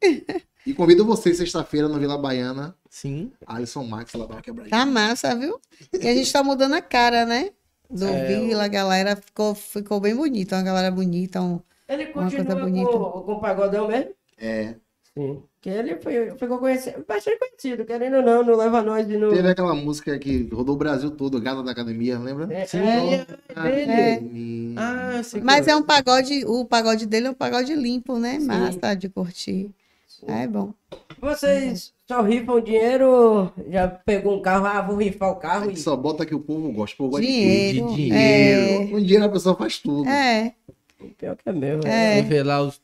E 0.66 0.74
convido 0.74 1.06
vocês 1.06 1.38
sexta-feira 1.38 1.88
no 1.88 2.00
Vila 2.00 2.18
Baiana. 2.18 2.76
Sim. 2.90 3.32
Alisson 3.46 3.84
Max, 3.84 4.16
ela 4.16 4.28
dá 4.28 4.36
uma 4.36 4.42
quebradinha. 4.42 4.72
Tá 4.78 4.86
massa, 4.86 5.36
viu? 5.36 5.60
E 5.94 6.08
a 6.08 6.14
gente 6.16 6.32
tá 6.32 6.44
mudando 6.44 6.74
a 6.74 6.82
cara, 6.82 7.26
né? 7.26 7.52
Do 7.90 8.06
É, 8.08 8.26
Vila, 8.40 8.64
a 8.66 8.68
galera 8.68 9.16
ficou, 9.16 9.54
ficou 9.54 10.00
bem 10.00 10.16
bonita, 10.16 10.56
uma 10.56 10.64
galera 10.64 10.90
bonita, 10.90 11.40
um... 11.42 11.60
Ele 11.88 12.06
Uma 12.06 12.14
coisa 12.14 12.38
continua 12.38 12.62
bonita. 12.64 12.90
com, 12.92 13.22
com 13.22 13.32
o 13.34 13.40
pagodão 13.40 13.88
mesmo? 13.88 14.10
É. 14.40 14.76
Sim. 15.18 15.42
Que 15.62 15.70
ele 15.70 15.96
foi, 15.96 16.32
ficou 16.38 16.58
conhecido, 16.60 17.04
bastante 17.08 17.40
conhecido, 17.40 17.86
querendo 17.86 18.18
ou 18.18 18.22
não, 18.22 18.44
não 18.44 18.56
leva 18.58 18.82
nós 18.84 19.08
de 19.08 19.18
novo. 19.18 19.34
Teve 19.34 19.50
aquela 19.50 19.74
música 19.74 20.20
que 20.20 20.48
rodou 20.52 20.76
o 20.76 20.78
Brasil 20.78 21.10
todo, 21.10 21.40
Gata 21.42 21.64
da 21.64 21.72
Academia, 21.72 22.20
lembra? 22.20 22.54
É, 22.54 22.66
Sim. 22.66 22.80
é, 22.80 23.26
Academia. 23.50 24.76
Ah, 24.78 25.22
Mas 25.42 25.68
é 25.68 25.76
um 25.76 25.82
pagode, 25.82 26.44
o 26.46 26.66
pagode 26.66 27.06
dele 27.06 27.28
é 27.28 27.30
um 27.30 27.34
pagode 27.34 27.74
limpo, 27.74 28.20
né? 28.20 28.40
Sim. 28.40 28.46
Massa 28.48 28.94
de 28.94 29.08
curtir. 29.10 29.72
É 30.28 30.48
bom. 30.48 30.74
Vocês 31.22 31.94
só 32.08 32.22
rifam 32.22 32.60
dinheiro, 32.60 33.52
já 33.70 33.88
pegou 33.88 34.38
um 34.38 34.42
carro, 34.42 34.66
ah, 34.66 34.82
vou 34.82 34.98
rifar 34.98 35.30
o 35.32 35.36
carro 35.36 35.72
e... 35.72 35.78
Só 35.78 35.96
bota 35.96 36.26
que 36.26 36.34
o 36.36 36.40
povo 36.40 36.72
gosta. 36.72 36.96
O 36.96 36.98
povo 36.98 37.12
gosta 37.12 37.26
Dinheiro. 37.26 37.94
de 37.94 38.12
É. 38.12 38.80
de 38.86 38.92
Com 38.92 39.00
dinheiro 39.02 39.26
a 39.26 39.30
pessoa 39.30 39.56
faz 39.56 39.78
tudo. 39.80 40.08
É. 40.10 40.54
Pior 41.18 41.36
que 41.36 41.48
é 41.48 41.54
mesmo. 41.54 41.88
É. 41.88 42.16
Revelar 42.16 42.64
os 42.64 42.82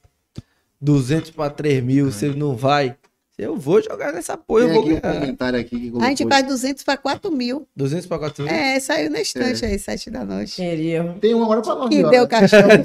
200 0.82 1.32
pra 1.32 1.50
3 1.50 1.84
mil, 1.84 2.12
você 2.12 2.30
não 2.30 2.56
vai. 2.56 2.96
Eu 3.38 3.56
vou 3.58 3.82
jogar 3.82 4.12
nessa 4.14 4.38
porra, 4.38 4.62
eu 4.66 4.70
vou 4.70 4.82
aqui 4.84 4.94
um 4.94 5.00
ganhar. 5.02 5.20
comentário 5.20 5.60
aqui 5.60 5.70
que 5.70 5.76
A 6.00 6.10
gente 6.10 6.24
colocou. 6.24 6.30
faz 6.30 6.48
200 6.48 6.84
para 6.84 6.98
4 6.98 7.32
mil. 7.32 7.68
200 7.76 8.06
pra 8.06 8.20
4 8.20 8.44
mil? 8.46 8.54
É, 8.54 8.80
saiu 8.80 9.10
na 9.10 9.20
estante 9.22 9.66
aí, 9.66 9.80
7 9.80 10.12
da 10.12 10.24
noite. 10.24 10.56
Queria. 10.58 11.16
Tem 11.20 11.34
uma 11.34 11.48
hora 11.48 11.62
pra 11.62 11.74
nós. 11.74 11.90
Que 11.90 12.04
ó. 12.04 12.10
deu 12.10 12.28
cachorro. 12.28 12.68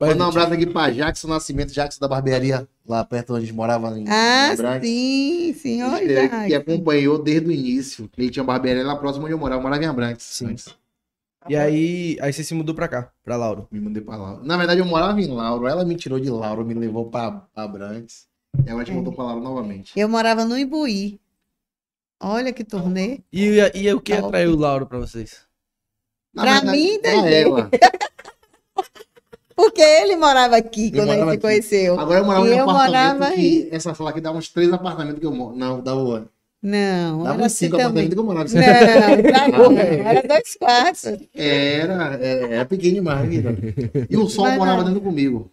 Mandar 0.00 0.26
um 0.26 0.28
abraço 0.28 0.52
aqui 0.52 0.66
pra 0.66 0.90
Jackson 0.90 1.28
Nascimento, 1.28 1.72
Jackson 1.72 2.00
da 2.00 2.08
barbearia, 2.08 2.68
lá 2.86 3.04
perto 3.04 3.32
onde 3.32 3.44
a 3.44 3.46
gente 3.46 3.54
morava 3.54 3.98
em 3.98 4.04
Ah, 4.08 4.50
Abrantes. 4.52 4.88
sim, 4.88 5.54
sim. 5.54 5.82
Ele 5.82 6.18
Olha. 6.18 6.28
que, 6.28 6.46
que 6.48 6.54
acompanhou 6.54 7.22
desde 7.22 7.48
o 7.48 7.52
início. 7.52 8.10
Ele 8.18 8.28
tinha 8.30 8.44
barbearia 8.44 8.84
lá 8.84 8.96
próximo 8.96 9.24
onde 9.24 9.34
eu 9.34 9.38
morava. 9.38 9.60
Eu 9.60 9.62
morava 9.62 9.82
em 9.82 9.86
Abrantes. 9.86 10.26
Sim. 10.26 10.46
antes. 10.48 10.68
E 11.48 11.54
aí, 11.56 12.16
aí 12.20 12.32
você 12.32 12.42
se 12.42 12.54
mudou 12.54 12.74
pra 12.74 12.88
cá, 12.88 13.10
pra 13.22 13.36
Lauro. 13.36 13.68
Me 13.70 13.78
mandei 13.80 14.02
pra 14.02 14.16
Lauro. 14.16 14.44
Na 14.44 14.56
verdade, 14.56 14.80
eu 14.80 14.86
morava 14.86 15.20
em 15.20 15.26
Lauro. 15.28 15.66
Ela 15.66 15.84
me 15.84 15.94
tirou 15.94 16.18
de 16.18 16.30
Lauro, 16.30 16.64
me 16.64 16.74
levou 16.74 17.10
pra, 17.10 17.30
pra 17.32 17.64
Abrantes. 17.64 18.26
E 18.64 18.70
agora 18.70 18.82
a 18.82 18.84
gente 18.86 18.94
voltou 18.94 19.12
pra 19.12 19.24
Lauro 19.24 19.42
novamente. 19.42 19.92
Eu 19.98 20.08
morava 20.08 20.44
no 20.44 20.56
Imbuí. 20.58 21.20
Olha 22.22 22.52
que 22.52 22.64
turnê. 22.64 23.20
E, 23.32 23.58
e 23.74 23.92
o 23.92 24.00
que 24.00 24.14
Top. 24.14 24.26
atraiu 24.28 24.52
o 24.52 24.56
Lauro 24.56 24.86
pra 24.86 24.98
vocês? 24.98 25.40
Na 26.32 26.42
Pra 26.42 26.52
verdade, 26.60 26.76
mim, 26.78 26.98
ela. 27.04 27.70
Porque 29.56 29.82
ele 29.82 30.16
morava 30.16 30.56
aqui 30.56 30.86
Ele 30.86 30.96
quando 30.96 31.10
a 31.10 31.12
morava 31.14 31.30
gente 31.32 31.40
se 31.42 31.46
aqui. 31.46 31.54
conheceu. 31.54 32.00
Agora 32.00 32.18
eu 32.20 32.24
morava 32.24 32.46
E 32.46 32.50
em 32.50 32.54
um 32.54 32.58
eu 32.58 32.70
apartamento 32.70 33.18
morava 33.18 33.34
que... 33.36 33.68
Essa 33.70 33.94
sala 33.94 34.10
aqui 34.10 34.20
dava 34.20 34.36
uns 34.38 34.48
três 34.48 34.72
apartamentos 34.72 35.20
que 35.20 35.26
eu 35.26 35.32
moro. 35.32 35.54
Não, 35.56 35.80
dava... 35.80 36.28
Não, 36.66 37.22
Dava 37.24 37.34
era 37.36 37.46
assim 37.46 37.66
cinco 37.66 37.76
também. 37.76 38.06
apartamentos 38.06 38.14
que 38.14 38.20
eu 38.20 38.24
morava. 38.24 38.48
Não, 39.52 39.68
bom. 39.68 39.76
Era 40.08 40.22
dois 40.26 40.56
quartos. 40.58 41.04
Era, 41.34 42.14
era, 42.14 42.46
era 42.54 42.64
pequeno 42.64 42.94
demais, 42.94 43.28
vida. 43.28 43.54
E 44.08 44.16
o 44.16 44.26
sol 44.30 44.46
Mas 44.46 44.56
morava 44.56 44.78
não. 44.78 44.84
dentro 44.88 45.02
comigo. 45.02 45.50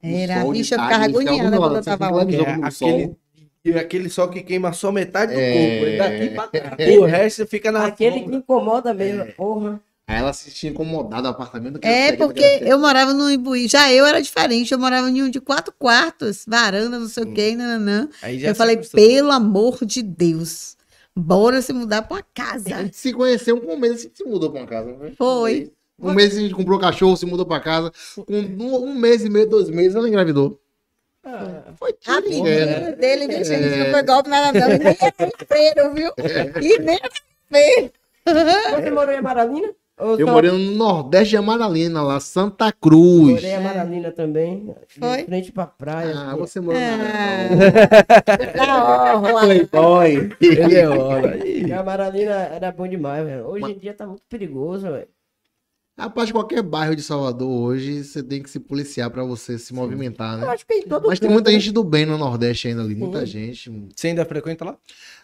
Era, 0.00 0.42
sol 0.42 0.54
eu 0.74 0.78
tarde, 0.78 1.14
ficava 1.14 1.18
ficava 1.18 1.36
agoniada 1.36 1.50
do 1.56 1.58
quando 1.58 1.76
eu 1.76 1.82
tava 1.82 2.10
lá. 2.10 2.22
É, 2.22 2.56
no 2.56 2.64
aquele, 2.66 3.16
e 3.64 3.72
aquele 3.72 4.08
sol 4.10 4.28
que 4.28 4.42
queima 4.42 4.72
só 4.72 4.92
metade 4.92 5.34
do 5.34 5.40
É. 5.40 5.52
corpo, 5.52 5.86
e 5.86 5.98
daqui 5.98 6.28
pra 6.30 6.48
cá. 6.48 6.76
O 7.00 7.04
resto 7.04 7.46
fica 7.46 7.72
na 7.72 7.86
Aquele 7.86 8.16
que 8.18 8.20
sombra. 8.24 8.36
incomoda 8.38 8.94
mesmo, 8.94 9.26
porra. 9.32 9.80
Aí 10.06 10.18
ela 10.18 10.32
se 10.32 10.50
sentia 10.50 10.70
incomodada 10.70 11.22
no 11.22 11.28
apartamento. 11.28 11.78
que 11.78 11.86
É, 11.86 12.16
porque 12.16 12.42
eu 12.62 12.78
morava 12.78 13.12
no 13.14 13.30
Imbuí. 13.30 13.68
Já 13.68 13.90
eu 13.92 14.04
era 14.04 14.20
diferente. 14.20 14.72
Eu 14.72 14.78
morava 14.78 15.08
em 15.08 15.22
um 15.22 15.30
de 15.30 15.40
quatro 15.40 15.72
quartos, 15.78 16.44
varanda, 16.46 16.98
não 16.98 17.08
sei 17.08 17.22
o 17.24 17.32
quê, 17.32 17.54
nananã. 17.56 18.08
Aí 18.20 18.38
já 18.38 18.48
Eu 18.48 18.54
falei, 18.54 18.76
acostumou. 18.76 19.06
pelo 19.06 19.30
amor 19.30 19.78
de 19.86 20.02
Deus, 20.02 20.76
bora 21.14 21.62
se 21.62 21.72
mudar 21.72 22.02
pra 22.02 22.16
uma 22.16 22.20
A 22.20 22.24
casa. 22.34 22.68
gente 22.68 22.96
se 22.96 23.12
conheceu 23.12 23.60
com 23.60 23.74
um 23.74 23.78
mês, 23.78 23.94
a 23.94 24.02
gente 24.02 24.16
se 24.16 24.24
mudou 24.24 24.50
pra 24.50 24.60
uma 24.60 24.66
casa. 24.66 24.92
né? 24.96 25.12
Foi. 25.16 25.72
Um 26.00 26.12
mês 26.12 26.36
a 26.36 26.40
gente 26.40 26.52
comprou 26.54 26.80
cachorro, 26.80 27.16
se 27.16 27.24
mudou 27.24 27.46
pra 27.46 27.60
casa. 27.60 27.92
Um, 28.28 28.88
um 28.88 28.94
mês 28.94 29.24
e 29.24 29.30
meio, 29.30 29.48
dois 29.48 29.70
meses, 29.70 29.94
ela 29.94 30.08
engravidou. 30.08 30.58
Ah, 31.24 31.72
Foi 31.78 31.94
A 32.08 32.20
menina 32.20 32.66
né? 32.66 32.92
dele, 32.96 33.28
deixa 33.28 33.54
É. 33.54 33.60
isso, 33.60 33.76
não 33.78 33.90
foi 33.92 34.02
golpe 34.02 34.28
nada 34.28 34.58
não. 34.58 34.72
E 34.74 34.78
nem 34.78 34.96
era 35.00 35.32
feiro, 35.46 35.94
viu? 35.94 36.12
E 36.60 36.78
nem 36.80 36.96
era 36.96 37.10
feiro. 37.48 37.92
Você 38.82 38.90
morou 38.90 39.14
em 39.14 39.18
Amaralina? 39.18 39.68
Ou 40.02 40.18
Eu 40.18 40.26
só- 40.26 40.32
morei 40.32 40.50
no 40.50 40.58
Nordeste 40.58 41.30
de 41.30 41.36
Amaralina, 41.36 42.02
lá, 42.02 42.18
Santa 42.20 42.72
Cruz. 42.72 43.32
Morei 43.34 43.50
em 43.50 43.54
Amaralina 43.56 44.10
também. 44.10 44.74
Foi? 44.98 45.18
De 45.18 45.24
frente 45.24 45.52
pra 45.52 45.66
praia. 45.66 46.12
Ah, 46.16 46.36
você 46.36 46.60
morou 46.60 46.80
Ah. 46.80 46.96
na... 48.56 48.66
Na 48.66 49.14
orla. 49.14 49.40
Playboy. 49.42 50.30
Ele 50.40 50.74
é 50.76 50.88
hora. 50.88 51.38
E 51.62 51.72
a 51.72 51.80
Amaralina 51.80 52.32
era 52.32 52.72
bom 52.72 52.86
demais, 52.88 53.24
velho. 53.24 53.46
Hoje 53.46 53.72
em 53.72 53.78
dia 53.78 53.94
tá 53.94 54.06
muito 54.06 54.22
perigoso, 54.28 54.82
velho. 54.90 55.06
Rapaz, 55.96 56.32
qualquer 56.32 56.62
bairro 56.62 56.96
de 56.96 57.02
Salvador 57.02 57.48
hoje, 57.48 58.02
você 58.02 58.22
tem 58.22 58.42
que 58.42 58.48
se 58.50 58.58
policiar 58.58 59.10
pra 59.10 59.22
você 59.24 59.58
se 59.58 59.72
movimentar, 59.74 60.34
Eu 60.34 60.46
né? 60.46 60.46
acho 60.48 60.66
que 60.66 60.74
em 60.74 60.82
todo 60.82 61.06
Mas 61.06 61.20
tem 61.20 61.28
muita 61.30 61.50
gente 61.52 61.70
do 61.70 61.84
bem 61.84 62.06
no 62.06 62.16
Nordeste 62.18 62.68
ainda 62.68 62.82
ali, 62.82 62.94
muita 62.94 63.20
Sim. 63.20 63.26
gente. 63.26 63.70
Você 63.94 64.08
ainda 64.08 64.24
frequenta 64.24 64.64
lá? 64.64 64.76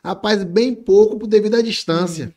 Rapaz, 0.05 0.45
bem 0.45 0.75
pouco 0.75 1.27
devido 1.27 1.57
à 1.57 1.63
distância. 1.63 2.33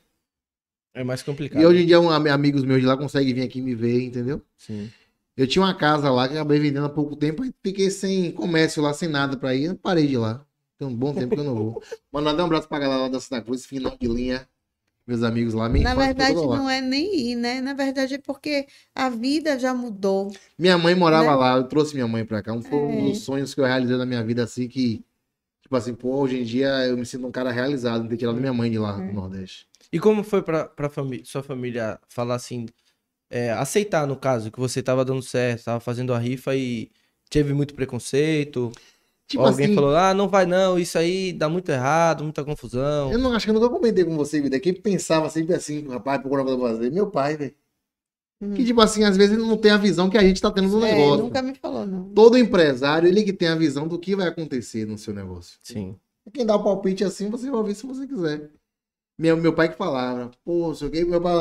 É 0.93 1.03
mais 1.03 1.23
complicado. 1.23 1.61
E 1.61 1.65
hoje 1.65 1.83
em 1.83 1.85
dia, 1.85 1.99
um, 1.99 2.09
am- 2.09 2.27
amigos 2.29 2.63
meus 2.63 2.81
de 2.81 2.85
lá 2.85 2.97
conseguem 2.97 3.33
vir 3.33 3.43
aqui 3.43 3.61
me 3.61 3.73
ver, 3.73 4.01
entendeu? 4.03 4.41
Sim. 4.57 4.89
Eu 5.37 5.47
tinha 5.47 5.63
uma 5.63 5.73
casa 5.73 6.09
lá 6.11 6.27
que 6.27 6.33
eu 6.35 6.39
acabei 6.39 6.59
vendendo 6.59 6.85
há 6.85 6.89
pouco 6.89 7.15
tempo 7.15 7.45
e 7.45 7.53
fiquei 7.63 7.89
sem 7.89 8.31
comércio 8.31 8.81
lá, 8.83 8.93
sem 8.93 9.07
nada 9.07 9.37
pra 9.37 9.55
ir. 9.55 9.65
Eu 9.65 9.75
parei 9.75 10.05
de 10.05 10.13
ir 10.15 10.17
lá. 10.17 10.45
Tem 10.77 10.87
um 10.87 10.93
bom 10.95 11.13
tempo 11.13 11.33
que 11.33 11.39
eu 11.39 11.45
não 11.45 11.55
vou. 11.55 11.81
Mandar 12.11 12.35
um 12.43 12.45
abraço 12.45 12.67
pra 12.67 12.79
galera 12.79 13.03
lá 13.03 13.07
da 13.07 13.19
Santa 13.19 13.41
Cruz, 13.41 13.65
final 13.65 13.95
de 13.99 14.07
linha. 14.07 14.47
Meus 15.07 15.23
amigos 15.23 15.53
lá. 15.53 15.67
Minha 15.67 15.83
Na 15.85 15.95
verdade, 15.95 16.35
não 16.35 16.69
é 16.69 16.79
nem 16.81 17.31
ir, 17.31 17.35
né? 17.35 17.59
Na 17.61 17.73
verdade, 17.73 18.15
é 18.15 18.17
porque 18.19 18.67
a 18.93 19.09
vida 19.09 19.57
já 19.57 19.73
mudou. 19.73 20.31
Minha 20.59 20.77
mãe 20.77 20.93
morava 20.93 21.31
Né? 21.31 21.35
lá, 21.35 21.55
eu 21.57 21.63
trouxe 21.63 21.93
minha 21.95 22.07
mãe 22.07 22.23
pra 22.25 22.41
cá. 22.43 22.53
Um 22.53 22.61
foi 22.61 22.77
um 22.77 23.07
É. 23.07 23.09
dos 23.09 23.19
sonhos 23.23 23.53
que 23.53 23.61
eu 23.61 23.65
realizei 23.65 23.97
na 23.97 24.05
minha 24.05 24.23
vida, 24.23 24.43
assim, 24.43 24.67
que, 24.67 25.03
tipo 25.61 25.75
assim, 25.75 25.93
pô, 25.95 26.15
hoje 26.17 26.39
em 26.39 26.43
dia 26.43 26.67
eu 26.87 26.95
me 26.97 27.05
sinto 27.05 27.25
um 27.25 27.31
cara 27.31 27.51
realizado 27.51 28.05
em 28.05 28.07
ter 28.09 28.17
tirado 28.17 28.39
minha 28.39 28.53
mãe 28.53 28.69
de 28.69 28.77
lá, 28.77 29.01
É. 29.01 29.07
do 29.07 29.13
Nordeste. 29.13 29.67
E 29.91 29.99
como 29.99 30.23
foi 30.23 30.41
pra, 30.41 30.65
pra 30.67 30.89
famí- 30.89 31.23
sua 31.25 31.43
família 31.43 31.99
falar 32.09 32.35
assim, 32.35 32.65
é, 33.29 33.51
aceitar 33.53 34.07
no 34.07 34.17
caso, 34.17 34.51
que 34.51 34.59
você 34.59 34.81
tava 34.83 35.05
dando 35.05 35.21
certo, 35.21 35.65
tava 35.65 35.79
fazendo 35.79 36.13
a 36.13 36.19
rifa 36.19 36.55
e 36.55 36.91
teve 37.29 37.53
muito 37.53 37.73
preconceito? 37.75 38.71
Tipo 39.27 39.43
Alguém 39.45 39.65
assim, 39.67 39.75
falou, 39.75 39.95
ah, 39.95 40.13
não 40.13 40.27
vai 40.27 40.45
não, 40.45 40.77
isso 40.77 40.97
aí 40.97 41.33
dá 41.33 41.47
muito 41.49 41.69
errado, 41.71 42.23
muita 42.23 42.43
confusão. 42.43 43.11
eu 43.11 43.19
não 43.19 43.33
acho 43.33 43.45
que 43.45 43.49
eu 43.49 43.53
nunca 43.55 43.69
comentei 43.69 44.03
com 44.03 44.17
você, 44.17 44.41
vida. 44.41 44.59
Quem 44.59 44.73
pensava 44.73 45.29
sempre 45.29 45.55
assim, 45.55 45.87
rapaz, 45.87 46.19
procurava 46.21 46.57
fazer? 46.59 46.91
Meu 46.91 47.09
pai, 47.09 47.37
velho. 47.37 47.55
Hum. 48.41 48.55
Que, 48.55 48.65
tipo 48.65 48.81
assim, 48.81 49.03
às 49.03 49.15
vezes 49.15 49.37
ele 49.37 49.47
não 49.47 49.55
tem 49.57 49.71
a 49.71 49.77
visão 49.77 50.09
que 50.09 50.17
a 50.17 50.23
gente 50.23 50.41
tá 50.41 50.51
tendo 50.51 50.69
do 50.69 50.83
É, 50.83 50.91
negócio. 50.91 51.23
nunca 51.23 51.41
me 51.41 51.53
falou, 51.55 51.85
não. 51.85 52.09
Todo 52.13 52.37
empresário, 52.37 53.07
ele 53.07 53.23
que 53.23 53.31
tem 53.31 53.47
a 53.47 53.55
visão 53.55 53.87
do 53.87 53.99
que 53.99 54.15
vai 54.15 54.27
acontecer 54.27 54.85
no 54.85 54.97
seu 54.97 55.13
negócio. 55.13 55.59
Sim. 55.63 55.95
Quem 56.33 56.45
dá 56.45 56.55
o 56.55 56.63
palpite 56.63 57.03
assim, 57.03 57.29
você 57.29 57.49
vai 57.49 57.59
ouvir 57.59 57.75
se 57.75 57.85
você 57.85 58.07
quiser. 58.07 58.49
Meu, 59.21 59.37
meu 59.37 59.53
pai 59.53 59.69
que 59.69 59.77
falava, 59.77 60.31
pô, 60.43 60.73
sei 60.73 60.87
o 60.87 60.91
que, 60.91 61.05
meu 61.05 61.21
pai 61.21 61.35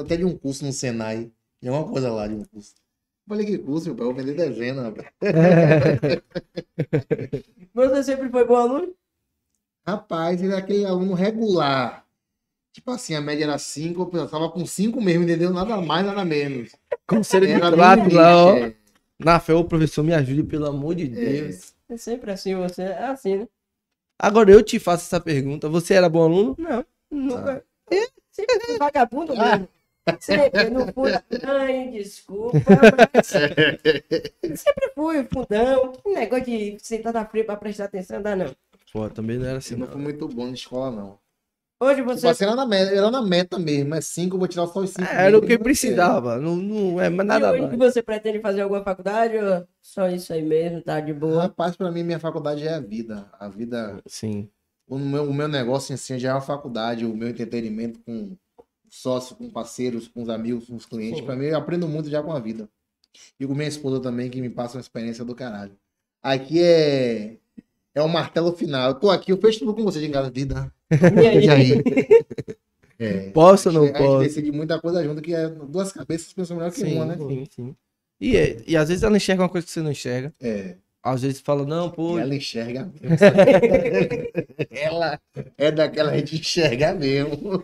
até 0.00 0.16
de 0.16 0.24
um 0.24 0.38
curso 0.38 0.64
no 0.64 0.72
Senai. 0.72 1.32
De 1.60 1.68
uma 1.68 1.84
coisa 1.84 2.12
lá 2.12 2.28
de 2.28 2.34
um 2.34 2.44
curso. 2.44 2.74
Eu 2.76 3.28
falei, 3.28 3.44
que 3.44 3.58
curso, 3.58 3.88
meu 3.88 3.96
pai? 3.96 4.06
Eu 4.06 4.14
vou 4.14 4.24
vender 4.24 4.36
dezena, 4.36 4.84
rapaz. 4.84 5.08
Você 7.74 8.04
sempre 8.04 8.30
foi 8.30 8.46
bom 8.46 8.54
aluno? 8.54 8.94
Rapaz, 9.84 10.40
ele 10.40 10.54
é 10.54 10.58
aquele 10.58 10.84
aluno 10.84 11.14
regular. 11.14 12.06
Tipo 12.72 12.92
assim, 12.92 13.16
a 13.16 13.20
média 13.20 13.46
era 13.46 13.58
5, 13.58 14.10
eu 14.14 14.28
tava 14.28 14.48
com 14.48 14.64
5 14.64 15.00
mesmo, 15.00 15.24
entendeu? 15.24 15.52
Nada 15.52 15.80
mais, 15.80 16.06
nada 16.06 16.24
menos. 16.24 16.70
Conselho 17.04 17.48
de 17.48 17.54
bem 17.54 18.14
lá, 18.14 18.46
ó. 18.46 18.58
é. 18.58 18.76
Na 19.18 19.40
fé, 19.40 19.54
ô 19.54 19.64
professor, 19.64 20.04
me 20.04 20.14
ajude, 20.14 20.44
pelo 20.44 20.66
amor 20.66 20.94
de 20.94 21.08
Deus. 21.08 21.74
É 21.88 21.96
sempre 21.96 22.30
assim, 22.30 22.54
você 22.54 22.82
é 22.82 23.06
assim, 23.06 23.38
né? 23.38 23.48
Agora 24.16 24.52
eu 24.52 24.62
te 24.62 24.78
faço 24.78 25.06
essa 25.06 25.20
pergunta. 25.20 25.68
Você 25.68 25.94
era 25.94 26.08
bom 26.08 26.22
aluno? 26.22 26.54
Não, 26.56 26.84
nunca. 27.10 27.64
Sempre 28.30 28.60
fui 28.60 28.78
vagabundo 28.78 29.34
mesmo. 29.36 29.68
Sempre, 30.20 30.70
no 30.70 30.90
fundo. 30.92 31.20
Ai, 31.44 31.88
desculpa, 31.90 32.58
mas... 33.14 33.26
Sempre 34.58 34.90
fui 34.94 35.24
fundão. 35.24 35.92
Que 35.92 36.08
negócio 36.14 36.44
de 36.46 36.78
sentar 36.80 37.12
na 37.12 37.26
frente 37.26 37.44
pra 37.46 37.56
prestar 37.56 37.84
atenção, 37.84 38.22
dá 38.22 38.34
não. 38.34 38.54
Pô, 38.92 39.08
também 39.10 39.38
não 39.38 39.46
era 39.46 39.58
assim, 39.58 39.74
Eu 39.74 39.80
não 39.80 39.86
não. 39.86 39.92
fui 39.92 40.00
muito 40.02 40.26
bom 40.28 40.46
na 40.46 40.52
escola, 40.52 40.90
não. 40.90 41.18
Hoje 41.80 41.96
Tipo 42.02 42.08
você. 42.16 42.26
assim, 42.26 42.44
era 42.44 42.56
na 42.56 42.66
meta, 42.66 42.92
era 42.92 43.10
na 43.10 43.22
meta 43.22 43.58
mesmo. 43.58 43.94
É 43.94 44.00
5, 44.00 44.34
eu 44.34 44.38
vou 44.38 44.48
tirar 44.48 44.66
só 44.66 44.80
os 44.80 44.90
5. 44.90 45.02
Era 45.04 45.36
o 45.38 45.42
que 45.42 45.58
precisava. 45.58 46.38
Não, 46.38 46.56
não 46.56 47.00
é 47.00 47.08
mais 47.10 47.24
E 47.26 47.28
nada 47.28 47.52
hoje 47.52 47.66
mais. 47.66 47.78
você 47.78 48.02
pretende 48.02 48.40
fazer 48.40 48.62
alguma 48.62 48.82
faculdade 48.82 49.36
ou 49.36 49.66
só 49.82 50.08
isso 50.08 50.32
aí 50.32 50.42
mesmo, 50.42 50.82
tá 50.82 50.98
de 51.00 51.12
boa? 51.12 51.42
Rapaz, 51.42 51.76
pra 51.76 51.90
mim, 51.92 52.02
minha 52.02 52.18
faculdade 52.18 52.66
é 52.66 52.74
a 52.74 52.80
vida. 52.80 53.30
A 53.38 53.48
vida 53.48 54.00
Sim. 54.06 54.48
O 54.88 54.98
meu, 54.98 55.24
o 55.24 55.34
meu 55.34 55.48
negócio 55.48 55.92
em 55.92 55.96
si 55.96 56.18
já 56.18 56.30
é 56.30 56.32
uma 56.32 56.40
faculdade, 56.40 57.04
o 57.04 57.14
meu 57.14 57.28
entretenimento 57.28 58.00
com 58.00 58.36
sócio, 58.88 59.36
com 59.36 59.50
parceiros, 59.50 60.08
com 60.08 60.22
os 60.22 60.28
amigos, 60.28 60.66
com 60.66 60.76
os 60.76 60.86
clientes. 60.86 61.20
Pra 61.20 61.36
mim, 61.36 61.46
eu 61.46 61.58
aprendo 61.58 61.86
muito 61.86 62.08
já 62.08 62.22
com 62.22 62.32
a 62.32 62.40
vida. 62.40 62.68
E 63.38 63.46
com 63.46 63.54
minha 63.54 63.68
esposa 63.68 64.00
também, 64.00 64.30
que 64.30 64.40
me 64.40 64.48
passa 64.48 64.76
uma 64.76 64.80
experiência 64.80 65.24
do 65.24 65.34
caralho. 65.34 65.76
Aqui 66.22 66.60
é. 66.62 67.36
É 67.94 68.02
o 68.02 68.08
martelo 68.08 68.52
final. 68.52 68.90
Eu 68.90 68.94
tô 68.94 69.10
aqui, 69.10 69.32
eu 69.32 69.38
fecho 69.38 69.60
tudo 69.60 69.74
com 69.74 69.82
você 69.82 70.00
de 70.00 70.08
casa. 70.08 70.30
Vida. 70.30 70.72
E 70.90 71.48
aí? 71.50 71.82
É. 72.98 73.30
Posso 73.30 73.68
ou 73.68 73.74
não 73.74 73.82
a 73.82 73.86
gente 73.86 73.98
posso? 73.98 74.18
decide 74.20 74.50
muita 74.50 74.80
coisa 74.80 75.04
junto, 75.04 75.22
que 75.22 75.32
é 75.34 75.48
duas 75.48 75.92
cabeças 75.92 76.32
pensam 76.32 76.56
melhor 76.56 76.72
que 76.72 76.80
Sim, 76.80 76.94
uma, 76.94 77.04
né? 77.06 77.16
sim, 77.16 77.46
sim. 77.50 77.76
E, 78.20 78.36
é- 78.36 78.56
e 78.66 78.76
às 78.76 78.88
vezes 78.88 79.04
ela 79.04 79.16
enxerga 79.16 79.42
uma 79.42 79.48
coisa 79.48 79.66
que 79.66 79.72
você 79.72 79.80
não 79.80 79.90
enxerga. 79.92 80.34
É. 80.40 80.76
Às 81.02 81.22
vezes 81.22 81.40
fala, 81.40 81.64
não, 81.64 81.90
pô. 81.90 82.18
E 82.18 82.22
ela 82.22 82.34
enxerga 82.34 82.90
mesmo. 83.00 83.16
ela 84.70 85.20
é 85.56 85.70
daquela 85.70 86.16
gente 86.16 86.36
enxerga 86.36 86.92
mesmo. 86.94 87.62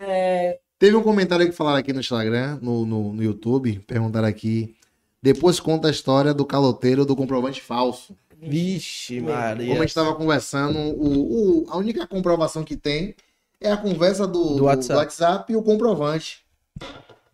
É, 0.00 0.58
Teve 0.78 0.94
um 0.96 1.02
comentário 1.02 1.46
que 1.46 1.52
falaram 1.52 1.78
aqui 1.78 1.92
no 1.92 2.00
Instagram, 2.00 2.58
no, 2.60 2.84
no, 2.84 3.12
no 3.14 3.22
YouTube, 3.22 3.78
perguntaram 3.86 4.28
aqui. 4.28 4.76
Depois 5.22 5.58
conta 5.58 5.88
a 5.88 5.90
história 5.90 6.34
do 6.34 6.44
caloteiro 6.44 7.06
do 7.06 7.16
comprovante 7.16 7.60
falso. 7.62 8.14
Vixe, 8.38 9.18
Como 9.20 9.32
a 9.32 9.36
Maria. 9.36 9.74
gente 9.76 9.86
estava 9.88 10.14
conversando, 10.14 10.78
o, 10.78 11.62
o- 11.64 11.70
a 11.70 11.78
única 11.78 12.06
comprovação 12.06 12.62
que 12.62 12.76
tem 12.76 13.14
é 13.58 13.72
a 13.72 13.76
conversa 13.78 14.26
do, 14.26 14.44
Do 14.50 14.56
do 14.56 14.64
WhatsApp. 14.64 14.98
WhatsApp. 15.00 15.52
e 15.52 15.56
o 15.56 15.62
comprovante. 15.62 16.44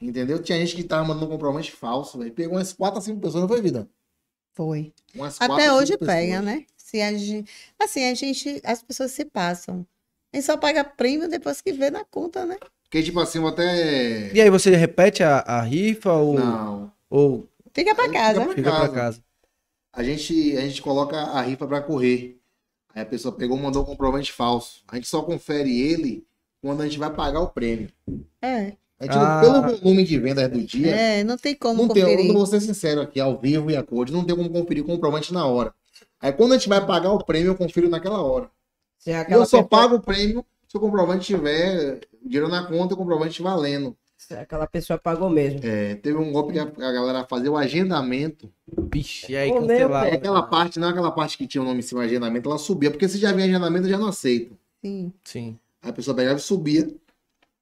Entendeu? 0.01 0.39
Tinha 0.41 0.59
gente 0.59 0.77
que 0.77 0.85
tava 0.85 1.05
mandando 1.09 1.27
um 1.27 1.29
comprovante 1.31 1.73
falso, 1.73 2.19
velho. 2.19 2.31
Pegou 2.33 2.57
umas 2.57 2.73
4 2.73 2.99
a 3.01 3.03
5 3.03 3.21
pessoas, 3.21 3.43
não 3.43 3.49
foi, 3.49 3.61
vida? 3.61 3.89
Foi. 4.55 4.93
Umas 5.15 5.41
Até 5.41 5.73
hoje 5.73 5.97
pessoas. 5.97 6.17
pega, 6.17 6.43
né? 6.43 6.65
Se 6.77 7.01
a 7.01 7.13
gente, 7.17 7.51
assim, 7.79 8.05
a 8.05 8.15
gente, 8.15 8.61
as 8.65 8.83
pessoas 8.83 9.13
se 9.13 9.25
passam. 9.25 9.87
A 10.33 10.37
gente 10.37 10.45
só 10.47 10.57
paga 10.57 10.85
prêmio 10.85 11.29
depois 11.29 11.61
que 11.61 11.73
vê 11.73 11.91
na 11.91 12.05
conta, 12.05 12.45
né? 12.45 12.57
Porque, 12.85 13.03
tipo 13.03 13.19
assim, 13.21 13.39
eu 13.39 13.47
até. 13.47 14.33
E 14.35 14.41
aí 14.41 14.51
você 14.51 14.75
repete 14.77 15.23
a, 15.23 15.39
a 15.39 15.63
rifa 15.63 16.13
ou, 16.13 16.35
Não. 16.35 16.93
ou 17.09 17.49
Fica 17.73 17.95
pra 17.95 18.11
casa. 18.11 18.41
fica 18.41 18.55
fica 18.55 18.71
pra 18.71 18.81
casa. 18.81 18.93
casa? 18.95 19.25
A 19.95 20.03
gente, 20.03 20.57
a 20.57 20.61
gente 20.63 20.81
coloca 20.83 21.17
a 21.19 21.41
rifa 21.43 21.67
pra 21.67 21.81
correr. 21.81 22.39
Aí 22.95 23.03
a 23.03 23.07
pessoa 23.07 23.35
pegou 23.35 23.57
e 23.57 23.61
mandou 23.63 23.83
um 23.83 23.87
comprovante 23.87 24.31
falso. 24.33 24.83
A 24.89 24.97
gente 24.97 25.09
só 25.09 25.23
confere 25.23 25.81
ele 25.81 26.27
quando 26.61 26.83
a 26.83 26.85
gente 26.87 26.99
vai 26.99 27.11
pagar 27.13 27.41
o 27.41 27.49
prêmio. 27.49 27.89
É. 28.43 28.75
A 29.03 29.05
gente, 29.05 29.17
Ah. 29.17 29.41
pelo 29.41 29.77
volume 29.79 30.05
de 30.05 30.17
vendas 30.19 30.49
do 30.49 30.63
dia, 30.63 30.95
É, 30.95 31.25
não 31.25 31.37
tem 31.37 31.57
como 31.57 31.83
não 31.83 31.89
tem, 31.93 32.03
eu 32.05 32.09
conferir. 32.11 32.33
vou 32.33 32.47
ser 32.47 32.61
sincero 32.61 33.01
aqui, 33.01 33.19
ao 33.19 33.37
vivo 33.37 33.69
e 33.71 33.77
a 33.77 33.83
cores, 33.83 34.13
não 34.15 34.23
tem 34.25 34.37
como 34.37 34.49
conferir 34.49 34.85
o 34.85 34.87
comprovante 34.87 35.33
na 35.35 35.45
hora. 35.45 35.75
Aí 36.21 36.33
quando 36.33 36.53
a 36.53 36.57
gente 36.57 36.69
vai 36.69 36.85
pagar 36.87 37.11
o 37.13 37.25
prêmio, 37.25 37.49
eu 37.51 37.57
confiro 37.57 37.89
naquela 37.89 38.23
hora. 38.23 38.49
se 38.99 39.11
é 39.11 39.15
E 39.29 39.33
eu 39.33 39.41
só 39.41 39.59
pessoa- 39.59 39.65
pago 39.65 39.97
o 39.97 40.01
prêmio 40.01 40.47
se 40.69 40.77
o 40.77 40.81
comprovante 40.81 41.27
tiver 41.27 41.99
dinheiro 42.25 42.49
na 42.49 42.63
conta 42.65 42.93
e 42.93 42.95
o 42.95 42.97
comprovante 42.97 43.43
valendo. 43.43 43.97
se 44.17 44.33
aquela 44.35 44.69
pessoa 44.69 44.97
pagou 44.97 45.29
mesmo. 45.29 45.59
É, 45.65 45.97
teve 45.97 46.17
um 46.17 46.31
golpe 46.31 46.53
que 46.53 46.59
a, 46.61 46.63
a 46.63 46.93
galera 46.93 47.27
fazia 47.29 47.51
o 47.51 47.57
agendamento. 47.57 48.49
Vixe, 48.93 49.33
e 49.33 49.37
aí 49.37 49.51
cancelava. 49.53 50.07
É 50.09 50.15
aquela 50.15 50.43
parte, 50.45 50.79
não 50.79 50.87
é 50.87 50.91
aquela 50.93 51.11
parte 51.11 51.37
que 51.37 51.45
tinha 51.49 51.61
o 51.61 51.65
nome 51.65 51.81
em 51.81 51.83
cima 51.83 52.03
agendamento, 52.05 52.49
ela 52.49 52.57
subia, 52.57 52.89
porque 52.93 53.09
se 53.09 53.19
já 53.19 53.33
vinha 53.33 53.47
agendamento, 53.49 53.87
eu 53.87 53.91
já 53.91 53.99
não 53.99 54.07
aceito. 54.07 54.57
Sim. 54.81 55.13
Sim. 55.25 55.59
Aí 55.83 55.91
a 55.91 55.93
pessoa 55.93 56.15
pegava 56.17 56.39
e 56.39 56.41
subia. 56.41 56.89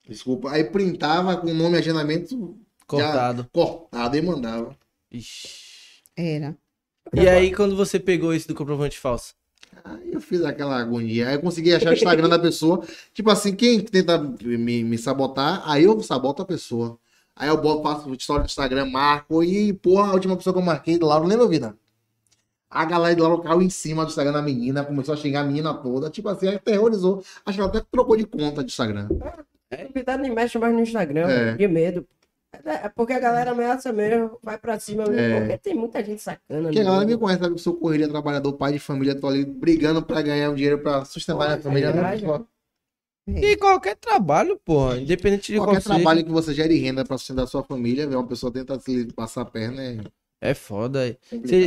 Desculpa. 0.08 0.50
Aí 0.50 0.64
printava 0.64 1.36
com 1.36 1.48
o 1.48 1.54
nome 1.54 1.78
agendamento 1.78 2.58
Cortado. 2.86 3.48
cortado 3.52 4.16
e 4.16 4.22
mandava. 4.22 4.76
Ixi. 5.10 6.02
Era. 6.16 6.56
E 7.12 7.28
aí, 7.28 7.54
quando 7.54 7.76
você 7.76 7.98
pegou 7.98 8.34
esse 8.34 8.46
do 8.46 8.54
comprovante 8.54 8.98
falso? 8.98 9.34
Aí 9.84 10.12
eu 10.12 10.20
fiz 10.20 10.42
aquela 10.44 10.78
agonia. 10.78 11.28
Aí 11.28 11.34
eu 11.34 11.40
consegui 11.40 11.72
achar 11.72 11.90
o 11.90 11.94
Instagram 11.94 12.28
da 12.28 12.38
pessoa. 12.38 12.84
Tipo 13.12 13.30
assim, 13.30 13.54
quem 13.54 13.80
tenta 13.80 14.18
me, 14.18 14.84
me 14.84 14.98
sabotar, 14.98 15.62
aí 15.68 15.84
eu 15.84 16.00
saboto 16.02 16.42
a 16.42 16.44
pessoa. 16.44 16.98
Aí 17.34 17.48
eu 17.48 17.56
boto, 17.56 17.82
faço 17.82 18.12
história 18.12 18.42
do 18.42 18.46
Instagram, 18.48 18.86
marco 18.86 19.42
e, 19.42 19.72
porra, 19.72 20.10
a 20.10 20.14
última 20.14 20.36
pessoa 20.36 20.52
que 20.52 20.60
eu 20.60 20.64
marquei 20.64 20.98
do 20.98 21.06
Lauro, 21.06 21.26
lembra, 21.26 21.48
vida? 21.48 21.76
A 22.68 22.84
galera 22.84 23.16
do 23.16 23.22
Lauro 23.22 23.42
caiu 23.42 23.62
em 23.62 23.70
cima 23.70 24.04
do 24.04 24.10
Instagram 24.10 24.32
da 24.32 24.42
menina, 24.42 24.84
começou 24.84 25.14
a 25.14 25.16
xingar 25.16 25.40
a 25.40 25.44
menina 25.44 25.72
toda. 25.74 26.10
Tipo 26.10 26.28
assim, 26.28 26.48
aí 26.48 26.56
aterrorizou. 26.56 27.24
Acho 27.44 27.56
que 27.56 27.60
ela 27.60 27.70
até 27.70 27.80
trocou 27.90 28.16
de 28.16 28.24
conta 28.24 28.62
de 28.62 28.70
Instagram. 28.70 29.08
Convidado 29.74 30.22
nem 30.22 30.34
mexe 30.34 30.58
mais 30.58 30.74
no 30.74 30.80
Instagram, 30.80 31.28
É. 31.28 31.54
de 31.56 31.68
medo. 31.68 32.06
É 32.64 32.88
porque 32.88 33.12
a 33.12 33.20
galera 33.20 33.52
ameaça 33.52 33.92
mesmo, 33.92 34.36
vai 34.42 34.58
pra 34.58 34.78
cima 34.80 35.04
mesmo, 35.06 35.20
É. 35.20 35.40
porque 35.40 35.58
tem 35.58 35.74
muita 35.74 36.04
gente 36.04 36.20
sacana. 36.20 36.64
Porque 36.64 36.80
a 36.80 36.84
no 36.84 36.90
galera 36.90 37.06
me 37.06 37.16
conhece, 37.16 37.40
sabe 37.40 37.54
que 37.54 37.60
eu 37.60 37.62
sou 37.62 37.74
correria, 37.76 38.08
trabalhador, 38.08 38.52
pai 38.54 38.72
de 38.72 38.80
família, 38.80 39.14
tô 39.14 39.28
ali 39.28 39.44
brigando 39.44 40.02
pra 40.02 40.20
ganhar 40.20 40.50
um 40.50 40.54
dinheiro 40.54 40.78
pra 40.80 41.04
sustentar 41.04 41.44
minha 41.46 41.56
Pô, 41.58 41.62
família. 41.62 41.86
é 41.88 41.92
né? 41.92 42.18
Pô, 42.18 42.44
E 43.28 43.56
qualquer 43.56 43.94
trabalho, 43.96 44.58
porra. 44.64 44.98
Independente 44.98 45.52
de 45.52 45.58
Qualquer 45.58 45.74
qual 45.74 45.80
seja, 45.82 45.94
trabalho 45.94 46.24
que 46.24 46.30
você 46.32 46.52
gere 46.52 46.76
renda 46.78 47.04
pra 47.04 47.16
sustentar 47.16 47.44
a 47.44 47.46
sua 47.46 47.62
família, 47.62 48.08
ver 48.08 48.16
uma 48.16 48.26
pessoa 48.26 48.52
tentar 48.52 48.80
se 48.80 49.06
passar 49.12 49.42
a 49.42 49.44
perna 49.44 49.80
é 49.80 49.98
É 50.40 50.52
foda. 50.54 51.06
é. 51.08 51.16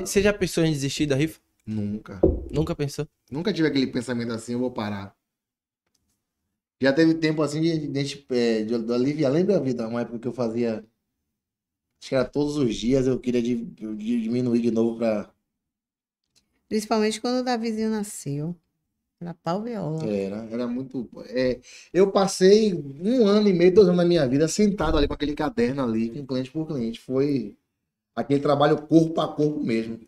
Você 0.05 0.21
já 0.21 0.33
pensou 0.33 0.65
em 0.65 0.71
desistir 0.73 1.05
da 1.05 1.15
rifa? 1.15 1.39
Nunca. 1.65 2.19
Nunca 2.51 2.75
pensou? 2.75 3.07
Nunca 3.31 3.53
tive 3.53 3.69
aquele 3.69 3.87
pensamento 3.87 4.33
assim, 4.33 4.51
eu 4.51 4.59
vou 4.59 4.69
parar. 4.71 5.15
Já 6.81 6.93
teve 6.93 7.15
tempo 7.15 7.41
assim 7.41 7.61
de, 7.61 7.87
de, 7.87 8.25
é, 8.29 8.63
de, 8.63 8.77
de 8.85 8.93
aliviar. 8.93 9.31
Lembra 9.31 9.57
a 9.57 9.59
vida? 9.59 9.87
Uma 9.87 10.01
época 10.01 10.19
que 10.19 10.27
eu 10.27 10.33
fazia. 10.33 10.85
Acho 11.99 12.09
que 12.09 12.15
era 12.15 12.25
todos 12.29 12.55
os 12.57 12.75
dias, 12.75 13.07
eu 13.07 13.19
queria 13.19 13.41
di- 13.41 13.55
di- 13.65 14.21
diminuir 14.21 14.61
de 14.61 14.69
novo 14.71 14.95
pra. 14.97 15.33
Principalmente 16.67 17.21
quando 17.21 17.39
o 17.41 17.43
Davizinho 17.43 17.89
nasceu. 17.89 18.55
Era 19.21 19.33
pau 19.33 19.63
viola. 19.63 20.05
Era, 20.05 20.37
era 20.51 20.67
muito. 20.67 21.09
é, 21.27 21.61
eu 21.93 22.11
passei 22.11 22.73
um 22.73 23.25
ano 23.27 23.47
e 23.47 23.53
meio, 23.53 23.73
dois 23.73 23.87
anos 23.87 23.97
da 23.99 24.05
minha 24.05 24.27
vida 24.27 24.47
sentado 24.47 24.97
ali 24.97 25.07
com 25.07 25.13
aquele 25.13 25.33
caderno 25.35 25.83
ali, 25.83 26.09
com 26.09 26.25
cliente 26.27 26.51
por 26.51 26.67
cliente. 26.67 26.99
Foi 26.99 27.55
aquele 28.15 28.41
trabalho 28.41 28.87
corpo 28.87 29.21
a 29.21 29.33
corpo 29.35 29.61
mesmo. 29.63 29.99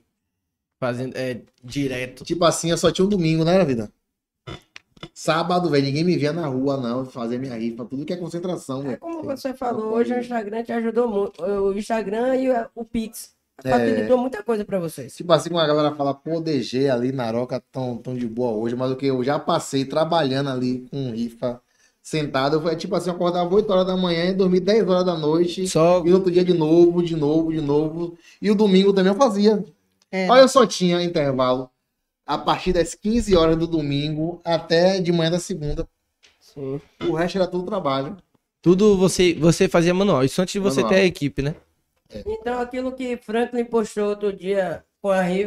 Fazendo, 0.80 1.18
é, 1.18 1.44
direto. 1.64 2.26
Tipo 2.26 2.46
assim, 2.46 2.72
eu 2.72 2.78
só 2.78 2.92
tinha 2.92 3.06
um 3.06 3.10
domingo, 3.10 3.46
né, 3.46 3.66
vida? 3.66 3.92
Sábado, 5.14 5.70
velho, 5.70 5.86
ninguém 5.86 6.04
me 6.04 6.18
via 6.18 6.32
na 6.34 6.48
rua, 6.48 6.78
não, 6.78 7.06
fazer 7.06 7.38
minha 7.38 7.56
rifa, 7.56 7.86
tudo 7.86 8.06
que 8.06 8.14
é 8.14 8.18
concentração, 8.18 8.90
É 8.90 8.96
como 8.96 9.24
você 9.24 9.54
falou, 9.54 9.94
hoje 9.94 10.14
o 10.14 10.20
Instagram 10.20 10.64
te 10.64 10.72
ajudou 10.72 11.08
muito. 11.08 11.44
O 11.44 11.74
Instagram 11.78 12.36
e 12.38 12.50
o- 12.50 12.66
o 12.76 12.86
Pix. 12.86 13.34
É. 13.64 13.70
Facilitou 13.70 14.18
muita 14.18 14.44
coisa 14.44 14.66
pra 14.66 14.80
vocês. 14.80 15.16
Tipo 15.16 15.32
assim, 15.32 15.50
quando 15.50 15.64
a 15.64 15.68
galera 15.68 15.96
fala, 15.96 16.14
pô, 16.14 16.42
DG 16.42 16.90
ali, 16.90 17.12
Naroca, 17.14 17.64
tão, 17.72 17.96
tão 17.98 18.14
de 18.16 18.28
boa 18.28 18.52
hoje, 18.52 18.76
mas 18.76 18.92
o 18.92 18.96
que 18.98 19.06
eu 19.06 19.24
já 19.24 19.40
passei 19.40 19.86
trabalhando 19.86 20.50
ali 20.50 20.86
com 20.92 21.12
rifa, 21.12 21.62
sentado, 22.02 22.62
foi 22.62 22.76
tipo 22.76 22.94
assim, 22.96 23.10
eu 23.10 23.16
acordava 23.16 23.54
8 23.56 23.70
horas 23.72 23.88
da 23.88 23.96
manhã 23.98 24.26
e 24.26 24.34
dormir 24.34 24.60
10 24.60 24.88
horas 24.88 25.06
da 25.06 25.16
noite, 25.18 25.68
Só 25.68 26.04
e 26.06 26.10
no 26.10 26.16
outro 26.18 26.30
dia 26.32 26.44
de 26.44 26.54
novo, 26.54 27.02
de 27.02 27.16
novo, 27.16 27.52
de 27.52 27.62
novo, 27.62 28.18
e 28.42 28.52
o 28.52 28.56
domingo 28.56 28.94
também 28.94 29.12
eu 29.12 29.18
fazia. 29.18 29.64
É. 30.12 30.30
Olha, 30.30 30.42
eu 30.42 30.48
só 30.50 30.66
tinha 30.66 31.02
intervalo 31.02 31.70
a 32.26 32.38
partir 32.38 32.74
das 32.74 32.96
15 32.96 33.36
horas 33.36 33.58
do 33.58 33.68
domingo 33.68 34.42
até 34.44 35.00
de 35.00 35.12
manhã 35.12 35.32
da 35.32 35.40
segunda. 35.40 35.88
Sim. 36.40 36.82
O 37.08 37.14
resto 37.14 37.38
era 37.38 37.48
tudo 37.48 37.66
trabalho. 37.66 38.18
Tudo 38.62 38.98
você, 38.98 39.34
você 39.36 39.68
fazia 39.68 39.94
manual. 39.94 40.24
Isso 40.24 40.42
antes 40.42 40.54
de 40.54 40.60
você 40.60 40.82
Manual. 40.82 40.96
ter 40.96 41.02
a 41.02 41.06
equipe, 41.06 41.42
né? 41.42 41.56
Então, 42.26 42.60
aquilo 42.60 42.92
que 42.94 43.18
Franklin 43.18 43.66
postou 43.66 44.10
outro 44.10 44.34
dia, 44.34 44.84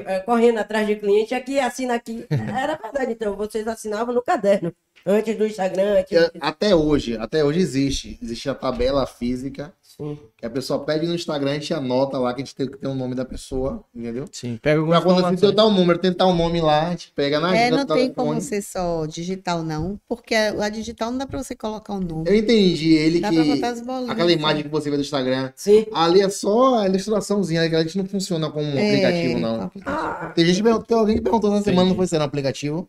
eh, 0.06 0.20
correndo 0.20 0.59
atrás 0.59 0.86
de 0.86 0.96
cliente, 0.96 1.34
aqui 1.34 1.59
assina 1.59 1.94
aqui. 1.94 2.26
Era 2.30 2.76
verdade, 2.76 3.12
então, 3.12 3.34
vocês 3.34 3.66
assinavam 3.66 4.14
no 4.14 4.22
caderno. 4.22 4.72
Antes 5.05 5.36
do 5.36 5.46
Instagram, 5.46 6.00
antes 6.00 6.30
Até 6.40 6.74
hoje, 6.74 7.16
até 7.16 7.42
hoje 7.42 7.60
existe. 7.60 8.18
Existe 8.22 8.50
a 8.50 8.55
tabela 8.55 9.06
física 9.06 9.72
Sim. 10.00 10.16
que 10.36 10.46
a 10.46 10.50
pessoa 10.50 10.84
pede 10.84 11.06
no 11.06 11.14
Instagram, 11.14 11.50
a 11.50 11.54
gente 11.54 11.74
anota 11.74 12.18
lá 12.18 12.32
que 12.32 12.40
a 12.40 12.44
gente 12.44 12.54
tem 12.54 12.68
que 12.70 12.78
ter 12.78 12.86
o 12.86 12.94
nome 12.94 13.14
da 13.16 13.24
pessoa, 13.24 13.82
entendeu? 13.94 14.26
Sim. 14.30 14.56
Pega 14.62 14.80
Pra 14.84 14.96
algumas 14.96 15.20
quando 15.22 15.38
você 15.40 15.52
dar 15.52 15.64
o 15.64 15.70
número, 15.72 15.98
tentar 15.98 16.26
o 16.26 16.34
nome 16.34 16.60
lá, 16.60 16.86
a 16.86 16.90
gente 16.90 17.12
pega 17.16 17.40
na 17.40 17.54
É, 17.56 17.66
agenda 17.66 17.84
não 17.84 17.96
tem 17.96 18.12
como 18.12 18.40
ser 18.40 18.62
só 18.62 19.06
digital, 19.06 19.62
não, 19.64 19.98
porque 20.08 20.34
a, 20.34 20.50
a 20.64 20.68
digital 20.68 21.10
não 21.10 21.18
dá 21.18 21.26
pra 21.26 21.42
você 21.42 21.56
colocar 21.56 21.94
o 21.94 22.00
nome. 22.00 22.24
Eu 22.30 22.36
entendi 22.36 22.94
ele 22.94 23.20
Dá 23.20 23.32
pra 23.32 23.42
que 23.42 23.54
botar 23.54 23.68
as 23.70 23.80
bolinhas. 23.80 24.10
aquela 24.10 24.32
imagem 24.32 24.62
que 24.62 24.68
você 24.68 24.88
vê 24.88 24.96
do 24.96 25.02
Instagram, 25.02 25.52
Sim. 25.56 25.84
ali 25.92 26.20
é 26.20 26.28
só 26.30 26.78
a 26.78 26.86
ilustraçãozinha, 26.86 27.62
aquela 27.64 27.82
gente 27.82 27.98
não 27.98 28.06
funciona 28.06 28.48
como 28.50 28.66
um 28.66 28.78
É, 28.78 28.88
aplicativo, 28.90 29.38
não. 29.40 29.62
aplicativo. 29.62 29.98
Ah, 29.98 30.32
Tem 30.34 30.44
gente 30.46 30.62
tem 30.86 30.96
alguém 30.96 31.16
que 31.16 31.22
perguntou 31.22 31.50
na 31.50 31.60
semana, 31.62 31.88
não 31.88 31.96
foi 31.96 32.06
ser 32.06 32.20
um 32.20 32.24
aplicativo. 32.24 32.88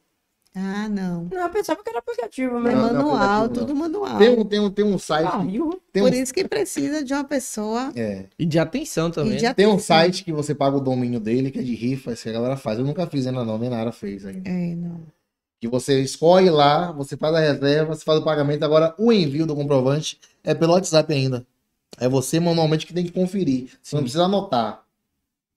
Ah, 0.55 0.89
não. 0.89 1.25
não, 1.31 1.41
eu 1.43 1.49
pensava 1.49 1.81
que 1.83 1.89
era 1.89 1.99
aplicativo 1.99 2.55
É 2.55 2.59
Não, 2.59 2.61
mesmo. 2.63 2.79
não 2.81 2.89
é 2.89 2.93
manual, 2.93 3.19
aplicativo, 3.45 3.53
tudo 3.67 3.75
manual. 3.75 4.17
Tem 4.17 4.29
um, 4.29 4.43
tem 4.43 4.59
um, 4.59 4.69
tem 4.71 4.83
um 4.85 4.97
site. 4.97 5.29
Pariu. 5.29 5.79
Tem 5.93 6.01
Por 6.03 6.11
um, 6.11 6.15
isso 6.15 6.33
que 6.33 6.43
precisa 6.47 7.03
de 7.03 7.13
uma 7.13 7.23
pessoa 7.23 7.91
é, 7.95 8.25
E 8.37 8.45
de 8.45 8.57
atenção 8.57 9.11
também. 9.11 9.37
de 9.37 9.53
tem 9.53 9.67
um 9.67 9.73
atenção. 9.73 9.79
site 9.97 10.23
que 10.23 10.33
você 10.33 10.55
paga 10.55 10.75
o 10.77 10.81
domínio 10.81 11.19
dele, 11.19 11.51
que 11.51 11.59
é 11.59 11.61
de 11.61 11.75
rifas, 11.75 12.23
que 12.23 12.29
a 12.29 12.33
galera 12.33 12.57
faz. 12.57 12.79
Eu 12.79 12.85
nunca 12.85 13.05
fiz 13.05 13.27
ainda 13.27 13.45
não, 13.45 13.57
nem 13.59 13.69
Nara 13.69 13.91
fez 13.91 14.25
ainda. 14.25 14.49
É, 14.49 14.75
não. 14.75 15.01
Que 15.61 15.67
você 15.67 16.01
escolhe 16.01 16.49
lá, 16.49 16.91
você 16.93 17.15
faz 17.15 17.35
a 17.35 17.39
reserva, 17.39 17.93
você 17.93 18.03
faz 18.03 18.19
o 18.19 18.23
pagamento. 18.23 18.63
Agora, 18.63 18.95
o 18.97 19.13
envio 19.13 19.45
do 19.45 19.55
comprovante 19.55 20.19
é 20.43 20.55
pelo 20.55 20.73
WhatsApp 20.73 21.13
ainda. 21.13 21.45
É 21.99 22.07
você 22.09 22.39
manualmente 22.39 22.87
que 22.87 22.93
tem 22.93 23.03
que 23.05 23.11
conferir. 23.11 23.69
Você 23.83 23.95
não 23.95 24.03
precisa 24.03 24.23
anotar. 24.23 24.83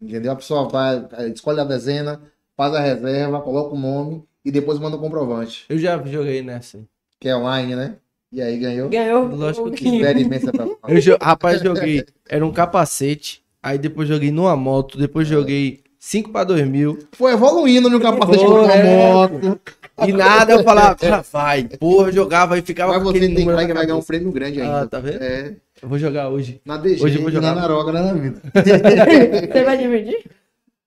Entendeu? 0.01 0.33
A 0.33 0.37
pessoa 0.37 0.69
vai, 0.69 1.07
eh, 1.13 1.29
escolhe 1.29 1.61
a 1.61 1.65
dezena, 1.65 2.21
faz 2.57 2.75
a 2.75 2.81
reserva, 2.81 3.41
coloca 3.41 3.75
o 3.75 3.79
nome 3.79 4.25
e 4.45 4.51
depois 4.51 4.79
manda 4.79 4.97
o 4.97 5.01
comprovante. 5.01 5.65
Eu 5.69 5.79
já 5.79 6.01
joguei 6.05 6.43
nessa. 6.43 6.81
Que 7.21 7.29
é 7.29 7.37
online, 7.37 7.77
né? 7.77 7.97
E 8.33 8.41
aí 8.41 8.59
ganhou. 8.59 8.89
Ganhou. 8.89 9.27
Lógico 9.29 9.71
que 9.71 9.87
Experiência 9.87 10.51
pra 10.51 10.67
Eu, 10.89 11.01
jo- 11.01 11.19
rapaz, 11.21 11.61
joguei. 11.61 12.05
Era 12.29 12.45
um 12.45 12.53
capacete. 12.53 13.43
Aí 13.63 13.79
depois 13.79 14.09
joguei 14.09 14.31
numa 14.31 14.57
moto. 14.57 14.97
Depois 14.99 15.29
joguei 15.29 15.83
5 15.99 16.31
pra 16.31 16.43
2 16.43 16.67
mil. 16.67 16.99
Foi 17.13 17.33
evoluindo 17.33 17.89
no 17.91 18.01
capacete 18.01 18.45
com 18.45 18.51
uma 18.53 18.73
é. 18.73 19.13
moto. 19.13 19.61
E 20.07 20.13
nada, 20.13 20.55
eu 20.55 20.65
falava, 20.65 20.97
"Ah, 21.03 21.23
vai. 21.31 21.65
Porra, 21.65 22.09
eu 22.09 22.13
jogava 22.13 22.59
e 22.59 22.63
ficava 22.63 22.95
Mas 22.95 23.03
com 23.03 23.11
você 23.11 23.19
aquele 23.19 23.35
número 23.35 23.57
vai, 23.57 23.67
vai 23.73 23.87
ganhar 23.87 23.99
um 23.99 24.03
prêmio 24.03 24.33
grande 24.33 24.61
ainda. 24.61 24.81
Ah, 24.81 24.87
tá 24.87 24.99
vendo? 24.99 25.23
É. 25.23 25.55
Eu 25.81 25.89
vou 25.89 25.99
jogar 25.99 26.29
hoje. 26.31 26.61
Na 26.65 26.77
DG 26.79 27.05
Hoje 27.05 27.17
eu 27.17 27.23
vou 27.23 27.31
jogar. 27.31 27.55
na 27.55 27.61
Naroga, 27.61 27.93
na 27.93 28.13
vida. 28.15 28.41
Você 29.53 29.63
vai 29.65 29.77
dividir? 29.77 30.25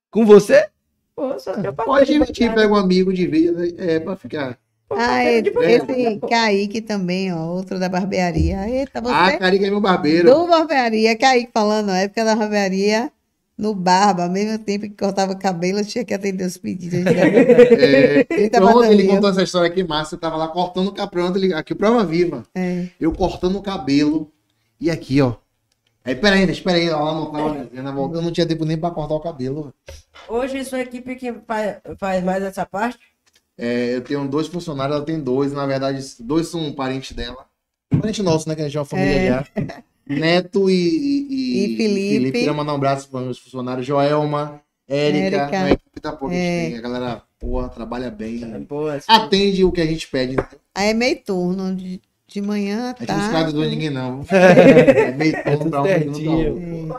Com 0.10 0.26
você? 0.26 0.68
Pô, 1.15 1.39
só 1.39 1.53
que 1.53 1.65
eu 1.67 1.73
Pode 1.73 2.11
dividir, 2.11 2.53
pega 2.53 2.67
um 2.67 2.75
amigo, 2.75 3.13
divide. 3.13 3.73
É, 3.77 3.99
pra 3.99 4.15
ficar. 4.15 4.57
Ah, 4.89 5.19
quero 5.23 5.63
esse, 5.63 5.85
de 5.85 6.19
Kaique 6.27 6.81
também, 6.81 7.33
ó, 7.33 7.47
outro 7.47 7.79
da 7.79 7.89
barbearia. 7.89 8.69
Eita, 8.69 9.01
você 9.01 9.13
Ah, 9.13 9.37
Carica 9.37 9.65
é 9.65 9.69
meu 9.69 9.81
barbeiro. 9.81 10.29
do 10.31 10.47
barbearia. 10.47 11.17
Kaique 11.17 11.49
falando, 11.51 11.87
na 11.87 12.01
época 12.01 12.23
da 12.23 12.35
barbearia, 12.35 13.11
no 13.57 13.73
barba, 13.73 14.23
ao 14.23 14.29
mesmo 14.29 14.59
tempo 14.59 14.83
que 14.83 14.95
cortava 14.95 15.31
o 15.31 15.39
cabelo, 15.39 15.79
eu 15.79 15.85
tinha 15.85 16.05
que 16.05 16.13
atender 16.13 16.45
os 16.45 16.57
pedidos. 16.57 16.99
É, 17.07 18.25
Eita, 18.29 18.57
então, 18.57 18.83
ele 18.83 19.07
contou 19.07 19.29
essa 19.29 19.41
história 19.41 19.69
aqui, 19.69 19.83
massa. 19.83 20.15
Eu 20.15 20.19
tava 20.19 20.35
lá 20.35 20.47
cortando 20.49 20.89
o 20.89 20.93
cabelo. 20.93 21.55
Aqui, 21.55 21.73
prova 21.73 22.03
viva. 22.03 22.43
É. 22.53 22.87
Eu 22.99 23.11
cortando 23.11 23.57
o 23.57 23.61
cabelo. 23.63 24.31
E 24.79 24.91
aqui, 24.91 25.21
ó. 25.21 25.33
Aí, 26.06 26.15
peraí, 26.15 26.49
espera 26.52 26.77
aí. 26.77 26.90
Lá 26.90 27.14
não 27.14 27.65
dizendo, 27.68 28.15
Eu 28.15 28.22
não 28.22 28.32
tinha 28.32 28.45
tempo 28.45 28.64
nem 28.64 28.77
pra 28.77 28.91
cortar 28.91 29.15
o 29.15 29.19
cabelo. 29.19 29.73
Hoje 30.30 30.64
sua 30.64 30.82
equipe 30.82 31.15
que 31.15 31.34
faz, 31.48 31.77
faz 31.98 32.23
mais 32.23 32.44
essa 32.44 32.65
parte? 32.65 32.99
É, 33.57 33.95
eu 33.95 34.02
tenho 34.02 34.27
dois 34.27 34.48
funcionários, 34.48 34.95
ela 34.98 35.06
tem 35.06 35.19
dois. 35.19 35.52
Na 35.52 35.65
verdade, 35.65 35.99
dois 36.19 36.48
são 36.48 36.72
parentes 36.73 37.14
dela. 37.15 37.45
Parente 37.99 38.22
nosso, 38.22 38.48
né? 38.48 38.56
Que 38.56 38.61
a 38.61 38.65
gente 38.65 38.77
é 38.77 38.80
uma 38.80 38.86
família 38.86 39.11
É. 39.11 39.27
já. 39.30 39.45
Neto 40.07 40.69
e, 40.69 40.73
e, 40.76 41.73
E 41.73 41.77
Felipe. 41.77 42.32
Queria 42.34 42.53
mandar 42.53 42.73
um 42.73 42.76
abraço 42.76 43.10
para 43.10 43.22
os 43.22 43.40
funcionários. 43.40 43.88
Joelma, 43.88 44.61
Érica, 44.88 45.38
Érica. 45.38 45.60
na 45.61 45.72
equipe 45.72 45.99
da 45.99 46.11
Pô, 46.11 46.27
que 46.30 46.36
a 46.36 46.38
gente 46.38 46.45
É. 46.45 46.69
tem. 46.69 46.77
A 46.77 46.82
galera, 46.82 47.23
porra, 47.40 47.69
trabalha 47.69 48.11
bem. 48.11 48.40
Boa. 48.69 48.99
Atende 49.07 49.64
o 49.64 49.72
que 49.72 49.82
a 49.82 49.86
gente 49.88 50.07
pede. 50.07 50.36
Aí 50.76 50.90
é 50.90 50.94
meio 50.94 51.19
turno, 51.23 51.73
de, 51.76 51.99
de 52.36 52.41
manhã 52.41 52.90
à 52.90 52.95
A 52.95 52.99
gente 52.99 53.07
não 53.12 53.22
escreve 53.26 53.53
tarde. 53.53 53.70
ninguém, 53.70 53.90
não. 53.90 54.26
É 54.30 55.12
meio 55.12 55.44
turno 55.44 55.57
pra 55.57 55.66
um, 55.66 55.70
pra 55.70 55.80
outro. 55.80 56.03
certinho. 56.03 56.95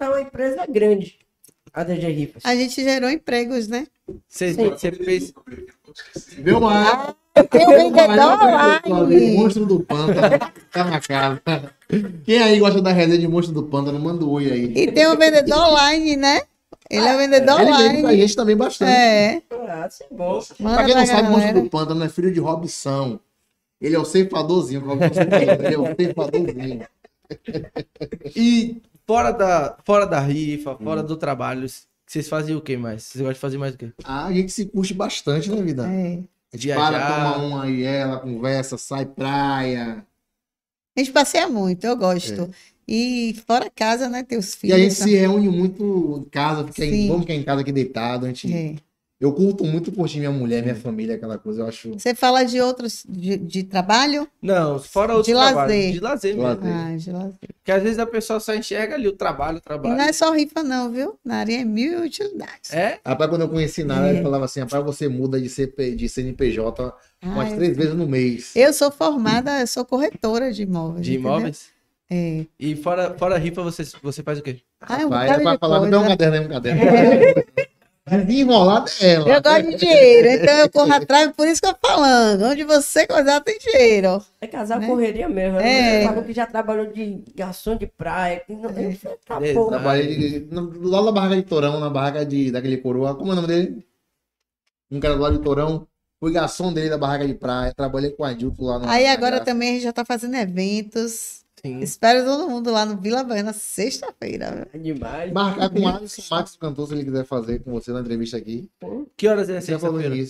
É 0.00 0.08
uma 0.08 0.20
empresa 0.22 0.66
grande, 0.68 1.18
a 1.72 1.84
DG 1.84 2.08
Rifas. 2.08 2.42
A 2.44 2.54
gente 2.56 2.82
gerou 2.82 3.10
empregos, 3.10 3.68
né? 3.68 3.86
Você, 4.26 4.54
fez. 4.92 5.32
Viu, 6.38 6.60
Maia? 6.60 7.14
Tem 7.50 7.66
o 7.66 7.70
vendedor 7.70 8.38
Monstro 9.36 9.62
online. 9.64 9.66
do 9.66 9.80
Pântano. 9.80 10.38
Tá 10.72 10.84
na 10.84 11.00
casa. 11.00 11.42
Quem 12.24 12.38
aí 12.42 12.58
gosta 12.58 12.80
da 12.80 12.92
resenha 12.92 13.18
de 13.18 13.28
Monstro 13.28 13.54
do 13.54 13.64
Pântano, 13.64 13.98
manda 14.00 14.24
um 14.24 14.30
oi 14.30 14.50
aí. 14.50 14.72
E 14.74 14.90
tem 14.92 15.06
o 15.06 15.16
vendedor 15.16 15.58
online, 15.58 16.16
né? 16.16 16.40
Ele 16.90 17.06
é 17.06 17.14
o 17.14 17.18
vendedor 17.18 17.60
Ele 17.60 17.72
veio 17.72 17.90
com 17.90 17.96
a 17.96 17.98
online. 18.00 18.20
gente 18.20 18.36
também 18.36 18.56
bastante. 18.56 18.90
É. 18.90 19.42
Ah, 19.68 19.88
sim, 19.90 20.04
bom. 20.10 20.40
Pra 20.62 20.84
quem 20.84 20.94
não 20.94 21.04
pra 21.04 21.14
sabe, 21.16 21.28
o 21.28 21.30
Monstro 21.32 21.62
do 21.62 21.70
Pântano 21.70 22.04
é 22.04 22.08
filho 22.08 22.32
de 22.32 22.40
Robson. 22.40 23.18
Ele 23.84 23.94
é 23.96 23.98
o 23.98 24.04
ceifadorzinho. 24.04 24.80
fala, 24.80 25.00
Ele 25.04 25.74
é 25.74 25.78
o 25.78 25.94
ceifadorzinho. 25.94 26.86
E 28.36 28.80
fora 29.06 29.30
da, 29.32 29.76
fora 29.84 30.06
da 30.06 30.20
rifa, 30.20 30.76
fora 30.76 31.00
Hum. 31.02 31.06
do 31.06 31.16
trabalho, 31.16 31.66
vocês 32.06 32.28
faziam 32.28 32.58
o 32.58 32.62
que 32.62 32.76
mais? 32.76 33.02
Vocês 33.04 33.20
gostam 33.22 33.32
de 33.34 33.38
fazer 33.40 33.58
mais 33.58 33.74
o 33.74 33.78
quê? 33.78 33.90
Ah, 34.04 34.26
a 34.26 34.32
gente 34.32 34.52
se 34.52 34.66
curte 34.66 34.92
bastante 34.94 35.50
na 35.50 35.56
vida. 35.62 35.84
É. 35.90 36.18
A 36.52 36.56
gente 36.56 36.74
para, 36.74 36.98
Viajar. 36.98 37.34
toma 37.34 37.46
uma 37.46 37.68
e 37.70 37.82
ela, 37.82 38.18
conversa, 38.20 38.76
sai 38.78 39.06
praia. 39.06 40.04
A 40.96 41.00
gente 41.00 41.12
passeia 41.12 41.48
muito, 41.48 41.84
eu 41.84 41.96
gosto. 41.96 42.48
E 42.86 43.34
fora 43.46 43.70
casa, 43.74 44.08
né? 44.08 44.22
Ter 44.22 44.36
os 44.36 44.52
É. 44.52 44.56
E 44.56 44.58
filhos. 44.60 44.76
a 44.76 44.78
gente 44.80 44.94
se 44.94 45.14
reúne 45.16 45.48
muito 45.48 46.22
em 46.26 46.28
casa, 46.30 46.64
fica 46.68 46.84
em, 46.84 46.90
Sim. 46.90 47.08
vamos 47.08 47.22
ficar 47.22 47.34
em 47.34 47.42
casa 47.42 47.60
aqui 47.62 47.72
deitado. 47.72 48.26
A 48.26 48.28
gente, 48.28 48.52
É. 48.52 48.74
Eu 49.20 49.32
curto 49.32 49.64
muito 49.64 49.92
curtir 49.92 50.18
minha 50.18 50.30
mulher, 50.30 50.62
minha 50.62 50.74
família, 50.74 51.14
aquela 51.14 51.38
coisa. 51.38 51.62
Eu 51.62 51.66
acho. 51.68 51.92
Você 51.92 52.14
fala 52.14 52.42
de 52.44 52.60
outros 52.60 53.04
de, 53.08 53.36
de 53.38 53.62
trabalho? 53.62 54.28
Não, 54.42 54.78
fora 54.80 55.14
outros 55.14 55.28
De 55.28 55.32
trabalhos. 55.32 55.56
lazer. 55.56 55.92
De 55.92 56.00
lazer 56.00 56.32
De 56.34 56.38
mesmo. 56.40 56.48
lazer. 56.64 56.72
Ah, 56.74 56.96
de 56.96 57.10
lazer. 57.12 57.34
Porque 57.56 57.72
às 57.72 57.82
vezes 57.82 57.98
a 57.98 58.06
pessoa 58.06 58.40
só 58.40 58.52
enxerga 58.54 58.96
ali 58.96 59.06
o 59.08 59.12
trabalho, 59.12 59.56
o 59.56 59.60
E 59.60 59.62
trabalho. 59.62 59.96
não 59.96 60.04
é 60.04 60.12
só 60.12 60.32
rifa, 60.32 60.62
não, 60.62 60.90
viu? 60.90 61.18
Na 61.24 61.36
área 61.36 61.60
é 61.60 61.64
mil 61.64 62.02
utilidades. 62.02 62.72
É? 62.72 62.98
Rapaz, 63.06 63.30
quando 63.30 63.42
eu 63.42 63.48
conheci 63.48 63.84
Nara, 63.84 64.08
É. 64.08 64.14
ele 64.14 64.22
falava 64.22 64.44
assim: 64.46 64.60
rapaz, 64.60 64.84
você 64.84 65.08
muda 65.08 65.40
de, 65.40 65.48
CP, 65.48 65.94
de 65.94 66.08
CNPJ 66.08 66.92
umas 67.22 67.52
Ah, 67.52 67.56
três 67.56 67.76
vezes 67.76 67.94
no 67.94 68.06
mês. 68.08 68.54
Eu 68.56 68.72
sou 68.72 68.90
formada, 68.90 69.60
eu 69.60 69.66
sou 69.66 69.84
corretora 69.84 70.52
de 70.52 70.62
imóveis. 70.64 71.06
De 71.06 71.12
entendeu? 71.14 71.30
imóveis? 71.30 71.68
É. 72.10 72.44
E 72.60 72.76
fora, 72.76 73.14
fora 73.16 73.38
rifa, 73.38 73.62
você, 73.62 73.82
você 74.02 74.22
faz 74.22 74.38
o 74.38 74.42
quê? 74.42 74.60
Ah, 74.80 75.00
é 75.00 75.06
um 75.06 75.08
Rapaz, 75.08 75.30
é 75.30 75.38
pra 75.42 75.58
falar, 75.58 75.80
me 75.80 75.90
dá 75.90 76.00
um 76.00 76.06
caderno 76.08 76.36
aí, 76.36 76.44
um 76.44 76.48
caderno. 76.50 76.82
Desenrolada 78.06 78.90
é 79.00 79.14
ela. 79.14 79.28
Eu 79.34 79.42
gosto 79.42 79.70
de 79.70 79.76
dinheiro, 79.76 80.28
então 80.28 80.54
eu 80.58 80.70
corro 80.70 80.92
atrás, 80.92 81.32
por 81.32 81.48
isso 81.48 81.60
que 81.60 81.66
eu 81.66 81.72
tô 81.72 81.88
falando. 81.88 82.42
Onde 82.42 82.62
você 82.62 83.06
coisar 83.06 83.40
tem 83.40 83.58
dinheiro. 83.58 84.22
É 84.42 84.46
casal 84.46 84.78
Né? 84.78 84.86
correria 84.86 85.26
mesmo. 85.26 85.58
É. 85.58 86.04
Falou 86.04 86.22
que 86.22 86.34
já 86.34 86.46
trabalhou 86.46 86.86
de 86.92 87.24
garçom 87.34 87.76
de 87.76 87.86
praia. 87.86 88.40
Que 88.46 88.52
não, 88.52 88.68
É. 88.68 88.94
Tá 89.26 89.40
porra. 89.54 89.70
Trabalhei 89.78 90.16
de- 90.18 90.48
lá 90.82 91.02
na 91.02 91.12
barraca 91.12 91.36
de 91.36 91.42
Torão, 91.44 91.80
na 91.80 91.88
barraca 91.88 92.26
de, 92.26 92.50
daquele 92.50 92.76
coroa. 92.76 93.14
Como 93.14 93.30
é 93.30 93.32
o 93.32 93.36
nome 93.36 93.48
dele? 93.48 93.86
Um 94.90 95.00
cara 95.00 95.14
do 95.14 95.22
lado 95.22 95.38
de 95.38 95.42
Torão. 95.42 95.86
Fui 96.20 96.30
garçom 96.30 96.72
dele 96.74 96.90
da 96.90 96.98
barraca 96.98 97.26
de 97.26 97.34
praia. 97.34 97.72
Trabalhei 97.74 98.10
com 98.10 98.22
a 98.24 98.34
Dilto 98.34 98.62
lá 98.64 98.78
no. 98.78 98.86
Aí 98.88 99.06
agora 99.06 99.40
também 99.40 99.70
a 99.70 99.72
gente 99.74 99.82
já 99.84 99.92
tá 99.94 100.04
fazendo 100.04 100.34
eventos. 100.36 101.43
Sim. 101.64 101.80
Espero 101.80 102.24
todo 102.24 102.46
mundo 102.46 102.70
lá 102.70 102.84
no 102.84 102.98
Vila 102.98 103.24
Baiana, 103.24 103.54
sexta-feira. 103.54 104.68
É 104.70 104.76
demais. 104.76 105.32
Marcar 105.32 105.70
com 105.70 105.80
o 105.80 105.88
Alisson 105.88 106.22
Max, 106.30 106.54
o 106.54 106.58
cantor, 106.58 106.88
se 106.88 106.94
ele 106.94 107.04
quiser 107.04 107.24
fazer 107.24 107.60
com 107.60 107.72
você 107.72 107.90
na 107.90 108.00
entrevista 108.00 108.36
aqui. 108.36 108.68
Que 109.16 109.26
horas 109.26 109.48
é 109.48 109.62
Você 109.62 109.72
já 109.72 109.78
falou 109.78 109.98
sexta-feira? 109.98 110.28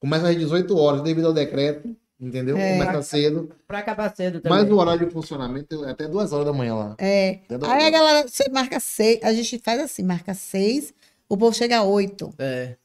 Começa 0.00 0.28
às 0.28 0.36
18 0.36 0.76
horas, 0.76 1.02
devido 1.02 1.26
ao 1.26 1.32
decreto. 1.32 1.94
Entendeu? 2.20 2.56
É. 2.56 2.78
Começa 2.78 3.02
cedo. 3.02 3.50
Pra 3.68 3.78
acabar 3.78 4.14
cedo 4.16 4.40
também. 4.40 4.58
Mas 4.58 4.70
o 4.70 4.76
horário 4.76 5.06
de 5.06 5.12
funcionamento 5.12 5.84
é 5.84 5.90
até 5.90 6.08
2 6.08 6.32
horas 6.32 6.46
da 6.46 6.52
manhã 6.52 6.74
lá. 6.74 6.96
É. 6.98 7.40
Duas 7.48 7.70
Aí 7.70 7.86
a 7.86 7.90
galera, 7.90 8.26
você 8.26 8.48
marca 8.50 8.80
seis, 8.80 9.20
a 9.22 9.32
gente 9.32 9.58
faz 9.58 9.80
assim, 9.80 10.02
marca 10.02 10.34
seis, 10.34 10.92
o 11.28 11.36
povo 11.36 11.54
chega 11.54 11.78
a 11.78 11.82
oito. 11.84 12.34
É. 12.38 12.76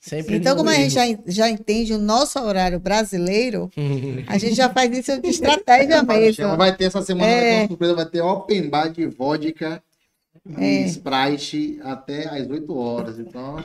Sempre 0.00 0.36
Então, 0.36 0.56
como 0.56 0.70
a 0.70 0.74
gente 0.74 0.94
já, 0.94 1.02
já 1.26 1.50
entende 1.50 1.92
o 1.92 1.98
nosso 1.98 2.38
horário 2.40 2.78
brasileiro, 2.78 3.68
a 4.28 4.38
gente 4.38 4.54
já 4.54 4.68
faz 4.68 4.96
isso 4.96 5.20
de 5.20 5.28
estratégia 5.28 6.02
mesmo. 6.02 6.56
Vai 6.56 6.76
ter 6.76 6.84
essa 6.84 7.02
semana, 7.02 7.26
vai 7.30 7.40
ter 7.40 7.46
É. 7.46 7.58
uma 7.62 7.68
surpresa, 7.68 7.94
vai 7.94 8.06
ter 8.06 8.20
open 8.20 8.68
bar 8.70 8.88
de 8.90 9.06
vodka 9.06 9.82
É. 10.56 10.64
e 10.64 10.84
Sprite 10.86 11.80
até 11.82 12.28
às 12.28 12.48
8 12.48 12.76
horas. 12.78 13.18
Então, 13.18 13.56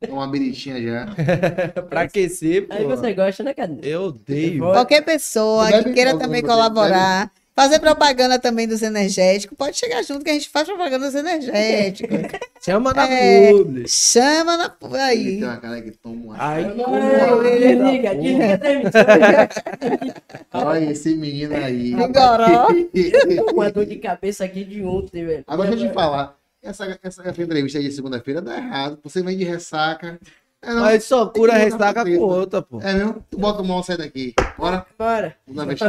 é 0.00 0.10
uma 0.10 0.26
biritinha 0.26 0.80
já. 0.80 1.06
pra 1.88 2.02
aquecer, 2.02 2.66
pô. 2.66 2.74
Aí 2.74 2.84
você 2.86 3.12
gosta, 3.12 3.42
né, 3.42 3.52
cara? 3.52 3.76
Eu 3.82 4.04
odeio. 4.04 4.60
Qualquer 4.60 5.02
pessoa 5.04 5.70
que 5.82 5.92
queira 5.92 6.16
também 6.18 6.42
colaborar, 6.42 7.30
fazer 7.58 7.80
propaganda 7.80 8.38
também 8.38 8.68
dos 8.68 8.82
energéticos, 8.82 9.58
pode 9.58 9.76
chegar 9.76 10.00
junto 10.04 10.24
que 10.24 10.30
a 10.30 10.32
gente 10.32 10.48
faz 10.48 10.68
propaganda 10.68 11.06
dos 11.06 11.14
energéticos. 11.16 12.16
Chama 12.64 12.94
na 12.94 13.08
É. 13.08 13.50
publi. 13.50 13.88
Chama 13.88 14.56
na 14.56 14.72
Ele 14.80 14.96
aí. 14.96 15.24
tem 15.40 15.44
uma 15.44 15.56
cara 15.56 15.82
que 15.82 15.90
toma 15.90 16.24
uma. 16.24 16.36
Ai, 16.38 16.64
ele 16.64 17.76
tem 17.76 18.02
Olha 20.54 20.90
esse 20.92 21.16
menino 21.16 21.56
aí. 21.56 21.94
Vigoró. 21.96 22.68
uma 23.52 23.70
dor 23.72 23.86
de 23.86 23.96
cabeça 23.96 24.44
aqui 24.44 24.62
de 24.64 24.84
ontem, 24.84 25.26
velho. 25.26 25.44
Agora 25.46 25.70
deixa 25.70 25.86
eu 25.86 25.90
te 25.90 25.94
falar. 25.94 26.36
Essa, 26.62 26.96
essa, 27.02 27.28
essa 27.28 27.42
entrevista 27.42 27.78
aí 27.78 27.84
de 27.88 27.92
segunda-feira 27.92 28.40
dá 28.40 28.56
errado. 28.56 29.00
Você 29.02 29.20
vem 29.20 29.36
de 29.36 29.42
ressaca. 29.44 30.20
É, 30.60 30.74
não, 30.74 30.80
Mas 30.82 31.04
só 31.04 31.26
cura 31.28 31.52
botar 31.52 31.64
ressaca 31.64 32.04
com 32.04 32.18
outra, 32.18 32.60
pô. 32.62 32.80
É 32.80 32.92
mesmo? 32.92 33.24
Tu 33.30 33.38
bota 33.38 33.62
o 33.62 33.64
mão, 33.64 33.82
sai 33.82 33.96
daqui. 33.96 34.34
Bora. 34.58 34.84
Bora. 34.98 35.36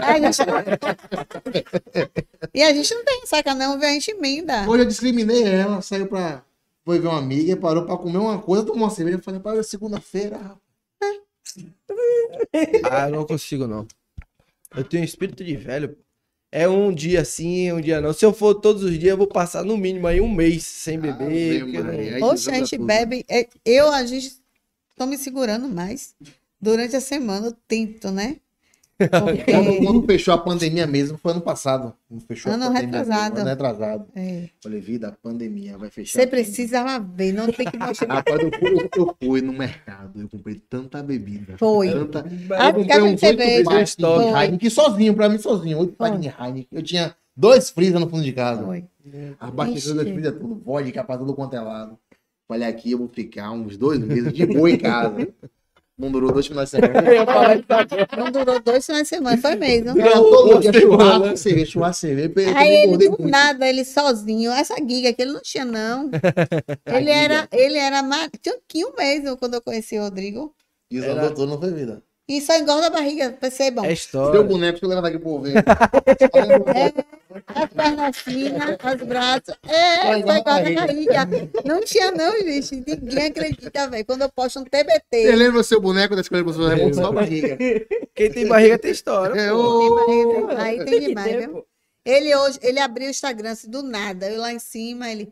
Ai, 0.03 0.21
deixa- 0.21 0.45
E 2.53 2.63
a 2.63 2.73
gente 2.73 2.93
não 2.93 3.03
tem 3.03 3.25
saca 3.25 3.55
não, 3.55 3.79
viu? 3.79 3.87
a 3.87 3.91
gente 3.91 4.11
emenda. 4.11 4.67
Hoje 4.69 4.83
eu 4.83 4.87
discriminei 4.87 5.43
ela, 5.43 5.81
saiu 5.81 6.07
pra. 6.07 6.43
Foi 6.85 6.99
ver 6.99 7.07
uma 7.07 7.19
amiga, 7.19 7.55
parou 7.57 7.85
pra 7.85 7.97
comer 7.97 8.17
uma 8.19 8.39
coisa, 8.39 8.63
tomou 8.63 8.83
uma 8.83 8.89
cerveja. 8.89 9.17
Eu 9.17 9.23
falei, 9.23 9.39
pai, 9.39 9.57
é 9.59 9.63
segunda-feira. 9.63 10.39
Ah, 12.91 13.09
eu 13.09 13.15
não 13.15 13.25
consigo, 13.25 13.67
não. 13.67 13.87
Eu 14.75 14.83
tenho 14.83 15.03
espírito 15.03 15.43
de 15.43 15.55
velho. 15.55 15.89
pô. 15.89 15.95
É 16.51 16.67
um 16.67 16.91
dia 16.93 17.23
sim, 17.25 17.71
um 17.71 17.81
dia 17.81 18.01
não. 18.01 18.11
Se 18.13 18.25
eu 18.25 18.33
for 18.33 18.55
todos 18.55 18.83
os 18.83 18.91
dias, 18.97 19.11
eu 19.11 19.17
vou 19.17 19.27
passar 19.27 19.63
no 19.63 19.77
mínimo 19.77 20.07
aí 20.07 20.19
um 20.21 20.29
mês 20.31 20.63
sem 20.63 20.99
beber. 20.99 21.63
Porque 21.63 21.79
Maria, 21.79 22.15
aí 22.15 22.19
Poxa, 22.19 22.51
a 22.51 22.53
gente 22.55 22.75
tudo. 22.77 22.85
bebe. 22.87 23.25
é, 23.29 23.47
Eu, 23.65 23.91
a 23.91 24.03
gente, 24.05 24.33
tô 24.99 25.05
me 25.05 25.17
segurando 25.17 25.67
mais. 25.69 26.13
Durante 26.61 26.93
a 26.95 26.99
semana 27.01 27.47
eu 27.47 27.53
tento, 27.67 28.11
né? 28.11 28.35
Quando, 28.99 29.25
Porque, 29.37 29.85
quando 29.85 30.05
fechou 30.05 30.33
a 30.33 30.37
pandemia 30.37 30.85
mesmo, 30.85 31.17
foi 31.17 31.31
ano 31.31 31.39
passado. 31.39 31.93
Quando 32.09 32.19
Fechou 32.25 32.51
Ano 32.51 32.65
a 32.65 32.67
pandemia, 32.67 32.85
retrasado. 32.99 33.39
Ano 33.39 33.49
retrasado. 33.49 34.05
é, 34.13 34.49
Falei, 34.61 34.81
vida, 34.81 35.17
pandemia, 35.23 35.77
vai 35.77 35.89
fechar. 35.89 36.19
você 36.19 36.27
precisa 36.27 36.99
ver, 36.99 37.31
não 37.31 37.49
tem 37.49 37.65
que 37.65 37.77
mostrar. 37.77 38.15
Rapaz, 38.27 38.41
eu 38.41 38.51
fui, 38.59 38.73
eu, 38.77 38.89
eu 38.97 39.15
fui 39.23 39.41
no 39.41 39.53
mercado, 39.53 40.19
eu 40.21 40.27
comprei 40.27 40.55
tanta 40.69 41.01
bebida. 41.01 41.55
Foi. 41.57 41.89
Tanta... 41.89 42.25
Ah, 42.57 42.67
Eu 42.67 42.73
comprei 42.73 43.01
uns 43.03 43.19
cerveja. 43.21 43.69
oito 43.69 43.95
de. 43.95 44.37
Heineken 44.43 44.69
sozinho, 44.69 45.13
pra 45.13 45.29
mim 45.29 45.37
sozinho. 45.37 45.77
Oito 45.77 45.93
pares 45.93 46.19
de 46.19 46.27
Heineken. 46.27 46.67
Eu 46.69 46.83
tinha 46.83 47.15
dois 47.33 47.69
freezer 47.69 48.01
no 48.01 48.09
fundo 48.09 48.23
de 48.23 48.33
casa. 48.33 48.65
Foi. 48.65 48.83
Abasteceu 49.39 49.95
dois 49.95 50.07
Ixi. 50.07 50.13
freezer, 50.19 50.37
tudo 50.37 50.55
vodka 50.55 51.05
pra 51.05 51.17
tudo 51.17 51.33
quanto 51.33 51.55
é 51.55 51.61
lado. 51.61 51.97
Falei, 52.49 52.67
aqui 52.67 52.91
eu 52.91 52.97
vou 52.97 53.07
ficar 53.07 53.51
uns 53.51 53.77
dois 53.77 53.99
meses 53.99 54.33
de 54.33 54.43
boa 54.45 54.69
em 54.71 54.77
casa. 54.77 55.27
Não 55.99 56.09
durou 56.09 56.31
dois 56.31 56.47
finais 56.47 56.71
de 56.71 56.77
semana. 56.77 57.01
Não 58.17 58.31
durou 58.31 58.59
dois 58.61 58.85
finais 58.85 59.03
de 59.03 59.09
semana, 59.09 59.37
foi 59.37 59.55
mesmo. 59.55 59.99
Era 59.99 60.13
todo 60.13 60.59
dia 60.61 60.71
churrasco, 60.71 61.37
cerveja, 61.37 61.71
churrasco, 61.71 61.99
cerveja. 62.07 62.57
Aí 62.57 62.73
ele, 62.83 62.97
do 62.97 63.09
muito. 63.09 63.27
nada, 63.27 63.67
ele 63.67 63.83
sozinho, 63.83 64.49
essa 64.49 64.75
giga 64.77 65.11
que 65.13 65.21
ele 65.21 65.33
não 65.33 65.41
tinha, 65.41 65.65
não. 65.65 66.09
Ele 66.87 67.09
era, 67.09 67.47
ele 67.51 67.77
era 67.77 68.01
ma- 68.01 68.29
tinha 68.67 68.87
um 68.87 68.95
mês 68.95 69.23
quando 69.37 69.55
eu 69.55 69.61
conheci 69.61 69.99
o 69.99 70.03
Rodrigo. 70.03 70.55
E 70.89 70.99
o 71.01 71.03
Era- 71.03 71.21
doutor 71.21 71.47
não 71.47 71.59
foi 71.59 71.71
vida. 71.73 72.01
E 72.29 72.39
só 72.41 72.55
engorda 72.55 72.87
a 72.87 72.89
barriga, 72.91 73.31
percebam. 73.31 73.83
É 73.83 73.87
Deu 73.87 73.93
história. 73.95 74.43
boneco, 74.43 74.73
deixa 74.73 74.85
eu 74.85 74.89
levar 74.89 75.01
daqui 75.01 75.17
pro 75.17 75.41
ver. 75.41 75.55
As 77.47 77.69
pernas 77.69 78.17
finas, 78.17 78.77
os 78.83 79.07
braços. 79.07 79.55
É, 79.67 80.01
Só 80.01 80.15
engorda 80.15 80.33
a 80.33 80.39
engorda 80.39 80.39
a 80.49 80.85
barriga. 80.85 81.25
barriga. 81.25 81.49
Não 81.65 81.81
tinha, 81.81 82.11
não, 82.11 82.31
gente. 82.39 82.75
Ninguém 82.75 83.27
acredita, 83.27 83.87
velho. 83.87 84.05
Quando 84.05 84.21
eu 84.23 84.29
posto 84.29 84.59
um 84.59 84.63
Você 84.63 84.69
TBT. 84.69 85.35
lembra 85.35 85.59
o 85.59 85.63
seu 85.63 85.79
boneco 85.81 86.15
da 86.15 86.21
escola 86.21 86.41
do 86.41 86.45
professor 86.45 86.69
Raimundo? 86.69 86.95
Só 86.95 87.05
a 87.07 87.11
barriga. 87.11 87.57
Quem 88.15 88.31
tem 88.31 88.47
barriga 88.47 88.77
tem 88.77 88.91
história. 88.91 89.39
É, 89.39 89.53
ô, 89.53 89.79
Tem 89.79 89.95
barriga, 89.95 90.61
Aí 90.61 90.85
tem 90.85 90.99
demais, 91.01 91.35
viu? 91.35 91.65
Ele 92.05 92.35
hoje, 92.35 92.59
ele 92.61 92.79
abriu 92.79 93.07
o 93.07 93.11
Instagram 93.11 93.51
assim, 93.51 93.69
do 93.69 93.83
nada. 93.83 94.29
Eu 94.29 94.39
lá 94.41 94.51
em 94.53 94.59
cima, 94.59 95.09
ele. 95.09 95.31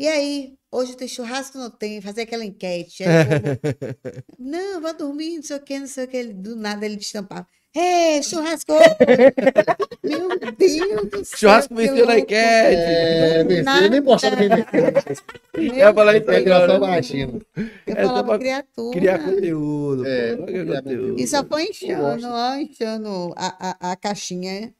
E 0.00 0.08
aí, 0.08 0.54
hoje 0.72 0.96
tem 0.96 1.06
churrasco 1.06 1.58
ou 1.58 1.64
não 1.64 1.70
tem? 1.70 2.00
Fazer 2.00 2.22
aquela 2.22 2.42
enquete. 2.42 3.04
Aí 3.04 3.10
não, 4.40 4.80
vou 4.80 4.96
dormir, 4.96 5.36
não 5.36 5.42
sei 5.42 5.56
o 5.56 5.60
que, 5.60 5.78
não 5.78 5.86
sei 5.86 6.04
o 6.06 6.08
que. 6.08 6.24
Do 6.24 6.56
nada 6.56 6.86
ele 6.86 6.96
destampava. 6.96 7.46
É, 7.76 8.22
churrasco! 8.22 8.72
Meu 10.02 10.38
Deus 10.38 11.10
do 11.10 11.22
céu. 11.22 11.38
Churrasco 11.38 11.74
venceu 11.74 12.06
na 12.06 12.18
enquete. 12.18 12.40
É, 12.40 13.44
venceu, 13.44 13.90
nem 13.90 14.02
postava 14.02 14.36
quem 14.36 14.48
venceu. 14.48 15.22
Eu 15.52 15.62
ia 15.64 15.92
falar 15.92 16.16
isso 16.16 16.30
agora. 16.30 16.78
baixinho. 16.78 17.42
Eu 17.54 17.94
É 17.94 18.00
só 18.00 18.08
falava 18.08 18.28
pra 18.28 18.38
criatura. 18.38 18.98
Criar 18.98 19.18
conteúdo. 19.18 20.06
É, 20.06 20.36
pô. 20.36 20.46
criar 20.46 20.82
conteúdo. 20.82 21.20
E 21.20 21.26
só 21.28 21.44
foi 21.44 21.66
gosto. 21.66 22.26
ó, 22.26 22.54
inchando 22.56 23.34
a, 23.36 23.68
a, 23.70 23.92
a 23.92 23.96
caixinha. 23.96 24.74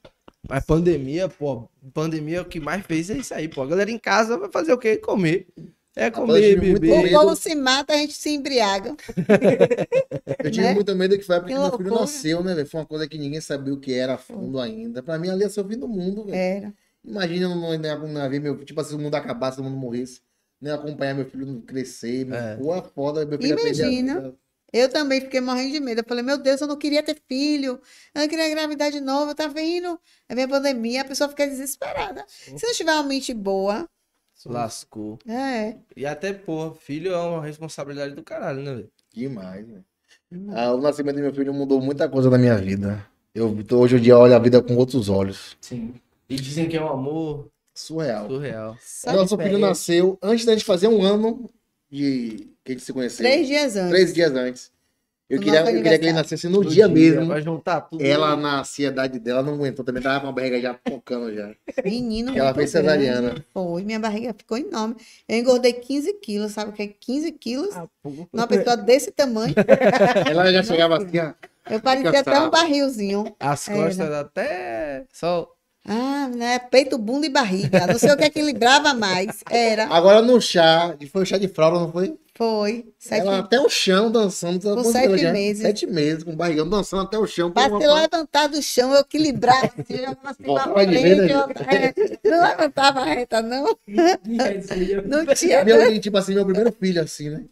Mas 0.49 0.65
pandemia, 0.65 1.29
pô, 1.29 1.69
pandemia 1.93 2.43
o 2.43 2.45
que 2.45 2.59
mais 2.59 2.85
fez 2.85 3.11
é 3.11 3.19
isso 3.19 3.35
aí, 3.35 3.49
pô. 3.49 3.63
A 3.63 3.67
galera 3.67 3.91
em 3.91 3.99
casa 3.99 4.39
vai 4.39 4.51
fazer 4.51 4.73
o 4.73 4.79
quê? 4.79 4.97
Comer. 4.97 5.47
É 5.97 6.11
comer, 6.11 6.59
beber. 6.59 7.15
O 7.15 7.21
povo 7.21 7.37
se 7.37 7.55
mata, 7.55 7.93
a 7.93 7.97
gente 7.97 8.15
se 8.15 8.31
embriaga. 8.31 8.95
Eu 10.43 10.51
tive 10.51 10.67
Né? 10.67 10.75
muito 10.75 10.95
medo 10.95 11.19
que 11.19 11.25
foi 11.25 11.37
época 11.37 11.53
Que 11.53 11.59
meu 11.59 11.77
filho 11.77 11.91
nasceu, 11.91 12.45
né, 12.45 12.55
velho? 12.55 12.67
Foi 12.67 12.81
uma 12.81 12.87
coisa 12.87 13.09
que 13.09 13.19
ninguém 13.19 13.41
sabia 13.41 13.75
o 13.75 13.81
que 13.81 13.93
era 13.93 14.15
a 14.15 14.19
fundo 14.19 14.61
ainda. 14.61 15.03
Pra 15.03 15.19
mim, 15.19 15.29
ali 15.29 15.43
ia 15.43 15.51
ser 15.51 15.61
o 15.61 15.69
fim 15.69 15.77
do 15.77 15.89
mundo, 15.89 16.25
velho. 16.25 16.37
Era. 16.37 16.75
Imagina 17.05 17.47
eu 17.47 17.51
não, 17.51 17.79
não, 17.79 18.09
não 18.09 18.31
ver 18.31 18.41
meu 18.41 18.57
Tipo 18.65 18.81
assim, 18.81 18.91
se 18.91 18.97
o 18.97 18.99
mundo 18.99 19.15
acabasse, 19.15 19.57
se 19.57 19.61
o 19.61 19.65
mundo 19.65 19.77
morresse. 19.77 20.21
Nem 20.61 20.73
acompanhar 20.73 21.15
meu 21.15 21.25
filho 21.25 21.63
crescer. 21.63 22.25
Meu, 22.27 22.39
É. 22.39 22.57
Pô, 22.57 22.75
é 22.75 22.83
foda, 22.83 23.27
meu 23.27 23.39
filho 23.41 23.59
Imagina. 23.59 24.35
Eu 24.73 24.89
também 24.89 25.21
fiquei 25.21 25.41
morrendo 25.41 25.73
de 25.73 25.81
medo. 25.81 26.01
Eu 26.01 26.05
falei, 26.07 26.23
meu 26.23 26.39
Deus, 26.39 26.61
eu 26.61 26.67
não 26.67 26.77
queria 26.77 27.03
ter 27.03 27.17
filho. 27.29 27.81
Eu 28.15 28.21
não 28.23 28.29
queria 28.29 28.49
engravidar 28.49 28.91
de 28.91 29.01
novo. 29.01 29.35
Tá 29.35 29.49
vendo? 29.49 29.99
Aí 30.29 30.37
vem 30.37 30.45
a 30.45 30.49
pandemia, 30.49 31.03
a 31.03 31.05
pessoa 31.05 31.29
fica 31.29 31.47
desesperada. 31.47 32.25
Se 32.29 32.53
não 32.53 32.75
tiver 32.75 32.93
uma 32.93 33.03
mente 33.03 33.35
boa, 33.35 33.89
Lascou. 34.47 35.19
é. 35.29 35.77
E 35.97 36.07
até, 36.07 36.33
pô, 36.33 36.73
filho 36.73 37.13
é 37.13 37.17
uma 37.19 37.45
responsabilidade 37.45 38.15
do 38.15 38.23
caralho, 38.23 38.63
né, 38.63 38.75
velho? 38.75 38.91
Demais, 39.13 39.67
velho. 39.67 39.85
Ah, 40.55 40.73
o 40.73 40.81
nascimento 40.81 41.17
do 41.17 41.23
meu 41.23 41.35
filho 41.35 41.53
mudou 41.53 41.81
muita 41.81 42.09
coisa 42.09 42.31
na 42.31 42.39
minha 42.39 42.57
vida. 42.57 43.05
Eu 43.35 43.63
tô- 43.65 43.79
hoje 43.81 43.97
em 43.97 44.01
dia 44.01 44.17
olho 44.19 44.35
a 44.35 44.39
vida 44.39 44.63
com 44.63 44.77
outros 44.77 45.09
olhos. 45.09 45.57
Sim. 45.61 45.95
E 46.29 46.37
dizem 46.37 46.69
que 46.69 46.77
é 46.77 46.83
um 46.83 46.89
amor 46.89 47.49
Surreal. 47.75 48.29
surreal. 48.29 48.77
Só 48.81 49.13
Nosso 49.13 49.37
filho 49.37 49.59
nasceu 49.59 50.17
antes 50.23 50.45
da 50.45 50.53
gente 50.53 50.65
fazer 50.65 50.89
um 50.89 51.03
ano 51.03 51.51
de 51.91 52.49
que 52.65 52.73
a 52.73 52.75
gente 52.75 52.85
se 52.85 52.93
conheceu. 52.93 53.25
Três 53.25 53.47
dias 53.47 53.77
antes. 53.77 53.91
Três 53.91 54.15
dias 54.15 54.33
antes. 54.33 54.71
Eu 55.31 55.39
queria, 55.39 55.61
eu 55.61 55.81
queria 55.81 55.97
que 55.97 56.07
ele 56.07 56.13
nascesse 56.13 56.49
no, 56.49 56.65
dia, 56.65 56.89
mesmo. 56.89 57.27
Vai 57.27 57.41
juntar 57.41 57.83
tudo. 57.83 58.05
Ela, 58.05 58.37
na 58.37 58.61
ansiedade 58.63 59.21
dela, 59.21 59.45
não 59.45 59.55
aguentou 59.55 59.85
também. 59.85 60.03
Tava 60.03 60.19
com 60.19 60.27
a 60.27 60.33
barriga 60.33 60.61
já 60.61 60.77
focando 60.89 61.33
já. 61.33 61.55
Menino, 61.85 62.37
Ela 62.37 62.53
fez 62.53 62.73
grande. 62.73 62.89
cesariana. 62.89 63.45
Foi, 63.55 63.85
minha 63.85 64.01
barriga 64.01 64.35
ficou 64.37 64.59
enorme. 64.59 64.97
Eu 65.29 65.39
engordei 65.39 65.73
15 65.73 66.15
quilos, 66.15 66.51
sabe 66.51 66.71
o 66.71 66.73
que 66.73 66.83
é 66.83 66.89
15 66.89 67.31
quilos? 67.31 67.77
Ah, 67.77 67.87
pô. 68.03 68.27
Numa 68.33 68.49
pessoa 68.49 68.77
desse 68.77 69.13
tamanho. 69.13 69.55
Ela 70.29 70.53
já 70.53 70.65
chegava 70.65 70.97
assim, 70.97 71.19
ó. 71.21 71.33
Eu 71.71 71.81
parecia 71.81 72.21
até 72.21 72.41
um 72.41 72.51
barrilzinho. 72.51 73.33
As 73.39 73.69
Era. 73.69 73.79
costas 73.79 74.13
até. 74.13 75.05
Só. 75.13 75.49
Ah, 75.85 76.29
né? 76.29 76.59
Peito, 76.59 76.99
bunda 76.99 77.27
e 77.27 77.31
barriga. 77.31 77.87
Não 77.87 77.99
sei 77.99 78.13
o 78.13 78.17
que 78.17 78.25
equilibrava 78.25 78.93
mais. 78.95 79.43
Era. 79.51 79.87
Agora 79.87 80.21
no 80.23 80.41
chá, 80.41 80.95
foi 81.11 81.23
o 81.23 81.27
chá 81.27 81.39
de 81.39 81.49
fralda, 81.49 81.81
não 81.81 81.91
foi? 81.91 82.17
Foi. 82.35 82.87
Sete 82.99 83.27
Ela 83.27 83.41
até 83.41 83.61
o 83.61 83.69
chão 83.69 84.11
dançando. 84.11 84.61
Com 84.61 84.75
quantos 84.77 84.93
sete 84.93 85.19
já? 85.19 85.33
meses. 85.33 85.63
Sete 85.63 85.87
meses, 85.87 86.23
com 86.25 86.35
barrigão 86.35 86.69
dançando 86.69 87.03
até 87.03 87.19
o 87.19 87.27
chão. 87.27 87.51
Para 87.51 87.69
se 87.79 87.87
levantar 87.87 88.47
do 88.49 88.63
chão, 88.63 88.95
eu 88.95 89.01
equilibrava, 89.01 89.67
assim, 89.67 90.05
assim 90.05 91.17
né? 91.17 91.33
eu- 91.33 91.41
é, 91.67 92.31
não 92.31 92.43
levantava 92.49 93.05
reta, 93.05 93.43
não. 93.43 93.65
Não 95.07 95.27
tinha. 95.35 95.65
Meu, 95.65 95.93
e, 95.93 96.01
tipo 96.01 96.17
assim, 96.17 96.35
meu 96.35 96.45
primeiro 96.45 96.73
filho, 96.73 97.03
assim, 97.03 97.31
né? 97.31 97.45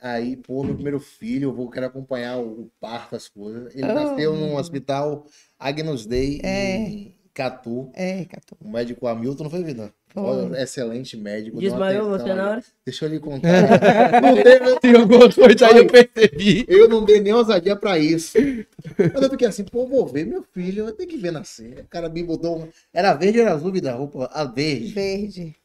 Aí, 0.00 0.36
pô, 0.36 0.62
meu 0.62 0.74
primeiro 0.74 1.00
filho, 1.00 1.50
eu 1.50 1.54
vou 1.54 1.70
querer 1.70 1.86
acompanhar 1.86 2.38
o, 2.38 2.62
o 2.62 2.70
parto, 2.80 3.16
as 3.16 3.28
coisas. 3.28 3.74
Ele 3.74 3.84
Oh, 3.90 3.94
nasceu 3.94 4.34
num 4.34 4.56
hospital 4.56 5.26
Agnus 5.58 6.06
Dei 6.06 6.40
É. 6.42 6.76
em 6.78 7.13
Catu. 7.34 7.90
É, 7.94 8.24
Catu. 8.26 8.56
O 8.60 8.68
médico 8.70 9.06
Hamilton 9.08 9.42
não 9.44 9.50
foi 9.50 9.62
vida. 9.64 9.92
Olha, 10.16 10.62
excelente 10.62 11.16
médico. 11.16 11.58
Desmaiou 11.58 12.08
você 12.08 12.32
na 12.32 12.50
hora? 12.50 12.64
Deixa 12.86 13.04
eu 13.04 13.08
lhe 13.08 13.18
contar. 13.18 13.48
não 14.22 14.34
teve, 14.40 14.78
Tem 14.78 14.94
alguma 14.94 15.32
coisa 15.32 15.66
aí, 15.66 15.78
eu 15.78 15.86
percebi. 15.88 16.64
eu 16.68 16.88
não 16.88 17.04
dei 17.04 17.18
nem 17.20 17.32
ousadia 17.32 17.74
pra 17.74 17.98
isso. 17.98 18.38
Mas 19.12 19.22
eu 19.22 19.30
fiquei 19.30 19.48
assim, 19.48 19.64
pô, 19.64 19.84
vou 19.88 20.06
ver 20.06 20.24
meu 20.24 20.44
filho, 20.54 20.86
eu 20.86 20.92
tenho 20.92 21.10
que 21.10 21.16
ver 21.16 21.32
nascer. 21.32 21.80
O 21.80 21.88
cara 21.88 22.08
me 22.08 22.22
botou. 22.22 22.60
um- 22.62 22.68
Era 22.92 23.12
verde 23.14 23.40
ou 23.40 23.44
era 23.46 23.54
azul, 23.56 23.72
vida? 23.72 23.90
A 23.90 23.96
roupa, 23.96 24.30
a 24.32 24.44
verde. 24.44 24.92
Verde. 24.92 25.56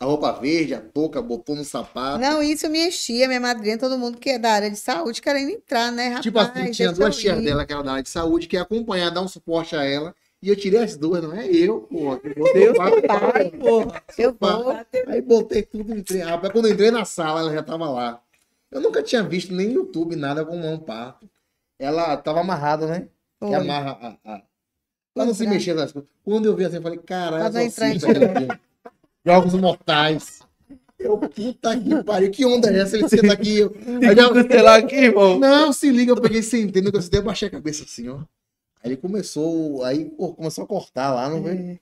A 0.00 0.06
roupa 0.06 0.32
verde, 0.32 0.72
a 0.72 0.80
touca, 0.80 1.20
botou 1.20 1.54
no 1.54 1.64
sapato. 1.64 2.18
Não, 2.20 2.42
isso 2.42 2.66
minha 2.70 2.88
tia, 2.90 3.26
minha 3.28 3.40
madrinha, 3.40 3.76
todo 3.76 3.98
mundo 3.98 4.16
que 4.16 4.30
é 4.30 4.38
da 4.38 4.52
área 4.52 4.70
de 4.70 4.78
saúde 4.78 5.20
querendo 5.20 5.50
entrar, 5.50 5.92
né, 5.92 6.06
rapaz? 6.06 6.22
Tipo 6.22 6.38
assim, 6.38 6.70
tinha 6.70 6.92
duas 6.92 7.16
tias 7.16 7.42
dela 7.42 7.66
que 7.66 7.72
era 7.74 7.82
da 7.82 7.90
área 7.92 8.02
de 8.02 8.08
saúde, 8.08 8.46
que 8.46 8.56
ia 8.56 8.62
acompanhar, 8.62 9.10
dar 9.10 9.20
um 9.20 9.28
suporte 9.28 9.76
a 9.76 9.84
ela. 9.84 10.14
E 10.40 10.48
eu 10.48 10.56
tirei 10.56 10.80
as 10.80 10.96
duas, 10.96 11.22
não 11.22 11.32
é 11.34 11.46
eu, 11.48 11.80
porra. 11.80 12.18
que 12.20 12.32
botei 12.34 12.68
o 12.68 12.74
pato. 12.74 13.02
pai, 13.02 13.50
porra. 13.50 14.02
Eu 14.16 14.36
vou. 14.38 14.76
Aí 15.08 15.20
botei 15.20 15.62
tudo, 15.62 15.92
entrei. 15.96 16.20
Rapaz, 16.22 16.52
quando 16.52 16.66
eu 16.66 16.72
entrei 16.74 16.90
na 16.92 17.04
sala, 17.04 17.40
ela 17.40 17.52
já 17.52 17.62
tava 17.62 17.90
lá. 17.90 18.20
Eu 18.70 18.80
nunca 18.80 19.02
tinha 19.02 19.22
visto 19.22 19.52
nem 19.52 19.68
no 19.68 19.74
YouTube 19.74 20.14
nada 20.14 20.44
com 20.44 20.56
mão 20.56 20.78
pato. 20.78 21.28
Ela 21.78 22.16
tava 22.16 22.40
amarrada, 22.40 22.86
né? 22.86 23.08
Que 23.40 23.54
amarra 23.54 24.18
a. 24.24 24.34
a... 24.34 24.42
Ela 25.16 25.26
não 25.26 25.34
se 25.34 25.44
mexia 25.46 25.74
nas 25.74 25.90
coisas. 25.90 26.08
Quando 26.24 26.46
eu 26.46 26.54
vi 26.54 26.64
assim, 26.64 26.76
eu 26.76 26.82
falei, 26.82 26.98
caralho, 26.98 27.42
Pra 27.42 27.50
Jogos 29.26 29.54
mortais. 29.54 30.38
Eu, 30.98 31.16
puta 31.18 31.78
que 31.78 32.02
pariu, 32.04 32.30
que 32.30 32.44
onda 32.44 32.70
é 32.70 32.80
essa? 32.80 32.96
Ele 32.96 33.08
senta 33.08 33.32
aqui. 33.32 33.58
Eu, 33.58 33.74
aí 34.02 34.16
já- 34.16 34.48
Sei 34.48 34.62
lá 34.62 34.76
aqui, 34.76 34.94
irmão. 34.96 35.38
não, 35.38 35.72
se 35.72 35.90
liga, 35.90 36.12
eu 36.12 36.20
peguei 36.20 36.42
sentei, 36.42 36.82
no 36.82 36.90
que 36.90 36.96
eu 36.96 37.02
sentei, 37.02 37.20
eu 37.20 37.24
baixei 37.24 37.48
a 37.48 37.50
cabeça 37.50 37.84
assim, 37.84 38.08
ó. 38.08 38.20
Aí 38.82 38.90
ele 38.90 38.96
começou, 38.96 39.82
aí 39.84 40.04
pô, 40.06 40.34
começou 40.34 40.64
a 40.64 40.66
cortar 40.66 41.12
lá, 41.14 41.28
não 41.28 41.42
veio? 41.42 41.58
É. 41.72 41.78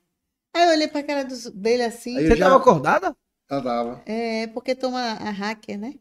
Aí 0.55 0.63
eu 0.67 0.71
olhei 0.73 0.87
pra 0.87 1.03
cara 1.03 1.23
dos- 1.23 1.51
dele 1.51 1.83
assim. 1.83 2.17
Aí 2.17 2.23
eu 2.25 2.31
Você 2.31 2.37
já- 2.37 2.45
tava 2.45 2.57
acordada? 2.57 3.15
Ela 3.49 3.61
tava. 3.61 4.01
É, 4.05 4.47
porque 4.47 4.73
toma 4.75 4.99
a 4.99 5.29
hacker, 5.29 5.77
né? 5.79 5.93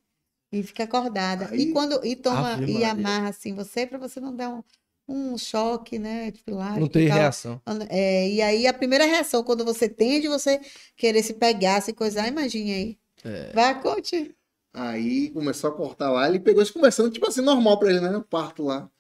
E 0.53 0.63
fica 0.63 0.85
acordada. 0.85 1.49
Aí- 1.51 1.61
E 1.61 1.73
quando 1.73 2.05
e 2.05 2.17
toma 2.17 2.53
Ave 2.55 2.65
e 2.65 2.73
Maria. 2.75 2.91
amarra 2.93 3.29
assim 3.29 3.55
você 3.55 3.87
pra 3.87 3.99
você 3.99 4.19
não 4.21 4.35
dar 4.35 4.49
um, 4.51 4.63
um 5.09 5.37
choque, 5.39 5.99
né? 5.99 6.31
Tipo 6.33 6.53
lá. 6.55 6.79
Não 6.79 6.89
tem 6.89 7.05
ficar- 7.05 7.15
reação. 7.17 7.61
É, 7.91 8.29
e 8.29 8.41
aí 8.41 8.67
a 8.67 8.73
primeira 8.73 9.05
reação 9.05 9.45
quando 9.45 9.65
você 9.65 9.89
tem 9.89 10.17
é 10.17 10.21
de 10.21 10.29
você 10.29 10.61
querer 10.97 11.23
se 11.23 11.35
pegar, 11.35 11.81
se 11.83 11.93
coisar, 11.93 12.27
imagine 12.27 12.73
aí. 12.73 12.99
É. 13.25 13.53
Vai, 13.53 13.81
conte. 13.83 14.35
Aí 14.73 15.31
começou 15.31 15.71
a 15.71 15.75
cortar 15.75 16.11
lá, 16.11 16.29
ele 16.29 16.39
pegou 16.41 16.63
isso 16.63 16.73
conversando, 16.73 17.11
tipo 17.11 17.27
assim, 17.27 17.41
normal 17.41 17.79
pra 17.79 17.91
ele, 17.91 18.01
né? 18.01 18.15
Eu 18.15 18.23
parto 18.23 18.63
lá. 18.65 18.91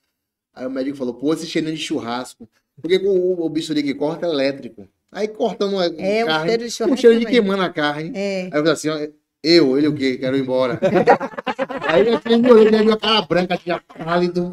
Aí 0.56 0.66
o 0.66 0.70
médico 0.70 0.96
falou, 0.96 1.12
pô, 1.12 1.34
esse 1.34 1.46
cheirinho 1.46 1.74
de 1.76 1.80
churrasco. 1.82 2.48
Porque 2.80 2.96
o, 2.96 3.44
o 3.44 3.48
bisturi 3.50 3.82
que 3.82 3.92
corta 3.94 4.26
é 4.26 4.30
elétrico. 4.30 4.88
Aí 5.12 5.28
cortando 5.28 5.78
a 5.78 5.84
É, 5.86 6.24
o 6.24 6.26
carne, 6.26 6.48
cheiro 6.48 6.62
de 6.62 6.68
o 6.68 6.72
churrasco 6.72 6.96
cheiro 6.96 7.20
de 7.20 7.26
queimando 7.26 7.62
a 7.62 7.68
carne. 7.70 8.12
É. 8.14 8.42
Aí 8.44 8.46
eu 8.46 8.52
falei 8.58 8.72
assim, 8.72 8.88
ó, 8.88 8.98
eu, 9.42 9.78
ele 9.78 9.88
o 9.88 9.94
quê? 9.94 10.16
Quero 10.18 10.36
ir 10.36 10.40
embora. 10.40 10.80
aí 11.86 12.08
eu 12.08 12.18
fiquei 12.18 12.36
olhando, 12.36 12.58
ele 12.58 12.82
viu 12.84 12.92
a 12.94 12.96
cara 12.96 13.22
branca, 13.22 13.56
tinha 13.56 13.80
pálido. 13.96 14.50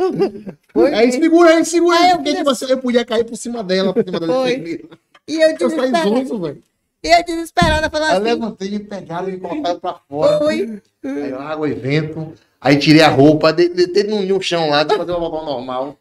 Aí 0.93 1.11
segura 1.11 1.49
aí, 1.55 1.65
segura 1.65 1.97
Aí 1.97 2.11
eu 2.11 2.17
porque 2.17 2.35
tipo 2.35 2.49
assim, 2.49 2.65
eu 2.69 2.77
podia 2.77 3.05
cair 3.05 3.23
por 3.23 3.35
cima 3.35 3.63
dela, 3.63 3.93
por 3.93 4.03
cima 4.03 4.19
Foi. 4.19 4.51
enfermeira. 4.51 4.83
E 5.27 5.35
eu 5.41 5.55
Eu 5.57 5.69
saí 5.69 5.91
zonzo, 6.03 6.39
velho. 6.39 6.61
e 7.03 7.07
eu 7.07 7.23
desesperada 7.25 7.89
falando 7.89 8.09
eu 8.09 8.15
assim. 8.17 8.23
levantei, 8.23 8.69
me 8.71 8.79
pegaram 8.79 9.29
e 9.29 9.31
me 9.31 9.39
colocaram 9.39 9.79
pra 9.79 9.95
fora. 10.07 10.43
Oi. 10.45 10.81
Aí 11.03 11.29
eu, 11.29 11.39
água 11.39 11.69
e 11.69 11.73
vento. 11.73 12.33
Aí 12.63 12.79
tirei 12.79 13.01
a 13.01 13.09
roupa, 13.09 13.51
de- 13.51 13.67
deitei 13.67 14.03
no, 14.03 14.21
no 14.21 14.41
chão 14.41 14.69
lá, 14.69 14.83
de 14.83 14.95
fazer 14.95 15.11
uma 15.11 15.29
babá 15.29 15.43
normal. 15.43 15.99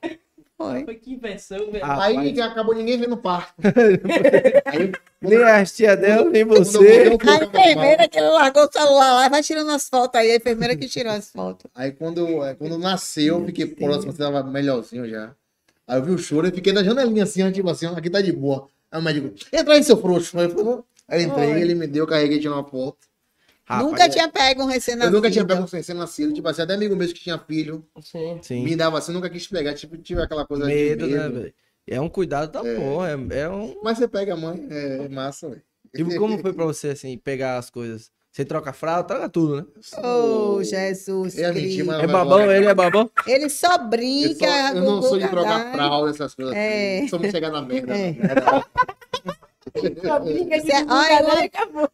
Foi. 0.56 0.84
Foi 0.84 0.94
que 0.94 1.12
invenção, 1.12 1.58
velho. 1.72 1.84
Ah, 1.84 2.04
aí 2.04 2.40
acabou 2.40 2.72
ninguém 2.72 2.96
vendo 2.96 3.14
o 3.14 3.16
parto. 3.16 3.52
aí 4.64 4.92
Nem 5.20 5.42
a 5.42 5.64
tia 5.64 5.96
dela, 5.96 6.30
nem 6.30 6.42
eu 6.42 6.48
você. 6.48 7.10
A 7.28 7.44
enfermeira 7.44 8.08
que 8.08 8.20
largou 8.20 8.64
o 8.64 8.72
celular 8.72 9.12
lá, 9.14 9.28
vai 9.28 9.42
tirando 9.42 9.70
as 9.70 9.88
fotos 9.88 10.20
aí. 10.20 10.30
A 10.30 10.36
enfermeira 10.36 10.76
que 10.76 10.86
tirou 10.86 11.12
as 11.12 11.30
fotos. 11.30 11.68
Aí 11.74 11.90
quando, 11.90 12.42
aí 12.42 12.54
quando 12.54 12.78
nasceu, 12.78 13.40
eu 13.40 13.46
fiquei 13.46 13.66
próximo, 13.66 14.12
você 14.12 14.18
tava 14.18 14.44
melhorzinho 14.44 15.08
já. 15.08 15.32
Aí 15.86 15.98
eu 15.98 16.04
vi 16.04 16.12
o 16.12 16.18
choro 16.18 16.46
e 16.46 16.52
fiquei 16.52 16.72
na 16.72 16.84
janelinha 16.84 17.24
assim, 17.24 17.50
tipo 17.50 17.68
assim, 17.68 17.86
aqui 17.86 18.08
tá 18.08 18.20
de 18.20 18.30
boa. 18.32 18.68
Aí 18.90 19.00
o 19.00 19.02
médico, 19.02 19.34
entra 19.52 19.74
aí, 19.74 19.82
seu 19.82 19.96
frouxo. 19.96 20.38
Aí 20.38 20.44
eu, 20.44 20.50
falei, 20.50 21.24
entrei, 21.24 21.52
Oi. 21.54 21.60
ele 21.60 21.74
me 21.74 21.88
deu, 21.88 22.04
eu 22.04 22.08
carreguei, 22.08 22.38
tirei 22.38 22.52
uma 22.52 22.64
foto. 22.64 22.98
Rapaz, 23.64 23.86
Nunca 23.88 24.04
é- 24.04 24.08
tinha 24.08 24.28
pego 24.28 24.62
um 24.62 24.64
Eu 24.64 24.70
recém-nascido. 24.70 25.14
nunca 25.16 25.30
tinha 25.30 25.44
pego 25.44 25.62
um 25.62 25.66
recém-nascido, 25.66 26.34
tipo 26.34 26.48
assim, 26.48 26.62
até 26.62 26.74
amigo 26.74 26.96
mesmo 26.96 27.14
que 27.14 27.20
tinha 27.20 27.38
filho, 27.38 27.86
Sim. 28.00 28.38
Sim. 28.42 28.64
me 28.64 28.74
dava 28.76 28.98
assim, 28.98 29.12
nunca 29.12 29.30
quis 29.30 29.46
pegar, 29.46 29.74
tipo, 29.74 29.96
tive 29.98 30.20
aquela 30.20 30.44
coisa 30.46 30.64
Medo, 30.66 31.06
de 31.06 31.14
né, 31.14 31.22
medo. 31.28 31.40
velho? 31.40 31.54
É 31.86 32.00
um 32.00 32.08
cuidado 32.08 32.50
da 32.52 32.60
porra. 32.60 33.08
É, 33.10 33.38
é 33.40 33.48
um. 33.48 33.76
Mas 33.82 33.98
você 33.98 34.06
pega 34.08 34.34
a 34.34 34.36
mãe, 34.36 34.66
é 34.70 35.08
massa, 35.08 35.48
velho. 35.48 35.62
E 35.94 36.16
como 36.16 36.38
foi 36.38 36.52
pra 36.52 36.64
você, 36.64 36.88
assim, 36.90 37.16
pegar 37.18 37.58
as 37.58 37.70
coisas? 37.70 38.10
Você 38.30 38.44
troca 38.46 38.70
a 38.70 38.72
fralda, 38.72 39.04
troca 39.08 39.28
tudo, 39.28 39.56
né? 39.56 39.64
Oh, 40.02 40.62
Jesus 40.62 41.36
É 41.36 41.52
Cristo. 41.52 41.92
É 41.92 42.06
babão, 42.06 42.50
ele 42.50 42.64
é 42.66 42.74
babão? 42.74 43.10
Ele 43.26 43.50
só 43.50 43.74
Eu, 43.74 43.88
brinca. 43.88 44.46
só- 44.46 44.68
eu 44.74 44.80
não 44.82 45.02
sou 45.02 45.18
de 45.18 45.28
trocar 45.28 45.70
fralda, 45.72 46.10
essas 46.10 46.34
coisas 46.34 46.54
É. 46.56 46.98
assim. 47.00 47.08
Só 47.08 47.18
me 47.18 47.30
chegar 47.30 47.50
na 47.50 47.60
merda. 47.60 47.94
É. 47.94 48.12
né? 48.12 48.28
Cê- 50.62 50.84
olha, 50.88 51.44
acabou. 51.44 51.88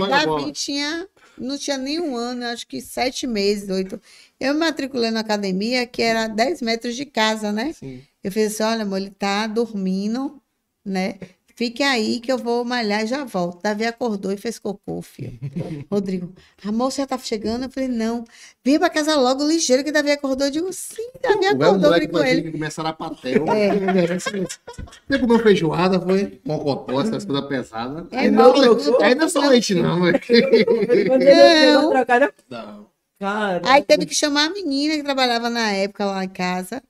Lá 0.00 0.08
na 0.08 0.24
bola. 0.24 0.40
Davi 0.40 0.52
tinha, 0.52 1.08
não 1.36 1.58
tinha 1.58 1.76
nem 1.78 2.00
um 2.00 2.16
ano, 2.16 2.44
acho 2.46 2.66
que 2.66 2.80
sete 2.80 3.26
meses, 3.26 3.68
oito. 3.68 4.00
Eu 4.40 4.54
me 4.54 4.60
matriculei 4.60 5.10
na 5.10 5.20
academia, 5.20 5.86
que 5.86 6.02
era 6.02 6.26
10 6.28 6.62
metros 6.62 6.96
de 6.96 7.04
casa, 7.04 7.52
né? 7.52 7.72
Sim. 7.72 8.02
Eu 8.22 8.32
fiz 8.32 8.52
assim, 8.54 8.62
olha, 8.62 8.82
amor, 8.82 8.96
ele 8.98 9.10
tá 9.10 9.46
dormindo, 9.46 10.40
né? 10.84 11.18
Fique 11.58 11.82
aí 11.82 12.20
que 12.20 12.30
eu 12.30 12.38
vou 12.38 12.64
malhar 12.64 13.02
e 13.02 13.08
já 13.08 13.24
volto. 13.24 13.60
Davi 13.60 13.84
acordou 13.84 14.30
e 14.30 14.36
fez 14.36 14.60
cocô, 14.60 15.02
filho. 15.02 15.36
Rodrigo, 15.90 16.32
a 16.64 16.70
moça 16.70 17.02
já 17.02 17.06
tá 17.08 17.18
chegando? 17.18 17.64
Eu 17.64 17.68
falei, 17.68 17.88
não. 17.88 18.24
Vem 18.64 18.78
pra 18.78 18.88
casa 18.88 19.16
logo, 19.16 19.44
ligeiro, 19.44 19.82
que 19.82 19.90
Davi 19.90 20.12
acordou. 20.12 20.46
Eu 20.46 20.52
digo, 20.52 20.72
sim, 20.72 21.10
Davi 21.20 21.46
acordou, 21.46 21.90
brinco 21.94 22.12
com 22.12 22.24
ele. 22.24 22.42
que 22.42 22.52
começar 22.52 22.86
a 22.86 22.92
patel. 22.92 23.44
É. 23.50 23.70
Você 24.16 25.18
comeu 25.18 25.40
feijoada, 25.40 26.00
foi? 26.00 26.40
Mocotó, 26.44 27.00
essas 27.00 27.24
coisas 27.24 27.48
pesadas. 27.48 28.06
É, 28.12 28.18
Aí 28.18 28.30
não, 28.30 28.54
não, 28.54 28.74
não. 28.76 29.02
aí 29.02 29.16
não 29.16 29.24
é 29.24 29.28
só 29.28 29.40
leite, 29.40 29.74
não, 29.74 29.98
não? 30.06 30.12
Não. 32.48 32.86
Cara. 33.18 33.62
Aí 33.64 33.82
teve 33.82 34.06
que 34.06 34.14
chamar 34.14 34.44
a 34.44 34.50
menina 34.50 34.94
que 34.94 35.02
trabalhava 35.02 35.50
na 35.50 35.72
época 35.72 36.06
lá 36.06 36.24
em 36.24 36.28
casa. 36.28 36.80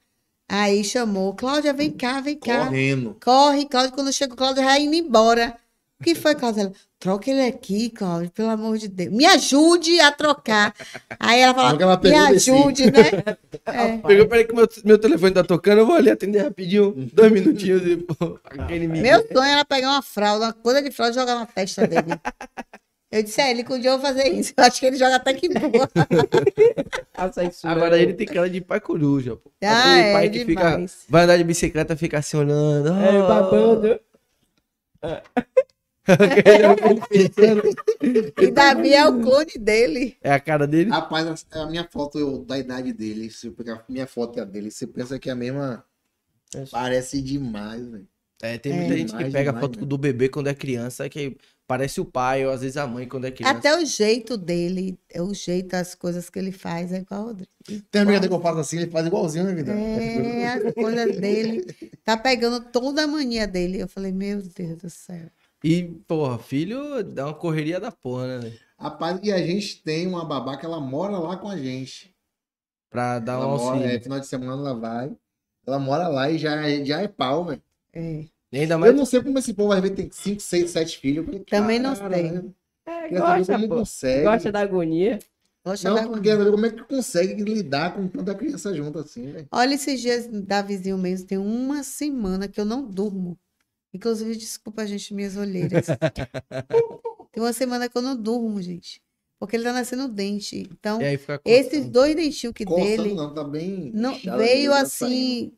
Aí 0.48 0.82
chamou, 0.82 1.34
Cláudia, 1.34 1.74
vem 1.74 1.90
cá, 1.90 2.20
vem 2.20 2.38
cá. 2.38 2.64
Correndo. 2.66 3.16
Corre, 3.22 3.66
Cláudia. 3.66 3.92
Quando 3.92 4.12
chega 4.12 4.32
o 4.32 4.36
Cláudia, 4.36 4.64
já 4.64 4.78
indo 4.78 4.94
embora. 4.94 5.54
O 6.00 6.04
que 6.04 6.14
foi, 6.14 6.34
Cláudia? 6.34 6.62
Ela, 6.62 6.72
troca 6.98 7.30
ele 7.30 7.46
aqui, 7.46 7.90
Cláudia, 7.90 8.30
pelo 8.34 8.48
amor 8.48 8.78
de 8.78 8.88
Deus. 8.88 9.12
Me 9.12 9.26
ajude 9.26 10.00
a 10.00 10.10
trocar. 10.10 10.74
Aí 11.18 11.40
ela 11.40 11.54
fala, 11.54 12.00
me 12.02 12.14
ajude, 12.14 12.90
né? 12.90 13.36
É. 13.66 13.98
Pegou, 13.98 14.26
peraí 14.26 14.46
que 14.46 14.54
meu, 14.54 14.66
meu 14.82 14.98
telefone 14.98 15.32
tá 15.32 15.44
tocando, 15.44 15.80
eu 15.80 15.86
vou 15.86 15.96
ali 15.96 16.10
atender 16.10 16.42
rapidinho, 16.42 16.94
dois 17.12 17.30
minutinhos 17.30 17.86
e 17.86 17.98
pô, 17.98 18.38
aquele 18.44 18.88
me 18.88 19.02
Meu 19.02 19.20
sonho 19.26 19.42
era 19.42 19.62
pegar 19.62 19.90
uma 19.90 20.00
fralda, 20.00 20.46
uma 20.46 20.52
coisa 20.54 20.80
de 20.80 20.90
fralda 20.90 21.14
e 21.14 21.20
jogar 21.20 21.34
na 21.34 21.44
testa 21.44 21.86
dele. 21.86 22.18
Eu 23.10 23.22
disse, 23.22 23.40
é, 23.40 23.50
ele 23.50 23.64
que 23.64 23.72
um 23.72 23.80
dia 23.80 23.90
eu 23.90 23.98
vou 23.98 24.06
fazer 24.06 24.28
isso. 24.28 24.52
Eu 24.56 24.64
acho 24.64 24.78
que 24.78 24.86
ele 24.86 24.96
joga 24.96 25.16
até 25.16 25.32
que 25.32 25.48
boa. 25.48 25.88
A. 27.16 27.30
Agora 27.70 27.98
ele 27.98 28.12
tem 28.14 28.26
cara 28.26 28.48
de 28.50 28.60
pai 28.60 28.80
coruja, 28.80 29.34
pô. 29.36 29.50
Ah, 29.62 29.80
Aquele 29.80 30.00
é 30.08 30.12
pai 30.12 30.30
que 30.30 30.44
fica, 30.44 30.70
demais. 30.72 31.04
vai 31.08 31.24
andar 31.24 31.36
de 31.38 31.44
bicicleta, 31.44 31.96
fica 31.96 32.18
assim 32.18 32.36
olhando. 32.36 32.88
É, 32.92 33.18
ah, 33.18 33.22
babando. 33.26 34.00
E 38.40 38.50
Davi 38.50 38.94
é 38.94 39.06
o 39.06 39.20
clone 39.20 39.52
dele. 39.58 40.16
É 40.22 40.32
a 40.32 40.40
cara 40.40 40.66
dele? 40.66 40.90
Rapaz, 40.90 41.44
a 41.50 41.62
a 41.62 41.66
minha 41.66 41.86
foto 41.90 42.18
eu- 42.18 42.44
da 42.44 42.58
idade 42.58 42.92
dele, 42.94 43.30
se 43.30 43.46
eu 43.48 43.52
pegar 43.52 43.74
a 43.74 43.84
minha 43.92 44.06
foto 44.06 44.38
e 44.38 44.40
a 44.40 44.44
dele, 44.44 44.70
você 44.70 44.86
pensa 44.86 45.18
que 45.18 45.28
é 45.28 45.32
a 45.32 45.36
mesma. 45.36 45.84
Parece 46.70 47.20
demais, 47.20 47.86
velho. 47.86 48.08
É, 48.40 48.56
tem 48.56 48.72
É. 48.72 48.76
muita 48.76 48.96
gente 48.96 49.12
que 49.12 49.24
pega 49.24 49.50
demais, 49.52 49.60
foto 49.60 49.80
né? 49.80 49.86
do 49.86 49.98
bebê 49.98 50.28
quando 50.28 50.46
é 50.46 50.54
criança, 50.54 51.08
que 51.08 51.36
parece 51.66 52.00
o 52.00 52.04
pai, 52.04 52.46
ou 52.46 52.52
às 52.52 52.60
vezes 52.60 52.76
a 52.76 52.86
mãe 52.86 53.06
quando 53.08 53.26
é 53.26 53.30
criança. 53.32 53.58
Até 53.58 53.76
o 53.76 53.84
jeito 53.84 54.36
dele, 54.36 54.96
é 55.10 55.20
o 55.20 55.34
jeito, 55.34 55.74
as 55.74 55.94
coisas 55.94 56.30
que 56.30 56.38
ele 56.38 56.52
faz 56.52 56.92
é 56.92 56.98
igual 56.98 57.20
ao 57.22 57.26
Rodrigo. 57.28 57.50
Tem 57.90 58.02
amiga 58.02 58.26
que 58.26 58.32
eu 58.32 58.40
faço 58.40 58.60
assim, 58.60 58.78
ele 58.78 58.90
faz 58.90 59.06
igualzinho, 59.06 59.44
né, 59.44 59.54
vida? 59.54 59.72
É, 59.72 60.46
as 60.46 60.72
coisas 60.74 61.16
dele. 61.18 61.64
Tá 62.04 62.16
pegando 62.16 62.60
toda 62.70 63.02
a 63.04 63.06
mania 63.06 63.46
dele. 63.46 63.80
Eu 63.80 63.88
falei, 63.88 64.12
meu 64.12 64.40
Deus 64.40 64.76
do 64.78 64.88
céu. 64.88 65.26
E, 65.64 65.82
porra, 66.06 66.38
filho 66.38 67.02
dá 67.02 67.26
uma 67.26 67.34
correria 67.34 67.80
da 67.80 67.90
porra, 67.90 68.26
né, 68.28 68.38
velho? 68.38 68.58
Rapaz, 68.78 69.18
e 69.24 69.32
a 69.32 69.38
gente 69.44 69.82
tem 69.82 70.06
uma 70.06 70.24
babá 70.24 70.56
que 70.56 70.64
ela 70.64 70.80
mora 70.80 71.18
lá 71.18 71.36
com 71.36 71.48
a 71.48 71.56
gente. 71.58 72.14
Pra 72.88 73.18
dar 73.18 73.40
um 73.40 73.42
ela 73.42 73.56
mora, 73.58 73.70
auxílio. 73.76 73.96
é, 73.96 74.00
final 74.00 74.20
de 74.20 74.26
semana 74.28 74.52
ela 74.52 74.74
vai. 74.78 75.10
Ela 75.66 75.78
mora 75.80 76.06
lá 76.08 76.30
e 76.30 76.38
já, 76.38 76.54
é- 76.66 76.84
já 76.84 77.02
é 77.02 77.08
pau, 77.08 77.44
velho. 77.44 77.60
É. 77.92 78.24
Ainda 78.52 78.78
mais 78.78 78.92
Eu 78.92 78.96
não 78.96 79.04
sei 79.04 79.22
como 79.22 79.38
esse 79.38 79.52
povo 79.52 79.72
às 79.72 79.80
vezes 79.80 79.96
tem 79.96 80.10
5, 80.10 80.40
6, 80.40 80.70
7 80.70 80.98
filhos. 80.98 81.26
Também 81.48 81.78
não 81.78 81.94
sei. 81.94 82.08
né? 82.08 82.44
É, 82.86 83.08
gosta, 83.10 83.52
como 83.54 83.68
pô. 83.68 83.76
consegue. 83.76 84.24
Gosta 84.24 84.52
da 84.52 84.60
agonia. 84.60 85.18
Dá 85.64 85.90
Não, 85.90 86.22
quero 86.22 86.38
saber 86.38 86.50
como 86.50 86.66
é 86.66 86.70
que 86.70 86.82
consegue 86.84 87.42
lidar 87.42 87.94
com 87.94 88.08
tanta 88.08 88.34
criança 88.34 88.74
junto 88.74 88.98
assim, 88.98 89.30
velho. 89.30 89.46
Olha, 89.50 89.74
esses 89.74 90.00
dias 90.00 90.26
da 90.26 90.62
vizinho 90.62 90.96
mesmo, 90.96 91.26
tem 91.26 91.36
uma 91.36 91.82
semana 91.82 92.48
que 92.48 92.58
eu 92.58 92.64
não 92.64 92.82
durmo. 92.82 93.38
Inclusive, 93.92 94.34
desculpa, 94.36 94.86
gente, 94.86 95.12
minhas 95.12 95.36
olheiras. 95.36 95.86
tem 97.32 97.42
uma 97.42 97.52
semana 97.52 97.88
que 97.88 97.98
eu 97.98 98.02
não 98.02 98.16
durmo, 98.16 98.62
gente. 98.62 99.02
Porque 99.38 99.56
ele 99.56 99.64
tá 99.64 99.72
nascendo 99.72 100.08
dente. 100.08 100.68
Então, 100.72 100.98
esses 101.44 101.86
dois 101.86 102.14
dentinhos 102.14 102.54
que 102.54 102.64
Coçando 102.64 103.02
dele 103.02 103.14
não, 103.14 103.34
tá 103.34 103.44
bem. 103.44 103.92
não, 103.94 104.18
veio 104.36 104.72
tá 104.72 104.80
assim. 104.80 105.52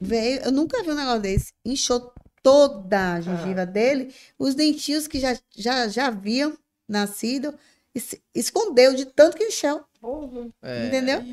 Veio, 0.00 0.40
eu 0.42 0.52
nunca 0.52 0.82
vi 0.82 0.90
um 0.90 0.94
negócio 0.94 1.20
desse. 1.22 1.52
Inchou 1.64 2.12
toda 2.42 3.14
a 3.14 3.20
gengiva 3.20 3.64
dele. 3.66 4.14
Os 4.38 4.54
dentinhos 4.54 5.06
que 5.08 5.18
já, 5.18 5.36
já, 5.54 5.88
já 5.88 6.06
haviam 6.08 6.56
nascido, 6.88 7.54
es- 7.94 8.20
escondeu 8.34 8.94
de 8.94 9.06
tanto 9.06 9.36
que 9.36 9.44
encheu. 9.44 9.82
Porra. 10.00 10.48
É, 10.62 10.86
entendeu? 10.86 11.24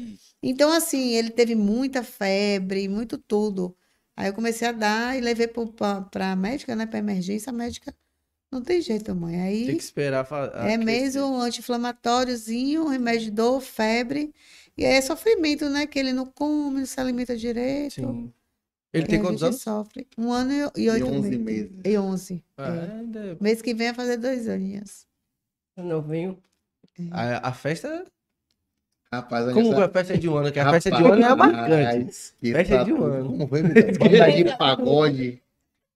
Então, 0.41 0.71
assim, 0.71 1.11
ele 1.13 1.29
teve 1.29 1.55
muita 1.55 2.03
febre, 2.03 2.87
muito 2.87 3.17
tudo. 3.17 3.75
Aí 4.15 4.27
eu 4.27 4.33
comecei 4.33 4.67
a 4.67 4.71
dar 4.71 5.17
e 5.17 5.21
levei 5.21 5.47
pro- 5.47 5.71
pra, 5.71 6.01
pra 6.01 6.35
médica, 6.35 6.75
né? 6.75 6.85
Pra 6.85 6.99
emergência, 6.99 7.49
a 7.49 7.53
médica. 7.53 7.93
Não 8.51 8.61
tem 8.61 8.79
jeito, 8.81 9.13
mãe. 9.15 9.41
Aí 9.41 9.65
Tem 9.65 9.77
que 9.77 9.83
esperar. 9.83 10.23
fa- 10.25 10.51
é 10.67 10.77
mesmo 10.77 11.25
um 11.25 11.39
anti-inflamatóriozinho, 11.41 12.87
remédio 12.87 13.25
de 13.25 13.31
dor, 13.31 13.61
febre. 13.61 14.33
E 14.77 14.85
aí 14.85 14.93
é 14.93 15.01
sofrimento, 15.01 15.67
né? 15.69 15.85
Que 15.87 15.99
ele 15.99 16.13
não 16.13 16.25
come, 16.25 16.79
não 16.79 16.85
se 16.85 16.99
alimenta 16.99 17.35
direito. 17.35 17.95
Sim. 17.95 18.31
Ele 18.93 19.03
E 19.05 19.07
tem 19.07 19.21
quantos 19.21 19.41
anos? 19.41 19.59
sofre. 19.61 20.07
Um 20.17 20.31
ano 20.31 20.71
e, 20.77 20.81
e 20.83 20.89
oito 20.89 21.05
11 21.07 21.29
meses. 21.37 21.39
meses. 21.71 21.71
E 21.83 21.97
onze. 21.97 22.43
Ah, 22.57 22.69
é. 22.69 23.31
é- 23.31 23.37
Mês 23.41 23.61
que 23.61 23.73
vem 23.73 23.87
vai 23.87 23.95
fazer 23.95 24.17
dois 24.17 24.47
aninhos. 24.47 25.07
Novinho. 25.75 26.37
A, 27.11 27.49
a 27.49 27.53
festa. 27.53 28.05
Rapaz, 29.11 29.47
a 29.47 29.53
Como 29.53 29.71
gente 29.71 29.81
a 29.83 29.89
festa 29.89 30.17
de 30.17 30.29
um 30.29 30.37
ano? 30.37 30.51
Que 30.51 30.59
a 30.59 30.71
festa 30.71 30.91
de 30.91 31.03
um 31.03 31.13
ano 31.13 31.23
é 31.23 31.35
marcante. 31.35 32.33
Festa 32.41 32.83
de 32.85 32.93
um 32.93 33.03
ano. 33.03 33.25
Como 33.29 33.47
foi? 33.47 33.63
Banda 33.63 34.31
de 34.31 34.57
pagode. 34.57 35.41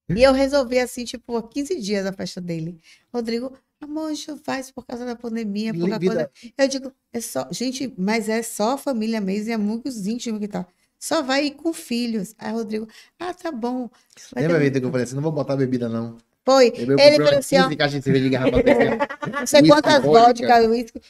E 0.09 0.23
eu 0.23 0.31
resolvi 0.31 0.79
assim, 0.79 1.03
tipo, 1.03 1.41
15 1.43 1.79
dias 1.81 2.05
a 2.05 2.13
festa 2.13 2.39
dele. 2.39 2.79
Rodrigo, 3.13 3.53
amor, 3.81 4.11
eu 4.27 4.37
faz 4.37 4.71
por 4.71 4.85
causa 4.85 5.05
da 5.05 5.15
pandemia, 5.15 5.73
por 5.73 5.81
causa 5.81 5.99
Vida- 5.99 6.31
da... 6.55 6.63
Eu 6.63 6.67
digo, 6.67 6.93
é 7.11 7.19
só, 7.19 7.47
gente, 7.51 7.93
mas 7.97 8.29
é 8.29 8.41
só 8.41 8.73
a 8.73 8.77
família 8.77 9.19
mesmo, 9.19 9.49
e 9.49 9.53
amigos 9.53 10.07
íntimos 10.07 10.39
que 10.39 10.47
tá. 10.47 10.65
Só 10.99 11.21
vai 11.21 11.45
ir 11.45 11.51
com 11.51 11.71
filhos. 11.73 12.33
Aí 12.37 12.51
Rodrigo, 12.51 12.87
ah, 13.19 13.33
tá 13.33 13.51
bom. 13.51 13.89
Vai 14.33 14.43
Lembra, 14.43 14.57
ter- 14.59 14.63
Vitor, 14.65 14.81
que 14.81 14.87
eu 14.87 14.91
falei 14.91 15.03
assim, 15.05 15.15
não 15.15 15.21
vou 15.23 15.31
botar 15.31 15.55
bebida, 15.55 15.87
não. 15.87 16.17
Foi. 16.45 16.71
Eu 16.77 16.97
Ele 16.97 17.17
falou 17.17 17.39
assim, 17.39 17.57
ó, 17.57 17.63
15 17.63 17.75
caixas 17.75 17.99
de 17.99 18.03
cerveja 18.05 18.23
de 18.23 18.29
garrafa 18.29 18.51
não 19.37 19.45
sei 19.45 19.59
Whisky, 19.63 19.67
quantas 19.67 20.01
vodka. 20.01 20.27
vodka, 20.47 20.69
uísque, 20.69 21.01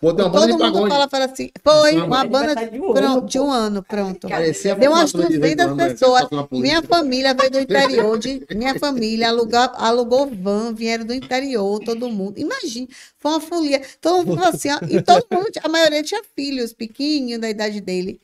Todo 0.00 0.28
mundo 0.48 0.58
pagode. 0.58 0.88
fala, 0.90 1.08
fala 1.08 1.24
assim. 1.26 1.50
Foi 1.62 1.94
Isso, 1.94 2.04
uma 2.04 2.24
banda 2.24 2.54
vai 2.56 2.68
de, 2.68 2.80
um 2.80 2.92
pronto, 2.92 2.98
ano, 3.18 3.26
de 3.28 3.38
um 3.38 3.50
ano, 3.52 3.82
pronto. 3.84 4.28
Parecia 4.28 4.74
Deu 4.74 4.90
umas 4.90 5.12
formatura 5.12 5.32
de 5.32 5.38
200 5.38 5.56
18 5.56 5.70
anos, 5.70 5.76
né? 5.78 5.88
pessoas. 5.88 6.50
Minha 6.50 6.82
família 6.82 7.32
veio 7.32 7.50
do 7.52 7.60
interior, 7.60 8.18
de, 8.18 8.44
minha 8.56 8.76
família 8.76 9.28
alugou, 9.28 9.60
alugou 9.76 10.26
van, 10.26 10.74
vieram 10.74 11.04
do 11.06 11.14
interior, 11.14 11.78
todo 11.84 12.08
mundo. 12.10 12.40
Imagina, 12.40 12.88
foi 13.20 13.30
uma 13.30 13.40
folia. 13.40 13.80
Todo 14.00 14.26
mundo 14.26 14.34
falou 14.40 14.50
assim, 14.52 14.68
ó, 14.72 14.80
e 14.90 15.00
todo 15.00 15.24
mundo, 15.30 15.48
a 15.62 15.68
maioria 15.68 16.02
tinha 16.02 16.22
filhos, 16.34 16.72
pequenininho 16.72 17.38
da 17.40 17.48
idade 17.48 17.80
dele. 17.80 18.20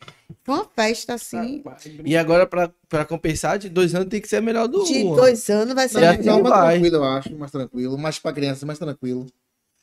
Foi 0.48 0.54
uma 0.56 0.64
festa 0.64 1.12
assim, 1.12 1.62
E 2.06 2.16
agora, 2.16 2.46
pra, 2.46 2.70
pra 2.88 3.04
compensar, 3.04 3.58
de 3.58 3.68
dois 3.68 3.94
anos 3.94 4.08
tem 4.08 4.18
que 4.18 4.26
ser 4.28 4.40
melhor 4.40 4.66
do 4.66 4.82
de 4.82 5.04
um. 5.04 5.14
dois 5.14 5.50
anos 5.50 5.74
vai 5.74 5.86
ser 5.90 6.00
Não, 6.00 6.08
tem 6.12 6.18
melhor. 6.20 6.42
mais 6.42 6.54
vai. 6.54 6.72
tranquilo, 6.72 6.96
eu 6.96 7.04
acho, 7.04 7.36
mais 7.36 7.52
tranquilo. 7.52 7.98
Mais 7.98 8.18
pra 8.18 8.32
criança, 8.32 8.64
mais 8.64 8.78
tranquilo. 8.78 9.26
Tipo, 9.26 9.32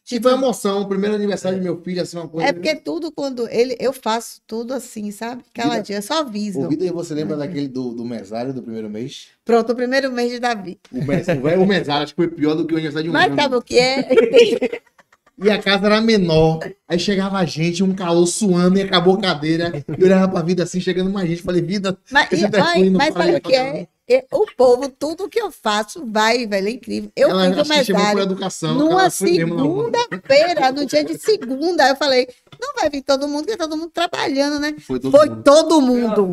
Tipo, 0.03 0.27
a 0.29 0.31
emoção, 0.33 0.81
o 0.81 0.87
primeiro 0.87 1.15
aniversário 1.15 1.59
do 1.59 1.63
meu 1.63 1.79
filho, 1.83 2.01
assim, 2.01 2.17
uma 2.17 2.27
coisa. 2.27 2.47
É 2.49 2.53
porque 2.53 2.75
tudo 2.75 3.11
quando 3.11 3.47
ele, 3.49 3.75
eu 3.79 3.93
faço 3.93 4.41
tudo 4.47 4.73
assim, 4.73 5.11
sabe? 5.11 5.43
Caladinha, 5.53 5.99
eu 5.99 6.01
só 6.01 6.21
aviso. 6.21 6.59
O 6.61 6.67
Vitor, 6.69 6.91
você 6.93 7.13
lembra 7.13 7.37
daquele 7.37 7.67
do, 7.67 7.91
do 7.93 8.03
mesário 8.03 8.51
do 8.53 8.61
primeiro 8.63 8.89
mês? 8.89 9.27
Pronto, 9.43 9.71
o 9.71 9.75
primeiro 9.75 10.11
mês 10.11 10.31
de 10.31 10.39
Davi. 10.39 10.79
O, 10.91 11.03
mes, 11.03 11.27
o, 11.27 11.41
velho- 11.41 11.61
o 11.61 11.65
mesário 11.67 12.03
acho 12.03 12.13
que 12.15 12.21
foi 12.23 12.27
pior 12.27 12.55
do 12.55 12.65
que 12.65 12.73
o 12.73 12.77
aniversário 12.77 13.03
de 13.03 13.09
um 13.09 13.13
Mas 13.13 13.27
ano. 13.27 13.35
sabe 13.35 13.55
o 13.55 13.61
que 13.61 13.77
é? 13.77 14.07
E 15.41 15.49
a 15.49 15.61
casa 15.61 15.85
era 15.87 15.99
menor. 16.01 16.59
Aí 16.87 16.97
chegava 16.97 17.37
a 17.37 17.45
gente, 17.45 17.83
um 17.83 17.93
calor 17.93 18.25
suando 18.25 18.77
e 18.77 18.81
acabou 18.81 19.15
a 19.15 19.21
cadeira. 19.21 19.83
E 19.89 20.01
eu 20.01 20.05
olhava 20.05 20.27
pra 20.31 20.41
vida 20.41 20.63
assim, 20.63 20.79
chegando 20.79 21.09
mais 21.09 21.27
gente. 21.29 21.41
Falei, 21.41 21.61
vida, 21.61 21.97
Mas, 22.11 22.31
e- 22.31 22.45
ai, 22.57 22.89
não 22.89 22.97
mas 22.97 23.13
sabe 23.13 23.35
o 23.35 23.41
que 23.41 23.55
é? 23.55 23.87
É, 24.07 24.23
O 24.31 24.45
povo, 24.55 24.87
tudo 24.87 25.27
que 25.27 25.41
eu 25.41 25.51
faço 25.51 26.05
vai, 26.05 26.45
velho, 26.45 26.67
é 26.67 26.71
incrível. 26.71 27.11
Eu 27.15 27.31
ela 27.31 27.65
fiz 27.65 27.67
mesário 27.89 28.21
educação. 28.21 28.75
numa 28.75 29.09
segunda-feira, 29.09 30.71
no 30.71 30.85
dia 30.85 31.03
de 31.03 31.17
segunda. 31.17 31.87
Eu 31.89 31.95
falei, 31.95 32.27
não 32.61 32.73
vai 32.75 32.89
vir 32.89 33.01
todo 33.01 33.27
mundo, 33.27 33.45
porque 33.45 33.57
tá 33.57 33.67
todo 33.67 33.77
mundo 33.77 33.89
trabalhando, 33.91 34.59
né? 34.59 34.75
Foi 34.79 34.99
todo 34.99 35.11
Foi 35.11 35.27
mundo. 35.29 35.43
todo 35.43 35.81
mundo. 35.81 36.31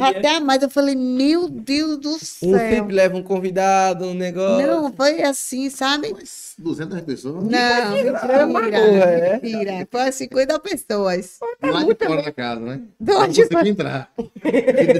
Até 0.00 0.36
a 0.36 0.40
mais, 0.40 0.62
eu 0.62 0.70
falei, 0.70 0.94
meu 0.96 1.48
Deus 1.48 1.96
do 1.98 2.10
Um 2.10 2.18
céu. 2.18 2.58
sempre 2.58 2.94
leva 2.94 3.16
um 3.16 3.22
convidado, 3.22 4.04
um 4.06 4.14
negócio. 4.14 4.66
Não, 4.66 4.92
foi 4.92 5.22
assim, 5.22 5.70
sabe? 5.70 6.12
Mas 6.12 6.51
200 6.62 7.00
pessoas. 7.02 7.44
Não, 7.44 7.48
porra, 7.48 8.46
mentira, 8.46 9.04
é? 9.04 9.40
mentira. 9.40 9.88
Foi 9.90 10.12
50 10.12 10.58
pessoas. 10.60 11.38
Lá 11.62 11.82
de 11.84 11.94
fora 12.06 12.22
da 12.22 12.32
casa, 12.32 12.60
né? 12.60 12.82
Pra 13.04 13.18
onde 13.18 13.44
você 13.44 13.48
que 13.62 13.68
entrar. 13.68 14.12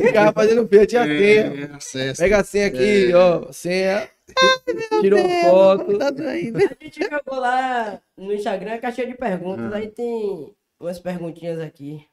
Ficava 0.04 0.32
fazendo 0.32 0.66
feio, 0.68 0.86
tinha 0.86 1.04
senha. 1.04 1.40
É, 1.40 1.76
acesso. 1.76 2.20
Pega 2.20 2.38
a 2.40 2.44
senha 2.44 2.66
aqui, 2.66 3.10
É. 3.12 3.16
ó. 3.16 3.52
Senha. 3.52 4.08
Tirou 5.00 5.20
foto. 5.42 5.98
Tá. 5.98 6.08
A 6.08 6.36
gente 6.84 7.00
jogou 7.10 7.38
lá 7.40 8.00
no 8.16 8.32
Instagram 8.32 8.74
a 8.74 8.78
caixinha 8.78 9.06
de 9.06 9.14
perguntas. 9.14 9.72
Ah. 9.72 9.76
Aí 9.76 9.88
tem 9.88 10.54
umas 10.80 10.98
perguntinhas 10.98 11.60
aqui. 11.60 12.04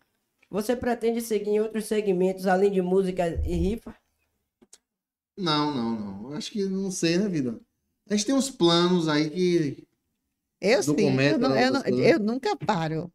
Você 0.51 0.75
pretende 0.75 1.21
seguir 1.21 1.51
em 1.51 1.59
outros 1.59 1.85
segmentos 1.85 2.47
além 2.47 2.71
de 2.71 2.81
música 2.81 3.27
e 3.45 3.55
rifa? 3.55 3.93
Não, 5.37 5.73
não, 5.73 5.95
não. 6.23 6.33
Acho 6.33 6.51
que 6.51 6.65
não 6.65 6.91
sei, 6.91 7.17
né, 7.17 7.29
vida? 7.29 7.59
A 8.09 8.15
gente 8.15 8.25
tem 8.25 8.35
uns 8.35 8.49
planos 8.49 9.07
aí 9.07 9.29
que. 9.29 9.87
Eu 10.61 10.83
sim, 10.83 10.91
eu, 10.91 11.39
não- 11.39 11.49
né, 11.49 11.67
eu, 11.67 11.71
não- 11.71 11.81
coisas. 11.83 12.05
eu 12.05 12.19
nunca 12.19 12.55
paro. 12.55 13.11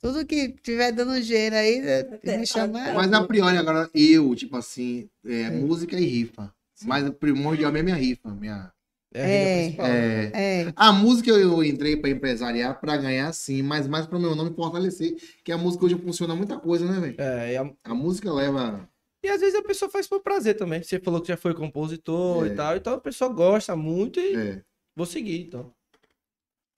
Tudo 0.00 0.24
que 0.26 0.50
tiver 0.62 0.92
dando 0.92 1.20
dinheiro 1.20 1.56
aí, 1.56 1.78
eh, 1.82 2.38
me 2.38 2.46
chama. 2.46 2.92
Mas 2.92 3.12
a 3.12 3.24
priori, 3.24 3.56
agora, 3.56 3.90
eu, 3.94 4.34
tipo 4.34 4.56
assim, 4.56 5.08
é, 5.24 5.50
música 5.50 5.98
e 5.98 6.04
rifa. 6.04 6.52
Mas 6.84 7.06
o 7.08 7.12
primordial 7.12 7.72
mesmo 7.72 7.88
é 7.88 7.92
a 7.92 7.96
rifa. 7.96 8.28
Minha... 8.34 8.72
É, 9.12 9.22
a 9.22 9.28
É. 9.28 9.62
principal. 9.64 9.86
É, 9.86 10.30
É, 10.34 10.72
A 10.76 10.92
música 10.92 11.30
eu, 11.30 11.62
entrei 11.64 11.96
pra 11.96 12.10
empresariar 12.10 12.80
pra 12.80 12.96
ganhar 12.96 13.32
sim, 13.32 13.62
mas 13.62 13.86
mais 13.88 14.06
pro 14.06 14.18
meu 14.20 14.34
nome 14.34 14.54
fortalecer. 14.54 15.16
Que 15.44 15.52
a 15.52 15.58
música 15.58 15.84
hoje 15.86 15.96
funciona 15.96 16.34
muita 16.34 16.58
coisa, 16.58 16.84
né, 16.84 17.00
velho? 17.00 17.14
É, 17.18 17.56
a- 17.56 17.72
A 17.84 17.94
música 17.94 18.32
leva. 18.32 18.88
E 19.24 19.30
às 19.30 19.40
vezes 19.40 19.54
a 19.54 19.62
pessoa 19.62 19.90
faz 19.90 20.06
por 20.06 20.20
prazer 20.20 20.56
também. 20.56 20.82
Você 20.82 20.98
falou 21.00 21.20
que 21.20 21.28
já 21.28 21.36
foi 21.36 21.54
compositor 21.54 22.46
É. 22.46 22.48
e 22.48 22.54
tal, 22.54 22.76
então 22.76 22.94
a 22.94 23.00
pessoa 23.00 23.32
gosta 23.32 23.74
muito 23.74 24.20
e 24.20 24.34
É. 24.36 24.62
vou 24.94 25.06
seguir, 25.06 25.40
então. 25.46 25.72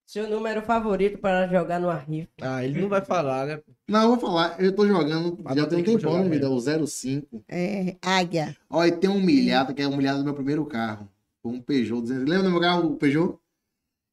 Seu 0.06 0.30
número 0.30 0.62
favorito 0.62 1.18
para 1.18 1.48
jogar 1.48 1.80
numa 1.80 1.96
rifa? 1.98 2.30
Ah, 2.40 2.64
ele 2.64 2.80
não 2.80 2.88
vai 2.88 3.04
falar, 3.04 3.44
né? 3.46 3.60
Não, 3.88 4.02
eu 4.02 4.08
vou 4.10 4.18
falar, 4.18 4.60
eu 4.62 4.72
tô 4.72 4.86
jogando, 4.86 5.36
Mas 5.42 5.56
já 5.56 5.66
tem 5.66 5.80
um 5.80 5.82
tempão, 5.84 6.12
né, 6.12 6.18
jogar 6.18 6.30
vida? 6.30 6.48
O 6.50 6.60
05. 6.60 7.44
é, 7.48 7.96
águia. 8.00 8.56
Ó, 8.70 8.84
e 8.84 8.92
tem 8.92 9.10
um 9.10 9.20
milhado, 9.20 9.74
que 9.74 9.82
é 9.82 9.88
um 9.88 9.96
milhado 9.96 10.18
do 10.20 10.24
meu 10.24 10.34
primeiro 10.34 10.64
carro. 10.64 11.08
Foi 11.42 11.50
um 11.52 11.60
Peugeot. 11.60 12.00
200. 12.02 12.24
Lembra 12.28 12.44
do 12.44 12.50
meu 12.52 12.60
carro, 12.60 12.86
o 12.92 12.96
Peugeot? 12.96 13.36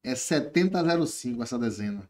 É 0.02 0.16
7005 0.16 1.42
essa 1.44 1.56
dezena. 1.58 2.02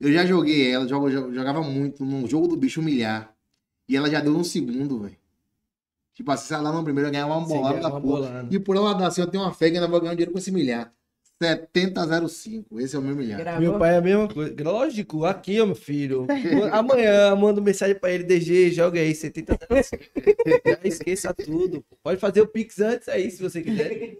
Eu 0.00 0.12
já 0.12 0.26
joguei 0.26 0.68
ela, 0.72 0.86
jogava 0.88 1.62
muito 1.62 2.04
no 2.04 2.26
jogo 2.26 2.48
do 2.48 2.56
bicho 2.56 2.80
humilhar. 2.80 3.32
E 3.88 3.96
ela 3.96 4.10
já 4.10 4.20
deu 4.20 4.32
no 4.32 4.44
segundo, 4.44 4.98
velho. 5.00 5.16
Tipo 6.14 6.30
assim, 6.30 6.48
se 6.48 6.54
ela 6.54 6.70
lá 6.70 6.72
no 6.72 6.84
primeiro, 6.84 7.08
eu 7.08 7.12
ganhava 7.12 7.34
uma 7.34 7.46
bolada 7.46 7.80
da 7.80 7.90
porra. 7.90 8.46
E 8.50 8.58
por 8.58 8.76
ela 8.76 8.92
dar 8.94 9.06
assim, 9.06 9.22
eu 9.22 9.26
tenho 9.26 9.42
uma 9.42 9.52
fé 9.52 9.70
que 9.70 9.76
ainda 9.76 9.88
vou 9.88 10.00
ganhar 10.00 10.14
dinheiro 10.14 10.32
com 10.32 10.38
esse 10.38 10.52
milhar. 10.52 10.92
7005, 11.42 12.78
esse 12.78 12.94
é 12.94 12.98
o 12.98 13.02
meu 13.02 13.16
milhar. 13.16 13.36
Meu 13.36 13.44
Gravou? 13.44 13.78
pai 13.78 13.94
é 13.94 13.96
a 13.96 14.00
mesma 14.00 14.28
coisa. 14.28 14.54
Lógico, 14.62 15.24
aqui, 15.24 15.60
ó, 15.60 15.66
meu 15.66 15.74
filho. 15.74 16.26
Amanhã 16.72 17.30
eu 17.30 17.36
mando 17.36 17.60
mensagem 17.60 17.98
pra 17.98 18.12
ele, 18.12 18.22
DG, 18.22 18.70
joga 18.70 19.00
aí, 19.00 19.12
70 19.14 19.58
Já 20.64 20.78
esqueça 20.84 21.34
tudo. 21.34 21.84
Pode 22.02 22.20
fazer 22.20 22.42
o 22.42 22.46
Pix 22.46 22.78
antes 22.78 23.08
aí, 23.08 23.28
se 23.30 23.42
você 23.42 23.60
quiser. 23.60 24.18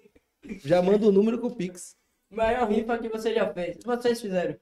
Já 0.65 0.83
manda 0.83 1.07
o 1.07 1.13
número 1.13 1.39
com 1.39 1.47
o 1.47 1.55
Pix. 1.55 1.95
Maior 2.29 2.69
rifa 2.69 2.99
que 2.99 3.09
você 3.09 3.33
já 3.35 3.53
fez. 3.53 3.77
Vocês 3.85 4.21
fizeram. 4.21 4.57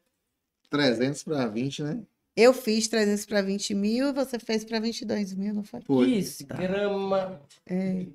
300 0.69 1.23
pra 1.23 1.47
20, 1.47 1.83
né? 1.83 2.03
Eu 2.41 2.55
fiz 2.55 2.89
300 2.89 3.27
para 3.27 3.43
20 3.43 3.75
mil 3.75 4.09
e 4.09 4.13
você 4.13 4.39
fez 4.39 4.65
para 4.65 4.81
22 4.81 5.35
mil, 5.35 5.53
não 5.53 5.63
foi? 5.63 5.81
Foi. 5.83 6.23
Que 6.23 6.45
grama. 6.57 7.39
É. 7.69 8.07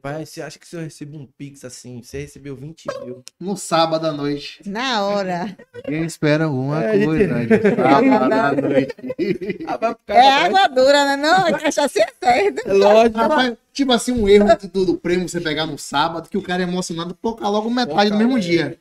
Pai, 0.00 0.24
você 0.24 0.40
acha 0.40 0.58
que 0.58 0.66
se 0.66 0.74
eu 0.74 0.80
recebo 0.80 1.18
um 1.18 1.26
Pix 1.36 1.64
assim, 1.66 2.02
você 2.02 2.20
recebeu 2.22 2.56
20 2.56 2.86
mil? 3.04 3.22
No 3.38 3.56
sábado 3.58 4.06
à 4.06 4.12
noite. 4.12 4.62
Na 4.64 5.04
hora. 5.04 5.54
Quem 5.84 6.02
espera 6.04 6.44
alguma 6.44 6.82
É, 6.82 6.90
a 6.90 6.94
gente- 6.96 7.04
coisa? 7.06 7.26
né? 7.34 7.46
Sábado 7.76 8.32
à 8.32 8.52
noite. 8.68 8.96
Ah, 9.66 9.78
cara, 9.78 10.18
É 10.20 10.30
água 10.46 10.66
dura, 10.68 11.04
né? 11.04 11.16
Não, 11.16 11.46
a 11.46 11.58
cachaça 11.58 12.00
é 12.00 12.06
certa. 12.24 12.68
É 12.68 12.72
lógico. 12.72 13.18
Rapaz, 13.18 13.54
tipo 13.72 13.92
assim, 13.92 14.12
um 14.12 14.26
erro 14.26 14.48
do, 14.72 14.86
do 14.86 14.96
prêmio 14.96 15.28
você 15.28 15.40
pegar 15.42 15.66
no 15.66 15.76
sábado, 15.76 16.28
que 16.30 16.38
o 16.38 16.42
cara 16.42 16.62
é 16.62 16.66
emocionado, 16.66 17.14
colocar 17.20 17.48
logo 17.50 17.68
metade 17.68 18.10
no 18.10 18.16
mesmo 18.16 18.40
dia. 18.40 18.78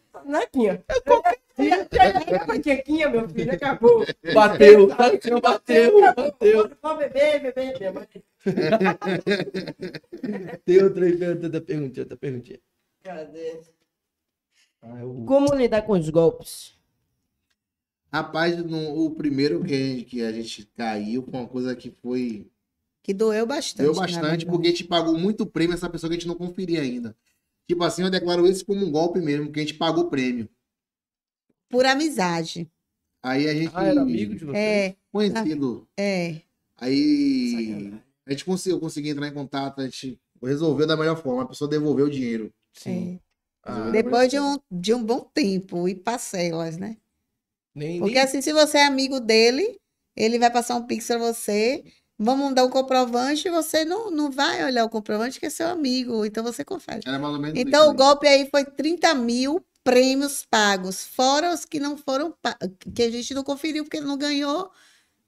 Nequinha. 1.57 2.63
Nequinha, 2.65 3.09
meu 3.09 3.27
filho. 3.29 3.51
Acabou. 3.53 4.05
Bateu, 4.33 4.87
bateu, 4.87 5.41
bateu, 5.41 6.01
bateu. 6.15 6.69
Pode 6.81 6.99
beber, 6.99 7.41
beber, 7.41 7.77
minha 7.79 7.91
mãe. 7.93 8.07
Tem 10.65 10.83
outra 10.83 11.05
aí, 11.05 11.17
tem 11.17 11.29
outra 11.29 11.61
perguntinha, 11.61 12.03
outra 12.03 12.17
perguntinha. 12.17 12.59
Cadê? 13.03 13.59
Ah, 14.81 14.99
eu- 15.01 15.23
Como 15.27 15.53
lidar 15.55 15.81
com 15.83 15.93
os 15.93 16.09
golpes? 16.09 16.75
Rapaz, 18.11 18.55
no- 18.63 19.05
o 19.05 19.11
primeiro 19.11 19.63
que 19.63 19.73
a, 19.73 19.77
gente, 19.77 20.05
que 20.05 20.21
a 20.21 20.31
gente 20.31 20.65
caiu 20.77 21.23
com 21.23 21.31
uma 21.37 21.47
coisa 21.47 21.75
que 21.75 21.91
foi. 21.91 22.47
Que 23.03 23.13
doeu 23.13 23.45
bastante. 23.45 23.83
Deu 23.85 23.93
na 23.93 24.01
bastante, 24.01 24.45
porque 24.45 24.67
a 24.67 24.71
gente 24.71 24.83
pagou 24.83 25.17
muito 25.17 25.45
prêmio 25.45 25.73
essa 25.73 25.89
pessoa 25.89 26.09
que 26.09 26.15
a 26.15 26.19
gente 26.19 26.27
não 26.27 26.35
conferia 26.35 26.81
ainda. 26.81 27.15
Tipo 27.67 27.83
assim, 27.83 28.03
eu 28.03 28.09
declaro 28.09 28.47
isso 28.47 28.65
como 28.65 28.85
um 28.85 28.91
golpe 28.91 29.19
mesmo, 29.19 29.51
que 29.51 29.59
a 29.59 29.63
gente 29.63 29.73
pagou 29.73 30.05
o 30.05 30.09
prêmio. 30.09 30.47
Por 31.69 31.85
amizade. 31.85 32.69
Aí 33.23 33.47
a 33.47 33.53
gente. 33.53 33.71
Ah, 33.75 33.85
era 33.85 34.01
amigo 34.01 34.35
de 34.35 34.45
você? 34.45 34.57
É, 34.57 34.95
Conhecido. 35.11 35.87
é. 35.97 36.41
Aí. 36.77 37.93
A 38.25 38.31
gente 38.31 38.43
conseguiu, 38.45 38.77
eu 38.77 38.81
consegui 38.81 39.09
entrar 39.09 39.27
em 39.27 39.33
contato, 39.33 39.79
a 39.79 39.85
gente 39.85 40.19
resolveu 40.43 40.85
da 40.85 40.97
melhor 40.97 41.21
forma, 41.21 41.43
a 41.43 41.47
pessoa 41.47 41.69
devolveu 41.69 42.07
o 42.07 42.09
dinheiro. 42.09 42.53
Sim. 42.73 43.19
Ah, 43.63 43.89
Depois 43.89 44.29
de 44.29 44.39
um, 44.39 44.57
de 44.69 44.93
um 44.93 45.01
bom 45.03 45.21
tempo 45.33 45.87
e 45.87 45.95
parcelas, 45.95 46.77
né? 46.77 46.97
nem, 47.73 47.99
Porque 47.99 48.15
nem- 48.15 48.23
assim, 48.23 48.41
se 48.41 48.51
você 48.51 48.79
é 48.79 48.85
amigo 48.85 49.19
dele, 49.19 49.79
ele 50.15 50.37
vai 50.39 50.51
passar 50.51 50.75
um 50.75 50.85
pix 50.85 51.07
pra 51.07 51.17
você, 51.17 51.83
vamos 52.19 52.53
dar 52.53 52.65
um 52.65 52.69
comprovante, 52.69 53.49
você 53.49 53.85
não, 53.85 54.11
não 54.11 54.29
vai 54.29 54.63
olhar 54.65 54.83
o 54.83 54.89
comprovante 54.89 55.39
que 55.39 55.45
é 55.45 55.49
seu 55.49 55.67
amigo, 55.67 56.25
então 56.25 56.43
você 56.43 56.65
confere. 56.65 57.01
Era 57.05 57.17
mais 57.17 57.33
ou 57.33 57.39
menos 57.39 57.59
Então, 57.59 57.83
isso 57.83 57.91
o 57.91 57.95
golpe 57.95 58.27
aí 58.27 58.49
foi 58.49 58.65
30 58.65 59.13
mil 59.13 59.65
prêmios 59.87 60.45
pagos, 60.49 61.05
fora 61.05 61.53
os 61.53 61.63
que 61.63 61.79
não 61.79 61.95
foram, 61.95 62.33
que 62.93 63.03
a 63.03 63.09
gente 63.09 63.33
não 63.33 63.41
conferiu 63.41 63.85
porque 63.85 64.01
não 64.01 64.17
ganhou, 64.17 64.69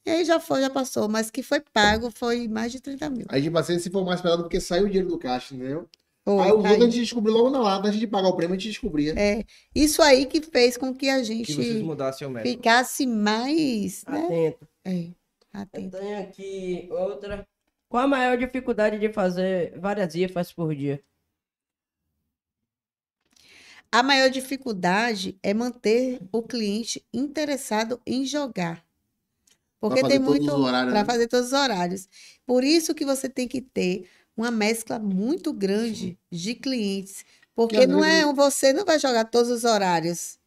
e 0.06 0.10
aí 0.10 0.26
já 0.26 0.38
foi, 0.38 0.60
já 0.60 0.70
passou, 0.70 1.08
mas 1.08 1.32
que 1.32 1.42
foi 1.42 1.62
pago 1.72 2.12
foi 2.12 2.46
mais 2.50 2.70
de 2.70 2.82
30 2.82 3.10
mil. 3.10 3.26
Aí, 3.30 3.42
tipo 3.42 3.58
assim, 3.58 3.80
se 3.80 3.90
for 3.90 4.04
mais 4.04 4.20
pesado, 4.20 4.44
porque 4.44 4.60
saiu 4.60 4.84
o 4.84 4.88
dinheiro 4.88 5.08
do 5.08 5.18
caixa, 5.18 5.56
entendeu? 5.56 5.88
Foi, 6.26 6.40
aí 6.40 6.50
caiu. 6.50 6.58
outros 6.58 6.76
a 6.76 6.86
gente 6.86 7.00
descobriu 7.00 7.34
logo 7.36 7.50
na 7.50 7.60
lata, 7.60 7.88
antes 7.88 8.00
de 8.02 8.06
pagar 8.08 8.28
o 8.28 8.36
prêmio, 8.36 8.56
a 8.56 8.60
gente 8.60 8.68
descobria. 8.68 9.14
É, 9.18 9.46
isso 9.74 10.02
aí 10.02 10.26
que 10.26 10.42
fez 10.42 10.76
com 10.76 10.94
que 10.94 11.10
a 11.10 11.22
que 11.22 11.26
vocês 11.46 11.48
gente 11.48 11.84
mudassem 11.84 12.28
o 12.28 12.30
método. 12.30 12.52
ficasse 12.52 13.08
mais, 13.08 14.04
né? 14.06 14.26
Atento. 14.26 14.68
É, 14.84 14.94
Eu 14.94 15.14
atento. 15.54 15.98
tenho 15.98 16.20
aqui 16.20 16.90
outra. 16.92 17.48
Qual 17.88 18.04
a 18.04 18.08
maior 18.08 18.38
dificuldade 18.38 19.00
de 19.00 19.12
fazer 19.12 19.74
várias 19.80 20.14
rifas 20.14 20.52
por 20.52 20.76
dia? 20.76 21.02
A 23.92 24.04
maior 24.04 24.30
dificuldade 24.30 25.38
é 25.42 25.54
manter 25.54 26.20
o 26.32 26.44
cliente 26.44 27.04
interessado 27.14 28.00
em 28.06 28.26
jogar. 28.26 28.84
Porque 29.80 30.04
tem 30.04 30.20
muito 30.20 30.46
para 30.46 30.86
né? 30.86 31.06
fazer 31.06 31.28
todos 31.28 31.48
os 31.48 31.54
horários. 31.54 32.08
Por 32.46 32.64
isso 32.64 32.94
que 32.94 33.06
você 33.06 33.30
tem 33.30 33.48
que 33.48 33.62
ter 33.62 34.08
uma 34.36 34.52
mescla 34.52 35.00
muito 35.00 35.52
grande 35.52 36.18
de 36.32 36.54
clientes, 36.54 37.26
porque 37.56 37.88
não 37.88 38.04
é 38.04 38.32
você 38.34 38.72
não 38.74 38.86
vai 38.86 39.00
jogar 39.00 39.26
todos 39.26 39.50
os 39.50 39.64
horários. 39.64 40.38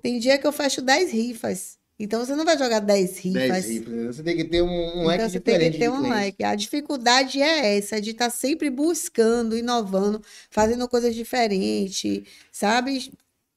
Tem 0.00 0.18
dia 0.18 0.38
que 0.38 0.46
eu 0.46 0.52
fecho 0.52 0.80
10 0.80 1.10
rifas. 1.10 1.78
Então 2.02 2.18
você 2.24 2.34
não 2.34 2.44
vai 2.44 2.58
jogar 2.58 2.80
10 2.80 3.16
rifas. 3.18 3.48
10 3.48 3.66
rifas. 3.68 3.94
né? 3.94 4.06
Você 4.12 4.22
tem 4.24 4.36
que 4.36 4.44
ter 4.44 4.60
um, 4.60 4.66
um 4.66 5.06
leque 5.06 5.22
Então 5.22 5.30
você 5.30 5.40
tem 5.40 5.54
diferente 5.54 5.72
que 5.74 5.78
ter 5.78 5.88
um 5.88 5.98
clientes. 5.98 6.16
leque. 6.16 6.42
A 6.44 6.54
dificuldade 6.56 7.40
é 7.40 7.76
essa, 7.78 8.00
de 8.00 8.10
estar 8.10 8.28
sempre 8.28 8.68
buscando, 8.70 9.56
inovando, 9.56 10.20
fazendo 10.50 10.88
coisas 10.88 11.14
diferentes, 11.14 12.22
sabe? 12.50 13.12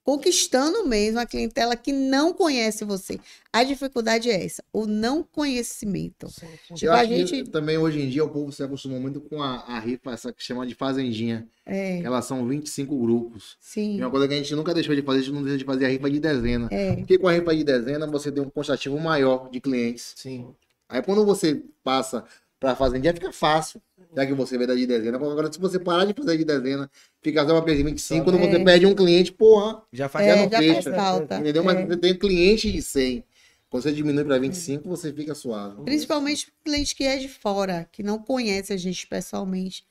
Conquistando 0.05 0.85
mesmo 0.87 1.19
a 1.19 1.25
clientela 1.25 1.75
que 1.75 1.91
não 1.91 2.31
conhece 2.31 2.85
você. 2.85 3.19
A 3.51 3.63
dificuldade 3.63 4.29
é 4.29 4.45
essa, 4.45 4.63
o 4.71 4.85
não 4.85 5.23
conhecimento. 5.23 6.27
Tipo, 6.75 6.85
Eu 6.85 6.93
a 6.93 6.97
acho 6.99 7.09
que 7.09 7.25
gente. 7.25 7.49
também 7.49 7.75
hoje 7.75 7.99
em 7.99 8.07
dia 8.07 8.23
o 8.23 8.29
povo 8.29 8.51
se 8.51 8.61
acostumou 8.61 8.99
muito 8.99 9.19
com 9.19 9.41
a, 9.41 9.61
a 9.61 9.79
rifa, 9.79 10.11
essa 10.11 10.31
que 10.31 10.43
chama 10.43 10.67
de 10.67 10.75
fazendinha. 10.75 11.47
É, 11.65 12.01
que 12.01 12.05
Elas 12.05 12.25
são 12.25 12.47
25 12.47 12.95
grupos. 12.99 13.57
E 13.59 13.65
sim. 13.65 13.99
uma 13.99 14.11
coisa 14.11 14.27
que 14.27 14.35
a 14.35 14.37
gente 14.37 14.53
nunca 14.53 14.75
deixou 14.75 14.93
de 14.93 15.01
fazer, 15.01 15.17
a 15.17 15.21
gente 15.23 15.33
não 15.33 15.41
deixou 15.41 15.57
de 15.57 15.65
fazer 15.65 15.85
a 15.85 15.89
rifa 15.89 16.07
de 16.07 16.19
dezena. 16.19 16.67
É, 16.69 16.97
Porque 16.97 17.17
com 17.17 17.27
a 17.27 17.31
rifa 17.31 17.55
de 17.55 17.63
dezena 17.63 18.05
você 18.05 18.31
tem 18.31 18.43
um 18.43 18.49
quantitativo 18.51 18.99
maior 18.99 19.49
de 19.49 19.59
clientes. 19.59 20.13
Sim. 20.15 20.53
Aí 20.87 21.01
quando 21.01 21.25
você 21.25 21.63
passa 21.83 22.23
pra 22.59 22.75
fazendinha 22.75 23.13
fica 23.13 23.31
fácil. 23.31 23.81
Já 24.15 24.25
que 24.25 24.33
você 24.33 24.57
vê 24.57 24.65
da 24.65 24.73
de 24.75 24.85
dezena. 24.87 25.17
Agora, 25.17 25.51
se 25.51 25.59
você 25.59 25.77
parar 25.79 26.05
de 26.05 26.13
fazer 26.13 26.37
de 26.37 26.45
dezena, 26.45 26.89
fica 27.21 27.45
só 27.45 27.51
uma 27.53 27.61
preço 27.61 27.77
de 27.79 27.83
25, 27.83 28.23
quando 28.23 28.39
você 28.39 28.55
É. 28.57 28.63
perde 28.63 28.85
um 28.85 28.95
cliente, 28.95 29.31
porra, 29.31 29.81
Já 29.91 30.07
faz. 30.07 30.25
já 30.25 30.31
é, 30.31 30.35
não 30.37 30.43
já 30.49 30.57
faz 30.57 30.73
fecha. 30.85 30.93
falta. 30.93 31.37
entendeu? 31.37 31.63
Mas 31.63 31.77
É. 31.77 31.85
você 31.85 31.97
tem 31.97 32.17
cliente 32.17 32.71
de 32.71 32.81
100. 32.81 33.23
Quando 33.69 33.83
você 33.83 33.91
diminui 33.91 34.23
pra 34.23 34.37
25, 34.37 34.87
você 34.87 35.11
fica 35.11 35.35
suave. 35.35 35.81
Principalmente 35.83 36.53
cliente 36.63 36.95
que 36.95 37.03
é 37.03 37.17
de 37.17 37.27
fora, 37.27 37.89
que 37.91 38.01
não 38.03 38.17
conhece 38.19 38.71
a 38.71 38.77
gente 38.77 39.05
pessoalmente. 39.05 39.83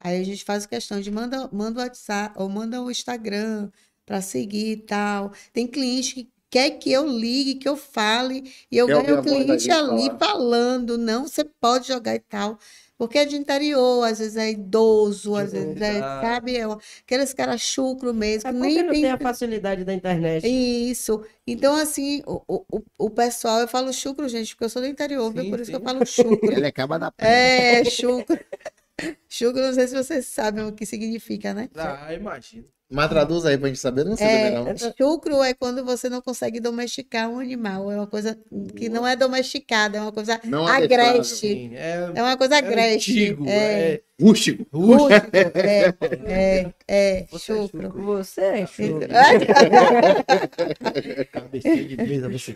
Aí 0.00 0.18
a 0.20 0.24
gente 0.24 0.42
faz 0.44 0.64
questão 0.64 1.00
de 1.00 1.10
manda, 1.10 1.48
manda 1.52 1.80
o 1.80 1.82
WhatsApp 1.82 2.34
ou 2.38 2.48
manda 2.48 2.80
o 2.80 2.90
Instagram 2.90 3.68
para 4.06 4.20
seguir 4.22 4.70
e 4.72 4.76
tal. 4.76 5.32
Tem 5.52 5.66
cliente 5.66 6.14
que 6.14 6.28
quer 6.56 6.70
que 6.78 6.90
eu 6.92 7.06
ligue, 7.06 7.56
que 7.56 7.68
eu 7.68 7.76
fale, 7.76 8.52
e 8.70 8.76
eu 8.78 8.88
ganho 8.88 9.14
o 9.16 9.18
cliente 9.18 9.70
ali 9.70 10.10
falar. 10.10 10.18
falando, 10.18 10.96
não, 10.98 11.26
você 11.28 11.44
pode 11.44 11.88
jogar 11.88 12.14
e 12.14 12.20
tal. 12.20 12.58
Porque 12.98 13.18
é 13.18 13.24
de 13.26 13.36
interior, 13.36 14.04
às 14.04 14.18
vezes 14.18 14.36
é 14.36 14.50
idoso, 14.52 15.34
às 15.36 15.52
vezes 15.52 15.80
é, 15.80 16.02
sabe, 16.20 16.56
é 16.56 16.64
aqueles 17.00 17.34
caras 17.34 17.60
chucro 17.60 18.14
mesmo, 18.14 18.48
É 18.48 18.52
que 18.52 18.56
porque 18.58 18.82
nem 18.82 18.82
não 18.82 18.94
tem 18.94 19.02
tem 19.02 19.10
a 19.10 19.18
facilidade 19.18 19.84
da 19.84 19.92
internet. 19.92 20.42
isso. 20.42 21.24
Então, 21.46 21.74
assim, 21.76 22.22
o, 22.26 22.42
o, 22.48 22.82
o- 22.98 23.10
pessoal, 23.10 23.60
eu 23.60 23.68
falo 23.68 23.92
chucro, 23.92 24.28
gente, 24.28 24.54
porque 24.54 24.64
eu 24.64 24.68
sou 24.70 24.82
do 24.82 24.88
interior, 24.88 25.30
viu? 25.32 25.44
Sim, 25.44 25.50
Por 25.50 25.60
isso 25.60 25.70
que 25.70 25.76
eu 25.76 25.80
sim. 25.80 25.84
falo 25.84 26.04
chucro. 26.04 26.52
Ele 26.56 26.66
acaba 26.66 26.98
da 26.98 27.12
É, 27.18 27.84
chucro. 27.84 28.38
Chucro, 29.28 29.62
não 29.62 29.74
sei 29.74 29.88
se 29.88 29.94
vocês 29.96 30.26
sabem 30.26 30.64
o 30.64 30.72
que 30.74 30.86
significa, 30.86 31.54
né? 31.54 31.70
Ah, 31.76 32.12
imagina. 32.12 32.66
Mas 32.88 33.08
traduz 33.08 33.44
aí 33.44 33.58
pra 33.58 33.68
gente 33.68 33.80
saber, 33.80 34.02
eu 34.02 34.10
não 34.10 34.16
sei 34.16 34.26
É, 34.26 34.50
também 34.50 34.74
não. 34.76 34.92
chucro 34.96 35.42
é 35.42 35.52
quando 35.54 35.84
você 35.84 36.08
não 36.08 36.22
consegue 36.22 36.60
domesticar 36.60 37.28
um 37.28 37.40
animal. 37.40 37.90
É 37.90 37.96
uma 37.96 38.06
coisa 38.06 38.38
que 38.76 38.88
não 38.88 39.04
é 39.06 39.16
domesticada, 39.16 39.98
é 39.98 40.00
uma 40.00 40.12
coisa 40.12 40.40
Não 40.44 40.66
agreste. 40.66 41.36
Sim, 41.36 41.74
é, 41.74 42.12
É 42.14 42.22
uma 42.22 42.36
coisa 42.36 42.54
é 42.54 42.58
agreste. 42.58 43.10
antigo, 43.10 43.44
é, 43.48 43.94
é 43.94 44.00
Rústico. 44.20 44.66
rústico. 44.72 45.02
rústico, 45.02 45.36
é, 45.36 45.94
é, 46.88 46.88
é, 46.88 47.26
Você 47.30 47.52
é 47.52 47.56
chucro. 47.56 47.90
Você 47.90 48.40
é 48.40 48.66
mesa, 52.06 52.28
você- 52.30 52.52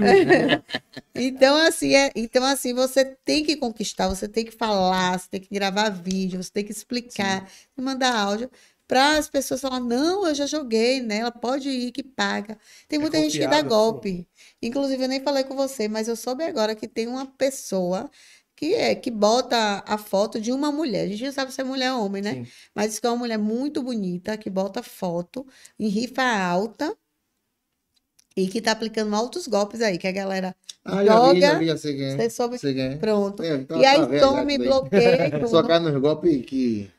Então, 1.15 1.57
assim, 1.57 1.95
é, 1.95 2.11
então, 2.15 2.45
assim, 2.45 2.73
você 2.73 3.05
tem 3.05 3.45
que 3.45 3.57
conquistar, 3.57 4.09
você 4.09 4.29
tem 4.29 4.45
que 4.45 4.53
falar, 4.53 5.19
você 5.19 5.29
tem 5.29 5.41
que 5.41 5.53
gravar 5.53 5.91
vídeo, 5.91 6.43
você 6.43 6.51
tem 6.53 6.65
que 6.65 6.73
explicar, 6.73 7.49
e 7.77 7.83
mandar 7.83 8.15
áudio 8.17 8.51
para 8.91 9.19
as 9.19 9.31
pessoas 9.31 9.61
falarem, 9.61 9.87
não, 9.87 10.27
eu 10.27 10.35
já 10.35 10.47
joguei 10.47 11.01
nela, 11.01 11.31
pode 11.31 11.69
ir 11.71 11.93
que 11.93 12.03
paga. 12.03 12.59
Tem 12.89 12.99
É 12.99 13.05
muita 13.05 13.19
gente 13.21 13.39
que 13.39 13.47
dá 13.47 13.63
confiável, 13.63 13.63
golpe. 13.63 14.27
Inclusive, 14.61 15.05
eu 15.05 15.09
nem 15.09 15.23
falei 15.23 15.45
com 15.45 15.55
você, 15.57 15.87
mas 15.89 16.09
eu 16.09 16.17
soube 16.17 16.43
agora 16.45 16.75
que 16.75 16.89
tem 16.89 17.07
uma 17.07 17.27
pessoa 17.27 18.11
que 18.57 18.75
é 18.75 18.95
que 18.95 19.11
bota 19.11 19.83
a 19.87 19.97
foto 19.97 20.41
de 20.41 20.53
uma 20.53 20.73
mulher. 20.73 21.05
A 21.05 21.09
gente 21.09 21.25
não 21.25 21.33
sabe 21.33 21.53
se 21.53 21.61
é 21.61 21.65
mulher 21.65 21.93
ou 21.93 22.05
homem, 22.05 22.21
né? 22.23 22.39
Sim. 22.39 22.53
Mas 22.75 22.89
diz 22.91 22.99
que 23.01 23.07
é 23.07 23.11
uma 23.11 23.17
mulher 23.19 23.39
muito 23.39 23.83
bonita, 23.83 24.37
que 24.37 24.51
bota 24.51 24.83
foto 24.83 25.47
em 25.79 25.89
rifa 25.89 26.23
alta 26.23 26.95
e 28.37 28.49
que 28.49 28.61
tá 28.63 28.73
aplicando 28.73 29.15
altos 29.15 29.47
golpes 29.47 29.81
aí, 29.83 29.99
que 29.99 30.07
a 30.09 30.13
galera 30.13 30.57
Ah, 30.85 31.05
já 31.05 31.19
vi, 31.21 31.41
já 31.43 31.55
joga, 31.55 31.55
vi, 31.55 31.67
já 31.67 31.75
é. 31.75 31.77
você 32.17 32.31
soube, 32.31 32.59
é. 32.79 32.97
pronto. 32.99 33.43
É, 33.43 33.65
tá- 33.65 33.75
E 33.75 33.85
aí 33.85 34.01
tá 34.01 34.07
velho, 34.07 34.21
toma 34.21 34.43
já 34.45 34.45
e 34.53 34.59
isso 34.59 34.59
daí. 34.59 34.81
bloqueia 34.91 35.31
Só 35.47 35.63
cai 35.63 35.79
nos 35.81 36.01
golpes 36.01 36.45
que. 36.47 36.91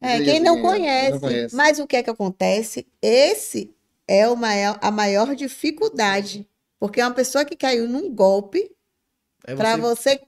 É, 0.00 0.20
quem 0.22 0.40
não 0.40 0.58
é, 0.58 0.62
conhece. 0.62 1.10
não 1.12 1.20
conhece. 1.20 1.54
Mas 1.56 1.78
o 1.78 1.86
que 1.86 1.96
é 1.96 2.02
que 2.02 2.10
acontece? 2.10 2.86
Esse 3.02 3.70
é 4.08 4.26
o 4.28 4.34
maior, 4.36 4.78
a 4.80 4.90
maior 4.90 5.34
dificuldade. 5.34 6.46
Porque 6.78 7.00
uma 7.02 7.12
pessoa 7.12 7.44
que 7.44 7.54
caiu 7.56 7.86
num 7.88 8.12
golpe, 8.14 8.70
É 9.46 9.54
para 9.54 9.76
você- 9.76 10.20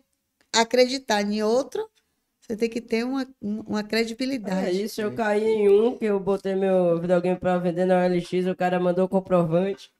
acreditar 0.54 1.22
em 1.22 1.42
outro, 1.42 1.88
você 2.40 2.54
tem 2.56 2.68
que 2.68 2.80
ter 2.80 3.04
uma, 3.04 3.26
uma 3.40 3.80
É 3.80 3.82
credibilidade. 3.82 4.82
isso, 4.82 5.00
eu 5.00 5.14
caí 5.14 5.42
em 5.44 5.68
um 5.70 5.96
que 5.96 6.04
eu 6.04 6.20
botei 6.20 6.54
meu 6.54 7.00
videogame 7.00 7.38
pra 7.38 7.56
vender 7.56 7.86
na 7.86 8.04
OLX, 8.04 8.46
o 8.46 8.54
cara 8.54 8.78
mandou 8.78 9.08
comprovante. 9.08 9.90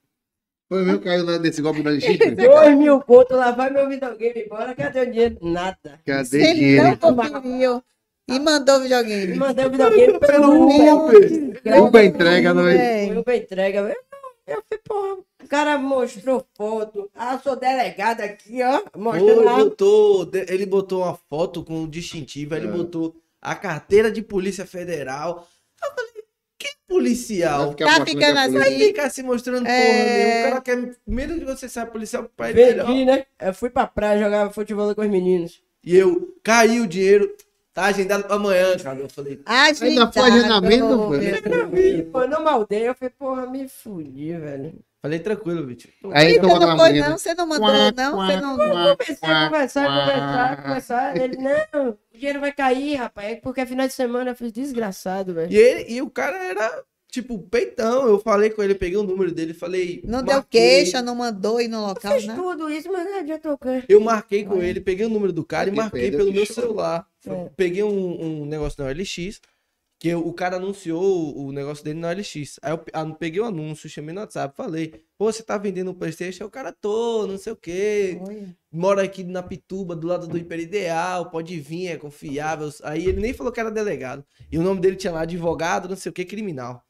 Foi 0.69 0.83
mesmo 0.83 0.99
que 0.99 1.05
caiu 1.05 1.23
na- 1.25 1.39
nesse 1.39 1.61
golpe 1.61 1.81
da 1.81 1.89
LX? 1.91 2.03
Dois 2.37 2.77
mil 2.77 3.01
conto, 3.01 3.35
lá 3.35 3.49
vai 3.51 3.71
meu 3.71 3.89
videogame 3.89 4.43
embora, 4.45 4.75
cadê 4.75 5.01
o 5.01 5.11
dinheiro? 5.11 5.37
Nada. 5.41 5.99
Cadê 6.05 6.23
Você 6.25 6.53
dinheiro? 6.53 6.83
não 6.83 7.15
e 8.27 8.39
mandou 8.39 8.75
o 8.75 8.79
Me 8.79 8.83
videogame. 8.83 9.35
mandei 9.35 9.65
o 9.65 9.69
videogame 9.69 10.19
pelo 10.19 10.63
Uber. 10.63 10.93
Uber. 10.95 11.83
Uber 11.83 12.05
entrega, 12.05 12.53
não 12.53 12.67
é? 12.67 13.07
É. 13.07 13.17
Uber 13.19 13.35
entrega. 13.35 13.95
Eu, 14.45 14.61
fui, 14.67 14.77
porra, 14.83 15.13
o 15.43 15.47
cara 15.47 15.77
mostrou 15.77 16.45
foto. 16.55 17.09
Ah, 17.15 17.39
sou 17.41 17.55
delegada 17.55 18.23
aqui, 18.23 18.61
ó. 18.61 18.81
Mostrando 18.97 19.35
Foi, 19.35 19.45
lá. 19.45 19.55
botou, 19.57 20.29
ele 20.49 20.65
botou 20.65 21.01
uma 21.03 21.17
foto 21.29 21.63
com 21.63 21.81
um 21.83 21.89
distintivo, 21.89 22.53
aí 22.53 22.61
ele 22.61 22.67
É. 22.67 22.71
botou 22.71 23.15
a 23.41 23.55
carteira 23.55 24.11
de 24.11 24.21
Polícia 24.21 24.65
Federal. 24.65 25.47
Eu 25.81 25.89
falei, 25.95 26.23
que 26.57 26.67
policial? 26.87 27.73
Tá 27.73 28.05
ficando 28.05 28.37
é 28.37 28.43
assim. 28.43 28.57
Vai 28.57 28.71
ficar 28.71 29.09
se 29.09 29.23
mostrando 29.23 29.65
É. 29.67 29.81
porra 29.81 30.03
nenhuma. 30.03 30.39
O 30.39 30.49
cara 30.49 30.61
quer 30.61 30.95
medo 31.07 31.39
de 31.39 31.45
você 31.45 31.69
ser 31.69 31.85
policial 31.87 32.29
ele 32.39 32.53
melhor. 32.53 32.87
Vendi, 32.87 33.05
né? 33.05 33.25
Eu 33.39 33.53
fui 33.53 33.69
pra 33.69 33.87
praia 33.87 34.19
jogar 34.23 34.49
futebol 34.51 34.93
com 34.93 35.01
os 35.01 35.09
meninos. 35.09 35.61
E 35.85 35.95
eu, 35.95 36.33
caiu 36.43 36.83
o 36.83 36.87
dinheiro, 36.87 37.33
tá 37.73 37.85
agendado 37.85 38.23
pra 38.25 38.35
amanhã, 38.35 38.77
cara. 38.77 38.99
Eu 38.99 39.09
falei, 39.09 39.39
Ainda 39.45 40.11
foi 40.11 40.21
agendamento, 40.29 40.87
pô. 40.97 41.15
E, 41.77 42.03
Pô, 42.03 42.27
não 42.27 42.43
maldei. 42.43 42.87
Eu 42.87 42.95
falei, 42.95 43.13
porra, 43.17 43.45
me 43.47 43.67
fudi, 43.67 44.33
velho. 44.37 44.73
falei 45.01 45.19
tranquilo, 45.19 45.65
Vitinho. 45.65 45.93
Aí 46.11 46.39
tomou 46.39 46.59
não 46.59 46.77
foi, 46.77 46.93
não? 46.93 47.17
Você 47.17 47.33
não 47.33 47.47
mandou, 47.47 47.67
Quá, 47.67 47.91
não? 47.91 48.13
quá, 48.15 48.27
Você 48.27 48.35
não. 48.41 48.55
quá, 48.55 48.67
Comecei 48.97 49.15
quá, 49.17 49.41
a 49.41 49.45
conversar, 49.49 49.85
quá. 49.85 49.99
conversar, 50.05 50.63
conversar. 50.63 51.17
Ele, 51.17 51.37
não, 51.37 51.89
o 51.89 51.97
dinheiro 52.17 52.39
vai 52.39 52.51
cair, 52.51 52.95
rapaz. 52.95 53.31
É 53.31 53.35
porque 53.35 53.61
é 53.61 53.65
final 53.65 53.87
de 53.87 53.93
semana 53.93 54.31
eu 54.31 54.35
fiz 54.35 54.51
desgraçado, 54.51 55.33
velho. 55.33 55.51
E, 55.51 55.57
ele, 55.57 55.91
e 55.93 56.01
o 56.01 56.09
cara 56.09 56.37
era, 56.45 56.83
tipo, 57.11 57.39
peitão. 57.39 58.07
Eu 58.07 58.19
falei 58.19 58.49
com 58.51 58.61
ele, 58.63 58.75
peguei 58.75 58.97
o 58.97 59.03
número 59.03 59.31
dele, 59.31 59.53
falei. 59.53 60.01
Não 60.05 60.21
deu 60.23 60.43
queixa, 60.43 61.01
não 61.01 61.15
mandou 61.15 61.59
ir 61.59 61.67
no 61.67 61.81
local, 61.87 62.13
Fiz 62.13 62.27
né? 62.27 62.35
tudo 62.35 62.69
isso, 62.69 62.91
mas 62.91 63.03
não 63.05 63.19
adiantou, 63.19 63.57
cara. 63.57 63.83
Eu 63.89 63.99
marquei 63.99 64.45
com 64.45 64.61
ele, 64.61 64.79
peguei 64.79 65.05
o 65.05 65.09
número 65.09 65.33
do 65.33 65.43
cara 65.43 65.69
e 65.69 65.71
marquei 65.73 66.11
pelo 66.11 66.31
meu 66.31 66.45
celular. 66.45 67.07
É. 67.27 67.49
Peguei 67.55 67.83
um, 67.83 68.41
um 68.41 68.45
negócio 68.45 68.83
na 68.83 68.89
OLX 68.89 69.39
Que 69.99 70.13
o 70.13 70.33
cara 70.33 70.57
anunciou 70.57 71.37
o- 71.37 71.51
negócio 71.53 71.83
dele 71.83 71.99
na 71.99 72.11
LX. 72.11 72.59
Aí 72.61 72.73
eu 72.73 72.83
ah, 72.91 73.05
peguei 73.13 73.39
o 73.39 73.45
anúncio, 73.45 73.89
chamei 73.89 74.13
no 74.13 74.19
WhatsApp, 74.19 74.53
falei, 74.55 75.01
pô, 75.17 75.31
você 75.31 75.41
tá 75.41 75.57
vendendo 75.57 75.91
um 75.91 75.93
Playstation? 75.93 76.43
Aí 76.43 76.47
O 76.47 76.51
cara, 76.51 76.73
tô, 76.73 77.25
não 77.25 77.37
sei 77.37 77.53
o 77.53 77.55
quê. 77.55 78.19
Olha. 78.21 78.55
Mora 78.71 79.03
aqui 79.03 79.23
na 79.23 79.41
Pituba, 79.41 79.95
do 79.95 80.07
lado 80.07 80.27
do 80.27 80.37
Hiper 80.37 80.59
Ideal, 80.59 81.29
pode 81.29 81.57
vir, 81.59 81.87
é 81.87 81.97
confiável. 81.97 82.69
Aí 82.83 83.05
ele 83.07 83.21
nem 83.21 83.33
falou 83.33 83.53
que 83.53 83.59
era 83.61 83.71
delegado. 83.71 84.25
E 84.51 84.57
o 84.57 84.63
nome 84.63 84.81
dele 84.81 84.97
tinha 84.97 85.13
lá 85.13 85.21
advogado, 85.21 85.87
não 85.87 85.95
sei 85.95 86.09
o 86.09 86.13
que, 86.13 86.25
criminal. 86.25 86.83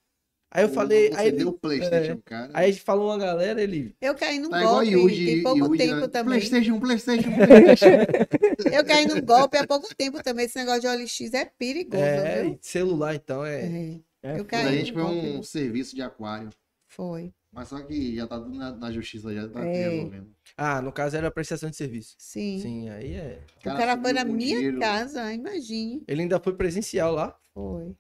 Aí 0.56 0.64
eu 0.64 0.70
falei, 0.70 1.10
Você 1.10 1.16
aí, 1.20 1.28
ele- 1.30 1.38
deu 1.38 1.48
o 1.50 1.54
Playstation, 1.54 2.22
cara. 2.24 2.52
aí 2.54 2.70
a 2.70 2.72
gente 2.72 2.84
falou 2.84 3.10
uma 3.10 3.18
galera, 3.18 3.60
ele. 3.62 3.96
Eu 4.00 4.14
caí 4.14 4.38
num 4.38 4.50
Tá 4.52 4.60
igual 4.60 4.76
golpe 4.76 4.92
Yuji, 4.92 5.26
tem 5.26 5.44
pouco 5.44 5.58
Yuji, 5.66 5.78
tempo 5.80 5.96
né? 6.02 6.08
também. 6.08 6.40
Playstation, 6.40 6.80
Playstation, 6.80 7.30
Playstation. 7.36 8.70
Eu 8.72 8.86
caí 8.86 9.06
num 9.08 9.20
golpe 9.22 9.58
há 9.58 9.66
pouco 9.66 9.88
tempo 9.96 10.22
também. 10.22 10.46
Esse 10.46 10.58
negócio 10.60 10.82
de 10.82 10.88
OLX 10.88 11.34
é 11.34 11.46
perigoso, 11.46 12.04
É, 12.04 12.44
viu? 12.44 12.52
e 12.54 12.60
celular, 12.62 13.16
então, 13.16 13.44
é. 13.44 13.62
É. 13.66 14.00
É, 14.26 14.40
Eu 14.40 14.46
Quando 14.46 14.62
a 14.62 14.64
caí 14.64 14.78
gente 14.78 14.94
foi 14.94 15.04
um 15.04 15.42
serviço 15.44 15.96
de 15.96 16.02
aquário. 16.04 16.50
Foi, 16.88 17.34
Mas 17.52 17.68
só 17.70 17.82
que 17.82 18.16
já 18.16 18.28
tá 18.28 18.40
tudo 18.40 18.56
na, 18.58 18.72
na 18.76 18.92
justiça, 18.92 19.34
já 19.34 19.48
tá 19.50 19.66
É. 19.66 19.90
resolvendo. 19.90 20.28
Ah, 20.56 20.82
no 20.82 20.92
caso 20.92 21.18
era 21.18 21.32
prestação 21.32 21.70
de 21.70 21.76
serviço. 21.76 22.16
sim. 22.20 22.60
Sim, 22.60 22.90
aí 22.90 23.14
é. 23.16 23.40
O 23.60 23.64
cara 23.64 23.98
foi 23.98 24.10
subiu 24.10 24.14
na 24.14 24.26
com 24.26 24.32
minha 24.34 24.56
dinheiro. 24.58 24.80
casa, 24.80 25.34
imagine. 25.34 26.04
Ele 26.08 26.22
ainda 26.22 26.40
foi 26.40 26.54
presencial 26.56 27.12
lá. 27.14 27.36
Foi. 27.54 27.96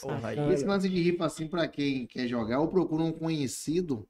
Porra, 0.00 0.28
aí-. 0.28 0.52
Esse 0.54 0.64
lance 0.64 0.88
de 0.88 1.00
rifa, 1.02 1.24
assim, 1.26 1.46
pra 1.46 1.66
quem 1.68 2.06
quer 2.06 2.26
jogar, 2.28 2.60
ou 2.60 2.68
procura 2.68 3.02
um 3.02 3.12
conhecido, 3.12 4.06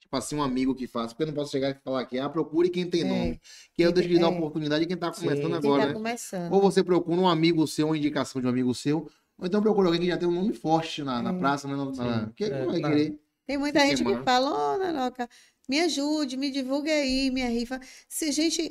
tipo 0.00 0.16
assim, 0.16 0.36
um 0.36 0.42
amigo 0.42 0.74
que 0.74 0.86
faça, 0.86 1.08
porque 1.08 1.22
eu 1.24 1.26
não 1.28 1.34
posso 1.34 1.50
chegar 1.52 1.70
e 1.70 1.74
falar 1.74 2.00
aqui, 2.00 2.18
ah, 2.18 2.28
procure 2.28 2.68
quem 2.70 2.88
tem 2.88 3.02
É. 3.02 3.04
nome. 3.04 3.40
Que 3.72 3.82
eu 3.82 3.92
deixo 3.92 4.08
de 4.08 4.18
dar 4.18 4.26
É. 4.26 4.28
oportunidade 4.30 4.82
de 4.82 4.88
quem 4.88 4.96
tá 4.96 5.12
Sim. 5.12 5.22
começando 5.22 5.46
Quem 5.48 5.54
agora, 5.56 5.82
tá 5.82 5.88
né? 5.88 5.94
começando. 5.94 6.52
Ou 6.52 6.60
você 6.60 6.82
procura 6.84 7.20
um 7.20 7.28
amigo 7.28 7.66
seu, 7.66 7.86
uma 7.88 7.96
indicação 7.98 8.40
de 8.40 8.46
um 8.46 8.50
amigo 8.50 8.74
seu, 8.74 9.08
ou 9.38 9.46
então 9.46 9.60
procura 9.60 9.88
alguém 9.88 10.00
que 10.02 10.06
já 10.08 10.16
tem 10.16 10.28
um 10.28 10.32
nome 10.32 10.52
forte 10.52 11.02
na, 11.02 11.20
na 11.22 11.30
É. 11.34 11.38
praça, 11.38 11.66
né? 11.66 11.74
Na, 11.74 11.92
Sim. 12.26 12.32
que 12.36 12.44
É, 12.44 12.60
não 12.60 12.66
vai 12.72 12.80
tá. 12.80 12.88
querer. 12.88 13.18
Tem 13.46 13.58
muita 13.58 13.80
gente 13.80 13.98
que 13.98 14.04
queimar. 14.04 14.22
fala, 14.24 14.74
ô, 14.74 14.78
Naroca, 14.78 15.28
me 15.68 15.80
ajude, 15.80 16.36
me 16.36 16.50
divulgue 16.50 16.90
aí, 16.90 17.30
minha 17.30 17.48
rifa. 17.48 17.78
Se 18.08 18.30
gente 18.32 18.70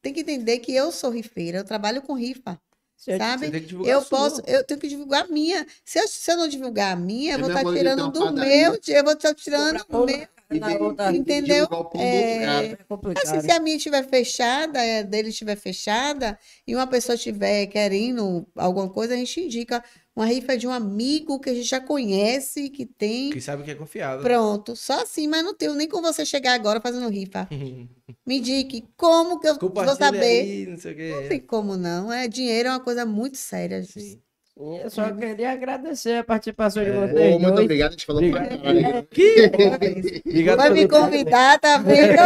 tem 0.00 0.12
que 0.14 0.20
entender 0.20 0.58
que 0.60 0.72
eu 0.74 0.90
sou 0.92 1.10
rifeira, 1.10 1.58
eu 1.58 1.64
trabalho 1.64 2.00
com 2.00 2.14
rifa, 2.14 2.58
Você- 2.96 3.18
sabe? 3.18 3.46
Eu 3.90 4.02
posso, 4.02 4.42
eu 4.46 4.64
tenho 4.64 4.80
que 4.80 4.88
divulgar 4.88 5.24
a 5.24 5.28
minha. 5.28 5.66
Se 5.84 5.98
eu, 5.98 6.08
se 6.08 6.30
eu 6.30 6.36
não 6.36 6.48
divulgar 6.48 6.92
a 6.94 6.96
minha, 6.96 7.34
eu 7.34 7.38
É 7.38 7.40
vou 7.42 7.48
estar 7.48 7.64
que 7.64 7.78
tirando 7.78 8.12
ter 8.12 8.18
do 8.18 8.32
meu, 8.32 8.78
eu 8.88 9.04
vou 9.04 9.12
estar 9.12 9.34
tirando 9.34 9.78
do 9.84 10.06
meu. 10.06 10.28
Outra- 10.80 11.12
Entendeu? 11.12 11.66
É, 11.94 12.38
cara. 12.44 12.66
É 12.66 12.76
Assim, 13.22 13.40
se 13.40 13.50
a 13.50 13.60
minha 13.60 13.76
estiver 13.76 14.08
fechada, 14.08 14.80
a 14.80 15.02
dele 15.02 15.30
estiver 15.30 15.56
fechada, 15.56 16.38
e 16.66 16.74
uma 16.74 16.86
pessoa 16.86 17.16
estiver 17.16 17.66
querendo 17.66 18.46
alguma 18.54 18.88
coisa, 18.88 19.14
a 19.14 19.16
gente 19.16 19.40
indica 19.40 19.82
uma 20.16 20.24
rifa 20.24 20.56
de 20.56 20.66
um 20.66 20.72
amigo 20.72 21.38
que 21.38 21.50
a 21.50 21.54
gente 21.54 21.68
já 21.68 21.78
conhece, 21.78 22.70
que 22.70 22.86
tem. 22.86 23.28
Que 23.30 23.40
sabe 23.40 23.62
que 23.62 23.70
é 23.70 23.74
confiável. 23.74 24.22
Pronto, 24.22 24.74
só 24.74 25.02
assim, 25.02 25.28
mas 25.28 25.44
não 25.44 25.54
tenho 25.54 25.74
nem 25.74 25.86
com 25.86 26.00
você 26.00 26.24
chegar 26.24 26.54
agora 26.54 26.80
fazendo 26.80 27.08
rifa. 27.10 27.46
Me 28.26 28.38
indique 28.38 28.84
como 28.96 29.38
que 29.38 29.46
eu 29.46 29.58
vou 29.58 29.94
saber. 29.94 30.42
aí, 30.42 30.66
não 30.66 30.78
sei 30.78 30.92
o 30.92 30.96
que. 30.96 31.10
Não 31.10 31.28
tem 31.28 31.40
como 31.40 31.76
não. 31.76 32.10
É 32.10 32.26
dinheiro 32.26 32.70
é 32.70 32.72
uma 32.72 32.80
coisa 32.80 33.04
muito 33.04 33.36
séria. 33.36 33.82
Sim. 33.84 34.18
Eu 34.58 34.88
só 34.88 35.10
queria 35.12 35.52
agradecer 35.52 36.14
a 36.18 36.24
participação 36.24 36.82
de 36.82 36.88
É. 36.88 36.92
vocês. 37.06 37.34
Ô, 37.34 37.38
muito 37.38 37.54
dois. 37.54 37.64
obrigado, 37.64 37.88
a 37.88 37.92
gente 37.92 38.06
falou 38.06 38.30
pra 38.30 38.46
caralho. 38.46 39.06
Obrigado 40.26 40.56
Vai 40.56 40.70
me 40.70 40.88
convidar, 40.88 41.58
tá 41.58 41.76
vendo? 41.78 42.16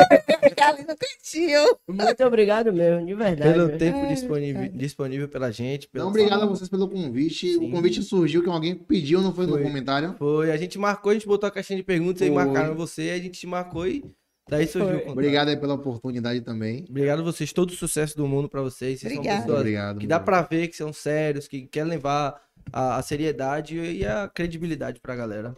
Ficar 0.48 0.68
ali 0.74 0.82
no 0.82 0.94
cantinho. 0.96 1.76
Muito 1.88 2.24
obrigado 2.24 2.72
mesmo, 2.72 3.04
de 3.04 3.14
verdade. 3.14 3.52
pelo 3.52 3.66
velho. 3.66 3.78
tempo 3.78 3.98
Ai, 3.98 4.14
disponível, 4.14 4.62
cara. 4.62 4.72
disponível 4.76 5.28
pela 5.28 5.50
gente. 5.50 5.88
Pelo 5.88 6.02
Então, 6.04 6.08
obrigado 6.10 6.42
a 6.42 6.46
vocês 6.46 6.68
pelo 6.68 6.88
convite. 6.88 7.54
Sim. 7.54 7.66
O 7.68 7.70
convite 7.72 8.02
surgiu 8.02 8.42
que 8.44 8.48
alguém 8.48 8.74
pediu, 8.76 9.20
não 9.20 9.34
foi, 9.34 9.46
Foi. 9.48 9.58
no 9.58 9.64
comentário? 9.66 10.14
Foi, 10.18 10.52
a 10.52 10.56
gente 10.56 10.78
marcou, 10.78 11.10
a 11.10 11.14
gente 11.14 11.26
botou 11.26 11.48
a 11.48 11.50
caixinha 11.50 11.78
de 11.78 11.82
perguntas 11.82 12.22
e 12.22 12.26
Foi. 12.30 12.44
marcaram 12.44 12.74
você, 12.76 13.10
a 13.10 13.18
gente 13.18 13.40
te 13.40 13.46
marcou 13.46 13.86
e 13.88 14.04
daí 14.50 14.66
surgiu 14.66 14.96
o 14.96 15.00
contato. 15.00 15.12
Obrigado 15.12 15.48
aí 15.48 15.56
pela 15.56 15.74
oportunidade 15.74 16.40
também. 16.42 16.84
Obrigado 16.88 17.20
a 17.20 17.22
vocês, 17.22 17.52
todo 17.52 17.70
o 17.70 17.74
sucesso 17.74 18.16
do 18.16 18.26
mundo 18.26 18.48
pra 18.48 18.60
vocês. 18.60 19.00
Vocês 19.00 19.12
Obrigada. 19.12 19.36
são 19.38 19.46
pessoas 19.46 19.60
Obrigado. 19.60 19.98
que 20.00 20.06
dá 20.06 20.20
pra 20.20 20.42
ver 20.42 20.68
que 20.68 20.76
são 20.76 20.92
sérios, 20.92 21.48
que 21.48 21.66
querem 21.66 21.88
levar 21.88 22.40
a, 22.72 22.96
a 22.96 23.02
seriedade 23.02 23.78
e 23.78 24.04
a 24.04 24.28
credibilidade 24.28 25.00
pra 25.00 25.16
galera. 25.16 25.54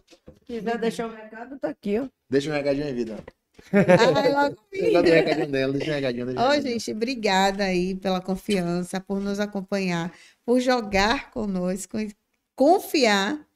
Se 0.46 0.54
quiser 0.54 0.78
deixar 0.78 1.06
um 1.08 1.14
recado, 1.14 1.58
tá 1.58 1.68
aqui, 1.68 1.98
ó. 1.98 2.08
Deixa 2.30 2.50
um 2.50 2.52
recadinho 2.52 2.86
aí, 2.86 2.92
vida. 2.92 3.16
Ai, 3.72 4.32
logo 4.32 4.56
Eu 4.72 4.92
já 4.92 5.02
dei 5.02 5.12
o 5.12 5.14
recadinho 5.14 5.50
dela, 5.50 5.72
deixa 5.72 5.90
um 5.90 5.94
recadinho. 5.94 6.26
Um 6.26 6.30
Ó, 6.30 6.48
recadinho. 6.48 6.72
gente, 6.72 6.92
obrigada 6.92 7.64
aí 7.64 7.94
pela 7.94 8.20
confiança, 8.20 9.00
por 9.00 9.20
nos 9.20 9.38
acompanhar, 9.40 10.12
por 10.44 10.60
jogar 10.60 11.30
conosco 11.30 11.98
confiar 12.54 13.46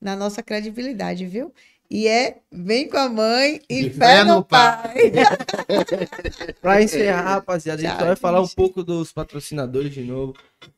na 0.00 0.16
nossa 0.16 0.42
credibilidade, 0.42 1.26
viu? 1.26 1.52
E 1.90 2.08
é 2.08 2.38
vem 2.50 2.88
com 2.88 2.96
a 2.96 3.08
mãe 3.08 3.60
e 3.68 3.90
fé 3.90 4.24
no 4.24 4.44
pai. 4.44 5.12
Pra 6.60 6.82
encerrar, 6.82 7.22
rapaziada, 7.22 7.80
a 7.80 7.84
gente 7.84 7.98
só 7.98 8.06
vai 8.06 8.16
falar 8.16 8.40
um 8.40 8.48
pouco 8.48 8.82
dos 8.82 9.12
patrocinadores 9.12 9.92
de 9.92 10.02
novo. 10.02 10.34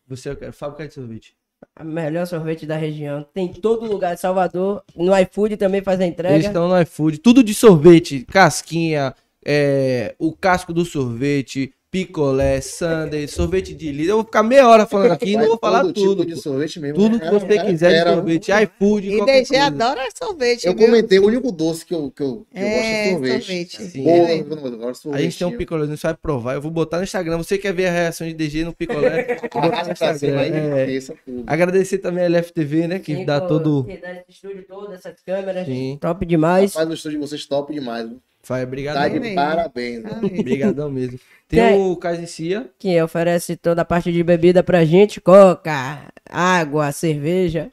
Você, 0.07 0.29
eu 0.31 0.37
quero, 0.37 0.53
Fábrica 0.53 0.87
de 0.87 0.95
Sorvete. 0.95 1.35
A 1.75 1.83
melhor 1.83 2.27
sorvete 2.27 2.67
da 2.67 2.77
região. 2.77 3.27
Tem 3.35 3.47
em 3.47 3.53
todo 3.53 3.87
lugar 3.87 4.15
de 4.15 4.21
Salvador. 4.21 4.83
No 4.95 5.17
iFood 5.19 5.57
também 5.57 5.83
faz 5.83 6.01
a 6.01 6.05
Eles 6.05 6.13
entrega. 6.13 6.39
estão 6.39 6.69
no 6.69 6.81
iFood, 6.81 7.19
tudo 7.19 7.43
de 7.43 7.55
sorvete, 7.55 8.25
casquinha, 8.25 9.15
é, 9.45 10.15
o 10.19 10.33
casco 10.33 10.73
do 10.73 10.85
sorvete, 10.85 11.73
picolé, 11.91 12.61
sundae, 12.61 13.27
sorvete 13.27 13.75
de 13.75 13.91
líder. 13.91 14.11
Eu 14.11 14.17
vou 14.17 14.25
ficar 14.25 14.43
meia 14.43 14.69
hora 14.69 14.85
falando 14.87 15.13
aqui 15.13 15.31
e 15.33 15.37
não 15.37 15.47
vou 15.47 15.59
falar 15.59 15.81
todo 15.83 15.93
tudo. 15.95 16.23
tipo 16.25 16.35
de 16.37 16.41
sorvete 16.43 16.79
mesmo. 16.81 16.97
Tudo 16.97 17.19
né, 17.19 17.25
que 17.25 17.31
você 17.33 17.59
quiser 17.65 18.05
de 18.05 18.11
sorvete, 18.15 18.49
iFood, 18.53 19.09
E 19.09 19.17
qualquer 19.17 19.41
DG 19.41 19.49
coisa. 19.49 19.65
adora 19.65 20.09
sorvete, 20.17 20.65
Eu 20.67 20.75
viu? 20.75 20.87
comentei, 20.87 21.19
o 21.19 21.27
único 21.27 21.51
doce 21.51 21.87
que 21.87 21.95
eu, 21.95 22.11
que 22.11 22.23
eu, 22.23 22.47
que 22.53 22.59
eu 22.59 22.63
É, 22.63 22.71
gosto 22.75 22.85
é 22.87 23.11
sorvete. 23.13 23.45
sorvete. 23.47 23.83
Sim. 23.91 24.05
Pô, 24.05 24.11
É. 24.11 24.39
eu 24.39 24.45
de 24.45 25.13
A 25.13 25.21
gente 25.21 25.39
tem 25.39 25.47
um 25.47 25.51
sorvete. 25.51 25.57
picolé, 25.59 25.87
você 25.87 26.07
vai 26.07 26.15
provar. 26.15 26.55
Eu 26.55 26.61
vou 26.63 26.71
botar 26.71 26.99
no 26.99 27.05
Instagram. 27.05 27.39
Você 27.39 27.57
quer 27.59 27.73
ver 27.73 27.87
a 27.87 27.93
reação 27.93 28.27
de 28.27 28.35
DG 28.35 28.65
no 28.65 28.73
picolé? 28.75 29.39
Vou 29.53 29.63
botar 29.63 29.85
no 29.87 29.93
Instagram. 29.93 30.41
É. 30.41 30.99
Agradecer 31.47 31.99
também 31.99 32.25
a 32.25 32.29
LFTV, 32.29 32.87
né? 32.87 32.99
Que 32.99 33.15
Sim, 33.17 33.25
dá 33.25 33.41
todo. 33.41 33.85
que 33.85 33.97
dá 33.97 34.13
esse 34.13 34.25
estúdio 34.31 34.65
todo, 34.69 34.93
essas 34.93 35.15
câmeras. 35.25 35.67
Sim. 35.67 35.99
Top 36.01 36.25
demais. 36.27 36.73
Faz 36.75 36.89
o 36.89 36.93
estúdio 36.95 37.19
de 37.21 37.27
vocês 37.27 37.47
top 37.47 37.73
demais. 37.73 38.09
Viu? 38.55 38.95
Vai, 38.95 38.95
Tá 38.95 39.09
de 39.15 39.21
mesmo. 39.21 39.35
parabéns. 39.37 40.03
Obrigadão 40.39 40.91
mesmo. 40.91 41.19
Tem 41.49 41.61
Tem- 41.61 41.81
o 41.81 41.97
Casicia. 41.97 42.67
Que 42.79 43.01
oferece 43.03 43.57
toda 43.57 43.83
a 43.83 43.85
parte 43.85 44.13
de 44.13 44.23
bebida 44.23 44.63
pra 44.63 44.85
gente. 44.85 45.21
Coca, 45.21 46.03
água, 46.29 46.91
cerveja. 46.93 47.71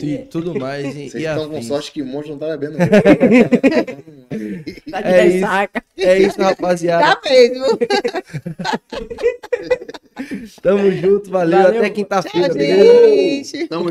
e 0.00 0.18
tudo 0.18 0.58
mais. 0.58 0.86
E, 0.86 0.92
Vocês 1.10 1.14
e 1.14 1.18
estão 1.26 1.48
com 1.50 1.62
sorte 1.62 1.92
que 1.92 2.02
monstro 2.02 2.32
não 2.32 2.38
tá 2.38 2.56
bebendo. 2.56 2.78
Tá 4.90 5.00
de 5.00 5.08
É 5.08 5.26
isso. 5.26 5.34
ressaca. 5.36 5.82
É 5.98 6.18
isso, 6.18 6.40
rapaziada. 6.42 7.16
Tá 7.16 7.20
mesmo. 7.30 7.64
Tamo 10.62 10.90
junto, 10.90 11.30
valeu. 11.30 11.62
Valeu. 11.62 11.78
Até 11.80 11.90
quinta-feira. 11.90 12.54
Tamo 13.68 13.90